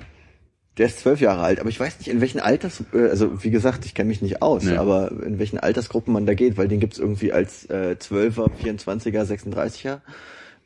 Der 0.77 0.87
ist 0.87 0.99
zwölf 1.01 1.21
Jahre 1.21 1.41
alt, 1.41 1.59
aber 1.59 1.69
ich 1.69 1.79
weiß 1.79 1.99
nicht, 1.99 2.07
in 2.07 2.19
welchen 2.21 2.39
Alters, 2.39 2.83
äh, 2.93 3.09
also 3.09 3.43
wie 3.43 3.51
gesagt, 3.51 3.85
ich 3.85 3.93
kenne 3.93 4.09
mich 4.09 4.21
nicht 4.23 4.41
aus, 4.41 4.63
Nee. 4.63 4.75
aber 4.77 5.11
in 5.23 5.37
welchen 5.37 5.59
Altersgruppen 5.59 6.11
man 6.13 6.25
da 6.25 6.33
geht, 6.33 6.57
weil 6.57 6.67
den 6.67 6.79
gibt's 6.79 6.97
irgendwie 6.97 7.31
als 7.31 7.65
äh, 7.69 7.95
12er, 7.99 8.49
24er, 8.63 9.23
36er 9.23 9.99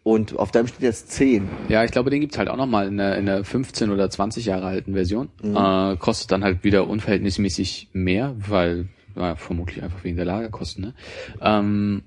und 0.03 0.39
auf 0.39 0.51
deinem 0.51 0.67
steht 0.67 0.81
jetzt 0.81 1.11
10. 1.11 1.49
Ja, 1.67 1.83
ich 1.83 1.91
glaube, 1.91 2.09
den 2.09 2.21
gibt's 2.21 2.37
halt 2.37 2.47
auch 2.47 2.55
nochmal 2.55 2.87
in 2.87 2.95
der, 2.97 3.17
in 3.17 3.25
der 3.25 3.43
15 3.43 3.89
oder 3.91 4.09
20 4.09 4.45
Jahre 4.45 4.67
alten 4.67 4.93
Version. 4.93 5.27
Äh, 5.43 5.97
kostet 5.97 6.31
dann 6.31 6.41
halt 6.45 6.63
wieder 6.63 6.87
unverhältnismäßig 6.87 7.89
mehr, 7.91 8.33
weil 8.37 8.87
ja, 9.17 9.35
vermutlich 9.35 9.83
einfach 9.83 10.03
wegen 10.03 10.15
der 10.15 10.25
Lagerkosten. 10.25 10.83
Ne? 10.83 10.93
Ähm, 11.41 12.03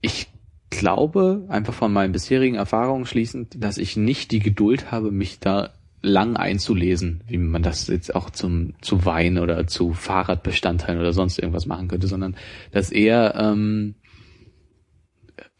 ich 0.00 0.28
glaube, 0.70 1.46
einfach 1.48 1.74
von 1.74 1.92
meinen 1.92 2.12
bisherigen 2.12 2.56
Erfahrungen 2.56 3.06
schließend, 3.06 3.62
dass 3.62 3.78
ich 3.78 3.96
nicht 3.96 4.30
die 4.30 4.40
Geduld 4.40 4.90
habe, 4.90 5.10
mich 5.10 5.40
da 5.40 5.74
lang 6.02 6.36
einzulesen, 6.36 7.24
wie 7.26 7.38
man 7.38 7.62
das 7.62 7.88
jetzt 7.88 8.14
auch 8.14 8.30
zum 8.30 8.74
zu 8.80 9.04
Wein 9.04 9.38
oder 9.38 9.66
zu 9.66 9.92
Fahrradbestandteilen 9.92 11.00
oder 11.00 11.12
sonst 11.12 11.38
irgendwas 11.38 11.66
machen 11.66 11.88
könnte, 11.88 12.06
sondern 12.06 12.36
das 12.70 12.92
eher 12.92 13.34
ähm, 13.36 13.94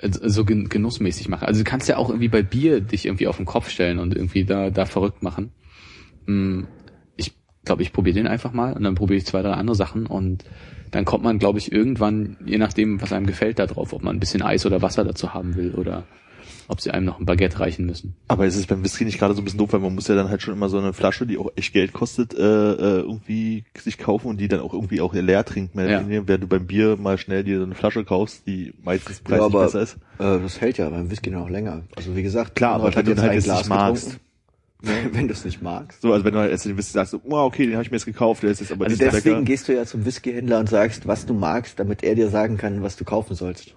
so 0.01 0.44
gen- 0.44 0.68
genussmäßig 0.68 1.28
mache. 1.28 1.47
Also 1.47 1.64
du 1.64 1.68
kannst 1.68 1.88
ja 1.88 1.97
auch 1.97 2.11
irgendwie 2.11 2.28
bei 2.28 2.42
Bier 2.42 2.80
dich 2.80 3.07
irgendwie 3.07 3.26
auf 3.26 3.38
den 3.38 3.47
Kopf 3.47 3.70
stellen 3.70 3.99
und 3.99 4.14
irgendwie 4.14 4.44
da, 4.44 4.70
da 4.70 4.86
verrückt 4.86 5.22
machen. 5.22 5.53
Ich 7.66 7.68
glaube, 7.68 7.82
ich 7.82 7.92
probiere 7.92 8.14
den 8.14 8.28
einfach 8.28 8.52
mal 8.52 8.74
und 8.74 8.84
dann 8.84 8.94
probiere 8.94 9.16
ich 9.18 9.26
zwei, 9.26 9.42
drei 9.42 9.50
andere 9.54 9.74
Sachen 9.74 10.06
und 10.06 10.44
dann 10.92 11.04
kommt 11.04 11.24
man, 11.24 11.40
glaube 11.40 11.58
ich, 11.58 11.72
irgendwann, 11.72 12.36
je 12.46 12.58
nachdem, 12.58 13.02
was 13.02 13.12
einem 13.12 13.26
gefällt, 13.26 13.58
da 13.58 13.66
drauf, 13.66 13.92
ob 13.92 14.04
man 14.04 14.14
ein 14.14 14.20
bisschen 14.20 14.40
Eis 14.40 14.64
oder 14.66 14.82
Wasser 14.82 15.02
dazu 15.02 15.34
haben 15.34 15.56
will 15.56 15.74
oder 15.74 16.04
ob 16.68 16.80
sie 16.80 16.92
einem 16.92 17.06
noch 17.06 17.18
ein 17.18 17.26
Baguette 17.26 17.58
reichen 17.58 17.84
müssen. 17.84 18.14
Aber 18.28 18.46
es 18.46 18.54
ist 18.54 18.68
beim 18.68 18.84
Whisky 18.84 19.04
nicht 19.04 19.18
gerade 19.18 19.34
so 19.34 19.40
ein 19.42 19.44
bisschen 19.44 19.58
doof, 19.58 19.72
weil 19.72 19.80
man 19.80 19.96
muss 19.96 20.06
ja 20.06 20.14
dann 20.14 20.28
halt 20.30 20.42
schon 20.42 20.54
immer 20.54 20.68
so 20.68 20.78
eine 20.78 20.92
Flasche, 20.92 21.26
die 21.26 21.38
auch 21.38 21.50
echt 21.56 21.72
Geld 21.72 21.92
kostet, 21.92 22.34
äh, 22.34 22.38
äh, 22.40 23.00
irgendwie 23.00 23.64
sich 23.76 23.98
kaufen 23.98 24.28
und 24.28 24.36
die 24.40 24.46
dann 24.46 24.60
auch 24.60 24.72
irgendwie 24.72 25.00
auch 25.00 25.12
leer 25.12 25.44
trinken. 25.44 25.76
Mehr 25.76 25.88
Ja. 25.90 25.98
oder 25.98 26.06
weniger, 26.08 26.28
während 26.28 26.44
du 26.44 26.48
beim 26.48 26.68
Bier 26.68 26.96
mal 26.96 27.18
schnell 27.18 27.42
dir 27.42 27.58
so 27.58 27.64
eine 27.64 27.74
Flasche 27.74 28.04
kaufst, 28.04 28.46
die 28.46 28.74
meistens 28.84 29.16
Ja, 29.18 29.24
preislich 29.24 29.54
aber 29.56 29.64
besser 29.64 29.80
ist. 29.80 29.94
äh, 30.20 30.38
das 30.40 30.60
hält 30.60 30.78
ja 30.78 30.88
beim 30.88 31.10
Whisky 31.10 31.30
noch 31.30 31.50
länger. 31.50 31.82
Also 31.96 32.14
wie 32.14 32.22
gesagt, 32.22 32.54
Klar, 32.54 32.74
aber 32.74 32.94
wenn 32.94 33.04
du 33.06 33.10
hat 33.10 33.18
halt 33.18 33.30
ein 33.30 33.34
jetzt 33.34 33.44
Glas 33.44 33.58
nicht 33.58 33.68
magst. 33.70 34.04
getrunken. 34.04 34.26
Ne, 34.82 34.90
wenn 35.12 35.26
du 35.28 35.32
es 35.32 35.44
nicht 35.44 35.62
magst. 35.62 36.02
So, 36.02 36.12
also 36.12 36.24
wenn 36.24 36.34
du 36.34 36.40
halt 36.40 36.50
jetzt 36.50 36.64
den 36.66 36.76
Whisky 36.76 36.92
sagst, 36.92 37.12
so, 37.12 37.20
wow, 37.24 37.46
okay, 37.46 37.64
den 37.66 37.74
habe 37.74 37.82
ich 37.84 37.90
mir 37.90 37.96
jetzt 37.96 38.04
gekauft, 38.04 38.42
der 38.42 38.50
ist 38.50 38.60
jetzt 38.60 38.72
aber 38.72 38.84
Also 38.86 39.02
nicht 39.02 39.12
deswegen 39.14 39.36
lecker. 39.36 39.44
gehst 39.46 39.68
du 39.68 39.74
ja 39.74 39.84
zum 39.86 40.04
Whiskyhändler 40.04 40.60
und 40.60 40.68
sagst, 40.68 41.06
was 41.06 41.24
du 41.26 41.34
magst, 41.34 41.78
damit 41.80 42.02
er 42.04 42.14
dir 42.14 42.28
sagen 42.28 42.56
kann, 42.58 42.82
was 42.82 42.96
du 42.96 43.04
kaufen 43.04 43.34
sollst. 43.34 43.74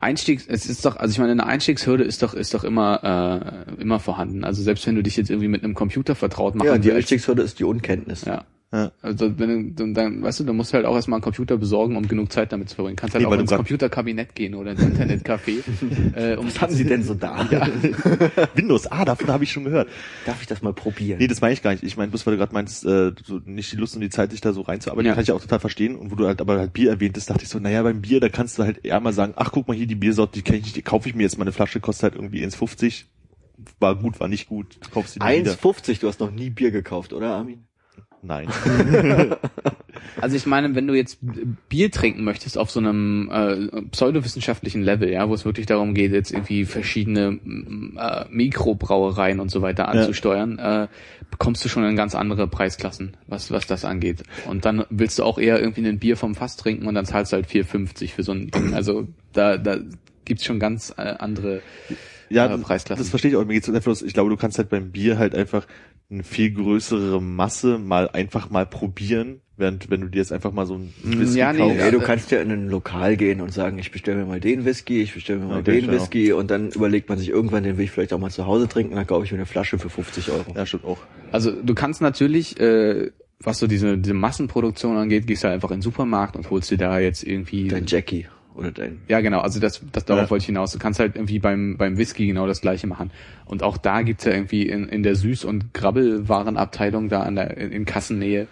Einstiegs, 0.00 0.46
es 0.48 0.66
ist 0.66 0.84
doch, 0.84 0.96
also 0.96 1.12
ich 1.12 1.18
meine, 1.18 1.32
eine 1.32 1.46
Einstiegshürde 1.46 2.04
ist 2.04 2.22
doch, 2.22 2.34
ist 2.34 2.54
doch 2.54 2.64
immer, 2.64 3.66
äh, 3.78 3.80
immer 3.80 4.00
vorhanden. 4.00 4.44
Also 4.44 4.62
selbst 4.62 4.86
wenn 4.86 4.94
du 4.96 5.02
dich 5.02 5.16
jetzt 5.16 5.30
irgendwie 5.30 5.48
mit 5.48 5.62
einem 5.62 5.74
Computer 5.74 6.14
vertraut 6.14 6.54
machen 6.54 6.66
Ja, 6.66 6.78
die 6.78 6.84
willst, 6.88 6.96
Einstiegshürde 6.96 7.42
ist 7.42 7.58
die 7.58 7.64
Unkenntnis. 7.64 8.24
ja. 8.24 8.44
Ja. 8.74 8.90
Also 9.02 9.38
wenn 9.38 9.68
du, 9.68 9.72
dann, 9.74 9.94
dann, 9.94 10.22
weißt 10.22 10.40
du, 10.40 10.44
du 10.44 10.52
musst 10.52 10.74
halt 10.74 10.84
auch 10.84 10.96
erstmal 10.96 11.18
einen 11.18 11.22
Computer 11.22 11.56
besorgen, 11.56 11.96
um 11.96 12.08
genug 12.08 12.32
Zeit 12.32 12.50
damit 12.52 12.68
zu 12.68 12.74
verbringen. 12.74 12.96
Kannst 12.96 13.14
halt 13.14 13.22
Nee, 13.22 13.28
auch 13.28 13.34
du 13.34 13.40
ins 13.42 13.52
Computerkabinett 13.52 14.34
gehen 14.34 14.56
oder 14.56 14.72
ins 14.72 14.82
Internetcafé. 14.82 15.62
äh, 16.16 16.34
um 16.34 16.46
Was 16.46 16.60
haben 16.60 16.72
Sie 16.72 16.84
denn 16.84 17.04
so 17.04 17.14
da? 17.14 17.48
Windows, 18.54 18.90
ah, 18.90 19.04
davon 19.04 19.28
habe 19.28 19.44
ich 19.44 19.52
schon 19.52 19.62
gehört. 19.62 19.88
Darf 20.26 20.40
ich 20.40 20.48
das 20.48 20.60
mal 20.60 20.72
probieren? 20.72 21.18
Nee, 21.20 21.28
das 21.28 21.40
meine 21.40 21.52
ich 21.52 21.62
gar 21.62 21.70
nicht. 21.70 21.84
Ich 21.84 21.96
meine, 21.96 22.10
bloß 22.10 22.26
weil 22.26 22.32
du 22.34 22.38
gerade 22.38 22.52
meinst, 22.52 22.84
äh, 22.84 23.12
so 23.24 23.40
nicht 23.44 23.70
die 23.70 23.76
Lust 23.76 23.94
und 23.94 24.00
die 24.00 24.10
Zeit, 24.10 24.32
sich 24.32 24.40
da 24.40 24.52
so 24.52 24.62
reinzuarbeiten, 24.62 25.06
Ja. 25.06 25.14
kann 25.14 25.22
ich 25.22 25.28
ja 25.28 25.34
auch 25.36 25.40
total 25.40 25.60
verstehen. 25.60 25.94
Und 25.94 26.10
wo 26.10 26.16
du 26.16 26.26
halt 26.26 26.40
aber 26.40 26.58
halt 26.58 26.72
Bier 26.72 26.90
erwähntest, 26.90 27.30
dachte 27.30 27.44
ich 27.44 27.48
so, 27.50 27.60
naja, 27.60 27.82
beim 27.84 28.00
Bier, 28.00 28.18
da 28.18 28.28
kannst 28.28 28.58
du 28.58 28.64
halt 28.64 28.84
eher 28.84 28.98
mal 28.98 29.12
sagen, 29.12 29.34
ach 29.36 29.52
guck 29.52 29.68
mal 29.68 29.76
hier, 29.76 29.86
die 29.86 29.94
Biersorte, 29.94 30.32
die 30.32 30.42
kenne 30.42 30.58
ich 30.58 30.64
nicht, 30.64 30.76
die 30.76 30.82
kaufe 30.82 31.08
ich 31.08 31.14
mir 31.14 31.22
jetzt 31.22 31.38
mal 31.38 31.44
eine 31.44 31.52
Flasche, 31.52 31.78
kostet 31.78 32.02
halt 32.02 32.14
irgendwie 32.16 32.44
1,50. 32.44 33.04
War 33.78 33.94
gut, 33.94 34.18
war 34.18 34.26
nicht 34.26 34.48
gut, 34.48 34.78
du 34.80 34.90
kaufst 34.90 35.16
nie 35.20 35.24
wieder. 35.40 35.52
1,50, 35.52 36.00
du 36.00 36.08
hast 36.08 36.18
noch 36.18 36.32
nie 36.32 36.50
Bier 36.50 36.72
gekauft, 36.72 37.12
oder 37.12 37.34
Armin? 37.36 37.64
Nein. 38.24 38.48
Also 40.20 40.36
ich 40.36 40.46
meine, 40.46 40.74
wenn 40.74 40.86
du 40.86 40.94
jetzt 40.94 41.18
Bier 41.68 41.90
trinken 41.90 42.24
möchtest 42.24 42.56
auf 42.56 42.70
so 42.70 42.80
einem 42.80 43.30
äh, 43.30 43.82
pseudowissenschaftlichen 43.90 44.82
Level, 44.82 45.10
ja, 45.10 45.28
wo 45.28 45.34
es 45.34 45.44
wirklich 45.44 45.66
darum 45.66 45.94
geht, 45.94 46.12
jetzt 46.12 46.32
irgendwie 46.32 46.64
verschiedene 46.64 47.32
mm, 47.32 47.98
äh, 47.98 48.24
Mikrobrauereien 48.30 49.40
und 49.40 49.50
so 49.50 49.60
weiter 49.60 49.88
anzusteuern, 49.88 50.58
äh, 50.58 50.88
bekommst 51.30 51.64
du 51.64 51.68
schon 51.68 51.84
in 51.84 51.96
ganz 51.96 52.14
andere 52.14 52.46
Preisklassen, 52.46 53.16
was 53.26 53.50
was 53.50 53.66
das 53.66 53.84
angeht. 53.84 54.22
Und 54.48 54.64
dann 54.64 54.84
willst 54.90 55.18
du 55.18 55.24
auch 55.24 55.38
eher 55.38 55.60
irgendwie 55.60 55.86
ein 55.86 55.98
Bier 55.98 56.16
vom 56.16 56.34
Fass 56.34 56.56
trinken 56.56 56.86
und 56.86 56.94
dann 56.94 57.06
zahlst 57.06 57.32
du 57.32 57.36
halt 57.36 57.46
4,50 57.46 58.10
für 58.10 58.22
so 58.22 58.32
ein 58.32 58.50
Ding. 58.50 58.74
Also 58.74 59.06
da 59.32 59.58
da 59.58 59.78
gibt's 60.24 60.44
schon 60.44 60.58
ganz 60.58 60.94
äh, 60.96 61.14
andere 61.18 61.60
Ja, 62.30 62.46
äh, 62.46 62.48
das, 62.50 62.60
Preisklassen. 62.62 63.02
das 63.02 63.10
verstehe 63.10 63.32
ich 63.32 63.36
auch. 63.36 63.44
Mir 63.44 63.54
geht's 63.54 63.68
einfach, 63.68 64.00
ich 64.00 64.14
glaube, 64.14 64.30
du 64.30 64.36
kannst 64.36 64.58
halt 64.58 64.70
beim 64.70 64.90
Bier 64.90 65.18
halt 65.18 65.34
einfach 65.34 65.66
eine 66.14 66.24
viel 66.24 66.52
größere 66.52 67.20
Masse 67.20 67.78
mal 67.78 68.08
einfach 68.08 68.50
mal 68.50 68.66
probieren, 68.66 69.40
während 69.56 69.90
wenn 69.90 70.00
du 70.00 70.08
dir 70.08 70.18
jetzt 70.18 70.32
einfach 70.32 70.52
mal 70.52 70.66
so 70.66 70.74
ein 70.74 70.92
Whisky 71.02 71.38
ja, 71.38 71.52
nee, 71.52 71.58
kaufst. 71.58 71.76
Nee, 71.76 71.90
du 71.90 72.00
kannst 72.00 72.30
ja 72.30 72.40
in 72.40 72.50
ein 72.50 72.68
Lokal 72.68 73.16
gehen 73.16 73.40
und 73.40 73.52
sagen, 73.52 73.78
ich 73.78 73.90
bestelle 73.90 74.18
mir 74.18 74.26
mal 74.26 74.40
den 74.40 74.64
Whisky, 74.64 75.02
ich 75.02 75.14
bestelle 75.14 75.40
mir 75.40 75.46
mal 75.46 75.60
Okay, 75.60 75.80
den. 75.80 75.90
Whisky 75.90 76.32
und 76.32 76.50
dann 76.50 76.70
überlegt 76.70 77.08
man 77.08 77.18
sich 77.18 77.28
irgendwann, 77.28 77.64
den 77.64 77.76
will 77.76 77.84
ich 77.84 77.90
vielleicht 77.90 78.12
auch 78.12 78.18
mal 78.18 78.30
zu 78.30 78.46
Hause 78.46 78.68
trinken, 78.68 78.94
dann 78.94 79.06
kaufe 79.06 79.24
ich 79.24 79.32
mir 79.32 79.38
eine 79.38 79.46
Flasche 79.46 79.78
für 79.78 79.90
50 79.90 80.30
Euro. 80.30 80.54
Ja, 80.54 80.64
stimmt 80.66 80.84
auch. 80.84 80.98
Also 81.32 81.50
du 81.50 81.74
kannst 81.74 82.00
natürlich, 82.00 82.58
äh, 82.60 83.10
was 83.40 83.58
so 83.58 83.66
diese, 83.66 83.98
diese 83.98 84.14
Massenproduktion 84.14 84.96
angeht, 84.96 85.26
gehst 85.26 85.44
du 85.44 85.48
einfach 85.48 85.70
in 85.70 85.78
den 85.78 85.82
Supermarkt 85.82 86.36
und 86.36 86.48
holst 86.50 86.70
dir 86.70 86.78
da 86.78 86.98
jetzt 86.98 87.24
irgendwie. 87.24 87.68
Dein 87.68 87.86
Jackie 87.86 88.26
oder 88.54 88.70
dein... 88.70 89.00
ja, 89.08 89.20
genau, 89.20 89.40
also 89.40 89.60
das, 89.60 89.80
das 89.92 90.04
darauf 90.04 90.24
Ja. 90.24 90.30
wollte 90.30 90.42
ich 90.42 90.46
hinaus. 90.46 90.72
Du 90.72 90.78
kannst 90.78 91.00
halt 91.00 91.16
irgendwie 91.16 91.38
beim, 91.38 91.76
beim 91.76 91.96
Whisky 91.96 92.26
genau 92.26 92.46
das 92.46 92.60
gleiche 92.60 92.86
machen. 92.86 93.10
Und 93.46 93.62
auch 93.62 93.76
da 93.76 94.02
gibt's 94.02 94.24
ja 94.24 94.32
irgendwie 94.32 94.68
in, 94.68 94.88
in 94.88 95.02
der 95.02 95.16
Süß- 95.16 95.44
und 95.44 95.74
Grabbelwarenabteilung 95.74 97.08
da 97.08 97.22
an 97.22 97.34
der, 97.34 97.56
in, 97.56 97.72
in 97.72 97.84
Kassennähe 97.84 98.46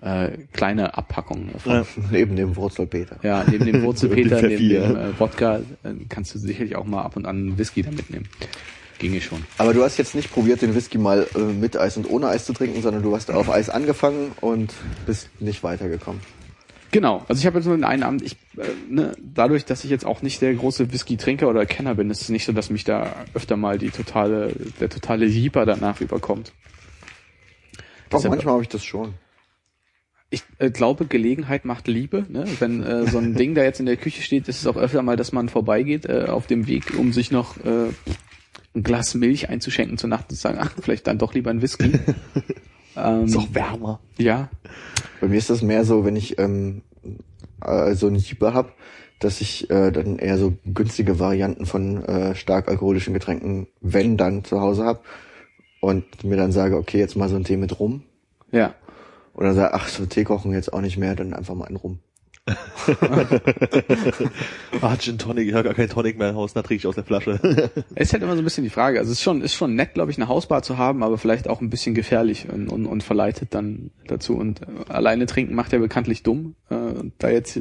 äh, 0.00 0.30
kleine 0.52 0.96
Abpackungen 0.96 1.52
davon. 1.52 1.72
Ja. 1.72 1.86
Neben 2.10 2.36
dem 2.36 2.54
Wurzelpeter. 2.56 3.16
Ja, 3.22 3.44
neben 3.50 3.64
dem 3.64 3.82
Wurzelpeter, 3.82 4.42
neben 4.42 4.68
dem 4.68 4.96
äh, 4.96 5.18
Wodka 5.18 5.56
äh, 5.82 5.94
kannst 6.08 6.34
du 6.34 6.38
sicherlich 6.38 6.76
auch 6.76 6.84
mal 6.84 7.02
ab 7.02 7.16
und 7.16 7.26
an 7.26 7.58
Whisky 7.58 7.82
da 7.82 7.90
mitnehmen. 7.90 8.28
Ginge 9.00 9.20
schon. 9.20 9.44
Aber 9.58 9.74
du 9.74 9.82
hast 9.82 9.96
jetzt 9.96 10.14
nicht 10.14 10.32
probiert, 10.32 10.62
den 10.62 10.74
Whisky 10.74 10.98
mal 10.98 11.26
äh, 11.34 11.38
mit 11.38 11.76
Eis 11.76 11.96
und 11.96 12.08
ohne 12.08 12.28
Eis 12.28 12.44
zu 12.44 12.52
trinken, 12.52 12.82
sondern 12.82 13.02
du 13.02 13.14
hast 13.14 13.30
auf 13.30 13.50
Eis 13.50 13.70
angefangen 13.70 14.32
und 14.40 14.72
bist 15.06 15.30
nicht 15.40 15.62
weitergekommen. 15.62 16.20
Genau, 16.90 17.24
also 17.28 17.38
ich 17.40 17.46
habe 17.46 17.58
jetzt 17.58 17.66
nur 17.66 17.76
den 17.76 17.84
einen 17.84 18.02
Abend, 18.02 18.22
ich, 18.22 18.32
äh, 18.56 18.66
ne, 18.88 19.12
dadurch, 19.20 19.64
dass 19.66 19.84
ich 19.84 19.90
jetzt 19.90 20.06
auch 20.06 20.22
nicht 20.22 20.40
der 20.40 20.54
große 20.54 20.90
Whisky-Trinker 20.92 21.48
oder 21.48 21.66
Kenner 21.66 21.94
bin, 21.94 22.10
ist 22.10 22.22
es 22.22 22.28
nicht 22.30 22.46
so, 22.46 22.52
dass 22.52 22.70
mich 22.70 22.84
da 22.84 23.14
öfter 23.34 23.56
mal 23.56 23.78
die 23.78 23.90
totale, 23.90 24.54
der 24.80 24.88
totale 24.88 25.26
Jeeper 25.26 25.66
danach 25.66 26.00
überkommt. 26.00 26.52
Doch, 28.08 28.18
Deshalb- 28.18 28.30
manchmal 28.30 28.54
habe 28.54 28.62
ich 28.62 28.70
das 28.70 28.84
schon. 28.84 29.14
Ich 30.30 30.42
äh, 30.58 30.70
glaube, 30.70 31.06
Gelegenheit 31.06 31.64
macht 31.64 31.88
Liebe. 31.88 32.26
Ne? 32.28 32.44
Wenn 32.58 32.82
äh, 32.82 33.06
so 33.06 33.18
ein 33.18 33.34
Ding 33.34 33.54
da 33.54 33.62
jetzt 33.62 33.80
in 33.80 33.86
der 33.86 33.96
Küche 33.96 34.22
steht, 34.22 34.46
ist 34.48 34.60
es 34.60 34.66
auch 34.66 34.76
öfter 34.76 35.02
mal, 35.02 35.16
dass 35.16 35.32
man 35.32 35.48
vorbeigeht 35.48 36.04
äh, 36.06 36.26
auf 36.28 36.46
dem 36.46 36.66
Weg, 36.66 36.98
um 36.98 37.12
sich 37.14 37.30
noch 37.30 37.56
äh, 37.64 37.88
ein 38.74 38.82
Glas 38.82 39.14
Milch 39.14 39.48
einzuschenken 39.48 39.96
zur 39.96 40.10
Nacht 40.10 40.24
und 40.30 40.36
zu 40.36 40.40
sagen, 40.42 40.58
ach, 40.60 40.72
vielleicht 40.80 41.06
dann 41.06 41.18
doch 41.18 41.32
lieber 41.34 41.50
ein 41.50 41.62
Whisky. 41.62 41.92
ähm, 42.96 43.24
Ist 43.24 43.36
auch 43.36 43.46
wärmer. 43.52 44.00
ja, 44.18 44.48
Bei 45.20 45.28
mir 45.28 45.36
ist 45.38 45.50
das 45.50 45.62
mehr 45.62 45.84
so, 45.84 46.04
wenn 46.04 46.16
ich 46.16 46.38
ähm, 46.38 46.82
äh, 47.64 47.94
so 47.94 48.06
eine 48.06 48.18
Jeeper 48.18 48.54
hab, 48.54 48.74
dass 49.20 49.40
ich 49.40 49.68
äh, 49.70 49.90
dann 49.90 50.18
eher 50.18 50.38
so 50.38 50.54
günstige 50.64 51.18
Varianten 51.18 51.66
von 51.66 52.04
äh, 52.04 52.34
stark 52.34 52.68
alkoholischen 52.68 53.14
Getränken, 53.14 53.66
wenn 53.80 54.16
dann 54.16 54.44
zu 54.44 54.60
Hause 54.60 54.84
hab 54.84 55.04
und 55.80 56.24
mir 56.24 56.36
dann 56.36 56.52
sage, 56.52 56.76
okay, 56.76 56.98
jetzt 56.98 57.16
mal 57.16 57.28
so 57.28 57.36
ein 57.36 57.44
Tee 57.44 57.56
mit 57.56 57.78
Rum. 57.80 58.02
ja. 58.50 58.74
Oder 59.34 59.54
sage, 59.54 59.72
ach, 59.74 59.86
so 59.86 60.04
Tee 60.04 60.24
kochen 60.24 60.52
jetzt 60.52 60.72
auch 60.72 60.80
nicht 60.80 60.96
mehr, 60.96 61.14
dann 61.14 61.32
einfach 61.32 61.54
mal 61.54 61.66
einen 61.66 61.76
Rum. 61.76 62.00
Ah, 64.80 64.96
Gin 64.96 65.18
Tonic, 65.18 65.48
ich 65.48 65.54
habe 65.54 65.64
gar 65.64 65.74
keinen 65.74 65.88
Tonic 65.88 66.18
mehr 66.18 66.30
im 66.30 66.36
Haus, 66.36 66.52
da 66.52 66.62
trinke 66.62 66.80
ich 66.80 66.86
aus 66.86 66.94
der 66.94 67.04
Flasche. 67.04 67.40
Es 67.94 68.08
ist 68.08 68.12
halt 68.12 68.22
immer 68.22 68.34
so 68.34 68.42
ein 68.42 68.44
bisschen 68.44 68.64
die 68.64 68.70
Frage. 68.70 68.98
Also 68.98 69.10
es 69.10 69.18
ist 69.18 69.24
schon, 69.24 69.42
ist 69.42 69.54
schon 69.54 69.74
nett, 69.74 69.94
glaube 69.94 70.10
ich, 70.10 70.18
eine 70.18 70.28
Hausbar 70.28 70.62
zu 70.62 70.78
haben, 70.78 71.02
aber 71.02 71.18
vielleicht 71.18 71.48
auch 71.48 71.60
ein 71.60 71.70
bisschen 71.70 71.94
gefährlich 71.94 72.48
und, 72.50 72.68
und, 72.68 72.86
und 72.86 73.02
verleitet 73.02 73.54
dann 73.54 73.90
dazu. 74.06 74.36
Und 74.36 74.62
äh, 74.62 74.66
alleine 74.88 75.26
trinken 75.26 75.54
macht 75.54 75.72
ja 75.72 75.78
bekanntlich 75.78 76.22
dumm. 76.22 76.54
Äh, 76.70 76.76
da 77.18 77.30
jetzt 77.30 77.60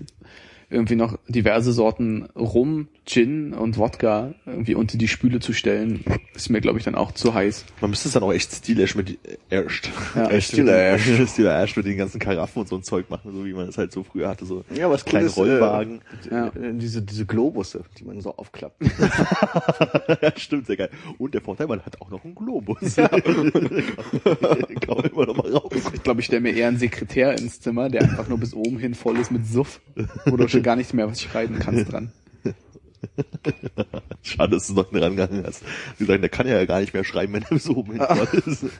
irgendwie 0.69 0.95
noch 0.95 1.17
diverse 1.27 1.71
Sorten 1.71 2.27
Rum, 2.35 2.89
Gin 3.05 3.53
und 3.53 3.77
Wodka 3.77 4.33
irgendwie 4.45 4.75
unter 4.75 4.97
die 4.97 5.07
Spüle 5.07 5.39
zu 5.39 5.53
stellen, 5.53 6.03
ist 6.35 6.49
mir, 6.49 6.59
glaube 6.59 6.77
ich, 6.77 6.83
dann 6.83 6.95
auch 6.95 7.13
zu 7.13 7.33
heiß. 7.33 7.65
Man 7.79 7.89
müsste 7.89 8.09
es 8.09 8.13
dann 8.13 8.23
auch 8.23 8.33
echt 8.33 8.51
Stilash 8.53 8.95
mit 8.95 9.17
Erst. 9.49 9.89
Ja, 10.13 10.29
Erst 10.29 10.49
Stilash. 10.49 11.03
Stilash 11.31 11.77
mit 11.77 11.85
den 11.85 11.97
ganzen 11.97 12.19
Karaffen 12.19 12.59
und 12.61 12.67
so 12.67 12.75
ein 12.75 12.83
Zeug 12.83 13.09
machen, 13.09 13.31
so 13.33 13.45
wie 13.45 13.53
man 13.53 13.69
es 13.69 13.77
halt 13.77 13.93
so 13.93 14.03
früher 14.03 14.27
hatte, 14.27 14.45
so 14.45 14.65
Ja, 14.75 14.89
was 14.89 15.05
kleine 15.05 15.27
cool 15.27 15.29
ist, 15.29 15.37
Rollwagen. 15.37 16.01
Ja. 16.29 16.47
Äh, 16.47 16.73
diese, 16.73 17.01
diese 17.01 17.25
Globusse, 17.25 17.85
die 17.97 18.03
man 18.03 18.19
so 18.19 18.35
aufklappt. 18.35 18.83
ja, 20.21 20.33
stimmt, 20.35 20.67
sehr 20.67 20.75
geil. 20.75 20.89
Und 21.17 21.33
der 21.33 21.41
Vorteil, 21.41 21.67
man 21.67 21.81
hat 21.85 22.01
auch 22.01 22.09
noch 22.09 22.25
einen 22.25 22.35
Globus. 22.35 22.95
Kann 22.95 23.09
man 24.89 25.05
immer 25.05 25.25
noch 25.25 25.37
mal 25.37 25.49
raus. 25.49 25.71
Ich 25.93 26.03
glaube, 26.03 26.19
ich 26.19 26.25
stelle 26.25 26.41
mir 26.41 26.53
eher 26.53 26.67
einen 26.67 26.77
Sekretär 26.77 27.37
ins 27.37 27.61
Zimmer, 27.61 27.89
der 27.89 28.01
einfach 28.01 28.27
nur 28.27 28.37
bis 28.37 28.53
oben 28.53 28.77
hin 28.79 28.95
voll 28.95 29.17
ist 29.17 29.31
mit 29.31 29.45
Suff, 29.47 29.79
du 30.25 30.56
schon 30.57 30.63
gar 30.63 30.75
nicht 30.75 30.93
mehr 30.93 31.09
was 31.09 31.21
schreiben 31.21 31.59
kannst 31.59 31.91
dran. 31.91 32.11
Schade, 34.23 34.55
dass 34.55 34.67
du 34.67 34.73
noch 34.73 34.89
dran 34.89 35.15
gegangen 35.15 35.43
hast. 35.45 35.63
Sie 35.97 36.05
sagen, 36.05 36.21
der 36.21 36.29
kann 36.29 36.47
ja 36.47 36.65
gar 36.65 36.79
nicht 36.79 36.93
mehr 36.93 37.03
schreiben, 37.03 37.33
wenn 37.33 37.43
er 37.49 37.59
so 37.59 37.75
oben 37.75 37.93
hin 37.93 38.01
voll 38.01 38.27
ist. 38.45 38.63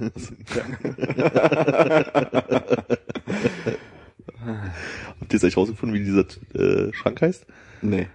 Habt 5.19 5.34
ihr 5.34 5.34
jetzt 5.34 5.43
eigentlich 5.43 5.57
rausgefunden, 5.57 5.97
wie 5.97 6.03
dieser 6.03 6.25
äh, 6.55 6.93
Schrank 6.93 7.21
heißt? 7.21 7.45
Nee. 7.82 8.07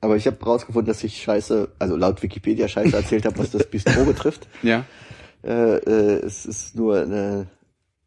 Aber 0.00 0.16
ich 0.16 0.26
habe 0.26 0.42
rausgefunden, 0.42 0.86
dass 0.86 1.04
ich 1.04 1.22
Scheiße, 1.22 1.68
also 1.78 1.96
laut 1.96 2.22
Wikipedia 2.22 2.68
Scheiße 2.68 2.96
erzählt 2.96 3.26
habe, 3.26 3.38
was 3.38 3.50
das 3.50 3.66
Bistro 3.66 4.04
betrifft. 4.06 4.48
Ja. 4.62 4.84
Äh, 5.42 5.76
äh, 5.76 6.24
es 6.24 6.46
ist 6.46 6.76
nur 6.76 7.02
eine, 7.02 7.46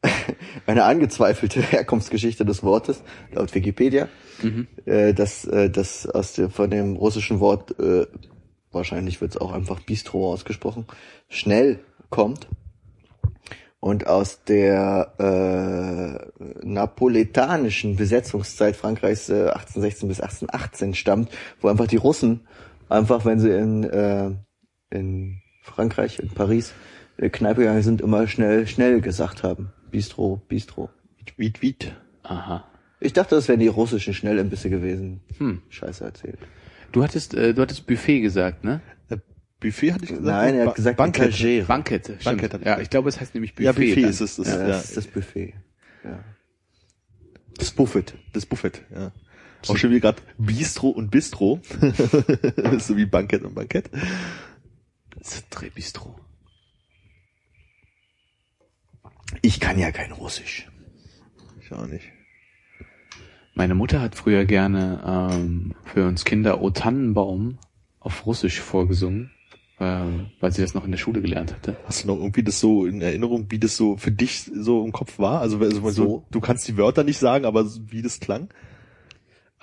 eine 0.65 0.83
angezweifelte 0.83 1.61
Herkunftsgeschichte 1.71 2.45
des 2.45 2.63
Wortes, 2.63 3.03
laut 3.31 3.53
Wikipedia. 3.53 4.07
Äh, 4.85 5.13
dass 5.13 5.45
äh, 5.45 5.69
das 5.69 6.07
aus 6.07 6.33
dem, 6.33 6.49
von 6.49 6.69
dem 6.69 6.95
russischen 6.95 7.39
Wort, 7.39 7.79
äh, 7.79 8.07
wahrscheinlich 8.71 9.21
wird 9.21 9.31
es 9.31 9.37
auch 9.37 9.53
einfach 9.53 9.79
Bistro 9.79 10.31
ausgesprochen, 10.33 10.85
schnell 11.29 11.79
kommt. 12.09 12.47
Und 13.79 14.07
aus 14.07 14.43
der 14.45 15.13
äh, 15.19 16.65
napoletanischen 16.65 17.97
Besetzungszeit 17.97 18.77
Frankreichs 18.77 19.29
äh, 19.29 19.49
1816 19.49 20.07
bis 20.07 20.21
1818 20.21 20.93
stammt, 20.93 21.29
wo 21.59 21.67
einfach 21.67 21.87
die 21.87 21.97
Russen 21.97 22.47
einfach, 22.87 23.25
wenn 23.25 23.39
sie 23.39 23.51
in, 23.51 23.83
äh, 23.83 24.31
in 24.89 25.41
Frankreich, 25.63 26.19
in 26.19 26.29
Paris, 26.29 26.73
Kneipe 27.17 27.61
gegangen 27.61 27.83
sind, 27.83 28.01
immer 28.01 28.27
schnell, 28.27 28.67
schnell 28.67 28.99
gesagt 29.01 29.43
haben. 29.43 29.71
Bistro, 29.93 30.41
Bistro. 30.49 30.89
Wied, 31.37 31.61
wied. 31.61 31.95
Aha. 32.23 32.67
Ich 32.99 33.13
dachte, 33.13 33.35
das 33.35 33.47
wären 33.47 33.59
die 33.59 33.67
russischen 33.67 34.13
Schnellimbisse 34.15 34.69
gewesen. 34.71 35.21
Hm. 35.37 35.61
Scheiße 35.69 36.03
erzählt. 36.03 36.39
Du 36.91 37.03
hattest, 37.03 37.33
äh, 37.35 37.53
du 37.53 37.61
hattest 37.61 37.85
Buffet 37.85 38.21
gesagt, 38.21 38.63
ne? 38.63 38.81
Äh, 39.09 39.17
Buffet 39.59 39.93
hatte 39.93 40.03
ich 40.05 40.09
gesagt? 40.09 40.25
Nein, 40.25 40.55
er 40.55 40.65
Ba- 40.65 40.69
hat 40.71 40.75
gesagt 40.77 40.97
Bankett. 40.97 41.27
Etagere. 41.29 41.65
Bankette, 41.65 42.11
stimmt. 42.13 42.23
Bankett 42.25 42.53
hat 42.53 42.61
er 42.61 42.65
ja, 42.65 42.71
gesagt. 42.73 42.81
ich 42.83 42.89
glaube, 42.89 43.09
es 43.09 43.19
heißt 43.21 43.33
nämlich 43.35 43.53
Buffet. 43.53 43.65
Ja, 43.65 43.71
Buffet 43.71 44.01
dann. 44.01 44.09
ist 44.09 44.21
es. 44.21 44.35
Das, 44.37 44.47
Ja, 44.47 44.59
ja, 44.61 44.67
das 44.67 44.85
ist 44.85 44.97
das 44.97 45.07
Buffet. 45.07 45.53
Ja. 46.03 46.19
das 47.57 47.71
Buffet. 47.71 48.13
Das 48.33 48.45
Buffet, 48.47 48.81
ja. 48.93 49.11
Auch 49.67 49.77
schon 49.77 49.91
wie 49.91 49.99
gerade 50.01 50.21
Bistro 50.39 50.89
und 50.89 51.09
Bistro. 51.11 51.61
so 52.79 52.97
wie 52.97 53.05
Bankett 53.05 53.43
und 53.43 53.53
Bankett. 53.55 53.89
Tre 55.51 55.69
Bistro. 55.69 56.19
Ich 59.41 59.59
kann 59.59 59.79
ja 59.79 59.91
kein 59.91 60.11
Russisch. 60.11 60.69
Ich 61.61 61.71
auch 61.71 61.87
nicht. 61.87 62.05
Meine 63.55 63.75
Mutter 63.75 64.01
hat 64.01 64.15
früher 64.15 64.45
gerne 64.45 65.01
ähm, 65.05 65.75
für 65.83 66.07
uns 66.07 66.25
Kinder 66.25 66.61
O 66.61 66.71
Tannenbaum 66.71 67.59
auf 67.99 68.25
Russisch 68.25 68.59
vorgesungen, 68.59 69.31
äh, 69.79 70.05
weil 70.39 70.51
sie 70.51 70.61
das 70.61 70.73
noch 70.73 70.85
in 70.85 70.91
der 70.91 70.97
Schule 70.97 71.21
gelernt 71.21 71.53
hatte. 71.53 71.77
Hast 71.85 72.03
du 72.03 72.07
noch 72.07 72.17
irgendwie 72.17 72.43
das 72.43 72.59
so 72.59 72.85
in 72.85 73.01
Erinnerung, 73.01 73.45
wie 73.49 73.59
das 73.59 73.77
so 73.77 73.95
für 73.97 74.11
dich 74.11 74.49
so 74.53 74.83
im 74.83 74.91
Kopf 74.91 75.19
war? 75.19 75.41
Also, 75.41 75.59
also 75.59 75.81
so. 75.81 75.91
So. 75.91 76.25
du 76.31 76.41
kannst 76.41 76.67
die 76.67 76.77
Wörter 76.77 77.03
nicht 77.03 77.19
sagen, 77.19 77.45
aber 77.45 77.65
wie 77.89 78.01
das 78.01 78.19
klang? 78.19 78.49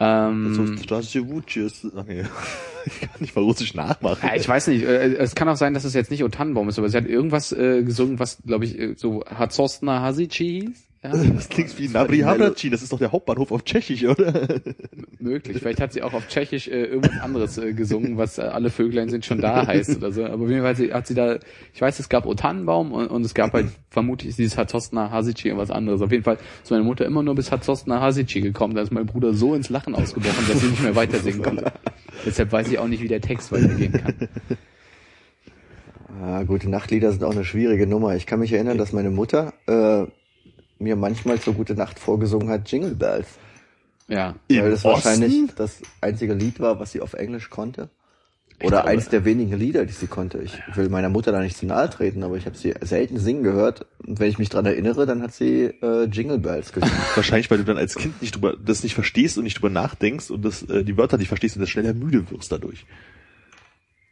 Ähm. 0.01 0.47
Ich 2.87 2.99
kann 2.99 3.11
nicht 3.21 3.37
mal 3.37 3.43
Russisch 3.43 3.75
nachmachen. 3.75 4.27
ja, 4.27 4.35
ich 4.35 4.49
weiß 4.49 4.69
nicht, 4.69 4.85
äh, 4.85 5.15
es 5.17 5.35
kann 5.35 5.51
auch 5.51 5.57
sein, 5.57 5.75
dass 5.75 5.85
es 5.85 5.93
jetzt 5.93 6.11
nicht 6.11 6.25
O 6.25 6.29
Tannenbaum 6.29 6.67
ist, 6.71 6.79
aber 6.79 6.89
sie 6.89 6.97
hat 6.97 7.05
irgendwas 7.07 7.53
äh, 7.53 7.83
gesungen, 7.83 8.19
was, 8.19 8.39
glaube 8.47 8.65
ich, 8.65 8.79
äh, 8.79 8.95
so 8.97 9.23
Hatzostna 9.27 10.01
Hasici 10.01 10.63
hieß. 10.63 10.90
Ja, 11.03 11.13
Das 11.13 11.49
klingt 11.49 11.79
wie 11.79 11.89
Nabri 11.89 12.19
Habraci, 12.19 12.69
das 12.69 12.83
ist 12.83 12.93
doch 12.93 12.99
der 12.99 13.11
Hauptbahnhof 13.11 13.53
auf 13.53 13.65
Tschechisch, 13.65 14.05
oder? 14.05 14.61
möglich. 15.19 15.59
Vielleicht 15.59 15.81
hat 15.81 15.93
sie 15.95 16.03
auch 16.03 16.13
auf 16.13 16.29
Tschechisch 16.29 16.69
äh, 16.69 16.85
irgendwas 16.85 17.21
anderes 17.21 17.59
äh, 17.59 17.73
gesungen, 17.73 18.19
was 18.19 18.37
äh, 18.39 18.43
alle 18.43 18.69
Vöglein 18.69 19.09
sind 19.09 19.25
schon 19.25 19.41
da 19.41 19.67
heißt 19.67 19.97
oder 19.97 20.13
so. 20.13 20.25
Aber 20.27 20.45
auf 20.45 20.51
jeden 20.51 20.61
Fall 20.61 20.71
hat 20.71 20.77
sie, 20.77 20.93
hat 20.93 21.07
sie 21.07 21.15
da, 21.15 21.39
ich 21.73 21.81
weiß, 21.81 21.99
es 22.01 22.09
gab 22.11 22.27
O 22.27 22.35
Tannenbaum 22.35 22.93
und, 22.93 23.07
und 23.07 23.25
es 23.25 23.33
gab 23.35 23.55
halt 23.55 23.69
vermutlich 23.89 24.37
dieses 24.37 24.59
Hatzostna 24.59 25.11
Hasici 25.11 25.51
und 25.51 25.59
was 25.59 25.71
anderes. 25.71 26.03
Auf 26.03 26.13
jeden 26.13 26.25
Fall 26.25 26.37
ist 26.63 26.71
meine 26.71 26.85
Mutter 26.85 27.07
immer 27.07 27.23
nur 27.23 27.35
bis 27.35 27.51
Hatzostna 27.51 28.01
Hasici 28.01 28.43
gekommen. 28.43 28.75
Da 28.75 28.83
ist 28.83 28.93
mein 28.93 29.07
Bruder 29.07 29.33
so 29.33 29.55
ins 29.55 29.71
Lachen 29.71 29.95
ausgebrochen, 29.95 30.45
dass 30.49 30.61
sie 30.61 30.69
nicht 30.69 30.83
mehr 30.83 30.97
weiter 30.97 31.19
singen 31.19 31.43
konnte. 31.43 31.73
Deshalb 32.27 32.53
weiß 32.53 32.71
ich 32.71 32.79
auch 32.79 32.89
nicht, 32.89 33.03
wie 33.03 33.09
der 33.09 33.23
Text 33.23 33.53
weitergehen 33.53 33.93
kann. 33.93 34.29
Ah, 36.23 36.43
gute 36.43 36.69
Nachtlieder 36.69 37.13
sind 37.13 37.25
auch 37.25 37.33
eine 37.33 37.45
schwierige 37.45 37.87
Nummer. 37.87 38.15
Ich 38.17 38.27
kann 38.27 38.41
mich 38.41 38.53
erinnern, 38.53 38.77
dass 38.77 38.93
meine 38.93 39.11
Mutter 39.11 39.55
äh, 39.67 40.07
mir 40.81 40.97
manchmal 40.97 41.39
zur 41.41 41.55
Gute 41.55 41.75
Nacht 41.75 41.99
vorgesungen 41.99 42.49
hat 42.49 42.71
Jingle 42.71 42.95
Bells. 42.95 43.29
Ja. 44.09 44.35
Weil 44.49 44.59
Im 44.59 44.71
das 44.71 44.85
Osten? 44.85 45.05
wahrscheinlich 45.05 45.55
das 45.55 45.83
einzige 46.01 46.35
Lied 46.35 46.59
war, 46.59 46.81
was 46.81 46.93
sie 46.93 47.01
auf 47.01 47.13
Englisch 47.15 47.49
konnte. 47.51 47.89
Oder 48.63 48.83
glaube- 48.83 48.89
eins 48.89 49.09
der 49.09 49.25
wenigen 49.25 49.57
Lieder, 49.57 49.87
die 49.87 49.93
sie 49.93 50.07
konnte. 50.07 50.39
Ich 50.43 50.59
will 50.75 50.89
meiner 50.91 51.09
Mutter 51.09 51.33
da 51.33 51.41
nicht 51.41 51.57
zu 51.57 51.65
nahe 51.65 51.89
treten, 51.89 52.23
aber 52.23 52.37
ich 52.37 52.45
habe 52.45 52.57
sie 52.59 52.75
selten 52.83 53.19
singen 53.19 53.43
gehört. 53.43 53.87
Und 54.07 54.21
wenn 54.21 54.29
ich 54.29 54.39
mich 54.39 54.51
dran 54.51 54.67
erinnere, 54.67 55.07
dann 55.07 55.23
hat 55.23 55.33
sie 55.33 55.67
äh, 55.81 56.05
Jingle 56.05 56.39
Bells 56.39 56.73
gesungen. 56.73 56.95
Wahrscheinlich, 57.15 57.51
weil 57.51 57.59
du 57.59 57.65
dann 57.65 57.79
als 57.79 57.95
Kind 57.95 58.21
nicht 58.21 58.35
drüber, 58.35 58.57
das 58.63 58.83
nicht 58.83 58.95
verstehst 58.95 59.39
und 59.39 59.45
nicht 59.45 59.57
drüber 59.57 59.71
nachdenkst 59.71 60.31
und 60.31 60.45
das, 60.45 60.63
äh, 60.65 60.85
die 60.85 60.97
Wörter 60.99 61.17
nicht 61.17 61.29
verstehst 61.29 61.57
und 61.57 61.61
das 61.61 61.71
schneller 61.71 61.95
müde 61.95 62.31
wirst 62.31 62.53
dadurch. 62.53 62.85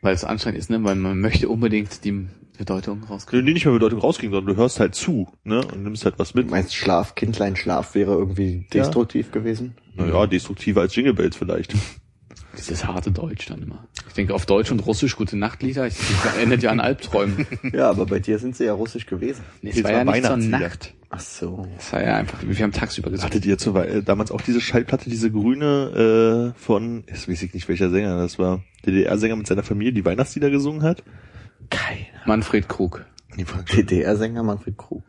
Weil 0.01 0.15
es 0.15 0.25
anstrengend 0.25 0.59
ist, 0.61 0.71
ne? 0.71 0.83
Weil 0.85 0.95
man 0.95 1.21
möchte 1.21 1.49
unbedingt 1.49 2.05
die 2.05 2.27
Bedeutung 2.57 3.05
rauskriegen. 3.05 3.47
du 3.47 3.53
nicht 3.53 3.65
mehr 3.65 3.75
Bedeutung 3.75 4.01
rauskriegen, 4.01 4.33
sondern 4.33 4.55
du 4.55 4.61
hörst 4.61 4.81
halt 4.81 4.95
zu, 4.95 5.29
ne, 5.45 5.61
und 5.65 5.83
nimmst 5.83 6.05
halt 6.05 6.19
was 6.19 6.35
mit. 6.35 6.47
Du 6.47 6.51
meinst 6.51 6.75
Schlaf, 6.75 7.15
Kindlein 7.15 7.57
Schlaf 7.57 7.95
wäre 7.95 8.13
irgendwie 8.13 8.67
Ja. 8.73 8.83
destruktiv 8.83 9.31
gewesen? 9.33 9.75
Naja, 9.95 10.27
destruktiver 10.27 10.81
als 10.83 10.95
Jingle 10.95 11.15
Bells 11.15 11.37
vielleicht. 11.37 11.75
Dieses 12.57 12.85
harte 12.87 13.13
Deutsch 13.13 13.47
dann 13.47 13.63
immer. 13.63 13.87
Ich 14.09 14.15
denke 14.15 14.35
auf 14.35 14.45
Deutsch 14.47 14.73
und 14.73 14.81
Russisch 14.87 15.15
gute 15.15 15.37
Nachtlieder. 15.37 15.87
Ich, 15.87 15.95
das 16.25 16.35
erinnert 16.37 16.63
ja 16.63 16.71
an 16.71 16.81
Albträumen. 16.81 17.47
Ja, 17.73 17.91
aber 17.91 18.07
bei 18.07 18.19
dir 18.19 18.39
sind 18.41 18.57
sie 18.57 18.65
ja 18.65 18.73
russisch 18.73 19.07
gewesen. 19.07 19.45
Nee, 19.63 19.71
es 19.71 19.85
war 19.85 19.93
ja 19.93 20.05
war 20.07 20.15
nicht 20.15 20.25
zur. 20.25 20.37
Nacht. 20.39 20.95
Ach 21.11 21.21
so. 21.21 21.67
Es 21.79 21.93
war 21.93 22.03
ja 22.05 22.17
einfach, 22.17 22.39
wir 22.43 22.55
haben 22.63 22.73
tagsüber 22.73 23.11
gesagt. 23.11 23.31
Hattet 23.31 23.47
ihr 23.47 23.57
zu, 23.57 23.75
äh, 23.77 24.03
damals 24.03 24.31
auch 24.31 24.43
diese 24.43 24.61
Schallplatte, 24.61 25.09
diese 25.09 25.31
grüne 25.31 26.53
äh, 26.55 26.59
von, 26.61 27.05
jetzt 27.09 27.29
weiß 27.29 27.43
ich 27.43 27.55
nicht 27.55 27.67
welcher 27.69 27.89
Sänger, 27.89 28.19
das 28.19 28.39
war 28.39 28.63
DDR-Sänger 28.85 29.37
mit 29.37 29.47
seiner 29.47 29.63
Familie, 29.63 29.93
die 29.95 30.05
Weihnachtslieder 30.05 30.51
gesungen 30.51 30.83
hat? 30.83 31.03
Keine. 31.71 32.07
Manfred 32.27 32.69
Krug. 32.69 33.07
DDR-Sänger 33.37 34.43
Manfred 34.43 34.77
Krug. 34.77 35.03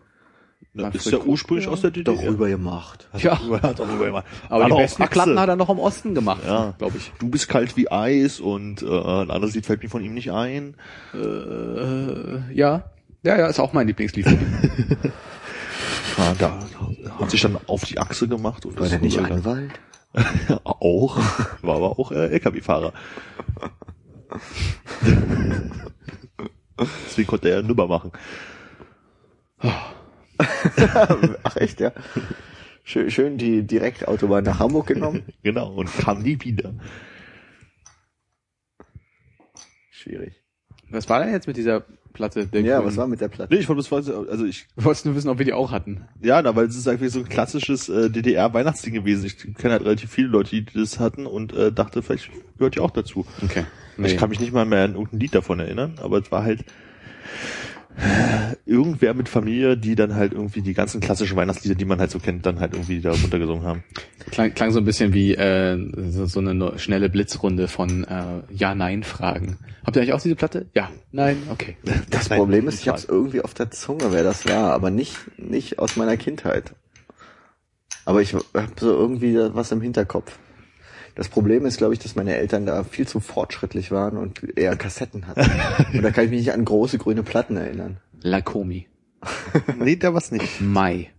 Na, 0.74 0.84
Manfred 0.84 1.06
ist 1.06 1.12
ja 1.12 1.20
ursprünglich 1.20 1.68
aus 1.68 1.82
der 1.82 1.91
DDR. 1.91 2.16
Doch 2.16 2.24
rüber 2.24 2.47
gemacht. 2.47 3.10
Hat 3.12 3.24
Ja. 3.24 3.34
Rüber, 3.34 3.62
hat 3.62 3.82
auch 3.82 3.89
rüber 3.89 4.06
gemacht. 4.06 4.26
Aber 4.47 4.64
War 4.64 4.70
die 4.70 4.76
besten 4.84 5.02
Achse. 5.04 5.12
Platten 5.14 5.39
hat 5.39 5.50
er 5.50 5.56
noch 5.56 5.70
im 5.70 5.80
Osten 5.80 6.14
gemacht, 6.16 6.43
Ja. 6.45 6.76
glaube 6.78 6.97
ich. 6.97 7.12
Du 7.20 7.30
bist 7.30 7.50
kalt 7.50 7.76
wie 7.76 7.91
Eis 7.91 8.39
und 8.39 8.84
äh, 8.84 8.86
ein 8.86 9.32
anderes 9.32 9.54
Lied 9.56 9.66
fällt 9.66 9.84
mir 9.84 9.89
von 9.89 10.04
ihm 10.04 10.14
nicht 10.14 10.32
ein. 10.32 10.76
Äh, 11.14 12.54
ja. 12.54 12.91
Ja, 13.24 13.38
ja, 13.38 13.47
ist 13.47 13.60
auch 13.60 13.74
mein 13.74 13.88
Lieblingslied. 13.88 14.28
Ja, 16.20 16.34
da 16.34 16.59
hat 17.17 17.32
sich 17.32 17.41
dann 17.41 17.57
auf 17.67 17.86
die 17.86 17.97
Achse 17.97 18.28
gemacht 18.28 18.65
und 18.65 18.78
War 18.78 18.89
der 18.89 18.99
nicht. 18.99 19.17
Anwalt? 19.20 19.72
auch, 20.65 21.17
war 21.61 21.78
aber 21.78 21.97
auch 21.97 22.11
äh, 22.11 22.28
LKW-Fahrer. 22.28 22.91
Deswegen 27.05 27.28
konnte 27.28 27.49
er 27.49 27.61
Nümmer 27.63 27.88
machen. 27.88 28.11
Ach 31.43 31.55
echt, 31.55 31.80
ja. 31.80 31.93
Schön, 32.84 33.09
schön 33.11 33.38
die 33.38 33.63
Direktautobahn 33.63 34.43
nach 34.43 34.59
Hamburg 34.59 34.88
genommen. 34.88 35.24
Genau, 35.41 35.72
und 35.74 35.89
kam 35.99 36.22
nie 36.22 36.38
wieder. 36.41 36.74
Schwierig. 39.89 40.34
Was 40.89 41.07
war 41.07 41.20
denn 41.20 41.32
jetzt 41.32 41.47
mit 41.47 41.55
dieser 41.55 41.86
Platte? 42.20 42.47
Der 42.47 42.61
Ja, 42.61 42.76
grünen? 42.78 42.88
was 42.89 42.97
war 42.97 43.07
mit 43.07 43.22
der 43.22 43.30
Platte? 43.30 43.53
Nee, 43.53 43.61
ich 43.61 43.70
wollte 43.70 43.82
das, 43.89 44.09
also 44.30 44.43
ich, 44.45 44.67
Du 44.76 44.84
wolltest 44.84 45.05
nur 45.05 45.15
wissen, 45.15 45.30
ob 45.30 45.38
wir 45.38 45.45
die 45.45 45.53
auch 45.53 45.72
hatten. 45.72 46.01
ja, 46.22 46.41
na, 46.41 46.53
weil 46.55 46.65
es 46.65 46.76
ist 46.76 46.88
eigentlich 46.88 47.13
so 47.13 47.20
ein 47.20 47.30
klassisches 47.30 47.88
äh, 47.88 48.09
DDR-Weihnachtsding 48.09 48.93
gewesen. 48.93 49.26
Ich 49.26 49.38
kenne 49.55 49.74
halt 49.74 49.86
relativ 49.86 50.11
viele 50.11 50.28
Leute, 50.28 50.49
die 50.51 50.65
das 50.65 50.99
hatten 50.99 51.26
und 51.26 51.53
äh, 51.53 51.72
dachte, 51.72 52.01
vielleicht 52.03 52.30
gehört 52.57 52.76
ja 52.76 52.82
auch 52.82 52.91
dazu. 52.91 53.26
Okay. 53.41 53.63
Ich 54.03 54.17
kann 54.17 54.30
mich 54.30 54.39
nicht 54.39 54.53
mal 54.53 54.65
mehr 54.65 54.84
an 54.84 54.93
irgendein 54.95 55.20
Lied 55.20 55.34
davon 55.36 55.59
erinnern, 55.59 55.95
aber 56.01 56.17
es 56.20 56.32
war 56.32 56.43
halt 56.43 56.63
irgendwer 58.66 59.14
mit 59.14 59.30
Familie, 59.30 59.78
die 59.78 59.95
dann 59.95 60.16
halt 60.16 60.34
irgendwie 60.34 60.62
die 60.62 60.74
ganzen 60.74 61.02
klassischen 61.02 61.36
Weihnachtslieder, 61.36 61.76
die 61.76 61.86
man 61.86 62.00
halt 62.00 62.12
so 62.12 62.20
kennt, 62.20 62.45
dann 62.45 62.60
halt 62.60 62.74
irgendwie 62.74 63.02
da 63.02 63.12
runtergesungen 63.12 63.64
haben. 63.64 63.84
Klang, 64.32 64.54
klang 64.54 64.72
so 64.72 64.80
ein 64.80 64.86
bisschen 64.86 65.14
wie 65.14 65.36
äh, 65.36 65.78
so, 66.10 66.26
so 66.26 66.39
eine 66.39 66.78
schnelle 66.80 67.10
Blitzrunde 67.10 67.68
von 67.68 68.04
äh, 68.06 68.41
Ja-Nein-Fragen. 68.54 69.58
Habt 69.84 69.95
ihr 69.95 70.02
eigentlich 70.02 70.14
auch 70.14 70.22
diese 70.22 70.36
Platte? 70.36 70.68
Ja, 70.76 70.89
nein, 71.12 71.38
okay. 71.52 71.78
Das 72.10 72.30
Nein, 72.30 72.39
Problem 72.39 72.68
ist, 72.68 72.82
ich 72.82 72.88
es 72.88 73.06
irgendwie 73.06 73.41
auf 73.41 73.54
der 73.54 73.72
Zunge, 73.72 74.12
wer 74.12 74.24
das 74.24 74.47
war, 74.47 74.74
aber 74.74 74.91
nicht 74.91 75.18
nicht 75.38 75.80
aus 75.80 75.95
meiner 75.95 76.18
Kindheit. 76.18 76.74
Aber 78.06 78.22
ich 78.22 78.34
habe 78.34 78.45
so 78.80 78.91
irgendwie 78.91 79.36
was 79.36 79.72
im 79.72 79.82
Hinterkopf. 79.82 80.38
Das 81.20 81.28
Problem 81.28 81.65
ist, 81.65 81.80
glaube 81.80 81.93
ich, 81.93 81.99
dass 81.99 82.15
meine 82.15 82.38
Eltern 82.38 82.65
da 82.65 82.86
viel 82.86 83.05
zu 83.05 83.20
fortschrittlich 83.20 83.91
waren 83.91 84.15
und 84.15 84.57
eher 84.57 84.78
Kassetten 84.78 85.28
hatten. 85.28 85.51
und 85.93 86.01
da 86.01 86.11
kann 86.11 86.24
ich 86.24 86.30
mich 86.30 86.39
nicht 86.39 86.53
an 86.53 86.63
große 86.63 86.97
grüne 86.97 87.24
Platten 87.24 87.57
erinnern. 87.57 87.97
Lakomi. 88.22 88.88
nee, 89.80 89.97
da 89.97 90.13
was 90.13 90.32
nicht. 90.32 90.61
Mai. 90.61 91.09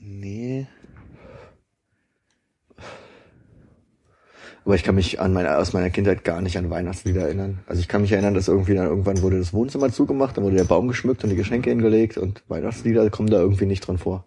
Nee. 0.00 0.66
Aber 4.64 4.74
ich 4.74 4.82
kann 4.82 4.96
mich 4.96 5.20
an 5.20 5.32
meine, 5.32 5.56
aus 5.56 5.72
meiner 5.72 5.90
Kindheit 5.90 6.24
gar 6.24 6.40
nicht 6.40 6.58
an 6.58 6.68
Weihnachtslieder 6.68 7.20
erinnern. 7.22 7.60
Also 7.68 7.80
ich 7.80 7.86
kann 7.86 8.00
mich 8.00 8.10
erinnern, 8.10 8.34
dass 8.34 8.48
irgendwie 8.48 8.74
dann 8.74 8.88
irgendwann 8.88 9.22
wurde 9.22 9.38
das 9.38 9.52
Wohnzimmer 9.52 9.92
zugemacht, 9.92 10.36
dann 10.36 10.42
wurde 10.42 10.56
der 10.56 10.64
Baum 10.64 10.88
geschmückt 10.88 11.22
und 11.22 11.30
die 11.30 11.36
Geschenke 11.36 11.70
hingelegt 11.70 12.18
und 12.18 12.42
Weihnachtslieder 12.48 13.08
kommen 13.10 13.30
da 13.30 13.38
irgendwie 13.38 13.66
nicht 13.66 13.86
dran 13.86 13.98
vor. 13.98 14.24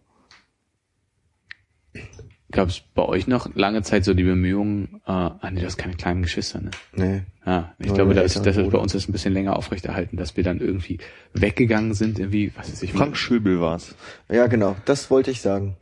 Gab 2.50 2.70
es 2.70 2.80
bei 2.80 3.04
euch 3.04 3.28
noch 3.28 3.54
lange 3.56 3.82
Zeit 3.82 4.06
so 4.06 4.14
die 4.14 4.24
Bemühungen, 4.24 5.02
äh, 5.06 5.12
ah 5.12 5.50
nee, 5.52 5.60
du 5.60 5.66
hast 5.66 5.78
keine 5.78 5.96
kleinen 5.96 6.22
Geschwister, 6.22 6.62
ne? 6.62 6.72
Nee. 6.94 7.24
Ja, 7.46 7.74
ich 7.78 7.88
Nur 7.88 7.96
glaube, 7.96 8.14
das, 8.14 8.42
das 8.42 8.56
ist 8.56 8.72
bei 8.72 8.78
uns 8.78 8.96
ist 8.96 9.10
ein 9.10 9.12
bisschen 9.12 9.34
länger 9.34 9.58
aufrechterhalten, 9.58 10.16
dass 10.16 10.38
wir 10.38 10.44
dann 10.46 10.62
irgendwie 10.62 11.00
weggegangen 11.34 11.94
sind, 11.94 12.20
irgendwie, 12.20 12.54
was 12.56 12.72
weiß 12.72 12.84
ich. 12.84 12.94
Frank 12.94 13.18
Schöbel 13.18 13.60
war's. 13.60 13.96
Ja, 14.30 14.48
genau, 14.48 14.78
das 14.86 15.12
wollte 15.12 15.32
ich 15.32 15.42
sagen. 15.42 15.76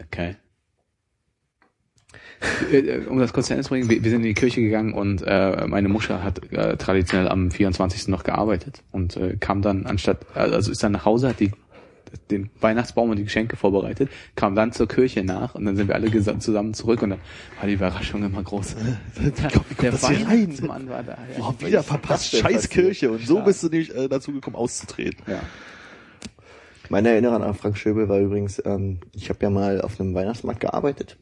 Okay. 0.00 0.36
Äh, 2.70 3.06
um 3.08 3.18
das 3.18 3.32
kurz 3.32 3.48
zu 3.48 3.54
Ende 3.54 3.64
zu 3.64 3.70
bringen, 3.70 3.88
wir, 3.88 4.02
wir 4.02 4.10
sind 4.10 4.20
in 4.20 4.28
die 4.28 4.34
Kirche 4.34 4.60
gegangen 4.60 4.92
und 4.92 5.22
äh, 5.26 5.66
meine 5.66 5.88
Mutter 5.88 6.22
hat 6.22 6.52
äh, 6.52 6.76
traditionell 6.76 7.28
am 7.28 7.50
24. 7.50 8.08
noch 8.08 8.22
gearbeitet 8.22 8.82
und 8.92 9.16
äh, 9.16 9.36
kam 9.38 9.62
dann 9.62 9.86
anstatt, 9.86 10.18
also 10.34 10.70
ist 10.70 10.82
dann 10.82 10.92
nach 10.92 11.04
Hause, 11.04 11.28
hat 11.28 11.40
die 11.40 11.50
den 12.30 12.50
Weihnachtsbaum 12.60 13.10
und 13.10 13.16
die 13.16 13.24
Geschenke 13.24 13.56
vorbereitet, 13.56 14.10
kam 14.36 14.54
dann 14.54 14.72
zur 14.72 14.88
Kirche 14.88 15.24
nach 15.24 15.54
und 15.54 15.64
dann 15.64 15.76
sind 15.76 15.88
wir 15.88 15.94
alle 15.94 16.10
zusammen 16.38 16.74
zurück 16.74 17.02
und 17.02 17.10
dann 17.10 17.18
war 17.58 17.66
die 17.66 17.74
Überraschung 17.74 18.22
immer 18.24 18.42
groß. 18.42 18.76
Der 19.80 19.90
das 19.90 20.08
hier 20.08 20.26
rein? 20.26 20.28
Weihnachtsmann 20.48 20.88
war 20.88 21.02
da. 21.02 21.18
Ja, 21.36 21.44
Oh, 21.48 21.54
ich- 21.60 21.66
wieder 21.66 21.82
verpasst, 21.82 22.30
scheiß 22.30 22.42
passiert? 22.42 22.70
Kirche. 22.70 23.10
Und 23.10 23.26
so 23.26 23.40
bist 23.42 23.62
du 23.62 23.68
nämlich 23.68 23.94
äh, 23.94 24.08
dazu 24.08 24.32
gekommen, 24.32 24.56
auszutreten. 24.56 25.22
ja. 25.26 25.40
Meine 26.90 27.10
Erinnerung 27.10 27.42
an 27.42 27.54
Frank 27.54 27.76
Schöbel 27.76 28.08
war 28.08 28.18
übrigens, 28.18 28.62
ähm, 28.64 29.00
ich 29.12 29.28
habe 29.28 29.40
ja 29.42 29.50
mal 29.50 29.82
auf 29.82 30.00
einem 30.00 30.14
Weihnachtsmarkt 30.14 30.60
gearbeitet. 30.60 31.18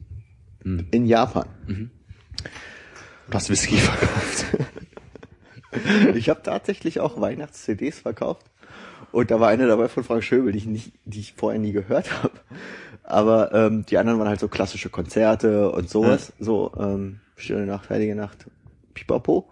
Hm. 0.63 0.87
In 0.91 1.05
Japan. 1.05 1.45
Du 1.67 3.33
hast 3.33 3.49
Whisky 3.49 3.75
verkauft. 3.77 4.45
Ich 6.15 6.29
habe 6.29 6.41
tatsächlich 6.41 7.01
auch 7.01 7.19
Weihnachts-CDs 7.19 7.99
verkauft. 7.99 8.45
Und 9.11 9.31
da 9.31 9.39
war 9.39 9.49
eine 9.49 9.67
dabei 9.67 9.87
von 9.87 10.03
Frank 10.03 10.23
Schöbel, 10.23 10.51
die 10.51 10.59
ich, 10.59 10.65
nicht, 10.65 10.91
die 11.05 11.19
ich 11.19 11.33
vorher 11.33 11.59
nie 11.59 11.71
gehört 11.71 12.11
habe. 12.23 12.33
Aber 13.03 13.53
ähm, 13.53 13.85
die 13.85 13.97
anderen 13.97 14.19
waren 14.19 14.27
halt 14.27 14.39
so 14.39 14.47
klassische 14.47 14.89
Konzerte 14.89 15.71
und 15.71 15.89
sowas. 15.89 16.33
So 16.39 16.71
ähm, 16.77 17.21
Stille 17.35 17.65
Nacht, 17.65 17.89
Heilige 17.89 18.15
Nacht, 18.15 18.47
Pipapo. 18.93 19.47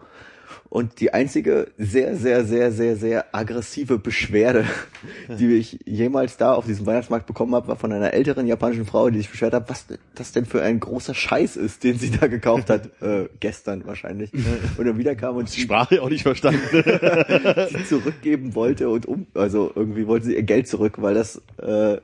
Und 0.76 0.99
die 0.99 1.13
einzige 1.13 1.67
sehr, 1.78 2.17
sehr, 2.17 2.43
sehr, 2.43 2.69
sehr, 2.69 2.97
sehr 2.97 3.34
aggressive 3.34 3.97
Beschwerde, 3.97 4.65
die 5.39 5.53
ich 5.53 5.80
jemals 5.85 6.35
da 6.35 6.53
auf 6.53 6.65
diesem 6.65 6.85
Weihnachtsmarkt 6.85 7.27
bekommen 7.27 7.56
habe, 7.56 7.69
war 7.69 7.77
von 7.77 7.93
einer 7.93 8.14
älteren 8.14 8.45
japanischen 8.45 8.85
Frau, 8.85 9.10
die 9.10 9.19
sich 9.19 9.30
beschwert 9.30 9.53
hat, 9.53 9.69
was 9.69 9.85
das 10.15 10.34
denn 10.34 10.45
für 10.45 10.61
ein 10.61 10.81
großer 10.81 11.14
Scheiß 11.14 11.56
ist, 11.56 11.85
den 11.85 11.97
sie 11.97 12.11
da 12.11 12.27
gekauft 12.27 12.69
hat, 12.69 12.89
äh, 13.02 13.30
gestern 13.39 13.88
wahrscheinlich. 13.88 14.34
Und 14.34 14.85
dann 14.85 14.97
wieder 14.97 15.15
kam 15.15 15.38
und 15.38 15.56
Die 15.56 15.61
Sprache 15.61 16.02
auch 16.02 16.10
nicht 16.10 16.23
verstanden. 16.23 16.60
sie 17.69 17.85
zurückgeben 17.85 18.53
wollte 18.53 18.89
und 18.89 19.06
um, 19.06 19.27
also 19.34 19.72
irgendwie 19.73 20.07
wollte 20.07 20.26
sie 20.26 20.35
ihr 20.35 20.43
Geld 20.43 20.68
zurück, 20.68 20.95
weil 20.97 21.14
das 21.14 21.41
äh, 21.56 22.02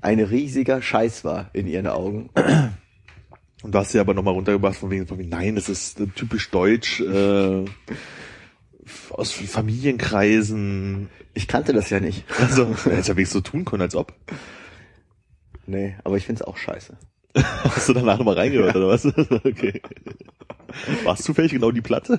ein 0.00 0.20
riesiger 0.20 0.80
Scheiß 0.80 1.24
war 1.24 1.50
in 1.54 1.66
ihren 1.66 1.88
Augen. 1.88 2.30
Und 3.62 3.74
du 3.74 3.78
hast 3.78 3.92
sie 3.92 4.00
aber 4.00 4.14
nochmal 4.14 4.34
runtergebracht 4.34 4.76
von 4.76 4.90
wegen, 4.90 5.06
von 5.06 5.18
wegen, 5.18 5.28
nein, 5.28 5.54
das 5.54 5.68
ist 5.68 6.00
äh, 6.00 6.06
typisch 6.08 6.50
deutsch. 6.50 7.00
Äh, 7.00 7.64
aus 9.10 9.32
Familienkreisen. 9.32 11.08
Ich 11.34 11.48
kannte 11.48 11.72
das 11.72 11.90
ja 11.90 12.00
nicht. 12.00 12.24
Also, 12.40 12.74
hätte 12.84 13.08
ja 13.08 13.16
wenigstens 13.16 13.32
so 13.32 13.40
tun 13.40 13.64
können, 13.64 13.82
als 13.82 13.94
ob. 13.94 14.14
Nee, 15.66 15.96
aber 16.02 16.16
ich 16.16 16.26
find's 16.26 16.42
auch 16.42 16.56
scheiße. 16.56 16.96
Hast 17.64 17.88
du 17.88 17.92
danach 17.94 18.18
nochmal 18.18 18.34
reingehört, 18.34 18.76
oder 18.76 18.88
was? 18.88 19.04
Okay. 19.44 19.80
War 21.04 21.14
es 21.14 21.22
zufällig 21.22 21.52
genau 21.52 21.70
die 21.70 21.82
Platte? 21.82 22.18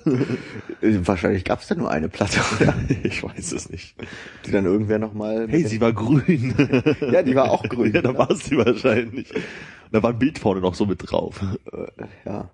Äh, 0.82 1.00
Wahrscheinlich 1.06 1.44
gab's 1.44 1.68
da 1.68 1.76
nur 1.76 1.90
eine 1.90 2.08
Platte, 2.10 2.40
oder? 2.56 2.76
Ich 3.04 3.24
weiß 3.24 3.52
es 3.52 3.70
nicht. 3.70 3.96
Die 4.46 4.52
dann 4.52 4.66
irgendwer 4.66 5.00
nochmal... 5.00 5.48
Hey, 5.50 5.64
sie 5.64 5.82
war 5.82 5.92
grün. 5.92 6.54
Ja, 7.12 7.24
die 7.24 7.36
war 7.36 7.50
auch 7.50 7.64
grün. 7.64 7.94
Ja, 7.94 8.02
da 8.02 8.16
war 8.16 8.30
es 8.30 8.46
sie 8.46 8.58
wahrscheinlich. 8.58 9.34
Und 9.34 9.44
da 9.92 10.04
war 10.04 10.12
ein 10.12 10.20
Bild 10.20 10.38
vorne 10.38 10.62
noch 10.62 10.76
so 10.76 10.86
mit 10.86 11.00
drauf. 11.04 11.42
Ja. 12.26 12.52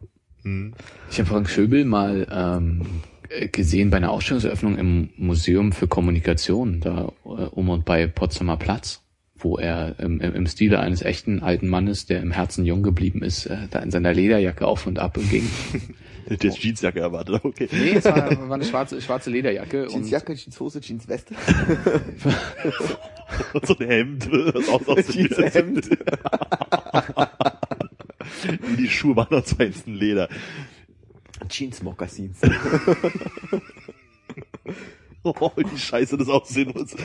Ich 1.11 1.19
habe 1.19 1.29
Frank 1.29 1.49
Schöbel 1.49 1.83
mal 1.83 2.27
ähm, 2.31 2.81
äh, 3.29 3.47
gesehen 3.47 3.89
bei 3.89 3.97
einer 3.97 4.11
Ausstellungseröffnung 4.11 4.77
im 4.77 5.09
Museum 5.17 5.71
für 5.71 5.87
Kommunikation, 5.87 6.79
da 6.79 7.11
äh, 7.25 7.27
um 7.27 7.69
und 7.69 7.85
bei 7.85 8.07
Potsdamer 8.07 8.57
Platz, 8.57 9.03
wo 9.39 9.57
er 9.57 9.95
ähm, 9.99 10.19
im 10.21 10.33
im 10.35 10.45
Stile 10.47 10.79
eines 10.79 11.01
echten 11.01 11.41
alten 11.41 11.67
Mannes, 11.67 12.05
der 12.05 12.21
im 12.21 12.31
Herzen 12.31 12.65
jung 12.65 12.83
geblieben 12.83 13.23
ist, 13.23 13.45
äh, 13.45 13.67
da 13.69 13.79
in 13.79 13.91
seiner 13.91 14.13
Lederjacke 14.13 14.65
auf 14.67 14.87
und 14.87 14.99
ab 14.99 15.17
ging. 15.29 15.49
Jetzt 16.29 16.59
Jeansjacke 16.59 16.99
erwartet, 16.99 17.43
okay. 17.43 17.67
Nee, 17.71 17.93
es 17.95 18.05
war, 18.05 18.15
war 18.15 18.55
eine 18.55 18.63
schwarze, 18.63 19.01
schwarze 19.01 19.31
Lederjacke. 19.31 19.85
und 19.85 19.91
Jeansjacke, 19.93 20.35
Jeanshose, 20.35 20.79
Jeansweste. 20.79 21.33
Und 23.53 23.65
so 23.65 23.75
ein 23.79 23.87
Hemd. 23.87 24.29
Das 24.53 24.69
auch 24.69 24.87
aus 24.87 25.07
Jeanshemd. 25.07 25.89
Die 28.77 28.89
Schuhe 28.89 29.15
waren 29.15 29.33
aus 29.33 29.53
feinstem 29.53 29.95
Leder. 29.95 30.29
Jeans-Mokassins. 31.47 32.41
Oh, 35.23 35.51
wie 35.57 35.77
scheiße 35.77 36.17
das 36.17 36.29
aussehen 36.29 36.71
muss. 36.73 36.95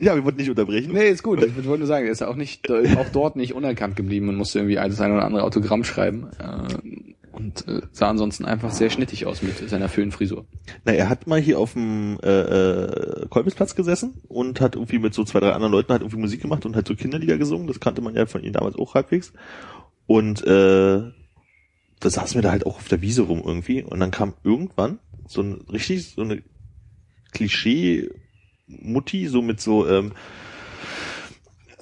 Ja, 0.00 0.14
wir 0.14 0.24
wollten 0.24 0.38
nicht 0.38 0.50
unterbrechen. 0.50 0.92
Nee, 0.92 1.08
ist 1.08 1.22
gut. 1.22 1.42
Ich 1.42 1.54
wollte 1.56 1.78
nur 1.78 1.86
sagen, 1.86 2.06
er 2.06 2.12
ist 2.12 2.22
auch 2.22 2.36
nicht, 2.36 2.70
auch 2.70 3.08
dort 3.12 3.36
nicht 3.36 3.54
unerkannt 3.54 3.96
geblieben 3.96 4.28
und 4.28 4.36
musste 4.36 4.60
irgendwie 4.60 4.76
das 4.76 5.00
eine 5.00 5.14
oder 5.14 5.24
andere 5.24 5.44
Autogramm 5.44 5.84
schreiben. 5.84 6.30
Äh, 6.38 7.10
und 7.32 7.66
äh, 7.68 7.82
sah 7.92 8.08
ansonsten 8.10 8.44
einfach 8.44 8.70
sehr 8.70 8.90
schnittig 8.90 9.26
aus 9.26 9.42
mit 9.42 9.68
seiner 9.68 9.88
Föhnfrisur. 9.88 10.46
Na, 10.84 10.92
er 10.92 11.08
hat 11.08 11.26
mal 11.26 11.40
hier 11.40 11.58
auf 11.58 11.74
dem 11.74 12.18
äh, 12.22 12.28
äh, 12.28 13.26
Kolbisplatz 13.28 13.74
gesessen 13.74 14.20
und 14.28 14.60
hat 14.60 14.74
irgendwie 14.74 14.98
mit 14.98 15.14
so 15.14 15.24
zwei, 15.24 15.40
drei 15.40 15.52
anderen 15.52 15.72
Leuten 15.72 15.92
halt 15.92 16.02
irgendwie 16.02 16.20
Musik 16.20 16.42
gemacht 16.42 16.66
und 16.66 16.74
halt 16.74 16.88
so 16.88 16.96
Kinderlieder 16.96 17.38
gesungen. 17.38 17.66
Das 17.66 17.80
kannte 17.80 18.02
man 18.02 18.14
ja 18.14 18.26
von 18.26 18.42
ihm 18.42 18.52
damals 18.52 18.76
auch 18.76 18.94
halbwegs. 18.94 19.32
Und 20.06 20.42
äh, 20.44 21.02
da 22.00 22.10
saßen 22.10 22.34
wir 22.34 22.42
da 22.42 22.50
halt 22.50 22.66
auch 22.66 22.76
auf 22.76 22.88
der 22.88 23.00
Wiese 23.00 23.22
rum 23.22 23.42
irgendwie. 23.44 23.82
Und 23.84 24.00
dann 24.00 24.10
kam 24.10 24.34
irgendwann 24.42 24.98
so 25.28 25.42
ein 25.42 25.62
richtig 25.70 26.10
so 26.14 26.22
eine 26.22 26.42
Klischee-Mutti, 27.32 29.26
so 29.28 29.42
mit 29.42 29.60
so 29.60 29.86
ähm, 29.88 30.12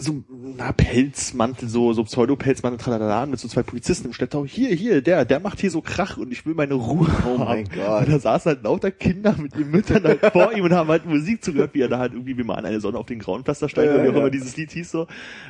so 0.01 0.23
na, 0.57 0.71
Pelzmantel, 0.71 1.69
so, 1.69 1.93
so 1.93 2.05
Pseudo-Pelzmantel, 2.05 2.79
tralala, 2.79 3.27
mit 3.27 3.41
so 3.41 3.49
zwei 3.49 3.65
Polizisten 3.65 4.07
im 4.07 4.13
Schlepptau. 4.13 4.47
Hier, 4.47 4.69
hier, 4.71 5.03
der, 5.03 5.25
der 5.25 5.41
macht 5.41 5.61
hier 5.61 5.73
so 5.73 5.81
Krach 5.81 6.17
und 6.17 6.31
ich 6.31 6.47
will 6.47 6.55
meine 6.55 6.75
Ruhe 6.75 7.09
Oh 7.27 7.41
haben. 7.41 7.45
mein 7.45 7.69
Gott. 7.69 8.07
Und 8.07 8.13
da 8.13 8.19
saßen 8.21 8.51
halt 8.51 8.63
lauter 8.63 8.93
Kinder 8.93 9.35
mit 9.37 9.57
den 9.57 9.71
Müttern 9.73 10.05
halt 10.05 10.21
vor 10.33 10.53
ihm 10.53 10.63
und 10.65 10.73
haben 10.73 10.89
halt 10.89 11.05
Musik 11.05 11.43
zugehört, 11.43 11.75
wie 11.75 11.81
er 11.81 11.89
da 11.89 11.99
halt 11.99 12.13
irgendwie, 12.13 12.39
wie 12.39 12.45
man 12.45 12.59
an 12.59 12.67
eine 12.67 12.81
Sonne 12.81 12.97
auf 12.97 13.07
den 13.07 13.19
grauen 13.19 13.43
Pflasterstein, 13.43 13.87
Ja, 13.87 13.95
oder 13.95 14.05
wie 14.05 14.09
auch 14.11 14.13
ja. 14.13 14.19
immer 14.21 14.31
dieses 14.31 14.57
Lied 14.57 14.71
hieß 14.71 14.89
so, 14.89 15.09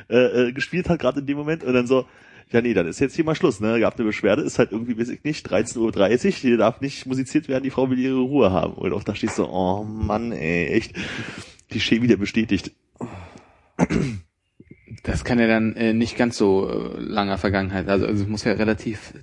äh, 0.09 0.47
äh, 0.47 0.51
gespielt 0.51 0.89
hat, 0.89 0.99
gerade 0.99 1.19
in 1.19 1.27
dem 1.27 1.37
Moment. 1.37 1.63
Und 1.63 1.73
dann 1.73 1.85
so, 1.85 2.05
ja 2.51 2.61
nee, 2.61 2.73
dann 2.73 2.87
ist 2.87 2.99
jetzt 2.99 3.15
hier 3.15 3.25
mal 3.25 3.35
Schluss, 3.35 3.59
ne? 3.59 3.79
Gab 3.79 3.95
eine 3.95 4.05
Beschwerde, 4.05 4.41
ist 4.41 4.59
halt 4.59 4.71
irgendwie, 4.71 4.97
weiß 4.97 5.09
ich 5.09 5.23
nicht, 5.23 5.47
13.30 5.47 6.25
Uhr, 6.25 6.31
hier 6.31 6.57
darf 6.57 6.81
nicht 6.81 7.05
musiziert 7.05 7.47
werden, 7.47 7.63
die 7.63 7.69
Frau 7.69 7.89
will 7.89 7.99
ihre 7.99 8.19
Ruhe 8.19 8.51
haben. 8.51 8.73
Und 8.73 8.93
auch 8.93 9.03
da 9.03 9.15
stehst 9.15 9.37
du, 9.37 9.45
oh 9.45 9.83
Mann, 9.83 10.31
ey, 10.31 10.67
echt. 10.67 10.95
Klischee 11.69 12.01
wieder 12.01 12.17
bestätigt. 12.17 12.71
Das 15.03 15.23
kann 15.23 15.39
ja 15.39 15.47
dann 15.47 15.75
äh, 15.75 15.93
nicht 15.93 16.17
ganz 16.17 16.37
so 16.37 16.67
äh, 16.67 16.99
langer 16.99 17.37
Vergangenheit. 17.37 17.87
Also, 17.87 18.05
also 18.05 18.23
es 18.23 18.29
muss 18.29 18.43
ja 18.43 18.53
relativ 18.53 19.13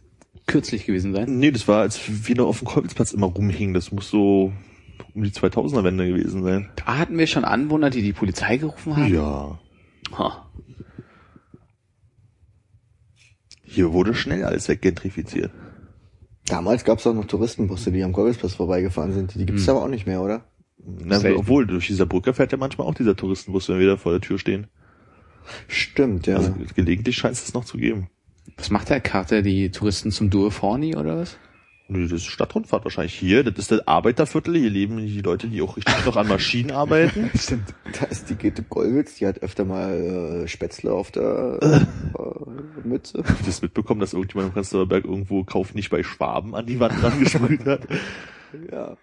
kürzlich 0.47 0.87
gewesen 0.87 1.13
sein. 1.13 1.39
Nee, 1.39 1.51
das 1.51 1.67
war, 1.69 1.81
als 1.81 2.01
wir 2.07 2.37
noch 2.37 2.47
auf 2.47 2.61
dem 2.61 2.69
Kolbitzplatz 2.69 3.13
immer 3.13 3.27
rumhingen. 3.27 3.75
Das 3.75 3.91
muss 3.93 4.09
so 4.09 4.53
um 5.15 5.23
die 5.23 5.31
2000er 5.31 5.85
Wende 5.85 6.07
gewesen 6.07 6.43
sein. 6.43 6.71
Da 6.77 6.99
hatten 6.99 7.19
wir 7.19 7.27
schon 7.27 7.45
Anwohner, 7.45 7.91
die 7.91 8.03
die 8.03 8.13
Polizei 8.13 8.57
gerufen 8.57 8.97
haben. 8.97 9.13
Ja. 9.13 9.59
Ha. 10.17 10.49
Hier 13.77 13.93
wurde 13.93 14.15
schnell 14.15 14.43
alles 14.43 14.69
weggentrifiziert. 14.69 15.51
Damals 16.47 16.83
gab's 16.83 17.07
auch 17.07 17.13
noch 17.13 17.27
Touristenbusse, 17.27 17.93
die 17.93 18.03
am 18.03 18.15
Kolbisplatz 18.15 18.55
vorbeigefahren 18.55 19.13
sind. 19.13 19.35
Die 19.35 19.45
gibt's 19.45 19.69
aber 19.69 19.83
auch 19.83 19.89
nicht 19.89 20.07
mehr, 20.07 20.23
oder? 20.23 20.47
Na, 20.79 21.21
obwohl, 21.37 21.67
durch 21.67 21.87
dieser 21.87 22.07
Brücke 22.07 22.33
fährt 22.33 22.53
ja 22.53 22.59
manchmal 22.59 22.87
auch 22.87 22.95
dieser 22.95 23.17
Touristenbus, 23.17 23.69
wenn 23.69 23.79
wir 23.79 23.87
da 23.87 23.99
vor 23.99 24.13
der 24.13 24.23
Tür 24.23 24.39
stehen. 24.39 24.69
Stimmt, 25.69 26.27
ja. 26.27 26.39
Also 26.39 26.55
gelegentlich 26.75 27.19
scheint 27.19 27.35
es 27.35 27.45
das 27.45 27.53
noch 27.53 27.67
zu 27.67 27.77
geben. 27.77 28.09
Was 28.57 28.71
macht 28.71 28.89
der 28.89 29.03
Karte 29.03 29.43
die 29.43 29.71
Touristen 29.71 30.11
zum 30.11 30.31
Dur 30.31 30.51
Forni 30.51 30.97
oder 30.97 31.19
was? 31.19 31.37
Nö, 31.89 32.03
das 32.09 32.23
ist 32.23 32.27
Stadtrundfahrt 32.27 32.85
wahrscheinlich 32.85 33.15
hier. 33.15 33.45
Das 33.45 33.55
ist 33.59 33.71
das 33.71 33.87
Arbeiterviertel. 33.87 34.57
Hier 34.57 34.71
leben 34.71 34.97
die 34.99 35.21
Leute, 35.21 35.47
die 35.47 35.63
auch 35.63 35.77
richtig 35.77 36.05
noch 36.05 36.17
an 36.17 36.27
Maschinen 36.27 36.73
arbeiten. 36.73 37.31
Stimmt. 37.39 37.75
Da 37.99 38.07
ist 38.07 38.29
die 38.29 38.35
Gitte 38.35 38.65
Gollwitz, 38.65 39.17
die 39.17 39.27
hat 39.27 39.39
öfter 39.39 39.65
mal 39.65 40.43
äh, 40.45 40.49
Spätzle 40.49 40.93
auf 40.93 41.13
der 41.13 41.61
äh, 41.63 42.89
Mütze. 42.89 43.19
Habt 43.19 43.41
ihr 43.41 43.47
das 43.47 43.63
mitbekommen, 43.63 44.01
dass 44.01 44.15
irgendjemand 44.15 44.49
im 44.49 44.55
Prenzlauer 44.55 44.89
Berg 44.89 45.05
irgendwo 45.05 45.45
Kauf 45.45 45.75
nicht 45.75 45.91
bei 45.91 46.03
Schwaben 46.03 46.57
an 46.57 46.67
die 46.67 46.81
Wand 46.81 47.01
dran 47.01 47.21
gesprüht 47.21 47.65
hat? 47.65 47.83
Ja. 48.73 48.97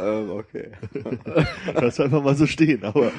ähm, 0.00 0.30
okay. 0.30 0.70
Lass 1.74 2.00
einfach 2.00 2.22
mal 2.24 2.34
so 2.34 2.46
stehen, 2.46 2.82
aber 2.82 3.12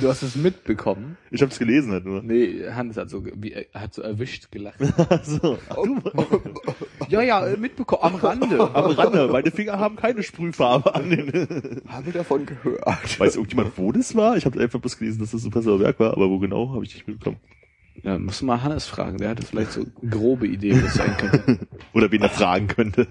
Du 0.00 0.08
hast 0.08 0.22
es 0.22 0.36
mitbekommen? 0.36 1.16
ich 1.30 1.42
hab's 1.42 1.58
gelesen 1.58 1.92
halt 1.92 2.04
nur. 2.04 2.22
Nee, 2.22 2.64
Hannes 2.70 2.96
hat 2.96 3.10
so, 3.10 3.24
wie, 3.24 3.66
hat 3.74 3.94
so 3.94 4.02
erwischt 4.02 4.50
gelacht. 4.50 4.78
so. 5.24 5.58
ja, 7.08 7.22
ja, 7.22 7.46
äh, 7.46 7.56
mitbekommen, 7.56 8.02
am 8.02 8.14
Rande. 8.16 8.60
Am 8.74 8.92
Rande, 8.92 9.28
meine 9.28 9.50
Finger 9.50 9.78
haben 9.78 9.96
keine 9.96 10.22
Sprühfarbe 10.22 10.94
an 10.94 11.10
den. 11.10 11.82
Habe 11.88 12.12
davon 12.12 12.46
gehört. 12.46 13.18
Weiß 13.18 13.36
irgendjemand, 13.36 13.76
wo 13.76 13.92
das 13.92 14.14
war? 14.14 14.36
Ich 14.36 14.46
habe 14.46 14.60
einfach 14.60 14.80
bloß 14.80 14.98
gelesen, 14.98 15.20
dass 15.20 15.32
das 15.32 15.48
Prenzlauer 15.48 15.78
Berg 15.78 15.98
war, 15.98 16.12
aber 16.12 16.30
wo 16.30 16.38
genau, 16.38 16.72
habe 16.74 16.84
ich 16.84 16.94
nicht 16.94 17.08
mitbekommen. 17.08 17.38
Ja, 18.02 18.18
musst 18.18 18.40
du 18.40 18.46
mal 18.46 18.62
Hannes 18.62 18.86
fragen, 18.86 19.18
der 19.18 19.30
hatte 19.30 19.44
vielleicht 19.44 19.72
so 19.72 19.86
grobe 20.08 20.46
Idee, 20.46 20.82
was 20.82 20.94
sein 20.94 21.16
könnte. 21.16 21.58
Oder 21.92 22.10
wen 22.10 22.22
er 22.22 22.30
fragen 22.30 22.66
könnte. 22.66 23.06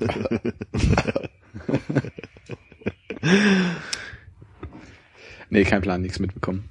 Nee, 5.51 5.65
kein 5.65 5.81
Plan, 5.81 6.01
nichts 6.01 6.17
mitbekommen. 6.19 6.69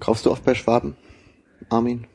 Kaufst 0.00 0.26
du 0.26 0.32
oft 0.32 0.44
bei 0.44 0.54
Schwaben, 0.54 0.96
Armin? 1.70 2.08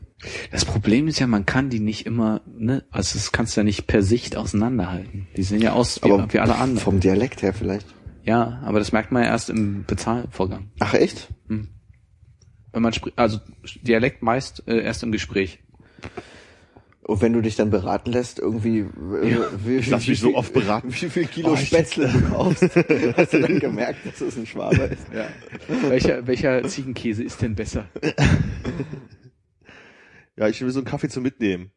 Das 0.52 0.66
Problem 0.66 1.08
ist 1.08 1.20
ja, 1.20 1.28
man 1.28 1.46
kann 1.46 1.70
die 1.70 1.80
nicht 1.80 2.06
immer, 2.06 2.42
ne, 2.46 2.84
also 2.92 3.18
das 3.18 3.32
kannst 3.32 3.56
du 3.56 3.62
ja 3.62 3.64
nicht 3.64 3.88
per 3.88 4.04
Sicht 4.04 4.36
auseinanderhalten. 4.36 5.28
Die 5.38 5.44
sehen 5.44 5.62
ja 5.62 5.72
aus 5.72 6.02
wie, 6.04 6.10
wie 6.10 6.40
alle 6.40 6.56
anderen. 6.56 6.80
Vom 6.84 7.00
Dialekt 7.00 7.44
her 7.44 7.54
vielleicht. 7.54 7.88
Ja, 8.24 8.62
aber 8.66 8.80
das 8.80 8.92
merkt 8.92 9.14
man 9.14 9.24
ja 9.24 9.30
erst 9.30 9.50
im 9.50 9.86
Bezahlvorgang. 9.86 10.70
Ach 10.80 10.94
echt? 10.94 11.30
Wenn 11.48 11.70
man 12.82 12.92
spricht, 12.92 13.18
also 13.18 13.40
Dialekt 13.84 14.22
meist 14.22 14.68
äh, 14.68 14.82
erst 14.82 15.04
im 15.04 15.14
Gespräch. 15.14 15.60
Und 17.08 17.22
wenn 17.22 17.32
du 17.32 17.42
dich 17.42 17.56
dann 17.56 17.70
beraten 17.70 18.12
lässt, 18.12 18.38
irgendwie, 18.38 18.80
äh, 18.80 19.38
wie, 19.66 19.78
Ich 19.78 19.90
lass 19.90 20.06
mich 20.08 20.20
so 20.20 20.36
oft 20.36 20.52
beraten. 20.54 20.90
wie 20.94 21.10
viel 21.10 21.26
Kilo 21.26 21.54
Oh, 21.54 21.56
Spätzle 21.56 22.10
du 22.10 22.22
kaufst, 22.30 22.62
hast 23.18 23.34
du 23.34 23.40
dann 23.40 23.60
gemerkt, 23.60 24.06
dass 24.06 24.20
es 24.20 24.38
ein 24.38 24.46
Schwabe 24.46 24.76
ist. 24.84 25.08
Ja. 25.14 25.28
welcher, 25.90 26.28
welcher 26.28 26.64
Ziegenkäse 26.68 27.24
ist 27.24 27.42
denn 27.42 27.56
besser? 27.56 27.86
Ja, 30.36 30.48
ich 30.50 30.62
will 30.62 30.70
so 30.70 30.80
einen 30.80 30.86
Kaffee 30.86 31.08
zum 31.10 31.24
Mitnehmen. 31.24 31.72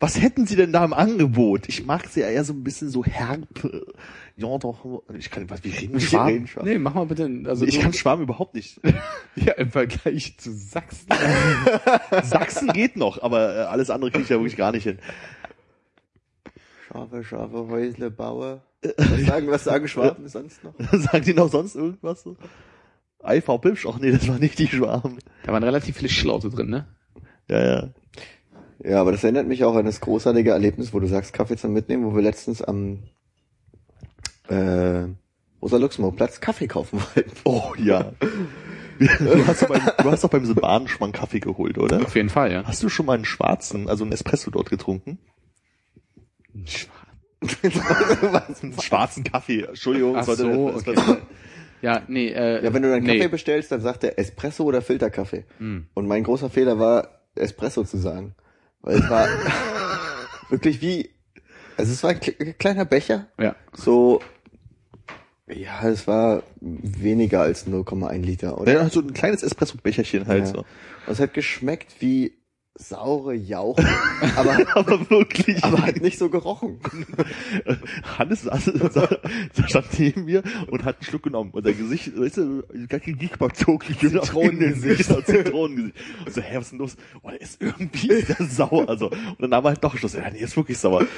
Was 0.00 0.20
hätten 0.20 0.44
Sie 0.46 0.56
denn 0.56 0.72
da 0.72 0.84
im 0.84 0.92
Angebot? 0.92 1.68
Ich 1.68 1.86
mag 1.86 2.08
sie 2.08 2.20
ja 2.20 2.26
eher 2.28 2.44
so 2.44 2.52
ein 2.52 2.64
bisschen 2.64 2.90
so 2.90 3.04
herb. 3.04 3.46
Ja, 4.36 4.58
doch. 4.58 5.02
Ich 5.16 5.30
kann, 5.30 5.48
was, 5.48 5.62
wie 5.62 5.70
reden 5.70 6.00
Schwaben? 6.00 6.48
Nee, 6.64 6.78
mach 6.78 6.94
mal 6.94 7.06
bitte. 7.06 7.30
Also 7.46 7.64
Ich 7.66 7.76
du- 7.76 7.82
kann 7.82 7.92
Schwaben 7.92 8.22
überhaupt 8.24 8.54
nicht. 8.54 8.80
ja 9.36 9.52
im 9.52 9.70
Vergleich 9.70 10.36
zu 10.38 10.52
Sachsen. 10.52 11.06
Sachsen 12.24 12.72
geht 12.72 12.96
noch, 12.96 13.22
aber 13.22 13.54
äh, 13.54 13.58
alles 13.60 13.90
andere 13.90 14.10
kriege 14.10 14.24
ich 14.24 14.30
ja 14.30 14.36
wirklich 14.36 14.56
gar 14.56 14.72
nicht 14.72 14.82
hin. 14.84 14.98
Scharfe, 16.88 17.24
scharfe 17.24 17.66
Häusle 17.68 18.10
baue. 18.10 18.60
Was 18.98 19.20
sagen, 19.24 19.46
was 19.48 19.64
sagen 19.64 19.88
Schwaben 19.88 20.28
sonst 20.28 20.62
noch? 20.62 20.74
Sagen 20.92 21.24
die 21.24 21.32
noch 21.34 21.48
sonst 21.50 21.74
irgendwas 21.74 22.22
so? 22.22 22.36
IV 23.26 23.46
Bibsch? 23.62 23.86
Ach 23.86 23.98
nee, 23.98 24.10
das 24.12 24.28
war 24.28 24.38
nicht 24.38 24.58
die 24.58 24.66
Schwaben. 24.68 25.18
Da 25.44 25.52
waren 25.52 25.62
relativ 25.62 25.96
viele 25.96 26.10
Schlaute 26.10 26.50
drin, 26.50 26.68
ne? 26.68 26.86
Ja, 27.48 27.64
ja. 27.64 27.88
Ja, 28.84 29.00
aber 29.00 29.12
das 29.12 29.24
erinnert 29.24 29.46
mich 29.46 29.64
auch 29.64 29.74
an 29.76 29.86
das 29.86 30.00
großartige 30.02 30.50
Erlebnis, 30.50 30.92
wo 30.92 31.00
du 31.00 31.06
sagst, 31.06 31.32
Kaffee 31.32 31.56
zum 31.56 31.72
Mitnehmen, 31.72 32.04
wo 32.04 32.14
wir 32.14 32.20
letztens 32.22 32.60
am 32.60 33.04
äh, 34.48 35.06
Rosa-Luxemburg-Platz 35.62 36.40
Kaffee 36.40 36.66
kaufen 36.68 37.00
wollten. 37.00 37.30
Oh 37.44 37.72
ja. 37.78 38.12
Du 38.98 39.46
hast, 39.48 39.62
doch 39.62 39.68
beim, 39.68 39.82
du 40.02 40.10
hast 40.12 40.22
doch 40.22 40.30
beim 40.30 40.44
so 40.46 40.54
Bahnschmann 40.54 41.10
Kaffee 41.10 41.40
geholt, 41.40 41.78
oder? 41.78 42.00
Auf 42.02 42.14
jeden 42.14 42.28
Fall, 42.28 42.52
ja. 42.52 42.62
Hast 42.64 42.80
du 42.82 42.88
schon 42.88 43.06
mal 43.06 43.14
einen 43.14 43.24
schwarzen, 43.24 43.88
also 43.88 44.04
einen 44.04 44.12
Espresso 44.12 44.50
dort 44.52 44.70
getrunken? 44.70 45.18
Einen 46.54 46.66
schwarzen 48.80 49.24
Kaffee. 49.24 49.62
Entschuldigung, 49.64 50.16
Ach 50.16 50.24
sollte 50.24 50.42
so, 50.42 50.68
okay. 50.74 51.18
Ja, 51.82 52.02
nee, 52.08 52.28
äh, 52.28 52.64
Ja, 52.64 52.72
wenn 52.72 52.82
du 52.82 52.90
dann 52.90 53.02
Kaffee 53.04 53.18
nee. 53.18 53.28
bestellst, 53.28 53.70
dann 53.72 53.80
sagt 53.80 54.04
er 54.04 54.18
Espresso 54.18 54.64
oder 54.64 54.80
Filterkaffee. 54.80 55.44
Hm. 55.58 55.86
Und 55.94 56.06
mein 56.06 56.22
großer 56.24 56.48
Fehler 56.48 56.78
war, 56.78 57.08
Espresso 57.34 57.84
zu 57.84 57.98
sagen. 57.98 58.34
Weil 58.80 58.98
es 58.98 59.10
war 59.10 59.26
wirklich 60.50 60.80
wie, 60.80 61.10
also 61.76 61.92
es 61.92 62.02
war 62.02 62.10
ein 62.10 62.20
kle- 62.20 62.52
kleiner 62.54 62.84
Becher, 62.84 63.26
Ja. 63.38 63.54
so, 63.72 64.20
ja, 65.48 65.88
es 65.88 66.06
war 66.06 66.42
weniger 66.60 67.42
als 67.42 67.66
0,1 67.66 68.22
Liter, 68.22 68.60
oder? 68.60 68.72
Ja, 68.72 68.88
so 68.88 69.00
ein 69.00 69.12
kleines 69.12 69.42
Espresso-Becherchen 69.42 70.26
halt 70.26 70.46
Ja. 70.46 70.52
so. 70.52 70.58
Und 70.58 71.12
es 71.12 71.20
hat 71.20 71.34
geschmeckt 71.34 72.00
wie 72.00 72.32
saure 72.76 73.34
Jauche, 73.34 73.86
aber, 74.36 74.58
Aber 74.74 75.10
wirklich. 75.10 75.62
aber 75.62 75.78
hat 75.82 76.00
nicht 76.00 76.18
so 76.18 76.28
gerochen. 76.28 76.80
Hannes 78.18 78.42
saß, 78.42 78.64
saß 79.52 79.84
neben 79.98 80.24
mir 80.24 80.42
und 80.68 80.84
hat 80.84 80.96
einen 80.96 81.04
Schluck 81.04 81.22
genommen. 81.22 81.50
Und 81.52 81.64
sein 81.64 81.78
Gesicht, 81.78 82.18
weißt 82.18 82.38
du, 82.38 82.62
gar 82.88 82.98
kein 82.98 83.16
Giekback-Zog. 83.16 83.84
Zitronengesicht. 83.84 85.04
Zitronengesicht. 85.26 85.94
Und 86.26 86.34
so, 86.34 86.40
hä, 86.40 86.56
was 86.56 86.64
ist 86.64 86.70
denn 86.72 86.78
los? 86.80 86.96
Oh, 87.22 87.30
der 87.30 87.40
ist 87.40 87.62
irgendwie 87.62 88.08
der 88.08 88.46
sauer. 88.46 88.88
Also, 88.88 89.08
und 89.08 89.40
dann 89.40 89.52
er 89.52 89.70
halt 89.70 89.84
doch 89.84 89.96
Schluss. 89.96 90.14
Ja, 90.14 90.28
nee, 90.30 90.40
ist 90.40 90.56
wirklich 90.56 90.78
sauer. 90.78 91.00
Und 91.00 91.08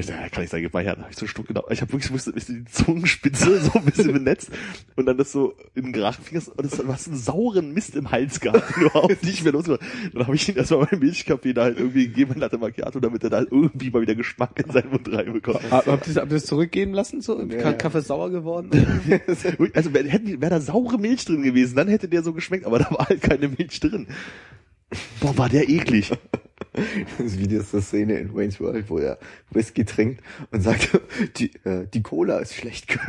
ich 0.00 0.06
dachte, 0.06 0.22
ja, 0.22 0.28
kann 0.28 0.44
ich 0.44 0.50
sagen, 0.50 0.62
gib 0.62 0.72
mal 0.72 0.84
her. 0.84 0.94
Dann 0.94 1.04
hab 1.04 1.10
ich 1.10 1.16
so 1.16 1.22
einen 1.22 1.28
Schluck 1.28 1.48
genommen. 1.48 1.66
Ich 1.70 1.80
habe 1.80 1.92
wirklich 1.92 2.10
bisschen 2.12 2.64
die 2.64 2.70
Zungenspitze 2.70 3.60
so 3.60 3.72
ein 3.74 3.84
bisschen 3.84 4.12
benetzt. 4.12 4.50
Und 4.94 5.06
dann 5.06 5.16
das 5.16 5.32
so 5.32 5.54
in 5.74 5.86
den 5.86 5.92
Gerachen 5.92 6.22
fing 6.22 6.40
und 6.56 6.64
das, 6.64 6.78
du 6.78 6.86
hast 6.86 7.08
einen 7.08 7.16
sauren 7.16 7.72
Mist 7.72 7.96
im 7.96 8.10
Hals 8.10 8.40
gehabt, 8.40 8.76
den 8.76 8.84
du 8.84 8.90
überhaupt 8.90 9.22
nicht 9.24 9.42
mehr 9.42 9.52
los 9.52 9.66
war. 9.66 9.78
Dann 10.12 10.26
habe 10.26 10.36
ich 10.36 10.48
ihn 10.48 10.56
erstmal 10.56 10.99
Milchkaffee 11.00 11.52
da 11.52 11.64
halt 11.64 11.78
irgendwie 11.78 12.06
gegeben, 12.06 12.32
ein 12.34 12.38
Latte 12.38 12.58
Macchiato, 12.58 13.00
damit 13.00 13.24
er 13.24 13.30
da 13.30 13.38
halt 13.38 13.48
irgendwie 13.50 13.90
mal 13.90 14.02
wieder 14.02 14.14
Geschmack 14.14 14.62
in 14.64 14.70
seinen 14.72 14.90
Mund 14.90 15.10
reinbekommt. 15.12 15.60
Hab- 15.70 15.86
Habt 15.86 16.06
ihr 16.06 16.14
habt 16.14 16.30
ihr 16.30 16.34
das 16.36 16.46
zurückgehen 16.46 16.92
lassen? 16.92 17.20
So? 17.20 17.44
Ka- 17.48 17.72
Kaffee 17.72 18.00
sauer 18.02 18.30
geworden? 18.30 18.70
Also 19.74 19.92
wäre 19.92 20.08
wär 20.40 20.50
da 20.50 20.60
saure 20.60 20.98
Milch 20.98 21.24
drin 21.24 21.42
gewesen, 21.42 21.74
dann 21.76 21.88
hätte 21.88 22.08
der 22.08 22.22
so 22.22 22.32
geschmeckt, 22.32 22.64
aber 22.66 22.78
da 22.78 22.90
war 22.90 23.08
halt 23.08 23.20
keine 23.22 23.48
Milch 23.48 23.80
drin. 23.80 24.06
Boah, 25.20 25.36
war 25.38 25.48
der 25.48 25.68
eklig. 25.68 26.10
Das 27.18 27.36
Video 27.38 27.60
ist 27.60 27.74
eine 27.74 27.82
Szene 27.82 28.18
in 28.18 28.34
Wayne's 28.34 28.60
World, 28.60 28.88
wo 28.90 28.98
er 28.98 29.18
Whisky 29.50 29.84
trinkt 29.84 30.22
und 30.52 30.60
sagt, 30.62 31.00
die, 31.36 31.52
äh, 31.64 31.86
die 31.92 32.02
Cola 32.02 32.38
ist 32.38 32.54
schlecht. 32.54 32.96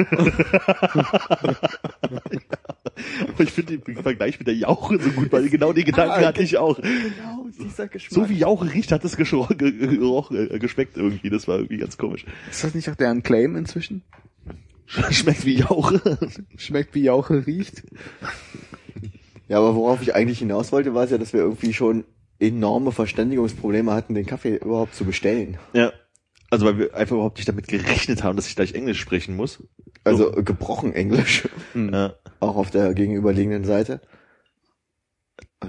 Aber 2.12 3.40
ich 3.40 3.52
finde 3.52 3.78
den 3.80 3.98
Vergleich 3.98 4.38
mit 4.40 4.48
der 4.48 4.56
Jauche 4.56 5.00
so 5.00 5.10
gut, 5.12 5.32
weil 5.32 5.50
genau 5.50 5.74
den 5.74 5.86
Gedanken 5.86 6.26
hatte 6.26 6.42
ich 6.44 6.58
auch. 6.58 6.76
genau, 6.82 7.48
dieser 7.60 7.88
Geschmack. 7.88 8.14
So 8.14 8.30
wie 8.30 8.38
Jauche 8.38 8.72
riecht, 8.74 8.92
hat 8.92 9.02
ge- 9.58 9.72
gerochen, 9.98 10.50
äh, 10.52 10.60
geschmeckt 10.60 10.98
irgendwie. 10.98 11.30
Das 11.30 11.48
war 11.48 11.58
irgendwie 11.58 11.78
ganz 11.78 11.98
komisch. 11.98 12.26
Ist 12.50 12.64
das 12.64 12.74
nicht 12.76 12.90
auch 12.90 12.96
deren 12.96 13.24
Claim 13.24 13.56
inzwischen? 13.56 14.04
Schmeckt 14.86 15.46
wie 15.46 15.58
Jauche. 15.60 16.18
Schmeckt 16.58 16.94
wie 16.96 17.04
Jauche 17.04 17.46
riecht? 17.48 17.84
Ja, 19.48 19.58
aber 19.60 19.76
worauf 19.76 20.02
ich 20.02 20.14
eigentlich 20.16 20.40
hinaus 20.40 20.72
wollte, 20.72 20.94
war 20.94 21.06
es 21.06 21.12
ja, 21.12 21.18
dass 21.18 21.32
wir 21.34 21.42
irgendwie 21.42 21.74
schon 21.74 22.04
enorme 22.42 22.92
Verständigungsprobleme 22.92 23.94
hatten, 23.94 24.16
den 24.16 24.26
Kaffee 24.26 24.58
überhaupt 24.58 24.96
zu 24.96 25.06
bestellen. 25.06 25.58
Ja. 25.74 25.94
Also 26.50 26.66
weil 26.66 26.78
wir 26.78 26.96
einfach 26.96 27.16
überhaupt 27.16 27.38
nicht 27.38 27.48
damit 27.48 27.68
gerechnet 27.68 28.24
haben, 28.24 28.36
dass 28.36 28.48
ich 28.48 28.56
gleich 28.56 28.74
Englisch 28.74 29.00
sprechen 29.00 29.36
muss. 29.36 29.64
Also 30.04 30.36
äh, 30.36 30.44
gebrochen 30.44 30.94
Englisch, 30.94 31.48
Ja. 31.76 32.16
auch 32.40 32.58
auf 32.58 32.72
der 32.72 32.94
gegenüberliegenden 32.94 33.64
Seite. 33.64 34.02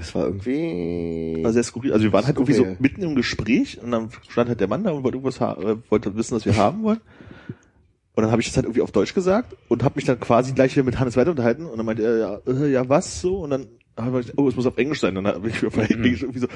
Es 0.01 0.15
war 0.15 0.25
irgendwie... 0.25 1.39
War 1.45 1.53
sehr 1.53 1.63
skurril. 1.63 1.93
Also 1.93 2.05
wir 2.05 2.13
waren 2.13 2.27
halt 2.27 2.37
irgendwie 2.37 2.55
so 2.55 2.67
mitten 2.81 3.03
im 3.03 3.15
Gespräch 3.15 3.81
und 3.81 3.91
dann 3.91 4.09
stand 4.29 4.49
halt 4.49 4.59
der 4.59 4.69
Mann 4.69 4.83
da 4.83 4.91
und 4.91 5.05
wollte 5.05 5.19
irgendwas 5.19 5.41
äh, 5.41 5.77
wollte 5.91 6.17
wissen, 6.17 6.35
was 6.35 6.47
wir 6.47 6.57
haben 6.57 6.83
wollen. 6.83 7.01
Und 8.15 8.23
dann 8.23 8.31
habe 8.31 8.43
ich 8.43 8.49
das 8.49 8.57
halt 8.57 8.67
irgendwie 8.67 8.83
auf 8.83 8.91
Deutsch 8.93 9.15
gesagt 9.15 9.55
und 9.69 9.85
habe 9.85 9.97
mich 9.97 10.05
dann 10.05 10.19
quasi 10.19 10.53
gleich 10.53 10.75
wieder 10.75 10.85
mit 10.85 10.99
Hannes 10.99 11.17
weiter 11.17 11.31
unterhalten 11.31 11.67
und 11.67 11.77
dann 11.77 11.87
meinte 11.87 12.03
er, 12.03 12.19
ja, 12.19 12.41
äh, 12.47 12.71
ja 12.71 12.89
was 12.89 13.21
so? 13.21 13.39
Und 13.39 13.51
dann 13.51 13.69
oh, 14.37 14.49
es 14.49 14.57
muss 14.57 14.67
auf 14.67 14.77
Englisch 14.79 15.01
sein. 15.01 15.15
Dann 15.15 15.27
habe 15.27 15.49
ich 15.49 15.65
auf 15.65 15.77
Englisch 15.77 16.23
irgendwie 16.23 16.41
so 16.41 16.47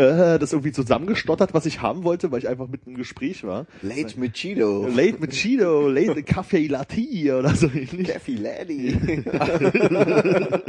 äh, 0.00 0.38
das 0.38 0.52
irgendwie 0.52 0.72
zusammengestottert, 0.72 1.54
was 1.54 1.66
ich 1.66 1.80
haben 1.80 2.04
wollte, 2.04 2.30
weil 2.32 2.38
ich 2.40 2.48
einfach 2.48 2.68
mitten 2.68 2.90
im 2.90 2.96
Gespräch 2.96 3.44
war. 3.44 3.66
Late 3.82 4.18
mit 4.18 4.34
Cheeto. 4.34 4.86
Late 4.88 5.18
mit 5.20 5.32
Cheeto, 5.32 5.88
late 5.88 6.22
Kaffee 6.22 6.66
Latte 6.66 7.36
oder 7.38 7.54
so 7.54 7.66
ähnlich. 7.68 8.08
Kaffee 8.08 8.36
Laddie. 8.36 8.96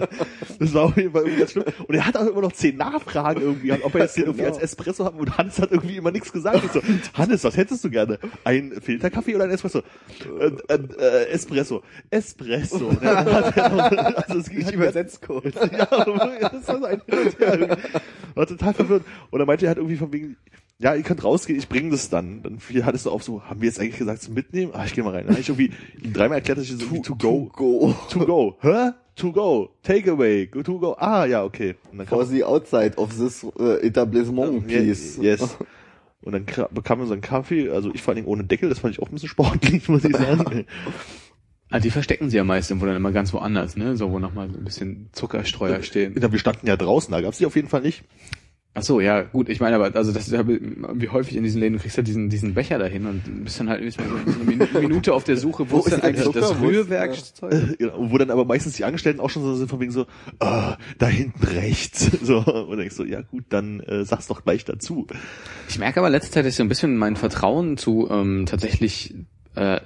Das 0.59 0.73
war 0.73 0.85
auf 0.85 0.97
jeden 0.97 1.11
Fall 1.11 1.21
irgendwie 1.21 1.39
ganz 1.39 1.51
schlimm. 1.51 1.65
Und 1.88 1.95
er 1.95 2.05
hat 2.05 2.17
auch 2.17 2.25
immer 2.25 2.41
noch 2.41 2.51
zehn 2.51 2.77
Nachfragen 2.77 3.41
irgendwie, 3.41 3.71
ob 3.73 3.93
er 3.93 4.01
jetzt 4.01 4.17
den 4.17 4.23
irgendwie 4.23 4.43
Genau. 4.43 4.55
als 4.55 4.63
Espresso 4.63 5.05
haben 5.05 5.19
und 5.19 5.38
Hannes 5.38 5.59
hat 5.59 5.71
irgendwie 5.71 5.97
immer 5.97 6.11
nichts 6.11 6.31
gesagt. 6.31 6.63
Ich 6.65 6.71
so, 6.71 6.81
Hannes, 7.13 7.43
was 7.43 7.57
hättest 7.57 7.84
du 7.84 7.89
gerne? 7.89 8.17
Ein 8.43 8.73
Filterkaffee 8.81 9.35
oder 9.35 9.43
ein 9.45 9.51
Espresso? 9.51 9.79
Äh, 10.39 10.51
äh, 10.73 10.79
äh, 10.99 11.29
Espresso. 11.29 11.84
Espresso. 12.09 12.91
Hat 13.01 14.29
also 14.29 14.39
es 14.39 14.49
ging 14.49 14.63
halt 14.65 14.75
übersetzt 14.75 15.21
kurz. 15.21 15.53
ja, 15.55 15.88
das 15.97 16.67
war 16.67 16.79
so 16.79 16.85
ein 16.85 17.01
Hin 17.05 17.19
und 17.19 17.39
Her. 17.39 17.77
War 18.35 18.47
total 18.47 18.73
verwirrt. 18.73 19.03
Und 19.31 19.39
dann 19.39 19.47
meinte 19.47 19.65
er 19.65 19.69
halt 19.69 19.77
irgendwie 19.77 19.97
von 19.97 20.13
wegen, 20.13 20.37
ja, 20.79 20.93
ihr 20.93 21.03
könnt 21.03 21.23
rausgehen, 21.23 21.57
ich 21.57 21.67
bringe 21.67 21.91
das 21.91 22.09
dann. 22.09 22.43
Dann 22.43 22.59
fiel 22.59 22.85
Hannes 22.85 23.03
so 23.03 23.11
auf 23.11 23.23
so, 23.23 23.43
haben 23.43 23.61
wir 23.61 23.67
jetzt 23.67 23.79
eigentlich 23.79 23.97
gesagt 23.97 24.21
zum 24.21 24.33
Mitnehmen? 24.35 24.71
Ah, 24.73 24.85
ich 24.85 24.93
gehe 24.93 25.03
mal 25.03 25.13
rein. 25.13 25.25
Dann 25.25 25.31
habe 25.31 25.41
ich 25.41 25.49
irgendwie 25.49 25.71
ihm 26.03 26.13
dreimal 26.13 26.37
erklärt, 26.37 26.59
dass 26.59 26.65
ich 26.65 26.71
so 26.71 26.79
irgendwie 26.79 27.01
to 27.01 27.15
go. 27.15 27.49
Go. 27.53 27.95
To 28.09 28.25
go. 28.25 28.57
Hä? 28.61 28.91
To 29.15 29.31
go. 29.31 29.69
Take 29.81 30.11
away. 30.11 30.45
Go 30.45 30.61
to 30.61 30.77
go. 30.77 30.95
Ah, 30.99 31.25
ja, 31.25 31.43
okay. 31.43 31.75
Und 31.91 31.97
dann 31.97 32.07
kam 32.07 32.19
For 32.19 32.27
the 32.27 32.43
outside 32.43 32.97
of 32.97 33.17
this 33.17 33.43
uh, 33.43 33.77
etablissement, 33.81 34.67
please. 34.67 35.19
Yes. 35.19 35.57
Und 36.21 36.33
dann 36.33 36.45
bekamen 36.45 37.03
wir 37.03 37.07
so 37.07 37.13
einen 37.13 37.21
Kaffee, 37.21 37.69
also 37.69 37.89
ich 37.93 38.01
vor 38.01 38.11
allen 38.11 38.17
Dingen 38.17 38.27
ohne 38.27 38.43
Deckel, 38.43 38.69
das 38.69 38.79
fand 38.79 38.93
ich 38.93 39.01
auch 39.01 39.07
ein 39.07 39.13
bisschen 39.13 39.29
sportlich, 39.29 39.87
muss 39.89 40.03
ich 40.03 40.15
sagen. 40.15 40.65
Ah, 41.69 41.80
die 41.80 41.89
verstecken 41.91 42.30
sie 42.30 42.38
ja 42.38 42.44
meist 42.45 42.69
irgendwo 42.72 42.85
dann 42.85 42.95
immer 42.95 43.11
ganz 43.11 43.34
woanders, 43.34 43.76
ne? 43.76 43.98
So, 43.98 44.11
wo 44.11 44.19
nochmal 44.19 44.49
so 44.49 44.57
ein 44.57 44.64
bisschen 44.64 45.10
Zuckerstreuer 45.11 45.84
stehen. 45.84 46.15
Ja, 46.19 46.31
wir 46.31 46.39
standen 46.39 46.65
ja 46.68 46.77
draußen, 46.77 47.11
da 47.11 47.19
gab's 47.22 47.39
die 47.39 47.45
auf 47.45 47.56
jeden 47.57 47.68
Fall 47.68 47.81
nicht. 47.81 48.03
Ach 48.73 48.84
so, 48.84 49.02
ja, 49.02 49.23
gut, 49.23 49.49
ich 49.49 49.60
meine 49.60 49.76
aber, 49.76 49.95
also 49.95 50.11
das 50.11 50.27
ist 50.27 50.34
ja 50.34 50.48
wie 50.48 51.10
häufig 51.10 51.35
in 51.35 51.44
diesen 51.44 51.60
Läden, 51.60 51.73
du 51.73 51.80
kriegst 51.80 51.98
ja 51.98 52.03
diesen, 52.03 52.30
diesen 52.30 52.53
Becher 52.53 52.77
dahin 52.77 53.07
und 53.07 53.44
bist 53.44 53.60
dann 53.60 53.69
halt 53.69 53.81
ist 53.81 53.98
man 53.99 54.07
so 54.07 54.15
eine 54.39 54.44
Minu- 54.52 54.80
Minute 54.80 55.15
auf 55.15 55.23
der 55.23 55.35
Suche, 55.35 55.69
wo, 55.72 55.77
Wo 55.77 55.80
ist 55.80 55.89
denn 55.94 56.02
eigentlich 56.02 56.23
Zucker? 56.26 56.41
das 56.41 56.61
Rührwerkzeug? 56.61 57.80
Genau, 57.80 58.11
wo 58.11 58.18
dann 58.19 58.30
aber 58.30 58.45
meistens 58.45 58.73
die 58.76 58.84
Angestellten 58.85 59.19
auch 59.19 59.31
schon 59.31 59.41
so 59.41 59.56
sind 59.56 59.68
von 59.68 59.80
wegen 59.80 59.91
so, 59.91 60.06
ah, 60.39 60.77
da 60.99 61.07
hinten 61.07 61.44
rechts. 61.44 62.11
So, 62.22 62.38
und 62.38 62.77
dann 62.77 62.85
ich 62.85 62.94
so, 62.94 63.03
ja 63.03 63.22
gut, 63.22 63.45
dann 63.49 63.80
äh, 63.80 64.06
sag's 64.06 64.27
doch 64.27 64.44
gleich 64.44 64.64
dazu. 64.64 65.07
Ich 65.69 65.80
merke 65.80 65.99
aber 65.99 66.10
letzte 66.11 66.31
Zeit, 66.31 66.45
dass 66.45 66.52
ich 66.53 66.57
so 66.57 66.64
ein 66.64 66.69
bisschen 66.69 66.98
mein 66.98 67.15
Vertrauen 67.15 67.77
zu 67.77 68.07
ähm, 68.11 68.45
tatsächlich 68.45 69.15
äh, 69.57 69.79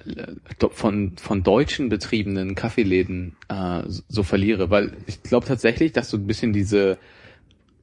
von 0.72 1.14
von 1.18 1.44
deutschen 1.44 1.90
betriebenen 1.90 2.56
Kaffeeläden 2.56 3.36
äh, 3.48 3.84
so- 3.88 4.24
verliere, 4.24 4.70
weil 4.70 4.92
ich 5.08 5.24
glaube 5.24 5.48
tatsächlich, 5.48 5.94
dass 5.94 6.10
so 6.10 6.18
ein 6.18 6.28
bisschen 6.28 6.52
diese 6.54 6.98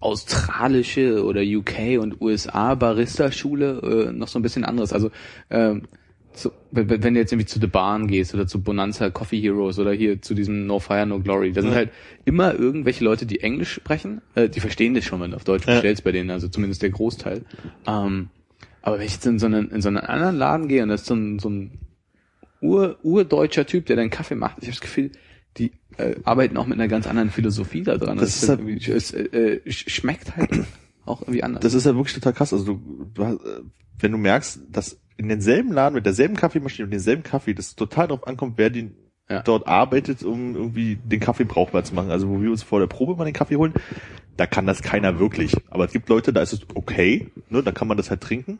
australische 0.01 1.25
oder 1.25 1.43
UK 1.43 1.99
und 2.01 2.21
USA 2.21 2.75
Barista-Schule 2.75 4.09
äh, 4.09 4.13
noch 4.13 4.29
so 4.29 4.39
ein 4.39 4.43
bisschen 4.43 4.65
anderes. 4.65 4.93
Also 4.93 5.11
ähm, 5.51 5.83
so, 6.35 6.53
wenn 6.71 6.87
du 7.01 7.19
jetzt 7.19 7.33
irgendwie 7.33 7.47
zu 7.47 7.59
The 7.59 7.67
Barn 7.67 8.07
gehst 8.07 8.33
oder 8.33 8.47
zu 8.47 8.63
Bonanza 8.63 9.11
Coffee 9.11 9.41
Heroes 9.41 9.79
oder 9.81 9.93
hier 9.93 10.23
zu 10.23 10.35
diesem 10.35 10.67
No 10.67 10.79
Fire 10.79 11.05
No 11.05 11.19
Glory, 11.19 11.51
da 11.53 11.63
sind 11.63 11.75
halt 11.75 11.91
immer 12.27 12.55
irgendwelche 12.55 13.03
Leute, 13.03 13.27
die 13.27 13.41
Englisch 13.41 13.73
sprechen, 13.73 14.21
äh, 14.37 14.49
die 14.49 14.61
verstehen 14.61 14.95
das 14.95 15.05
schon, 15.05 15.21
wenn 15.21 15.31
du 15.33 15.37
auf 15.37 15.43
Deutsch 15.45 15.67
Ja. 15.67 15.73
bestellst 15.73 16.05
bei 16.05 16.13
denen, 16.13 16.31
also 16.31 16.47
zumindest 16.47 16.83
der 16.83 16.91
Großteil. 16.91 17.43
Ähm, 17.89 18.29
aber 18.89 18.99
wenn 18.99 19.07
ich 19.07 19.13
jetzt 19.15 19.27
in 19.27 19.39
so 19.39 19.47
einen, 19.47 19.71
in 19.71 19.81
so 19.83 19.89
einen 19.89 19.99
anderen 19.99 20.37
Laden 20.37 20.69
gehe 20.69 20.83
und 20.83 20.89
das 20.89 21.03
ist 21.03 21.07
so 21.07 21.15
ein, 21.15 21.39
so 21.39 21.49
ein 21.49 21.79
ur, 22.61 22.99
urdeutscher 23.03 23.67
Typ, 23.67 23.87
der 23.87 23.97
dann 23.97 24.11
Kaffee 24.11 24.35
macht, 24.35 24.59
ich 24.59 24.65
habe 24.65 24.73
das 24.73 24.81
Gefühl, 24.81 25.13
die 25.57 25.73
äh, 25.97 26.17
arbeiten 26.25 26.57
auch 26.57 26.67
mit 26.67 26.79
einer 26.79 26.89
ganz 26.89 27.07
anderen 27.07 27.31
Philosophie 27.31 27.83
da 27.83 27.97
dran. 27.97 28.19
Das 28.19 28.43
ist 28.43 28.49
halt- 28.49 28.61
es 28.89 29.13
äh, 29.13 29.61
sch- 29.67 29.89
schmeckt 29.91 30.37
halt 30.37 30.51
auch 31.05 31.23
irgendwie 31.23 31.43
anders. 31.43 31.63
Das 31.63 31.75
ist 31.75 31.87
ja 31.87 31.95
wirklich 31.95 32.15
total 32.15 32.33
krass. 32.33 32.53
Also 32.53 32.65
du, 32.65 33.11
du 33.15 33.25
hast, 33.25 33.41
äh, 33.45 33.61
wenn 34.01 34.13
du 34.13 34.19
merkst, 34.19 34.61
dass 34.71 34.99
in 35.17 35.29
denselben 35.29 35.73
Laden 35.73 35.95
mit 35.95 36.07
derselben 36.07 36.37
Kaffeemaschine 36.37 36.85
und 36.87 36.91
denselben 36.93 37.23
Kaffee, 37.23 37.55
das 37.55 37.75
total 37.75 38.09
darauf 38.09 38.27
ankommt, 38.27 38.55
wer 38.57 38.71
den 38.71 38.95
Ja. 39.31 39.43
dort 39.43 39.67
arbeitet, 39.67 40.23
um 40.23 40.57
irgendwie 40.57 40.97
den 40.97 41.21
Kaffee 41.21 41.45
brauchbar 41.45 41.85
zu 41.85 41.95
machen. 41.95 42.11
Also 42.11 42.29
wo 42.29 42.41
wir 42.41 42.51
uns 42.51 42.63
vor 42.63 42.81
der 42.81 42.87
Probe 42.87 43.15
mal 43.15 43.27
den 43.27 43.35
Kaffee 43.35 43.57
holen, 43.57 43.75
da 44.39 44.47
kann 44.47 44.67
das 44.67 44.83
keiner 44.83 45.19
wirklich. 45.19 45.55
Aber 45.69 45.85
es 45.85 45.93
gibt 45.93 46.09
Leute, 46.09 46.33
da 46.33 46.41
ist 46.41 46.55
es 46.55 46.61
okay, 46.75 47.31
ne, 47.51 47.63
da 47.63 47.73
kann 47.73 47.89
man 47.89 47.97
das 47.99 48.09
halt 48.09 48.23
trinken. 48.23 48.59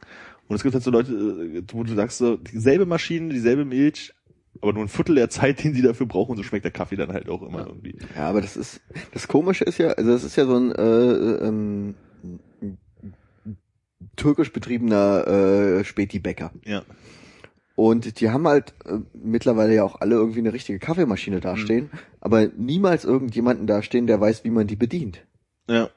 Und 0.49 0.57
es 0.57 0.63
gibt 0.63 0.75
halt 0.75 0.85
so 0.85 0.91
Leute, 0.91 1.13
äh, 1.13 1.63
wo 1.73 1.85
du 1.85 1.95
sagst 1.95 2.19
so, 2.19 2.37
dieselbe 2.37 2.85
Maschine, 2.85 3.33
dieselbe 3.33 3.65
Milch, 3.65 4.13
aber 4.61 4.73
nur 4.73 4.83
ein 4.83 4.89
Viertel 4.89 5.15
der 5.15 5.31
Zeit, 5.31 5.63
den 5.63 5.73
sie 5.73 5.83
dafür 5.83 6.07
brauchen, 6.07 6.33
und 6.33 6.37
so 6.37 6.43
schmeckt 6.43 6.65
der 6.65 6.73
Kaffee 6.73 6.97
dann 6.97 7.13
halt 7.13 7.29
auch 7.29 7.43
immer 7.43 7.67
irgendwie. 7.67 7.97
Ja, 8.17 8.29
aber 8.29 8.41
das 8.41 8.57
ist, 8.57 8.81
das 9.13 9.29
Komische 9.29 9.65
ist 9.65 9.79
ja, 9.79 9.89
also 9.89 10.11
das 10.11 10.25
ist 10.25 10.37
ja 10.37 10.47
so 10.47 10.57
ein 10.57 10.73
äh, 10.73 11.47
ähm, 11.47 11.95
türkisch 14.17 14.53
betriebener 14.53 15.27
äh, 15.27 15.85
Späti-Bäcker. 15.85 16.53
Ja. 16.65 16.83
Und 17.79 18.21
die 18.21 18.31
haben 18.31 18.49
halt 18.49 18.75
äh, 18.87 18.99
mittlerweile 19.15 19.73
ja 19.73 19.85
auch 19.85 20.01
alle 20.01 20.17
irgendwie 20.17 20.41
eine 20.41 20.53
richtige 20.53 20.81
Kaffeemaschine 20.81 21.39
dastehen, 21.39 21.91
aber 22.21 22.49
niemals 22.57 23.05
irgendjemanden 23.05 23.69
dastehen, 23.69 24.09
der 24.09 24.21
weiß, 24.21 24.43
wie 24.43 24.51
man 24.51 24.67
die 24.67 24.75
bedient. 24.75 25.25
Ja. 25.71 25.89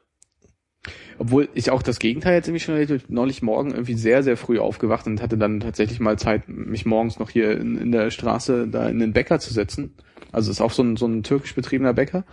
Obwohl 1.17 1.49
ich 1.55 1.71
auch 1.71 1.81
das 1.81 1.97
Gegenteil 1.97 2.35
jetzt 2.35 2.47
irgendwie 2.47 2.63
schon 2.63 2.75
erlebt 2.75 2.91
habe. 2.91 3.11
neulich 3.11 3.41
morgen 3.41 3.71
irgendwie 3.71 3.95
sehr, 3.95 4.21
sehr 4.21 4.37
früh 4.37 4.59
aufgewacht 4.59 5.07
und 5.07 5.23
hatte 5.23 5.39
dann 5.39 5.59
tatsächlich 5.59 5.99
mal 5.99 6.19
Zeit, 6.19 6.47
mich 6.47 6.85
morgens 6.85 7.17
noch 7.17 7.31
hier 7.31 7.57
in, 7.59 7.79
in 7.79 7.91
der 7.91 8.11
Straße 8.11 8.67
da 8.67 8.87
in 8.87 8.99
den 8.99 9.13
Bäcker 9.13 9.39
zu 9.39 9.51
setzen. 9.51 9.95
Also 10.31 10.51
ist 10.51 10.61
auch 10.61 10.73
so 10.73 10.83
ein, 10.83 10.97
so 10.97 11.07
ein 11.07 11.23
türkisch 11.23 11.55
betriebener 11.55 11.95
Bäcker. 11.95 12.25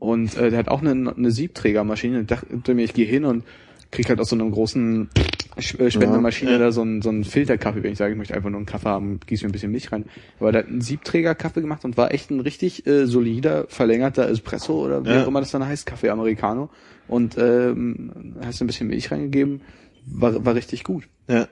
Und 0.00 0.36
äh, 0.36 0.50
der 0.50 0.58
hat 0.58 0.68
auch 0.68 0.82
eine, 0.82 1.14
eine 1.16 1.30
Siebträgermaschine. 1.30 2.22
Ich 2.22 2.26
dachte 2.26 2.74
mir, 2.74 2.82
ich 2.82 2.92
gehe 2.92 3.06
hin 3.06 3.24
und 3.24 3.44
krieg 3.90 4.08
halt 4.08 4.20
aus 4.20 4.28
so 4.30 4.36
einem 4.36 4.50
großen 4.50 5.08
äh, 5.56 5.90
Spendemaschine 5.90 6.52
Ja. 6.52 6.58
da 6.58 6.72
so 6.72 6.82
einen, 6.82 7.02
so 7.02 7.08
einen 7.08 7.24
Filterkaffee, 7.24 7.82
wenn 7.82 7.92
ich 7.92 7.98
sage, 7.98 8.12
ich 8.12 8.18
möchte 8.18 8.34
einfach 8.34 8.50
nur 8.50 8.58
einen 8.58 8.66
Kaffee 8.66 8.88
haben, 8.88 9.20
gieß 9.26 9.42
mir 9.42 9.48
ein 9.48 9.52
bisschen 9.52 9.72
Milch 9.72 9.90
rein. 9.92 10.04
Aber 10.40 10.52
der 10.52 10.62
hat 10.62 10.68
einen 10.68 10.80
Siebträger-Kaffee 10.80 11.60
gemacht 11.60 11.84
und 11.84 11.96
war 11.96 12.12
echt 12.12 12.30
ein 12.30 12.40
richtig 12.40 12.86
äh, 12.86 13.06
solider, 13.06 13.66
verlängerter 13.68 14.28
Espresso 14.28 14.84
oder 14.84 15.04
wie 15.04 15.10
Ja. 15.10 15.22
auch 15.24 15.28
immer 15.28 15.40
das 15.40 15.50
dann 15.50 15.66
heißt, 15.66 15.86
Kaffee 15.86 16.10
Americano. 16.10 16.70
Und 17.08 17.36
ähm, 17.38 18.34
hast 18.44 18.60
ein 18.60 18.66
bisschen 18.66 18.88
Milch 18.88 19.10
reingegeben, 19.10 19.60
war, 20.06 20.44
war 20.44 20.54
richtig 20.54 20.82
gut. 20.84 21.04
Ja. 21.28 21.48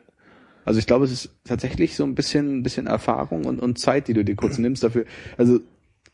Also 0.64 0.80
ich 0.80 0.86
glaube, 0.86 1.04
es 1.04 1.12
ist 1.12 1.30
tatsächlich 1.44 1.94
so 1.94 2.04
ein 2.04 2.14
bisschen, 2.14 2.58
ein 2.58 2.62
bisschen 2.62 2.86
Erfahrung 2.86 3.44
und, 3.44 3.60
und 3.60 3.78
Zeit, 3.78 4.08
die 4.08 4.14
du 4.14 4.24
dir 4.24 4.34
kurz 4.34 4.56
nimmst 4.58 4.82
dafür. 4.82 5.04
Also 5.36 5.60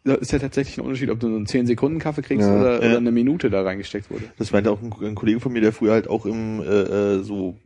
da 0.05 0.15
ist 0.15 0.33
ja 0.33 0.39
tatsächlich 0.39 0.79
ein 0.79 0.85
Unterschied, 0.85 1.11
ob 1.11 1.21
du 1.21 1.27
einen 1.27 1.47
10 1.47 1.67
Sekunden 1.67 1.99
Kaffee 1.99 2.23
kriegst 2.23 2.49
Ja. 2.49 2.59
oder, 2.61 2.83
Ja. 2.83 2.89
oder 2.89 2.97
eine 2.99 3.13
Minute 3.13 3.51
da 3.51 3.63
reingesteckt 3.63 4.11
wurde. 4.11 4.25
Das 4.39 4.53
meinte 4.53 4.71
auch 4.71 4.81
ein, 4.83 4.93
ein 5.03 5.15
Kollege 5.15 5.41
von 5.41 5.53
mir, 5.53 5.61
der 5.61 5.73
früher 5.73 5.93
halt 5.93 6.09
auch 6.09 6.27
im 6.27 6.61
äh, 6.61 6.65
äh, 7.17 7.23
so 7.23 7.57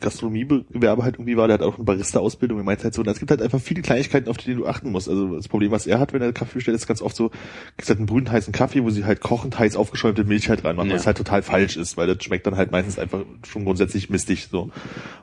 Gastronomiegewerbe 0.00 1.02
halt 1.02 1.14
irgendwie 1.16 1.36
war, 1.36 1.46
der 1.48 1.54
hat 1.54 1.62
auch 1.62 1.76
eine 1.76 1.84
Barista-Ausbildung. 1.84 2.58
Er 2.58 2.64
meinte 2.64 2.84
halt 2.84 2.94
so, 2.94 3.02
es 3.02 3.18
gibt 3.18 3.30
halt 3.30 3.40
einfach 3.40 3.60
viele 3.60 3.82
Kleinigkeiten, 3.82 4.28
auf 4.28 4.36
die 4.36 4.54
du 4.54 4.66
achten 4.66 4.90
musst. 4.90 5.08
Also 5.08 5.36
das 5.36 5.48
Problem, 5.48 5.70
was 5.70 5.86
er 5.86 5.98
hat, 5.98 6.12
wenn 6.12 6.20
er 6.20 6.32
Kaffee 6.32 6.54
bestellt, 6.54 6.76
ist 6.76 6.86
ganz 6.86 7.00
oft 7.00 7.16
so, 7.16 7.30
gibt 7.76 7.88
halt 7.88 7.98
einen 7.98 8.06
brühend 8.06 8.30
heißen 8.30 8.52
Kaffee, 8.52 8.82
wo 8.84 8.90
sie 8.90 9.04
halt 9.04 9.20
kochend 9.20 9.58
heiß 9.58 9.76
aufgeschäumte 9.76 10.24
Milch 10.24 10.48
halt 10.48 10.64
reinmachen, 10.64 10.90
Ja. 10.90 10.96
was 10.96 11.06
halt 11.06 11.16
total 11.16 11.42
falsch 11.42 11.76
ist, 11.76 11.96
weil 11.96 12.06
das 12.06 12.22
schmeckt 12.22 12.46
dann 12.46 12.56
halt 12.56 12.70
meistens 12.72 12.98
einfach 12.98 13.24
schon 13.48 13.64
grundsätzlich 13.64 14.10
mistig 14.10 14.48
so. 14.50 14.70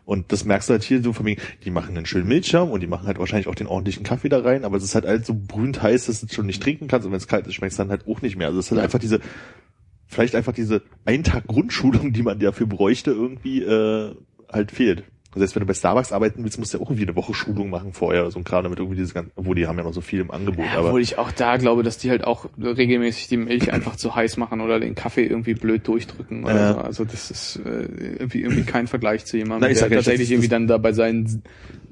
Und 0.05 0.31
das 0.31 0.43
merkst 0.45 0.69
du 0.69 0.73
halt 0.73 0.83
hier 0.83 1.03
so 1.03 1.13
von 1.13 1.25
mir, 1.25 1.37
die 1.63 1.69
machen 1.71 1.95
einen 1.95 2.05
schönen 2.05 2.27
Milchschaum 2.27 2.71
und 2.71 2.81
die 2.81 2.87
machen 2.87 3.05
halt 3.07 3.19
wahrscheinlich 3.19 3.47
auch 3.47 3.55
den 3.55 3.67
ordentlichen 3.67 4.03
Kaffee 4.03 4.29
da 4.29 4.39
rein, 4.39 4.65
aber 4.65 4.77
es 4.77 4.83
ist 4.83 4.95
halt 4.95 5.05
halt 5.05 5.25
so 5.25 5.33
brühend 5.35 5.81
heiß, 5.83 6.07
dass 6.07 6.19
du 6.21 6.25
es 6.25 6.33
schon 6.33 6.45
nicht 6.47 6.63
trinken 6.63 6.87
kannst 6.87 7.05
und 7.05 7.11
wenn 7.11 7.17
es 7.17 7.27
kalt 7.27 7.45
ist, 7.47 7.53
schmeckt 7.53 7.71
es 7.73 7.77
dann 7.77 7.89
halt 7.89 8.07
auch 8.07 8.21
nicht 8.21 8.35
mehr. 8.37 8.47
Also 8.47 8.59
es 8.59 8.65
ist 8.65 8.71
halt 8.71 8.79
Ja. 8.79 8.83
einfach 8.85 8.99
diese 8.99 9.19
vielleicht 10.07 10.35
einfach 10.35 10.53
diese 10.53 10.81
einen 11.05 11.23
Tag 11.23 11.47
Grundschulung, 11.47 12.13
die 12.13 12.21
man 12.21 12.37
dafür 12.39 12.67
bräuchte, 12.67 13.11
irgendwie 13.11 13.61
äh, 13.63 14.13
halt 14.53 14.71
fehlt. 14.71 15.03
Das 15.33 15.41
heißt, 15.41 15.55
wenn 15.55 15.61
du 15.61 15.65
bei 15.65 15.73
Starbucks 15.73 16.11
arbeiten 16.11 16.43
willst, 16.43 16.59
musst 16.59 16.73
du 16.75 16.77
ja 16.77 16.83
auch 16.83 16.89
irgendwie 16.91 17.07
eine 17.07 17.15
Woche 17.15 17.33
Schulung 17.33 17.71
machen 17.71 17.91
vorher, 17.91 18.29
so 18.29 18.37
ein 18.37 18.43
Kram, 18.43 18.63
damit 18.65 18.77
irgendwie 18.77 18.97
diese 18.97 19.15
ganzen, 19.15 19.31
obwohl 19.35 19.55
die 19.55 19.65
haben 19.65 19.79
ja 19.79 19.83
noch 19.83 19.93
so 19.93 20.01
viel 20.01 20.19
im 20.19 20.29
Angebot, 20.29 20.67
aber 20.77 20.89
Obwohl 20.89 21.01
ich 21.01 21.17
auch 21.17 21.31
da 21.31 21.57
glaube, 21.57 21.81
dass 21.81 21.97
die 21.97 22.11
halt 22.11 22.23
auch 22.23 22.45
regelmäßig 22.59 23.29
die 23.29 23.37
Milch 23.37 23.73
einfach 23.73 23.95
zu 23.95 24.13
heiß 24.13 24.37
machen 24.37 24.61
oder 24.61 24.79
den 24.79 24.93
Kaffee 24.93 25.25
irgendwie 25.25 25.55
blöd 25.55 25.87
durchdrücken 25.87 26.43
oder 26.43 26.55
Ja. 26.55 26.73
so. 26.73 26.79
Also 26.81 27.05
das 27.05 27.31
ist 27.31 27.55
äh, 27.65 27.87
irgendwie, 28.19 28.41
irgendwie 28.41 28.61
kein 28.63 28.85
Vergleich 28.85 29.25
zu 29.25 29.37
jemandem, 29.37 29.71
ich 29.71 29.79
der 29.79 29.87
ja 29.87 29.89
nicht, 29.89 30.05
tatsächlich 30.05 30.27
das 30.27 30.33
irgendwie 30.33 30.49
dann 30.49 30.67
da 30.67 30.77
bei 30.77 30.93
seinen 30.93 31.41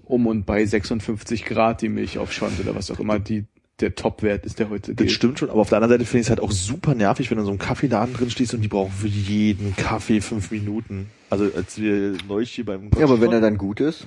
um 0.05 0.27
und 0.27 0.45
bei 0.45 0.63
56 0.63 1.43
Grad 1.45 1.81
die 1.81 1.89
Milch 1.89 2.19
aufschäumt 2.19 2.59
oder 2.59 2.75
was 2.75 2.91
auch 2.91 2.99
immer 2.99 3.17
die 3.17 3.45
der 3.79 3.95
Topwert 3.95 4.45
ist, 4.45 4.59
der 4.59 4.69
heute 4.69 4.91
Das 4.93 4.97
gilt. 4.97 5.11
stimmt 5.13 5.39
schon, 5.39 5.49
aber 5.49 5.61
auf 5.61 5.69
der 5.69 5.77
anderen 5.79 5.93
Seite 5.93 6.05
finde 6.05 6.19
ich 6.21 6.25
es 6.27 6.29
halt 6.29 6.41
auch 6.41 6.51
super 6.51 6.93
nervig, 6.93 7.31
wenn 7.31 7.38
du 7.38 7.41
in 7.41 7.45
so 7.45 7.51
einem 7.51 7.57
Kaffeeladen 7.59 8.13
drin 8.13 8.29
stehst 8.29 8.53
und 8.53 8.61
die 8.61 8.67
brauchen 8.67 8.91
für 8.91 9.07
jeden 9.07 9.75
Kaffee 9.75 10.21
fünf 10.21 10.51
Minuten. 10.51 11.07
Also 11.31 11.45
als 11.55 11.79
wir 11.79 12.13
neulich 12.27 12.51
hier 12.51 12.65
beim 12.65 12.89
Ja, 12.97 13.05
aber 13.05 13.13
wenn 13.13 13.19
Gottschalk 13.21 13.33
er 13.33 13.41
dann 13.41 13.57
gut 13.57 13.79
ist. 13.79 14.05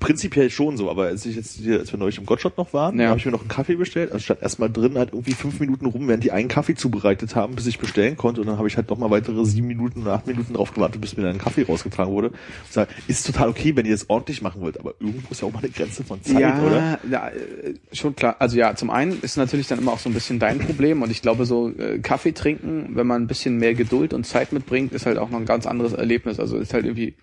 Prinzipiell 0.00 0.48
schon 0.48 0.78
so, 0.78 0.90
aber 0.90 1.04
als 1.04 1.26
ich 1.26 1.36
jetzt 1.36 1.56
hier, 1.58 1.78
als 1.80 1.92
wir 1.92 1.98
neulich 1.98 2.16
im 2.16 2.24
Gottschalk 2.24 2.56
noch 2.56 2.72
waren, 2.72 2.98
Ja. 2.98 3.08
habe 3.08 3.18
ich 3.18 3.26
mir 3.26 3.30
noch 3.32 3.40
einen 3.40 3.48
Kaffee 3.48 3.74
bestellt. 3.74 4.10
Also 4.10 4.22
statt 4.24 4.38
erstmal 4.40 4.70
drin 4.70 4.96
halt 4.96 5.10
irgendwie 5.12 5.32
fünf 5.32 5.60
Minuten 5.60 5.84
rum, 5.84 6.08
während 6.08 6.24
die 6.24 6.32
einen 6.32 6.48
Kaffee 6.48 6.74
zubereitet 6.74 7.36
haben, 7.36 7.56
bis 7.56 7.66
ich 7.66 7.78
bestellen 7.78 8.16
konnte. 8.16 8.40
Und 8.40 8.46
dann 8.46 8.56
habe 8.56 8.68
ich 8.68 8.76
halt 8.78 8.88
noch 8.88 8.96
mal 8.96 9.10
weitere 9.10 9.44
sieben 9.44 9.66
Minuten 9.66 10.00
oder 10.02 10.14
acht 10.14 10.26
Minuten 10.26 10.54
drauf 10.54 10.72
gewartet, 10.72 11.00
bis 11.02 11.16
mir 11.16 11.24
dann 11.24 11.32
ein 11.32 11.38
Kaffee 11.38 11.64
rausgetragen 11.64 12.10
wurde. 12.10 12.28
Und 12.28 12.36
sag, 12.70 12.88
ist 13.06 13.26
total 13.26 13.50
okay, 13.50 13.76
wenn 13.76 13.84
ihr 13.84 13.92
das 13.92 14.08
ordentlich 14.08 14.40
machen 14.40 14.62
wollt, 14.62 14.80
aber 14.80 14.94
irgendwo 14.98 15.28
ist 15.30 15.42
ja 15.42 15.48
auch 15.48 15.52
mal 15.52 15.58
eine 15.58 15.68
Grenze 15.68 16.04
von 16.04 16.22
Zeit, 16.22 16.40
ja, 16.40 16.62
oder? 16.62 16.98
ja, 17.10 17.28
äh, 17.28 17.74
schon 17.92 18.16
klar. 18.16 18.36
Also 18.38 18.56
ja, 18.56 18.74
zum 18.74 18.88
einen 18.88 19.20
ist 19.20 19.36
natürlich 19.36 19.66
dann 19.66 19.78
immer 19.78 19.92
auch 19.92 19.98
so 19.98 20.08
ein 20.08 20.14
bisschen 20.14 20.38
dein 20.38 20.58
Problem 20.58 21.02
und 21.02 21.10
ich 21.10 21.20
glaube 21.20 21.44
so 21.44 21.68
äh, 21.68 21.98
Kaffee 21.98 22.32
trinken, 22.32 22.92
wenn 22.94 23.06
man 23.06 23.22
ein 23.22 23.26
bisschen 23.26 23.58
mehr 23.58 23.74
Geduld 23.74 24.14
und 24.14 24.24
Zeit 24.26 24.52
mitbringt, 24.52 24.92
ist 24.94 25.04
halt 25.04 25.18
auch 25.18 25.28
noch 25.28 25.38
ein 25.38 25.44
ganz 25.46 25.66
anderes 25.66 25.92
Erlebnis. 25.92 26.40
Also 26.40 26.51
ist 26.58 26.74
halt 26.74 26.84
irgendwie 26.84 27.14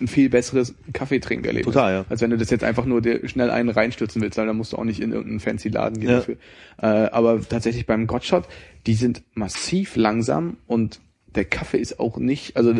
ein 0.00 0.08
viel 0.08 0.28
besseres 0.28 0.74
Kaffeetrinkerlebnis. 0.92 1.72
Total, 1.72 1.92
ja. 1.92 2.04
Als 2.08 2.20
wenn 2.20 2.30
du 2.30 2.36
das 2.36 2.50
jetzt 2.50 2.64
einfach 2.64 2.84
nur 2.84 3.00
dir 3.00 3.28
schnell 3.28 3.50
einen 3.50 3.68
reinstürzen 3.68 4.20
willst, 4.20 4.36
weil 4.36 4.46
dann 4.46 4.56
musst 4.56 4.72
du 4.72 4.76
auch 4.76 4.84
nicht 4.84 5.00
in 5.00 5.12
irgendeinen 5.12 5.40
fancy 5.40 5.68
Laden 5.68 6.00
gehen 6.00 6.10
Ja. 6.10 6.16
dafür. 6.16 6.36
Äh, 6.82 6.86
aber 7.10 7.40
tatsächlich 7.48 7.86
beim 7.86 8.06
Gotshot, 8.08 8.44
die 8.86 8.94
sind 8.94 9.22
massiv 9.34 9.94
langsam 9.96 10.56
und 10.66 11.00
der 11.34 11.44
Kaffee 11.44 11.78
ist 11.78 12.00
auch 12.00 12.16
nicht, 12.18 12.56
also 12.56 12.74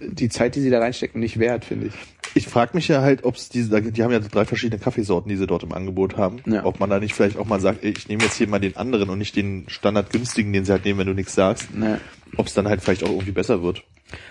die 0.00 0.28
Zeit, 0.28 0.54
die 0.54 0.60
sie 0.60 0.70
da 0.70 0.78
reinstecken, 0.78 1.20
nicht 1.20 1.38
wert, 1.38 1.64
finde 1.64 1.86
ich. 1.88 1.92
Ich 2.34 2.46
frage 2.46 2.72
mich 2.74 2.88
ja 2.88 3.02
halt, 3.02 3.24
ob 3.24 3.36
es 3.36 3.48
diese, 3.48 3.82
die 3.82 4.02
haben 4.02 4.10
ja 4.12 4.20
drei 4.20 4.44
verschiedene 4.44 4.80
Kaffeesorten, 4.80 5.28
die 5.28 5.36
sie 5.36 5.46
dort 5.46 5.64
im 5.64 5.72
Angebot 5.72 6.16
haben. 6.16 6.38
Ja. 6.46 6.64
Ob 6.64 6.80
man 6.80 6.88
da 6.88 6.98
nicht 6.98 7.14
vielleicht 7.14 7.36
auch 7.36 7.46
mal 7.46 7.60
sagt, 7.60 7.84
ey, 7.84 7.92
ich 7.96 8.08
nehme 8.08 8.22
jetzt 8.22 8.36
hier 8.36 8.48
mal 8.48 8.58
den 8.58 8.76
anderen 8.76 9.10
und 9.10 9.18
nicht 9.18 9.36
den 9.36 9.64
standardgünstigen, 9.68 10.52
den 10.52 10.64
sie 10.64 10.72
halt 10.72 10.84
nehmen, 10.84 11.00
wenn 11.00 11.06
du 11.08 11.14
nichts 11.14 11.34
sagst. 11.34 11.74
Ne. 11.74 12.00
Ob 12.36 12.46
es 12.46 12.54
dann 12.54 12.68
halt 12.68 12.80
vielleicht 12.80 13.02
auch 13.04 13.10
irgendwie 13.10 13.32
besser 13.32 13.62
wird. 13.62 13.82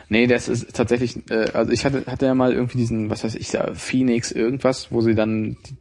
Nee, 0.10 0.28
das 0.28 0.48
ist 0.48 0.74
tatsächlich, 0.76 1.30
äh, 1.30 1.52
also 1.54 1.72
ich 1.72 1.86
hatte, 1.86 2.04
hatte 2.08 2.26
ja 2.26 2.36
mal 2.36 2.54
irgendwie 2.54 2.78
diesen, 2.78 3.10
was 3.10 3.24
weiß 3.24 3.36
ich, 3.36 3.50
da, 3.50 3.74
Phoenix 3.74 4.32
irgendwas, 4.32 4.92
wo 4.92 5.02
sie 5.02 5.16
dann 5.16 5.58
die 5.68 5.78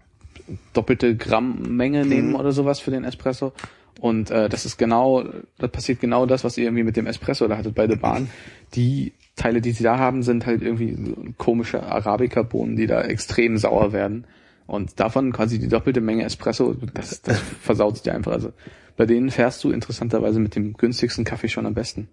doppelte 0.73 1.17
Grammmenge 1.17 2.05
nehmen 2.05 2.35
oder 2.35 2.53
sowas 2.53 2.81
für 2.81 2.91
den 2.91 3.05
Espresso. 3.05 3.53
Und 4.01 4.31
äh, 4.31 4.49
das 4.49 4.65
ist 4.65 4.79
genau, 4.79 5.25
das 5.59 5.71
passiert 5.71 6.01
genau 6.01 6.25
das, 6.27 6.43
was 6.43 6.57
ihr 6.57 6.65
irgendwie 6.65 6.85
mit 6.85 6.97
dem 6.97 7.07
Espresso 7.07 7.47
da 7.49 7.59
hattet 7.59 7.75
bei 7.75 7.87
der 7.87 7.97
Bahn. 7.97 8.31
Die 8.75 9.13
Teile, 9.37 9.61
die 9.61 9.73
sie 9.73 9.85
da 9.85 9.99
haben, 9.99 10.23
sind 10.23 10.47
halt 10.47 10.63
irgendwie 10.63 10.95
so 10.95 11.17
komische 11.37 11.83
Arabica-Bohnen, 11.83 12.77
die 12.77 12.87
da 12.87 13.03
extrem 13.03 13.59
sauer 13.59 13.93
werden. 13.93 14.27
Und 14.67 15.01
davon 15.01 15.33
quasi 15.33 15.59
die 15.59 15.69
doppelte 15.69 16.01
Menge 16.01 16.25
Espresso, 16.25 16.77
das, 16.95 17.23
das 17.23 17.39
versaut 17.61 18.05
dir 18.07 18.15
einfach. 18.15 18.33
Also 18.33 18.53
bei 18.97 19.05
denen 19.05 19.31
fährst 19.31 19.63
du 19.65 19.71
interessanterweise 19.71 20.41
mit 20.41 20.55
dem 20.55 20.75
günstigsten 20.75 21.25
Kaffee 21.25 21.49
schon 21.49 21.67
am 21.67 21.75
besten. 21.75 22.09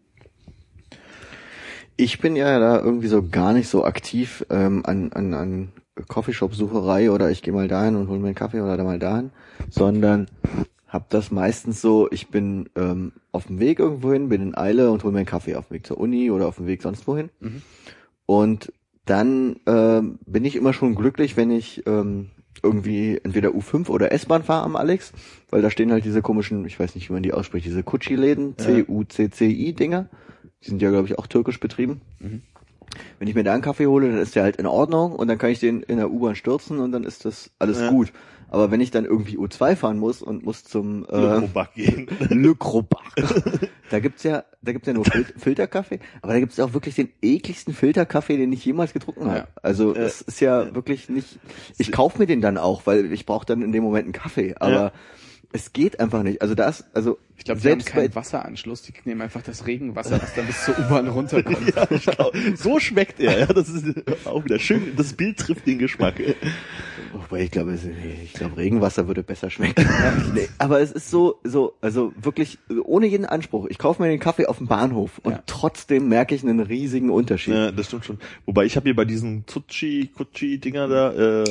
Ich 1.97 2.19
bin 2.19 2.35
ja 2.35 2.59
da 2.59 2.79
irgendwie 2.79 3.07
so 3.07 3.27
gar 3.27 3.53
nicht 3.53 3.67
so 3.67 3.83
aktiv 3.83 4.45
ähm, 4.49 4.83
an, 4.85 5.11
an, 5.13 5.33
an 5.33 5.71
Coffeeshop-Sucherei 6.07 7.11
oder 7.11 7.31
ich 7.31 7.41
gehe 7.41 7.53
mal 7.53 7.67
dahin 7.67 7.95
und 7.95 8.07
hole 8.07 8.19
mir 8.19 8.27
einen 8.27 8.35
Kaffee 8.35 8.61
oder 8.61 8.77
da 8.77 8.83
mal 8.83 8.99
dahin, 8.99 9.31
sondern 9.69 10.27
hab 10.87 11.09
das 11.09 11.31
meistens 11.31 11.81
so, 11.81 12.07
ich 12.11 12.29
bin 12.29 12.69
ähm, 12.75 13.11
auf 13.31 13.47
dem 13.47 13.59
Weg 13.59 13.79
irgendwohin, 13.79 14.29
bin 14.29 14.41
in 14.41 14.57
Eile 14.57 14.91
und 14.91 15.03
hole 15.03 15.11
mir 15.11 15.19
einen 15.19 15.25
Kaffee 15.25 15.55
auf 15.55 15.67
dem 15.67 15.75
Weg 15.75 15.87
zur 15.87 15.99
Uni 15.99 16.31
oder 16.31 16.47
auf 16.47 16.57
dem 16.57 16.67
Weg 16.67 16.81
sonst 16.81 17.07
wohin. 17.07 17.29
Und 18.25 18.71
dann 19.05 19.57
ähm, 19.65 20.19
bin 20.25 20.45
ich 20.45 20.55
immer 20.55 20.73
schon 20.73 20.95
glücklich, 20.95 21.35
wenn 21.35 21.49
ich 21.51 21.83
ähm, 21.87 22.29
irgendwie 22.63 23.19
entweder 23.23 23.49
U5 23.49 23.89
oder 23.89 24.11
S-Bahn 24.11 24.43
fahre 24.43 24.65
am 24.65 24.75
Alex, 24.75 25.13
weil 25.49 25.61
da 25.61 25.69
stehen 25.69 25.91
halt 25.91 26.05
diese 26.05 26.21
komischen, 26.21 26.65
ich 26.65 26.79
weiß 26.79 26.95
nicht, 26.95 27.09
wie 27.09 27.13
man 27.13 27.23
die 27.23 27.33
ausspricht, 27.33 27.65
diese 27.65 27.83
Kutschi-Läden, 27.83 28.57
C-U-C-C-I-Dinger. 28.57 30.09
Die 30.63 30.69
sind 30.69 30.81
ja, 30.81 30.89
glaube 30.89 31.07
ich, 31.07 31.17
auch 31.19 31.27
türkisch 31.27 31.59
betrieben. 31.59 32.01
Wenn 33.19 33.27
ich 33.27 33.35
mir 33.35 33.43
da 33.43 33.53
einen 33.53 33.61
Kaffee 33.61 33.87
hole, 33.87 34.07
dann 34.09 34.17
ist 34.19 34.35
der 34.35 34.43
halt 34.43 34.55
in 34.57 34.65
Ordnung 34.65 35.13
und 35.13 35.27
dann 35.27 35.37
kann 35.37 35.49
ich 35.51 35.59
den 35.59 35.81
in 35.83 35.97
der 35.97 36.09
U-Bahn 36.09 36.35
stürzen 36.35 36.79
und 36.79 36.91
dann 36.91 37.03
ist 37.03 37.25
das 37.25 37.51
alles 37.59 37.79
Ja. 37.79 37.89
gut. 37.89 38.11
Aber 38.49 38.71
wenn 38.71 38.79
ich 38.79 38.91
dann 38.91 39.03
irgendwie 39.03 39.37
U2 39.37 39.75
fahren 39.75 39.99
muss 39.99 40.21
und 40.21 40.45
muss 40.45 40.63
zum 40.63 41.03
äh, 41.09 41.17
Ökoback 41.17 41.73
gehen. 41.75 42.07
Le 42.29 42.55
Crobach. 42.55 43.13
da 43.89 43.99
gibt's 43.99 44.23
ja, 44.23 44.45
da 44.61 44.71
gibt's 44.71 44.87
ja 44.87 44.93
nur 44.93 45.03
Fil 45.03 45.25
Filterkaffee, 45.37 45.99
aber 46.21 46.31
da 46.31 46.39
gibt's 46.39 46.55
ja 46.55 46.63
auch 46.63 46.73
wirklich 46.73 46.95
den 46.95 47.09
ekligsten 47.21 47.73
Filterkaffee, 47.73 48.37
den 48.37 48.53
ich 48.53 48.63
jemals 48.63 48.93
getrunken 48.93 49.25
habe. 49.25 49.37
Ja. 49.39 49.47
Also 49.61 49.93
es 49.93 50.21
ist 50.21 50.39
ja 50.39 50.73
wirklich 50.73 51.09
nicht. 51.09 51.39
Ich 51.77 51.91
kaufe 51.91 52.19
mir 52.19 52.25
den 52.25 52.39
dann 52.39 52.57
auch, 52.57 52.83
weil 52.85 53.11
ich 53.11 53.25
brauche 53.25 53.45
dann 53.45 53.61
in 53.61 53.73
dem 53.73 53.83
Moment 53.83 54.05
einen 54.05 54.13
Kaffee. 54.13 54.55
Aber 54.59 54.71
Ja. 54.73 54.91
Es 55.53 55.71
geht 55.73 55.99
einfach 55.99 56.23
nicht. 56.23 56.41
Also 56.41 56.55
das, 56.55 56.85
also 56.93 57.17
Ich 57.37 57.45
glaube, 57.45 57.61
die 57.61 57.71
haben 57.71 57.83
keinen 57.83 58.13
Wasseranschluss, 58.13 58.81
die 58.81 58.93
nehmen 59.05 59.21
einfach 59.21 59.41
das 59.41 59.65
Regenwasser, 59.65 60.21
was 60.21 60.33
dann 60.35 60.45
bis 60.45 60.63
zur 60.65 60.77
U-Bahn 60.77 61.07
runterkommt. 61.07 61.73
Ja, 61.75 61.85
glaub, 61.85 62.35
so 62.55 62.79
schmeckt 62.79 63.19
er. 63.19 63.39
Ja, 63.39 63.45
das 63.47 63.69
ist 63.69 63.85
auch 64.27 64.43
wieder 64.43 64.59
schön. 64.59 64.93
Das 64.97 65.13
Bild 65.13 65.37
trifft 65.37 65.65
den 65.65 65.79
Geschmack. 65.79 66.15
Wobei 67.13 67.43
ich 67.43 67.51
glaube, 67.51 67.77
ich 68.23 68.33
glaube, 68.33 68.57
Regenwasser 68.57 69.07
würde 69.07 69.23
besser 69.23 69.49
schmecken. 69.49 69.85
nee, 70.33 70.47
aber 70.57 70.81
es 70.81 70.91
ist 70.91 71.09
so, 71.09 71.39
so, 71.43 71.75
also 71.81 72.13
wirklich 72.21 72.57
ohne 72.83 73.07
jeden 73.07 73.25
Anspruch. 73.25 73.67
Ich 73.69 73.77
kaufe 73.77 74.01
mir 74.01 74.09
den 74.09 74.19
Kaffee 74.19 74.45
auf 74.47 74.57
dem 74.57 74.67
Bahnhof 74.67 75.19
und 75.23 75.31
Ja. 75.31 75.43
trotzdem 75.45 76.09
merke 76.09 76.35
ich 76.35 76.43
einen 76.43 76.59
riesigen 76.59 77.09
Unterschied. 77.09 77.53
Ja, 77.53 77.71
das 77.71 77.87
stimmt 77.87 78.05
schon. 78.05 78.19
Wobei 78.45 78.65
ich 78.65 78.75
habe 78.75 78.83
hier 78.83 78.95
bei 78.95 79.05
diesen 79.05 79.45
Tutschi, 79.45 80.11
Kutschi 80.15 80.59
Dinger 80.59 80.87
da 80.87 81.13
äh, 81.43 81.45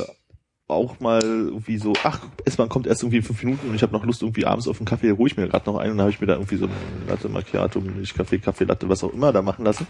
auch 0.69 0.99
mal 0.99 1.23
irgendwie 1.23 1.79
so, 1.79 1.93
ach, 2.03 2.21
S-Bahn 2.45 2.69
kommt 2.69 2.87
erst 2.87 3.03
irgendwie 3.03 3.19
in 3.19 3.23
fünf 3.23 3.43
Minuten 3.43 3.69
und 3.69 3.75
ich 3.75 3.83
habe 3.83 3.93
noch 3.93 4.05
Lust 4.05 4.23
irgendwie 4.23 4.47
abends 4.47 4.67
auf 4.67 4.79
einen 4.79 4.87
Kaffee, 4.87 5.13
hole 5.13 5.31
ich 5.31 5.37
mir 5.37 5.49
gerade 5.49 5.71
noch 5.71 5.79
einen 5.79 5.93
und 5.93 5.99
dann 5.99 6.07
habe 6.07 6.11
ich 6.11 6.21
mir 6.21 6.27
da 6.27 6.35
irgendwie 6.35 6.57
so 6.57 6.67
einen 6.67 7.09
Latte 7.09 7.29
Macchiato, 7.29 7.81
Milchkaffee, 7.81 8.39
Kaffee 8.39 8.65
Latte, 8.65 8.89
was 8.89 9.05
auch 9.05 9.13
immer 9.13 9.33
da 9.33 9.43
machen 9.43 9.65
lassen. 9.65 9.87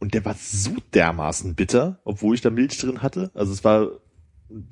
Und 0.00 0.14
der 0.14 0.24
war 0.24 0.34
so 0.34 0.76
dermaßen 0.94 1.54
bitter, 1.54 1.98
obwohl 2.04 2.34
ich 2.34 2.40
da 2.40 2.50
Milch 2.50 2.78
drin 2.78 3.02
hatte. 3.02 3.30
Also 3.34 3.52
es 3.52 3.64
war 3.64 3.88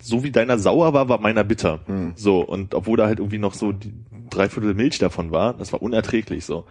so 0.01 0.25
wie 0.25 0.31
deiner 0.31 0.59
sauer 0.59 0.93
war, 0.93 1.09
war 1.09 1.21
meiner 1.21 1.45
bitter. 1.45 1.81
Hm. 1.87 2.13
So, 2.17 2.41
und 2.41 2.75
obwohl 2.75 2.97
da 2.97 3.07
halt 3.07 3.19
irgendwie 3.19 3.39
noch 3.39 3.55
so 3.55 3.73
die 3.73 3.93
Dreiviertel 4.31 4.75
Milch 4.75 4.99
davon 4.99 5.31
war, 5.31 5.55
das 5.55 5.73
war 5.73 5.83
unerträglich 5.83 6.45
so. 6.45 6.65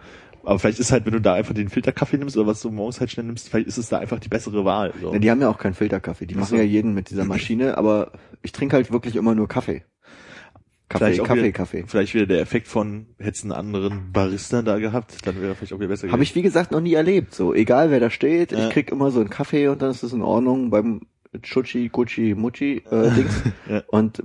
Aber 0.46 0.58
vielleicht 0.60 0.78
ist 0.78 0.92
halt, 0.92 1.04
wenn 1.06 1.12
du 1.12 1.20
da 1.20 1.34
einfach 1.34 1.54
den 1.54 1.68
Filterkaffee 1.68 2.16
nimmst 2.18 2.36
oder 2.36 2.46
was 2.46 2.60
du 2.62 2.70
morgens 2.70 3.00
halt 3.00 3.10
schnell 3.10 3.26
nimmst, 3.26 3.48
vielleicht 3.48 3.66
ist 3.66 3.78
es 3.78 3.88
da 3.88 3.98
einfach 3.98 4.20
die 4.20 4.28
bessere 4.28 4.64
Wahl. 4.64 4.92
So. 5.00 5.12
Ja, 5.12 5.18
die 5.18 5.30
haben 5.30 5.40
ja 5.40 5.48
auch 5.50 5.58
keinen 5.58 5.74
Filterkaffee. 5.74 6.26
Die 6.26 6.34
machen 6.36 6.46
so. 6.46 6.56
ja 6.56 6.62
jeden 6.62 6.94
mit 6.94 7.10
dieser 7.10 7.24
Maschine, 7.24 7.76
aber 7.76 8.12
ich 8.42 8.52
trinke 8.52 8.76
halt 8.76 8.92
wirklich 8.92 9.16
immer 9.16 9.34
nur 9.34 9.48
Kaffee. 9.48 9.82
Kaffee, 10.88 11.04
Vielleicht 11.06 11.24
Kaffee, 11.24 11.38
wieder- 11.42 11.50
Kaffee. 11.52 11.84
Vielleicht 11.88 12.14
wieder 12.14 12.26
der 12.26 12.40
Effekt 12.40 12.68
von, 12.68 13.06
hättest 13.18 13.42
einen 13.42 13.50
anderen 13.52 14.12
Barista 14.12 14.62
da 14.62 14.78
gehabt, 14.78 15.26
dann 15.26 15.40
wäre 15.42 15.56
vielleicht 15.56 15.72
auch 15.72 15.78
wieder 15.80 15.88
besser 15.88 16.12
Habe 16.12 16.22
ich 16.22 16.34
wie 16.36 16.42
gesagt 16.42 16.70
noch 16.70 16.80
nie 16.80 16.94
erlebt. 16.94 17.34
So, 17.34 17.52
egal 17.52 17.90
wer 17.90 17.98
da 17.98 18.08
steht, 18.08 18.52
Ja. 18.52 18.68
ich 18.68 18.70
krieg 18.72 18.92
immer 18.92 19.10
so 19.10 19.18
einen 19.18 19.28
Kaffee 19.30 19.66
und 19.66 19.82
dann 19.82 19.90
ist 19.90 20.04
es 20.04 20.12
in 20.12 20.22
Ordnung 20.22 20.70
beim 20.70 21.00
Chuchi, 21.42 21.88
Gucci, 21.88 22.34
Mucci 22.36 22.84
äh, 22.88 23.10
Dings. 23.16 23.42
Ja. 23.68 23.82
Und 23.88 24.22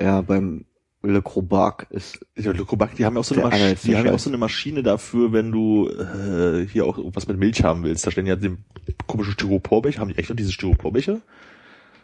ja, 0.00 0.20
beim 0.20 0.64
Le 1.02 1.22
Crobac 1.22 1.86
ist 1.90 2.26
Ja, 2.36 2.52
Lukobak, 2.52 2.94
die 2.94 3.06
haben 3.06 3.14
ja 3.14 3.20
auch 3.20 3.24
so 3.24 3.34
eine 3.34 3.44
Maschine, 3.44 3.74
die 3.74 3.96
haben 3.96 4.06
ja 4.06 4.12
auch 4.12 4.18
so 4.18 4.28
eine 4.30 4.36
Maschine 4.36 4.82
dafür, 4.82 5.32
wenn 5.32 5.50
du 5.50 5.88
äh, 5.88 6.66
hier 6.66 6.84
auch 6.84 6.98
was 7.14 7.26
mit 7.26 7.38
Milch 7.38 7.64
haben 7.64 7.84
willst. 7.84 8.06
Da 8.06 8.10
stehen 8.10 8.26
ja 8.26 8.36
den 8.36 8.64
komischen 9.06 9.32
Styroporbecher. 9.32 10.00
Haben 10.00 10.08
die 10.08 10.18
echt 10.18 10.28
noch 10.28 10.36
diese 10.36 10.52
Styroporbecher? 10.52 11.20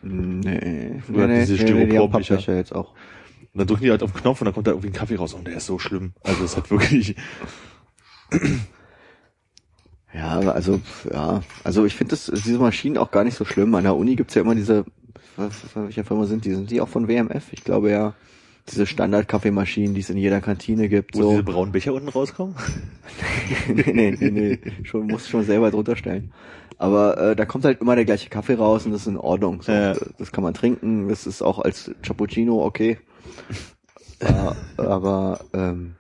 nee, 0.02 0.58
nee, 0.58 1.02
Oder 1.12 1.26
nee, 1.26 1.40
diese 1.40 1.54
nee, 1.54 1.58
nee, 1.58 1.84
die 1.86 1.90
Styroporbecher. 1.90 2.36
Pappbecher 2.36 2.56
jetzt 2.56 2.74
auch. 2.74 2.92
Und 3.52 3.58
dann 3.60 3.66
drücken 3.66 3.84
die 3.84 3.90
halt 3.90 4.02
auf 4.02 4.12
den 4.12 4.20
Knopf 4.20 4.40
und 4.40 4.46
dann 4.46 4.54
kommt 4.54 4.66
da 4.66 4.72
irgendwie 4.72 4.88
ein 4.88 4.94
Kaffee 4.94 5.16
raus 5.16 5.34
und 5.34 5.46
der 5.46 5.56
ist 5.56 5.66
so 5.66 5.78
schlimm. 5.78 6.12
Also 6.22 6.44
es 6.44 6.56
hat 6.56 6.70
wirklich, 6.70 7.16
Ja, 10.14 10.38
also 10.40 10.80
ja, 11.12 11.42
also 11.62 11.84
ich 11.84 11.94
finde 11.94 12.10
das 12.12 12.26
diese 12.34 12.58
Maschinen 12.58 12.96
auch 12.96 13.10
gar 13.10 13.24
nicht 13.24 13.36
so 13.36 13.44
schlimm. 13.44 13.74
An 13.74 13.84
der 13.84 13.96
Uni 13.96 14.16
gibt's 14.16 14.34
ja 14.34 14.42
immer 14.42 14.54
diese, 14.54 14.86
was, 15.36 15.62
was, 15.64 15.76
welche 15.76 16.04
Firma 16.04 16.24
sind 16.24 16.44
die? 16.44 16.54
Sind 16.54 16.70
die 16.70 16.80
auch 16.80 16.88
von 16.88 17.08
WMF? 17.08 17.52
Ich 17.52 17.64
glaube 17.64 17.90
ja. 17.90 18.14
Diese 18.68 18.86
Standard-Kaffeemaschinen, 18.86 19.94
die 19.94 20.00
es 20.00 20.10
in 20.10 20.18
jeder 20.18 20.40
Kantine 20.40 20.88
gibt. 20.88 21.16
wo 21.16 21.22
so. 21.22 21.30
diese 21.30 21.42
braunen 21.44 21.72
Becher 21.72 21.94
unten 21.94 22.08
rauskommen. 22.08 22.56
nee, 23.68 23.92
nee, 23.92 24.16
nee, 24.18 24.30
nee. 24.30 24.58
Schon, 24.82 25.06
musst 25.06 25.28
schon 25.28 25.44
selber 25.44 25.70
drunter 25.70 25.96
stellen. 25.96 26.32
Aber 26.78 27.18
äh, 27.18 27.36
da 27.36 27.44
kommt 27.46 27.64
halt 27.64 27.80
immer 27.80 27.94
der 27.94 28.04
gleiche 28.04 28.28
Kaffee 28.28 28.54
raus 28.54 28.84
und 28.84 28.92
das 28.92 29.02
ist 29.02 29.06
in 29.06 29.16
Ordnung. 29.16 29.62
So. 29.62 29.72
Ja. 29.72 29.94
Das 30.18 30.32
kann 30.32 30.44
man 30.44 30.54
trinken, 30.54 31.08
das 31.08 31.26
ist 31.26 31.42
auch 31.42 31.58
als 31.58 31.90
Cappuccino 32.02 32.62
okay. 32.62 32.98
äh, 34.20 34.52
aber 34.76 35.40
ähm, 35.54 35.94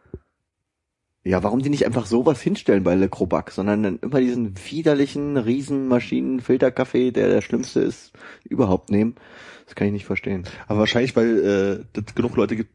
ja, 1.26 1.42
warum 1.42 1.60
die 1.60 1.70
nicht 1.70 1.86
einfach 1.86 2.06
sowas 2.06 2.40
hinstellen 2.40 2.84
bei 2.84 2.94
Le 2.94 3.08
Crobac, 3.08 3.50
sondern 3.50 3.82
dann 3.82 3.98
immer 4.00 4.20
diesen 4.20 4.54
widerlichen 4.70 5.36
Riesenmaschinen 5.36 6.40
Filterkaffee, 6.40 7.10
der 7.10 7.28
der 7.28 7.40
schlimmste 7.40 7.80
ist, 7.80 8.12
überhaupt 8.44 8.90
nehmen? 8.90 9.16
Das 9.66 9.74
kann 9.74 9.88
ich 9.88 9.92
nicht 9.92 10.06
verstehen. 10.06 10.44
Aber 10.68 10.80
wahrscheinlich, 10.80 11.14
weil 11.16 11.38
äh, 11.38 11.84
das 11.92 12.14
genug 12.14 12.36
Leute 12.36 12.56
gibt, 12.56 12.70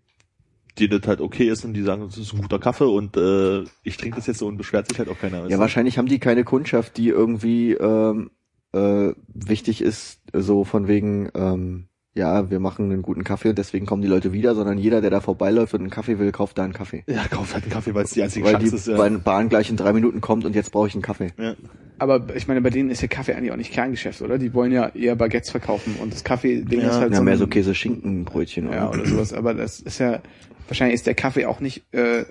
die 0.77 0.88
das 0.88 1.01
halt 1.07 1.22
okay 1.22 1.47
ist 1.49 1.65
und 1.65 1.73
die 1.73 1.81
sagen, 1.81 2.03
das 2.05 2.18
ist 2.18 2.34
ein 2.34 2.41
guter 2.41 2.59
Kaffee 2.59 2.85
und 2.85 3.18
äh, 3.18 3.63
ich 3.84 3.97
trinke 3.97 4.18
das 4.18 4.27
jetzt 4.27 4.39
so 4.39 4.47
und 4.47 4.57
beschwert 4.57 4.88
sich 4.88 4.99
halt 4.99 5.09
auch 5.09 5.19
keiner. 5.19 5.47
Ja, 5.49 5.59
wahrscheinlich 5.59 5.97
haben 5.97 6.07
die 6.07 6.19
keine 6.19 6.43
Kundschaft, 6.43 6.97
die 6.97 7.09
irgendwie 7.09 7.73
ähm, 7.73 8.31
äh, 8.73 9.13
wichtig 9.27 9.81
ist, 9.81 10.22
so 10.34 10.63
von 10.63 10.88
wegen, 10.88 11.30
ähm, 11.34 11.88
ja, 12.13 12.49
wir 12.49 12.59
machen 12.59 12.91
einen 12.91 13.01
guten 13.01 13.23
Kaffee 13.23 13.49
und 13.49 13.57
deswegen 13.57 13.85
kommen 13.85 14.01
die 14.01 14.07
Leute 14.07 14.34
wieder, 14.34 14.55
sondern 14.55 14.77
jeder, 14.77 15.01
der 15.01 15.09
da 15.09 15.22
vorbeiläuft 15.22 15.73
und 15.73 15.81
einen 15.81 15.89
Kaffee 15.89 16.19
will, 16.19 16.31
kauft 16.31 16.57
da 16.57 16.63
einen 16.63 16.73
Kaffee. 16.73 17.03
Ja, 17.07 17.26
kauft 17.30 17.53
halt 17.53 17.63
einen 17.63 17.72
Kaffee, 17.72 17.93
weil 17.93 18.03
es 18.03 18.11
die 18.11 18.22
einzige 18.22 18.45
Weil 18.45 18.57
die 18.57 18.69
Chance 18.69 18.91
ist. 18.91 18.99
Ja. 18.99 19.18
Bahn 19.18 19.49
gleich 19.49 19.69
in 19.69 19.77
drei 19.77 19.93
Minuten 19.93 20.19
kommt 20.19 20.45
und 20.45 20.55
jetzt 20.55 20.72
brauche 20.72 20.88
ich 20.88 20.93
einen 20.93 21.03
Kaffee. 21.03 21.31
ja. 21.38 21.55
Aber 22.02 22.36
ich 22.36 22.48
meine, 22.48 22.61
bei 22.61 22.72
denen 22.72 22.90
ist 22.90 23.02
ja 23.03 23.07
Kaffee 23.07 23.36
eigentlich 23.36 23.52
auch 23.52 23.57
nicht 23.57 23.72
Kerngeschäft, 23.72 24.23
oder? 24.23 24.40
Die 24.40 24.56
wollen 24.56 24.72
ja 24.72 24.90
eher 24.90 25.15
Baguettes 25.15 25.52
verkaufen 25.52 25.98
und 26.02 26.11
das 26.11 26.23
Kaffee-Ding 26.23 26.82
Ja. 26.82 26.90
ist 26.90 26.99
halt 26.99 27.11
Ja, 27.11 27.19
so, 27.19 27.23
mehr 27.23 27.38
so 27.38 27.45
Käse-Schinken-Brötchen. 27.45 28.72
ja, 28.72 28.90
oder 28.90 29.06
sowas. 29.06 29.34
Aber 29.34 29.53
das 29.53 29.80
ist 29.82 29.99
ja, 29.99 30.19
wahrscheinlich 30.68 30.95
ist 30.95 31.06
der 31.06 31.14
Kaffee 31.14 31.45
auch 31.45 31.60
nicht 31.60 31.84
äh, 31.94 32.26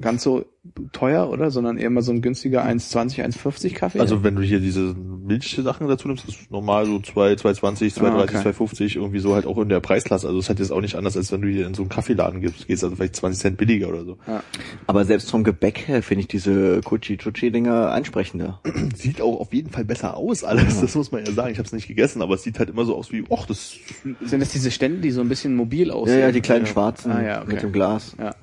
ganz 0.00 0.22
so 0.22 0.44
teuer, 0.92 1.28
oder? 1.30 1.50
Sondern 1.50 1.78
eher 1.78 1.90
mal 1.90 2.02
so 2.02 2.12
ein 2.12 2.22
günstiger 2.22 2.64
1,20, 2.64 3.24
1,50 3.24 3.74
Kaffee. 3.74 4.00
Also 4.00 4.22
wenn 4.24 4.36
du 4.36 4.42
hier 4.42 4.60
diese 4.60 4.94
Milchsachen 4.94 5.88
dazu 5.88 6.08
nimmst, 6.08 6.28
ist 6.28 6.50
normal 6.50 6.86
so 6.86 6.98
2, 7.00 7.32
2,20, 7.34 7.94
2,30, 7.94 8.02
Ah, 8.06 8.22
okay. 8.22 8.36
2,50, 8.38 8.96
irgendwie 8.96 9.18
so 9.18 9.34
halt 9.34 9.46
auch 9.46 9.58
in 9.58 9.68
der 9.68 9.80
Preisklasse. 9.80 10.26
Also 10.26 10.38
es 10.38 10.48
hat 10.48 10.58
jetzt 10.58 10.70
auch 10.72 10.80
nicht 10.80 10.94
anders, 10.96 11.16
als 11.16 11.32
wenn 11.32 11.42
du 11.42 11.48
hier 11.48 11.66
in 11.66 11.74
so 11.74 11.82
einen 11.82 11.88
Kaffeeladen 11.88 12.40
gehst, 12.40 12.66
gehst 12.66 12.84
also 12.84 12.96
vielleicht 12.96 13.16
20 13.16 13.40
Cent 13.40 13.56
billiger 13.58 13.88
oder 13.88 14.04
so. 14.04 14.16
Aber 14.86 15.04
selbst 15.04 15.30
vom 15.30 15.44
Gebäck 15.44 15.88
her 15.88 16.02
finde 16.02 16.20
ich 16.22 16.28
diese 16.28 16.80
Kuchi-Chuchi-Dinger 16.82 17.90
ansprechender. 17.90 18.60
Sieht 18.94 19.20
auch 19.20 19.40
auf 19.40 19.52
jeden 19.52 19.70
Fall 19.70 19.84
besser 19.84 20.16
aus 20.16 20.44
alles, 20.44 20.80
das 20.80 20.94
muss 20.94 21.10
man 21.12 21.24
ja 21.24 21.32
sagen. 21.32 21.50
Ich 21.52 21.58
habe 21.58 21.66
es 21.66 21.72
nicht 21.72 21.88
gegessen, 21.88 22.22
aber 22.22 22.34
es 22.34 22.42
sieht 22.42 22.58
halt 22.58 22.70
immer 22.70 22.84
so 22.84 22.96
aus 22.96 23.12
wie, 23.12 23.24
ach, 23.30 23.46
das 23.46 23.76
sind 24.20 24.40
das 24.40 24.50
diese 24.50 24.70
Stände, 24.70 25.00
die 25.00 25.10
so 25.10 25.20
ein 25.20 25.28
bisschen 25.28 25.54
mobil 25.56 25.88
Ja, 25.88 25.94
aussehen? 25.94 26.20
ja, 26.20 26.32
die 26.32 26.40
kleinen 26.40 26.66
Ja. 26.66 26.72
schwarzen 26.72 27.10
Ah, 27.12 27.22
ja, 27.22 27.42
okay. 27.42 27.52
mit 27.54 27.62
dem 27.62 27.72
Glas. 27.72 28.16
Ja. 28.18 28.34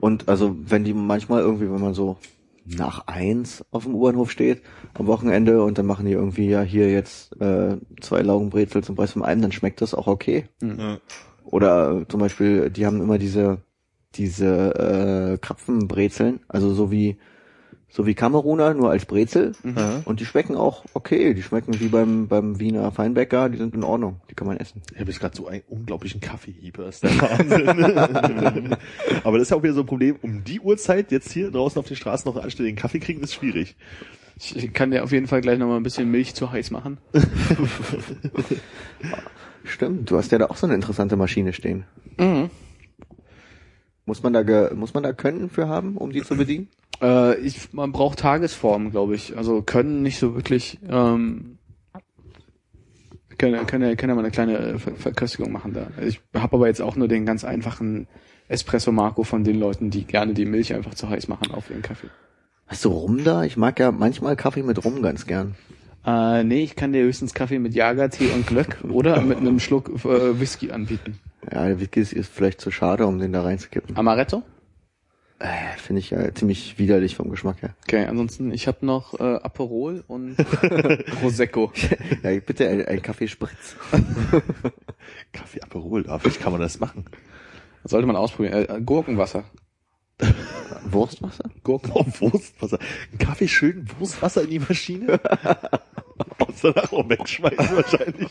Und 0.00 0.28
also 0.28 0.56
wenn 0.66 0.84
die 0.84 0.94
manchmal 0.94 1.40
irgendwie, 1.42 1.61
wenn 1.70 1.80
man 1.80 1.94
so 1.94 2.16
nach 2.64 3.06
eins 3.06 3.64
auf 3.70 3.84
dem 3.84 3.94
U-Bahnhof 3.94 4.30
steht 4.30 4.62
am 4.94 5.06
Wochenende 5.06 5.62
und 5.62 5.78
dann 5.78 5.86
machen 5.86 6.06
die 6.06 6.12
irgendwie 6.12 6.48
ja 6.48 6.62
hier 6.62 6.90
jetzt 6.90 7.38
äh, 7.40 7.76
zwei 8.00 8.22
Laugenbrezel 8.22 8.84
zum 8.84 8.94
Preis 8.96 9.12
von 9.12 9.24
einem, 9.24 9.42
dann 9.42 9.52
schmeckt 9.52 9.80
das 9.80 9.94
auch 9.94 10.06
okay. 10.06 10.46
Ja. 10.62 10.98
Oder 11.44 12.06
zum 12.08 12.20
Beispiel, 12.20 12.70
die 12.70 12.86
haben 12.86 13.00
immer 13.00 13.18
diese 13.18 13.58
diese 14.14 15.34
äh, 15.34 15.38
Krapfenbrezeln, 15.38 16.40
also 16.48 16.74
so 16.74 16.90
wie 16.90 17.18
so 17.94 18.06
wie 18.06 18.14
Kameruner, 18.14 18.72
nur 18.72 18.90
als 18.90 19.04
Brezel. 19.04 19.52
Ja. 19.64 20.00
Und 20.06 20.20
die 20.20 20.24
schmecken 20.24 20.56
auch 20.56 20.84
okay. 20.94 21.34
Die 21.34 21.42
schmecken 21.42 21.78
wie 21.78 21.88
beim 21.88 22.26
beim 22.26 22.58
Wiener 22.58 22.90
Feinbäcker, 22.90 23.50
die 23.50 23.58
sind 23.58 23.74
in 23.74 23.84
Ordnung. 23.84 24.20
Die 24.30 24.34
kann 24.34 24.46
man 24.46 24.56
essen. 24.56 24.80
Ich 24.94 25.00
habe 25.00 25.10
jetzt 25.10 25.20
gerade 25.20 25.36
so 25.36 25.46
einen 25.46 25.62
unglaublichen 25.68 26.20
Kaffeehieb, 26.22 26.78
das 26.78 26.96
ist 26.96 27.04
der 27.04 27.20
Wahnsinn. 27.20 28.76
Aber 29.24 29.36
das 29.36 29.46
ist 29.46 29.50
ja 29.50 29.58
auch 29.58 29.62
wieder 29.62 29.74
so 29.74 29.80
ein 29.80 29.86
Problem, 29.86 30.16
um 30.22 30.42
die 30.42 30.58
Uhrzeit 30.60 31.12
jetzt 31.12 31.30
hier 31.32 31.50
draußen 31.50 31.78
auf 31.78 31.86
den 31.86 31.96
Straßen 31.96 32.26
noch 32.26 32.36
einen 32.36 32.44
anständigen 32.46 32.78
Kaffee 32.78 32.98
kriegen, 32.98 33.20
ist 33.20 33.34
schwierig. 33.34 33.76
Ich 34.54 34.72
kann 34.72 34.90
dir 34.90 35.04
auf 35.04 35.12
jeden 35.12 35.26
Fall 35.26 35.42
gleich 35.42 35.58
nochmal 35.58 35.76
ein 35.76 35.82
bisschen 35.82 36.10
Milch 36.10 36.34
zu 36.34 36.50
heiß 36.50 36.70
machen. 36.70 36.96
Stimmt, 39.64 40.10
du 40.10 40.16
hast 40.16 40.32
ja 40.32 40.38
da 40.38 40.46
auch 40.46 40.56
so 40.56 40.66
eine 40.66 40.74
interessante 40.74 41.16
Maschine 41.16 41.52
stehen. 41.52 41.84
Mhm. 42.18 42.48
Muss 44.06 44.22
man 44.22 44.32
da 44.32 44.74
muss 44.74 44.94
man 44.94 45.02
da 45.02 45.12
Können 45.12 45.48
für 45.48 45.68
haben, 45.68 45.96
um 45.96 46.10
die 46.10 46.22
zu 46.22 46.36
bedienen? 46.36 46.68
Äh, 47.00 47.38
ich, 47.40 47.72
man 47.72 47.92
braucht 47.92 48.18
Tagesformen, 48.18 48.90
glaube 48.90 49.14
ich. 49.14 49.36
Also 49.36 49.62
können 49.62 50.02
nicht 50.02 50.18
so 50.18 50.34
wirklich. 50.34 50.78
Ähm, 50.88 51.58
können, 53.38 53.66
können, 53.66 53.88
ja- 53.88 53.96
können 53.96 54.10
ja 54.10 54.14
mal 54.14 54.22
eine 54.22 54.30
kleine 54.30 54.58
äh, 54.58 54.78
Ver 54.78 54.94
Verköstigung 54.94 55.52
machen 55.52 55.72
da. 55.72 55.88
Ich 56.04 56.20
habe 56.34 56.56
aber 56.56 56.66
jetzt 56.68 56.82
auch 56.82 56.96
nur 56.96 57.08
den 57.08 57.26
ganz 57.26 57.44
einfachen 57.44 58.06
Espresso 58.48 58.92
Marco 58.92 59.22
von 59.24 59.44
den 59.44 59.58
Leuten, 59.58 59.90
die 59.90 60.04
gerne 60.04 60.34
die 60.34 60.44
Milch 60.44 60.74
einfach 60.74 60.94
zu 60.94 61.08
heiß 61.08 61.28
machen 61.28 61.50
auf 61.52 61.70
ihren 61.70 61.82
Kaffee. 61.82 62.08
Hast 62.66 62.84
du 62.84 62.90
Rum 62.90 63.24
da? 63.24 63.44
Ich 63.44 63.56
mag 63.56 63.78
ja 63.78 63.90
manchmal 63.92 64.36
Kaffee 64.36 64.62
mit 64.62 64.84
Rum 64.84 65.02
ganz 65.02 65.26
gern. 65.26 65.54
Äh, 66.04 66.44
nee, 66.44 66.64
ich 66.64 66.74
kann 66.74 66.92
dir 66.92 67.02
höchstens 67.02 67.34
Kaffee 67.34 67.58
mit 67.58 67.74
Jagertee 67.74 68.30
und 68.32 68.46
Glöck 68.46 68.78
oder 68.88 69.20
mit 69.20 69.38
einem 69.38 69.60
Schluck 69.60 69.88
äh, 70.04 70.40
Whisky 70.40 70.72
anbieten. 70.72 71.20
Ja, 71.50 71.66
der 71.66 71.80
Whisky 71.80 72.00
ist 72.00 72.32
vielleicht 72.32 72.60
zu 72.60 72.70
schade, 72.70 73.06
um 73.06 73.18
den 73.18 73.32
da 73.32 73.42
reinzukippen. 73.42 73.96
Amaretto? 73.96 74.42
Äh, 75.38 75.76
Finde 75.76 75.98
ich 75.98 76.10
ja 76.10 76.32
ziemlich 76.34 76.78
widerlich 76.78 77.16
vom 77.16 77.28
Geschmack 77.28 77.62
her. 77.62 77.74
Okay, 77.82 78.04
ansonsten, 78.04 78.52
ich 78.52 78.68
habe 78.68 78.86
noch 78.86 79.18
äh, 79.18 79.22
Aperol 79.42 80.04
und 80.06 80.36
Prosecco. 81.20 81.72
Ja, 82.22 82.38
bitte 82.38 82.68
ein, 82.68 82.86
ein 82.86 83.02
Kaffee 83.02 83.26
Spritz. 83.26 83.74
Kaffee 85.32 85.60
Aperol, 85.60 86.04
ah, 86.08 86.20
vielleicht 86.20 86.40
kann 86.40 86.52
man 86.52 86.60
das 86.60 86.78
machen. 86.78 87.06
Sollte 87.82 88.06
man 88.06 88.14
ausprobieren. 88.14 88.66
Äh, 88.68 88.80
Gurkenwasser. 88.82 89.44
Wurstwasser? 90.90 91.44
Gurken. 91.62 91.92
Oh, 91.94 92.04
Wurstwasser. 92.20 92.78
Ein 93.12 93.18
Kaffee 93.18 93.48
schön 93.48 93.86
Wurstwasser 93.98 94.42
in 94.42 94.50
die 94.50 94.58
Maschine? 94.58 95.20
Und 96.38 96.54
danach 96.62 96.92
auch 96.92 97.08
wegschmeißen 97.08 97.76
wahrscheinlich. 97.76 98.28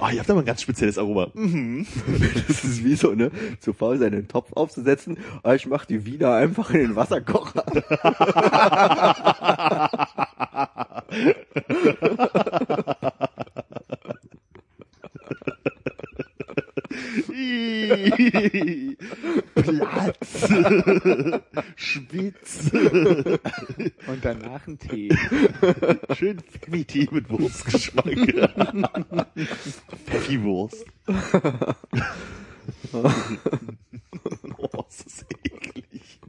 Oh, 0.00 0.06
ihr 0.12 0.20
habt 0.20 0.30
aber 0.30 0.40
ein 0.40 0.46
ganz 0.46 0.62
spezielles 0.62 0.98
Aroma. 0.98 1.28
Mhm. 1.34 1.86
Das 2.48 2.64
ist 2.64 2.84
wie 2.84 2.94
so, 2.94 3.14
ne? 3.14 3.30
Zu 3.60 3.72
faul 3.72 3.98
sein, 3.98 4.12
einen 4.12 4.28
Topf 4.28 4.52
aufzusetzen. 4.54 5.18
Aber 5.42 5.54
ich 5.54 5.66
mach 5.66 5.84
die 5.84 6.04
Wiener 6.06 6.34
einfach 6.34 6.70
in 6.70 6.80
den 6.80 6.96
Wasserkocher. 6.96 7.64
Platz. 19.54 20.48
Schwitz. 21.76 22.70
Und 22.72 24.24
danach 24.24 24.66
ein 24.66 24.78
Tee. 24.78 25.10
Schön 26.16 26.38
Pfeffi-Tee 26.40 27.08
mit 27.10 27.28
Wurstgeschmack. 27.30 28.06
Pfeffi-Wurst. 30.06 30.86
oh, 32.92 34.84
ist 34.88 35.06
das 35.06 35.26
eklig. 35.44 36.20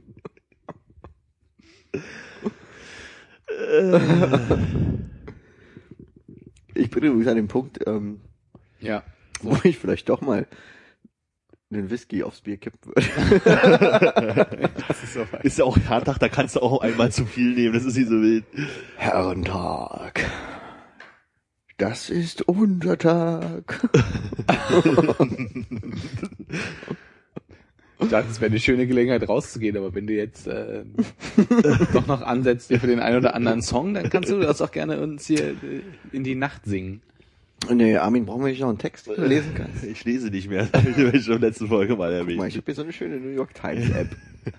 Ich 6.74 6.90
bin 6.90 7.02
übrigens 7.04 7.26
an 7.28 7.36
dem 7.36 7.48
Punkt, 7.48 7.78
ähm, 7.86 8.20
Ja. 8.80 9.02
wo 9.42 9.56
ich 9.64 9.78
vielleicht 9.78 10.08
doch 10.08 10.20
mal 10.20 10.46
den 11.70 11.90
Whisky 11.90 12.22
aufs 12.24 12.40
Bier 12.40 12.56
kippen 12.56 12.80
würde. 12.82 13.00
Ist 15.44 15.58
ja 15.58 15.64
auch 15.64 15.78
Herrentag, 15.78 16.18
da 16.18 16.28
kannst 16.28 16.56
du 16.56 16.60
auch 16.60 16.80
einmal 16.80 17.12
zu 17.12 17.26
viel 17.26 17.54
nehmen, 17.54 17.74
das 17.74 17.84
ist 17.84 17.96
nicht 17.96 18.08
so 18.08 18.20
wild. 18.20 18.44
Herrentag. 18.96 20.28
Das 21.76 22.10
ist 22.10 22.42
unser 22.42 22.98
Tag. 22.98 23.88
Ich 28.02 28.08
dachte, 28.08 28.30
es 28.30 28.40
wäre 28.40 28.50
eine 28.50 28.60
schöne 28.60 28.86
Gelegenheit 28.86 29.28
rauszugehen, 29.28 29.76
aber 29.76 29.94
wenn 29.94 30.06
du 30.06 30.14
jetzt 30.14 30.46
äh, 30.46 30.84
doch 31.92 32.06
noch 32.06 32.22
ansetzt 32.22 32.72
für 32.72 32.86
den 32.86 32.98
einen 32.98 33.18
oder 33.18 33.34
anderen 33.34 33.60
Song, 33.60 33.92
dann 33.92 34.08
kannst 34.08 34.30
du 34.30 34.40
das 34.40 34.62
auch 34.62 34.70
gerne 34.70 35.00
uns 35.00 35.26
hier 35.26 35.50
äh, 35.50 35.82
in 36.10 36.24
die 36.24 36.34
Nacht 36.34 36.64
singen. 36.64 37.02
Nee, 37.68 37.96
Armin, 37.96 38.24
brauchen 38.24 38.42
wir 38.42 38.48
nicht 38.50 38.60
noch 38.60 38.68
einen 38.70 38.78
Text, 38.78 39.06
den 39.06 39.16
du 39.16 39.26
lesen 39.26 39.54
kannst? 39.54 39.84
Ich 39.84 40.04
lese 40.04 40.28
nicht 40.28 40.48
mehr, 40.48 40.66
das 40.72 40.82
habe 40.82 41.16
ich 41.16 41.24
schon 41.24 41.40
letzten 41.40 41.68
Folge 41.68 41.94
mal 41.96 42.24
Guck 42.26 42.36
mal, 42.36 42.48
ich 42.48 42.56
erwähnt. 42.56 42.56
habe 42.56 42.64
hier 42.64 42.74
so 42.74 42.82
eine 42.82 42.92
schöne 42.92 43.16
New 43.18 43.28
York 43.30 43.54
Times 43.54 43.90
App. 43.90 44.08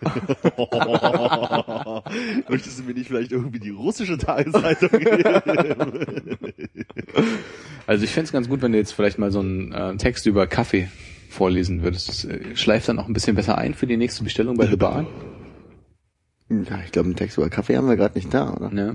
Möchtest 2.49 2.79
du 2.79 2.83
mir 2.83 2.93
nicht 2.93 3.07
vielleicht 3.07 3.31
irgendwie 3.31 3.59
die 3.59 3.71
russische 3.71 4.17
Tageszeitung 4.17 4.89
geben? 4.99 6.45
Also 7.87 8.03
ich 8.05 8.11
fänd's 8.11 8.31
ganz 8.31 8.47
gut, 8.47 8.61
wenn 8.61 8.71
du 8.71 8.77
jetzt 8.77 8.93
vielleicht 8.93 9.17
mal 9.17 9.31
so 9.31 9.39
einen 9.39 9.73
äh, 9.73 9.97
Text 9.97 10.25
über 10.27 10.45
Kaffee 10.47 10.87
vorlesen 11.29 11.81
würdest. 11.81 12.09
Das 12.09 12.25
äh, 12.25 12.55
schleift 12.55 12.87
dann 12.87 12.99
auch 12.99 13.07
ein 13.07 13.13
bisschen 13.13 13.35
besser 13.35 13.57
ein 13.57 13.73
für 13.73 13.87
die 13.87 13.97
nächste 13.97 14.23
Bestellung 14.23 14.55
bei 14.55 14.67
The 14.67 14.75
Bar. 14.77 15.07
Ja, 16.49 16.79
ich 16.85 16.91
glaube, 16.91 17.07
einen 17.07 17.15
Text 17.15 17.37
über 17.37 17.49
Kaffee 17.49 17.75
haben 17.75 17.89
wir 17.89 17.95
gerade 17.97 18.17
nicht 18.17 18.31
da, 18.33 18.53
oder? 18.53 18.69
Ne? 18.69 18.93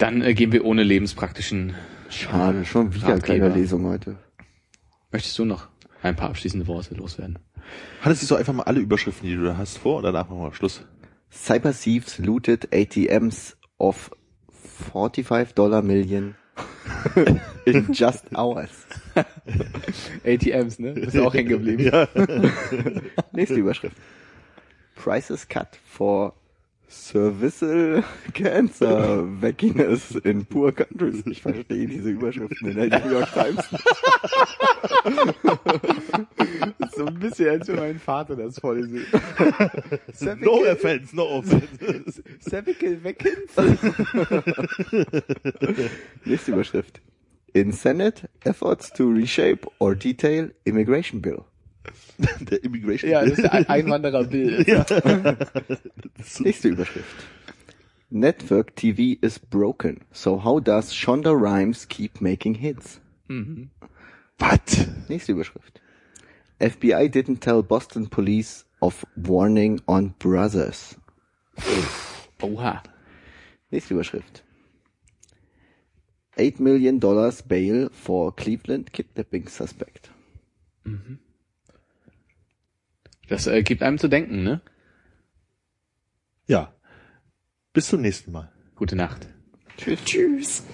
Dann 0.00 0.22
äh, 0.22 0.32
gehen 0.32 0.50
wir 0.50 0.64
ohne 0.64 0.82
lebenspraktischen. 0.82 1.74
Schade, 2.08 2.64
schon 2.64 2.94
wieder 2.94 3.08
Ratgeber. 3.08 3.48
keine 3.48 3.54
Lesung 3.54 3.84
heute. 3.86 4.16
Möchtest 5.12 5.38
du 5.38 5.44
noch 5.44 5.68
ein 6.02 6.16
paar 6.16 6.30
abschließende 6.30 6.66
Worte 6.66 6.94
loswerden? 6.94 7.38
Hattest 8.00 8.22
du 8.22 8.26
so 8.26 8.34
einfach 8.36 8.54
mal 8.54 8.62
alle 8.62 8.80
Überschriften, 8.80 9.28
die 9.28 9.36
du 9.36 9.44
da 9.44 9.58
hast, 9.58 9.76
vor 9.76 9.98
und 9.98 10.04
danach 10.04 10.28
machen 10.30 10.40
wir 10.40 10.54
Schluss. 10.54 10.86
Cyber 11.30 11.74
Thieves 11.74 12.18
looted 12.18 12.74
ATMs 12.74 13.58
of 13.78 14.10
45 14.92 15.54
Dollar 15.54 15.82
million 15.82 16.34
in 17.66 17.92
just 17.92 18.24
hours. 18.34 18.70
ATMs, 20.24 20.78
ne? 20.78 20.92
Ist 20.92 21.18
auch 21.18 21.34
hängen 21.34 21.50
geblieben. 21.50 21.84
Ja. 21.84 22.08
Nächste 23.32 23.56
Überschrift. 23.56 23.96
Prices 24.94 25.46
cut 25.46 25.78
for 25.84 26.39
cervical 26.90 28.02
cancer 28.34 29.22
vaccinus 29.22 30.16
in 30.16 30.44
poor 30.44 30.72
countries. 30.72 31.22
Ich 31.26 31.40
verstehe 31.40 31.86
diese 31.86 32.10
Überschriften 32.10 32.68
in 32.68 32.90
der 32.90 33.00
New 33.00 33.12
York 33.12 33.32
Times. 33.32 33.64
so 36.96 37.06
ein 37.06 37.18
bisschen, 37.18 37.48
als 37.48 37.68
wenn 37.68 37.76
mein 37.76 37.98
Vater 37.98 38.36
das 38.36 38.58
vorliest. 38.58 39.06
No 40.40 40.64
offense, 40.70 41.14
no 41.14 41.38
offense. 41.38 42.22
Cervical 42.40 43.02
Weckens? 43.02 43.50
Nächste 46.24 46.52
Überschrift. 46.52 47.00
In 47.52 47.72
Senate, 47.72 48.28
efforts 48.44 48.92
to 48.92 49.08
reshape 49.08 49.66
or 49.78 49.94
detail 49.94 50.50
immigration 50.64 51.20
bill. 51.20 51.44
Der 52.40 52.62
Immigration. 52.62 53.10
Ja, 53.10 53.24
das 53.24 53.38
ist 53.38 53.44
ein 53.50 53.66
Einwandererbild. 53.68 54.66
ja. 54.68 54.84
Nächste 56.40 56.68
Überschrift. 56.68 57.06
Network 58.10 58.74
TV 58.76 59.18
is 59.20 59.38
broken. 59.38 60.00
So 60.12 60.44
how 60.44 60.60
does 60.60 60.92
Shonda 60.94 61.30
Rhimes 61.32 61.86
keep 61.88 62.20
making 62.20 62.54
hits? 62.54 63.00
Was? 64.38 64.86
Nächste 65.08 65.32
Überschrift. 65.32 65.80
FBI 66.58 67.08
didn't 67.08 67.40
tell 67.40 67.62
Boston 67.62 68.08
police 68.10 68.66
of 68.80 69.06
warning 69.16 69.80
on 69.86 70.14
brothers. 70.18 70.96
Oha. 72.42 72.82
Nächste 73.70 73.94
Überschrift. 73.94 74.42
8 76.36 76.58
million 76.60 77.00
dollars 77.00 77.42
bail 77.42 77.88
for 77.92 78.34
Cleveland 78.34 78.92
kidnapping 78.92 79.48
suspect. 79.48 80.10
Das 83.30 83.46
äh, 83.46 83.62
gibt 83.62 83.82
einem 83.82 83.96
zu 83.96 84.08
denken, 84.08 84.42
ne? 84.42 84.60
Ja. 86.48 86.74
Bis 87.72 87.86
zum 87.86 88.00
nächsten 88.00 88.32
Mal. 88.32 88.50
Gute 88.74 88.96
Nacht. 88.96 89.28
Tschüss. 89.76 90.04
Tschüss. 90.04 90.64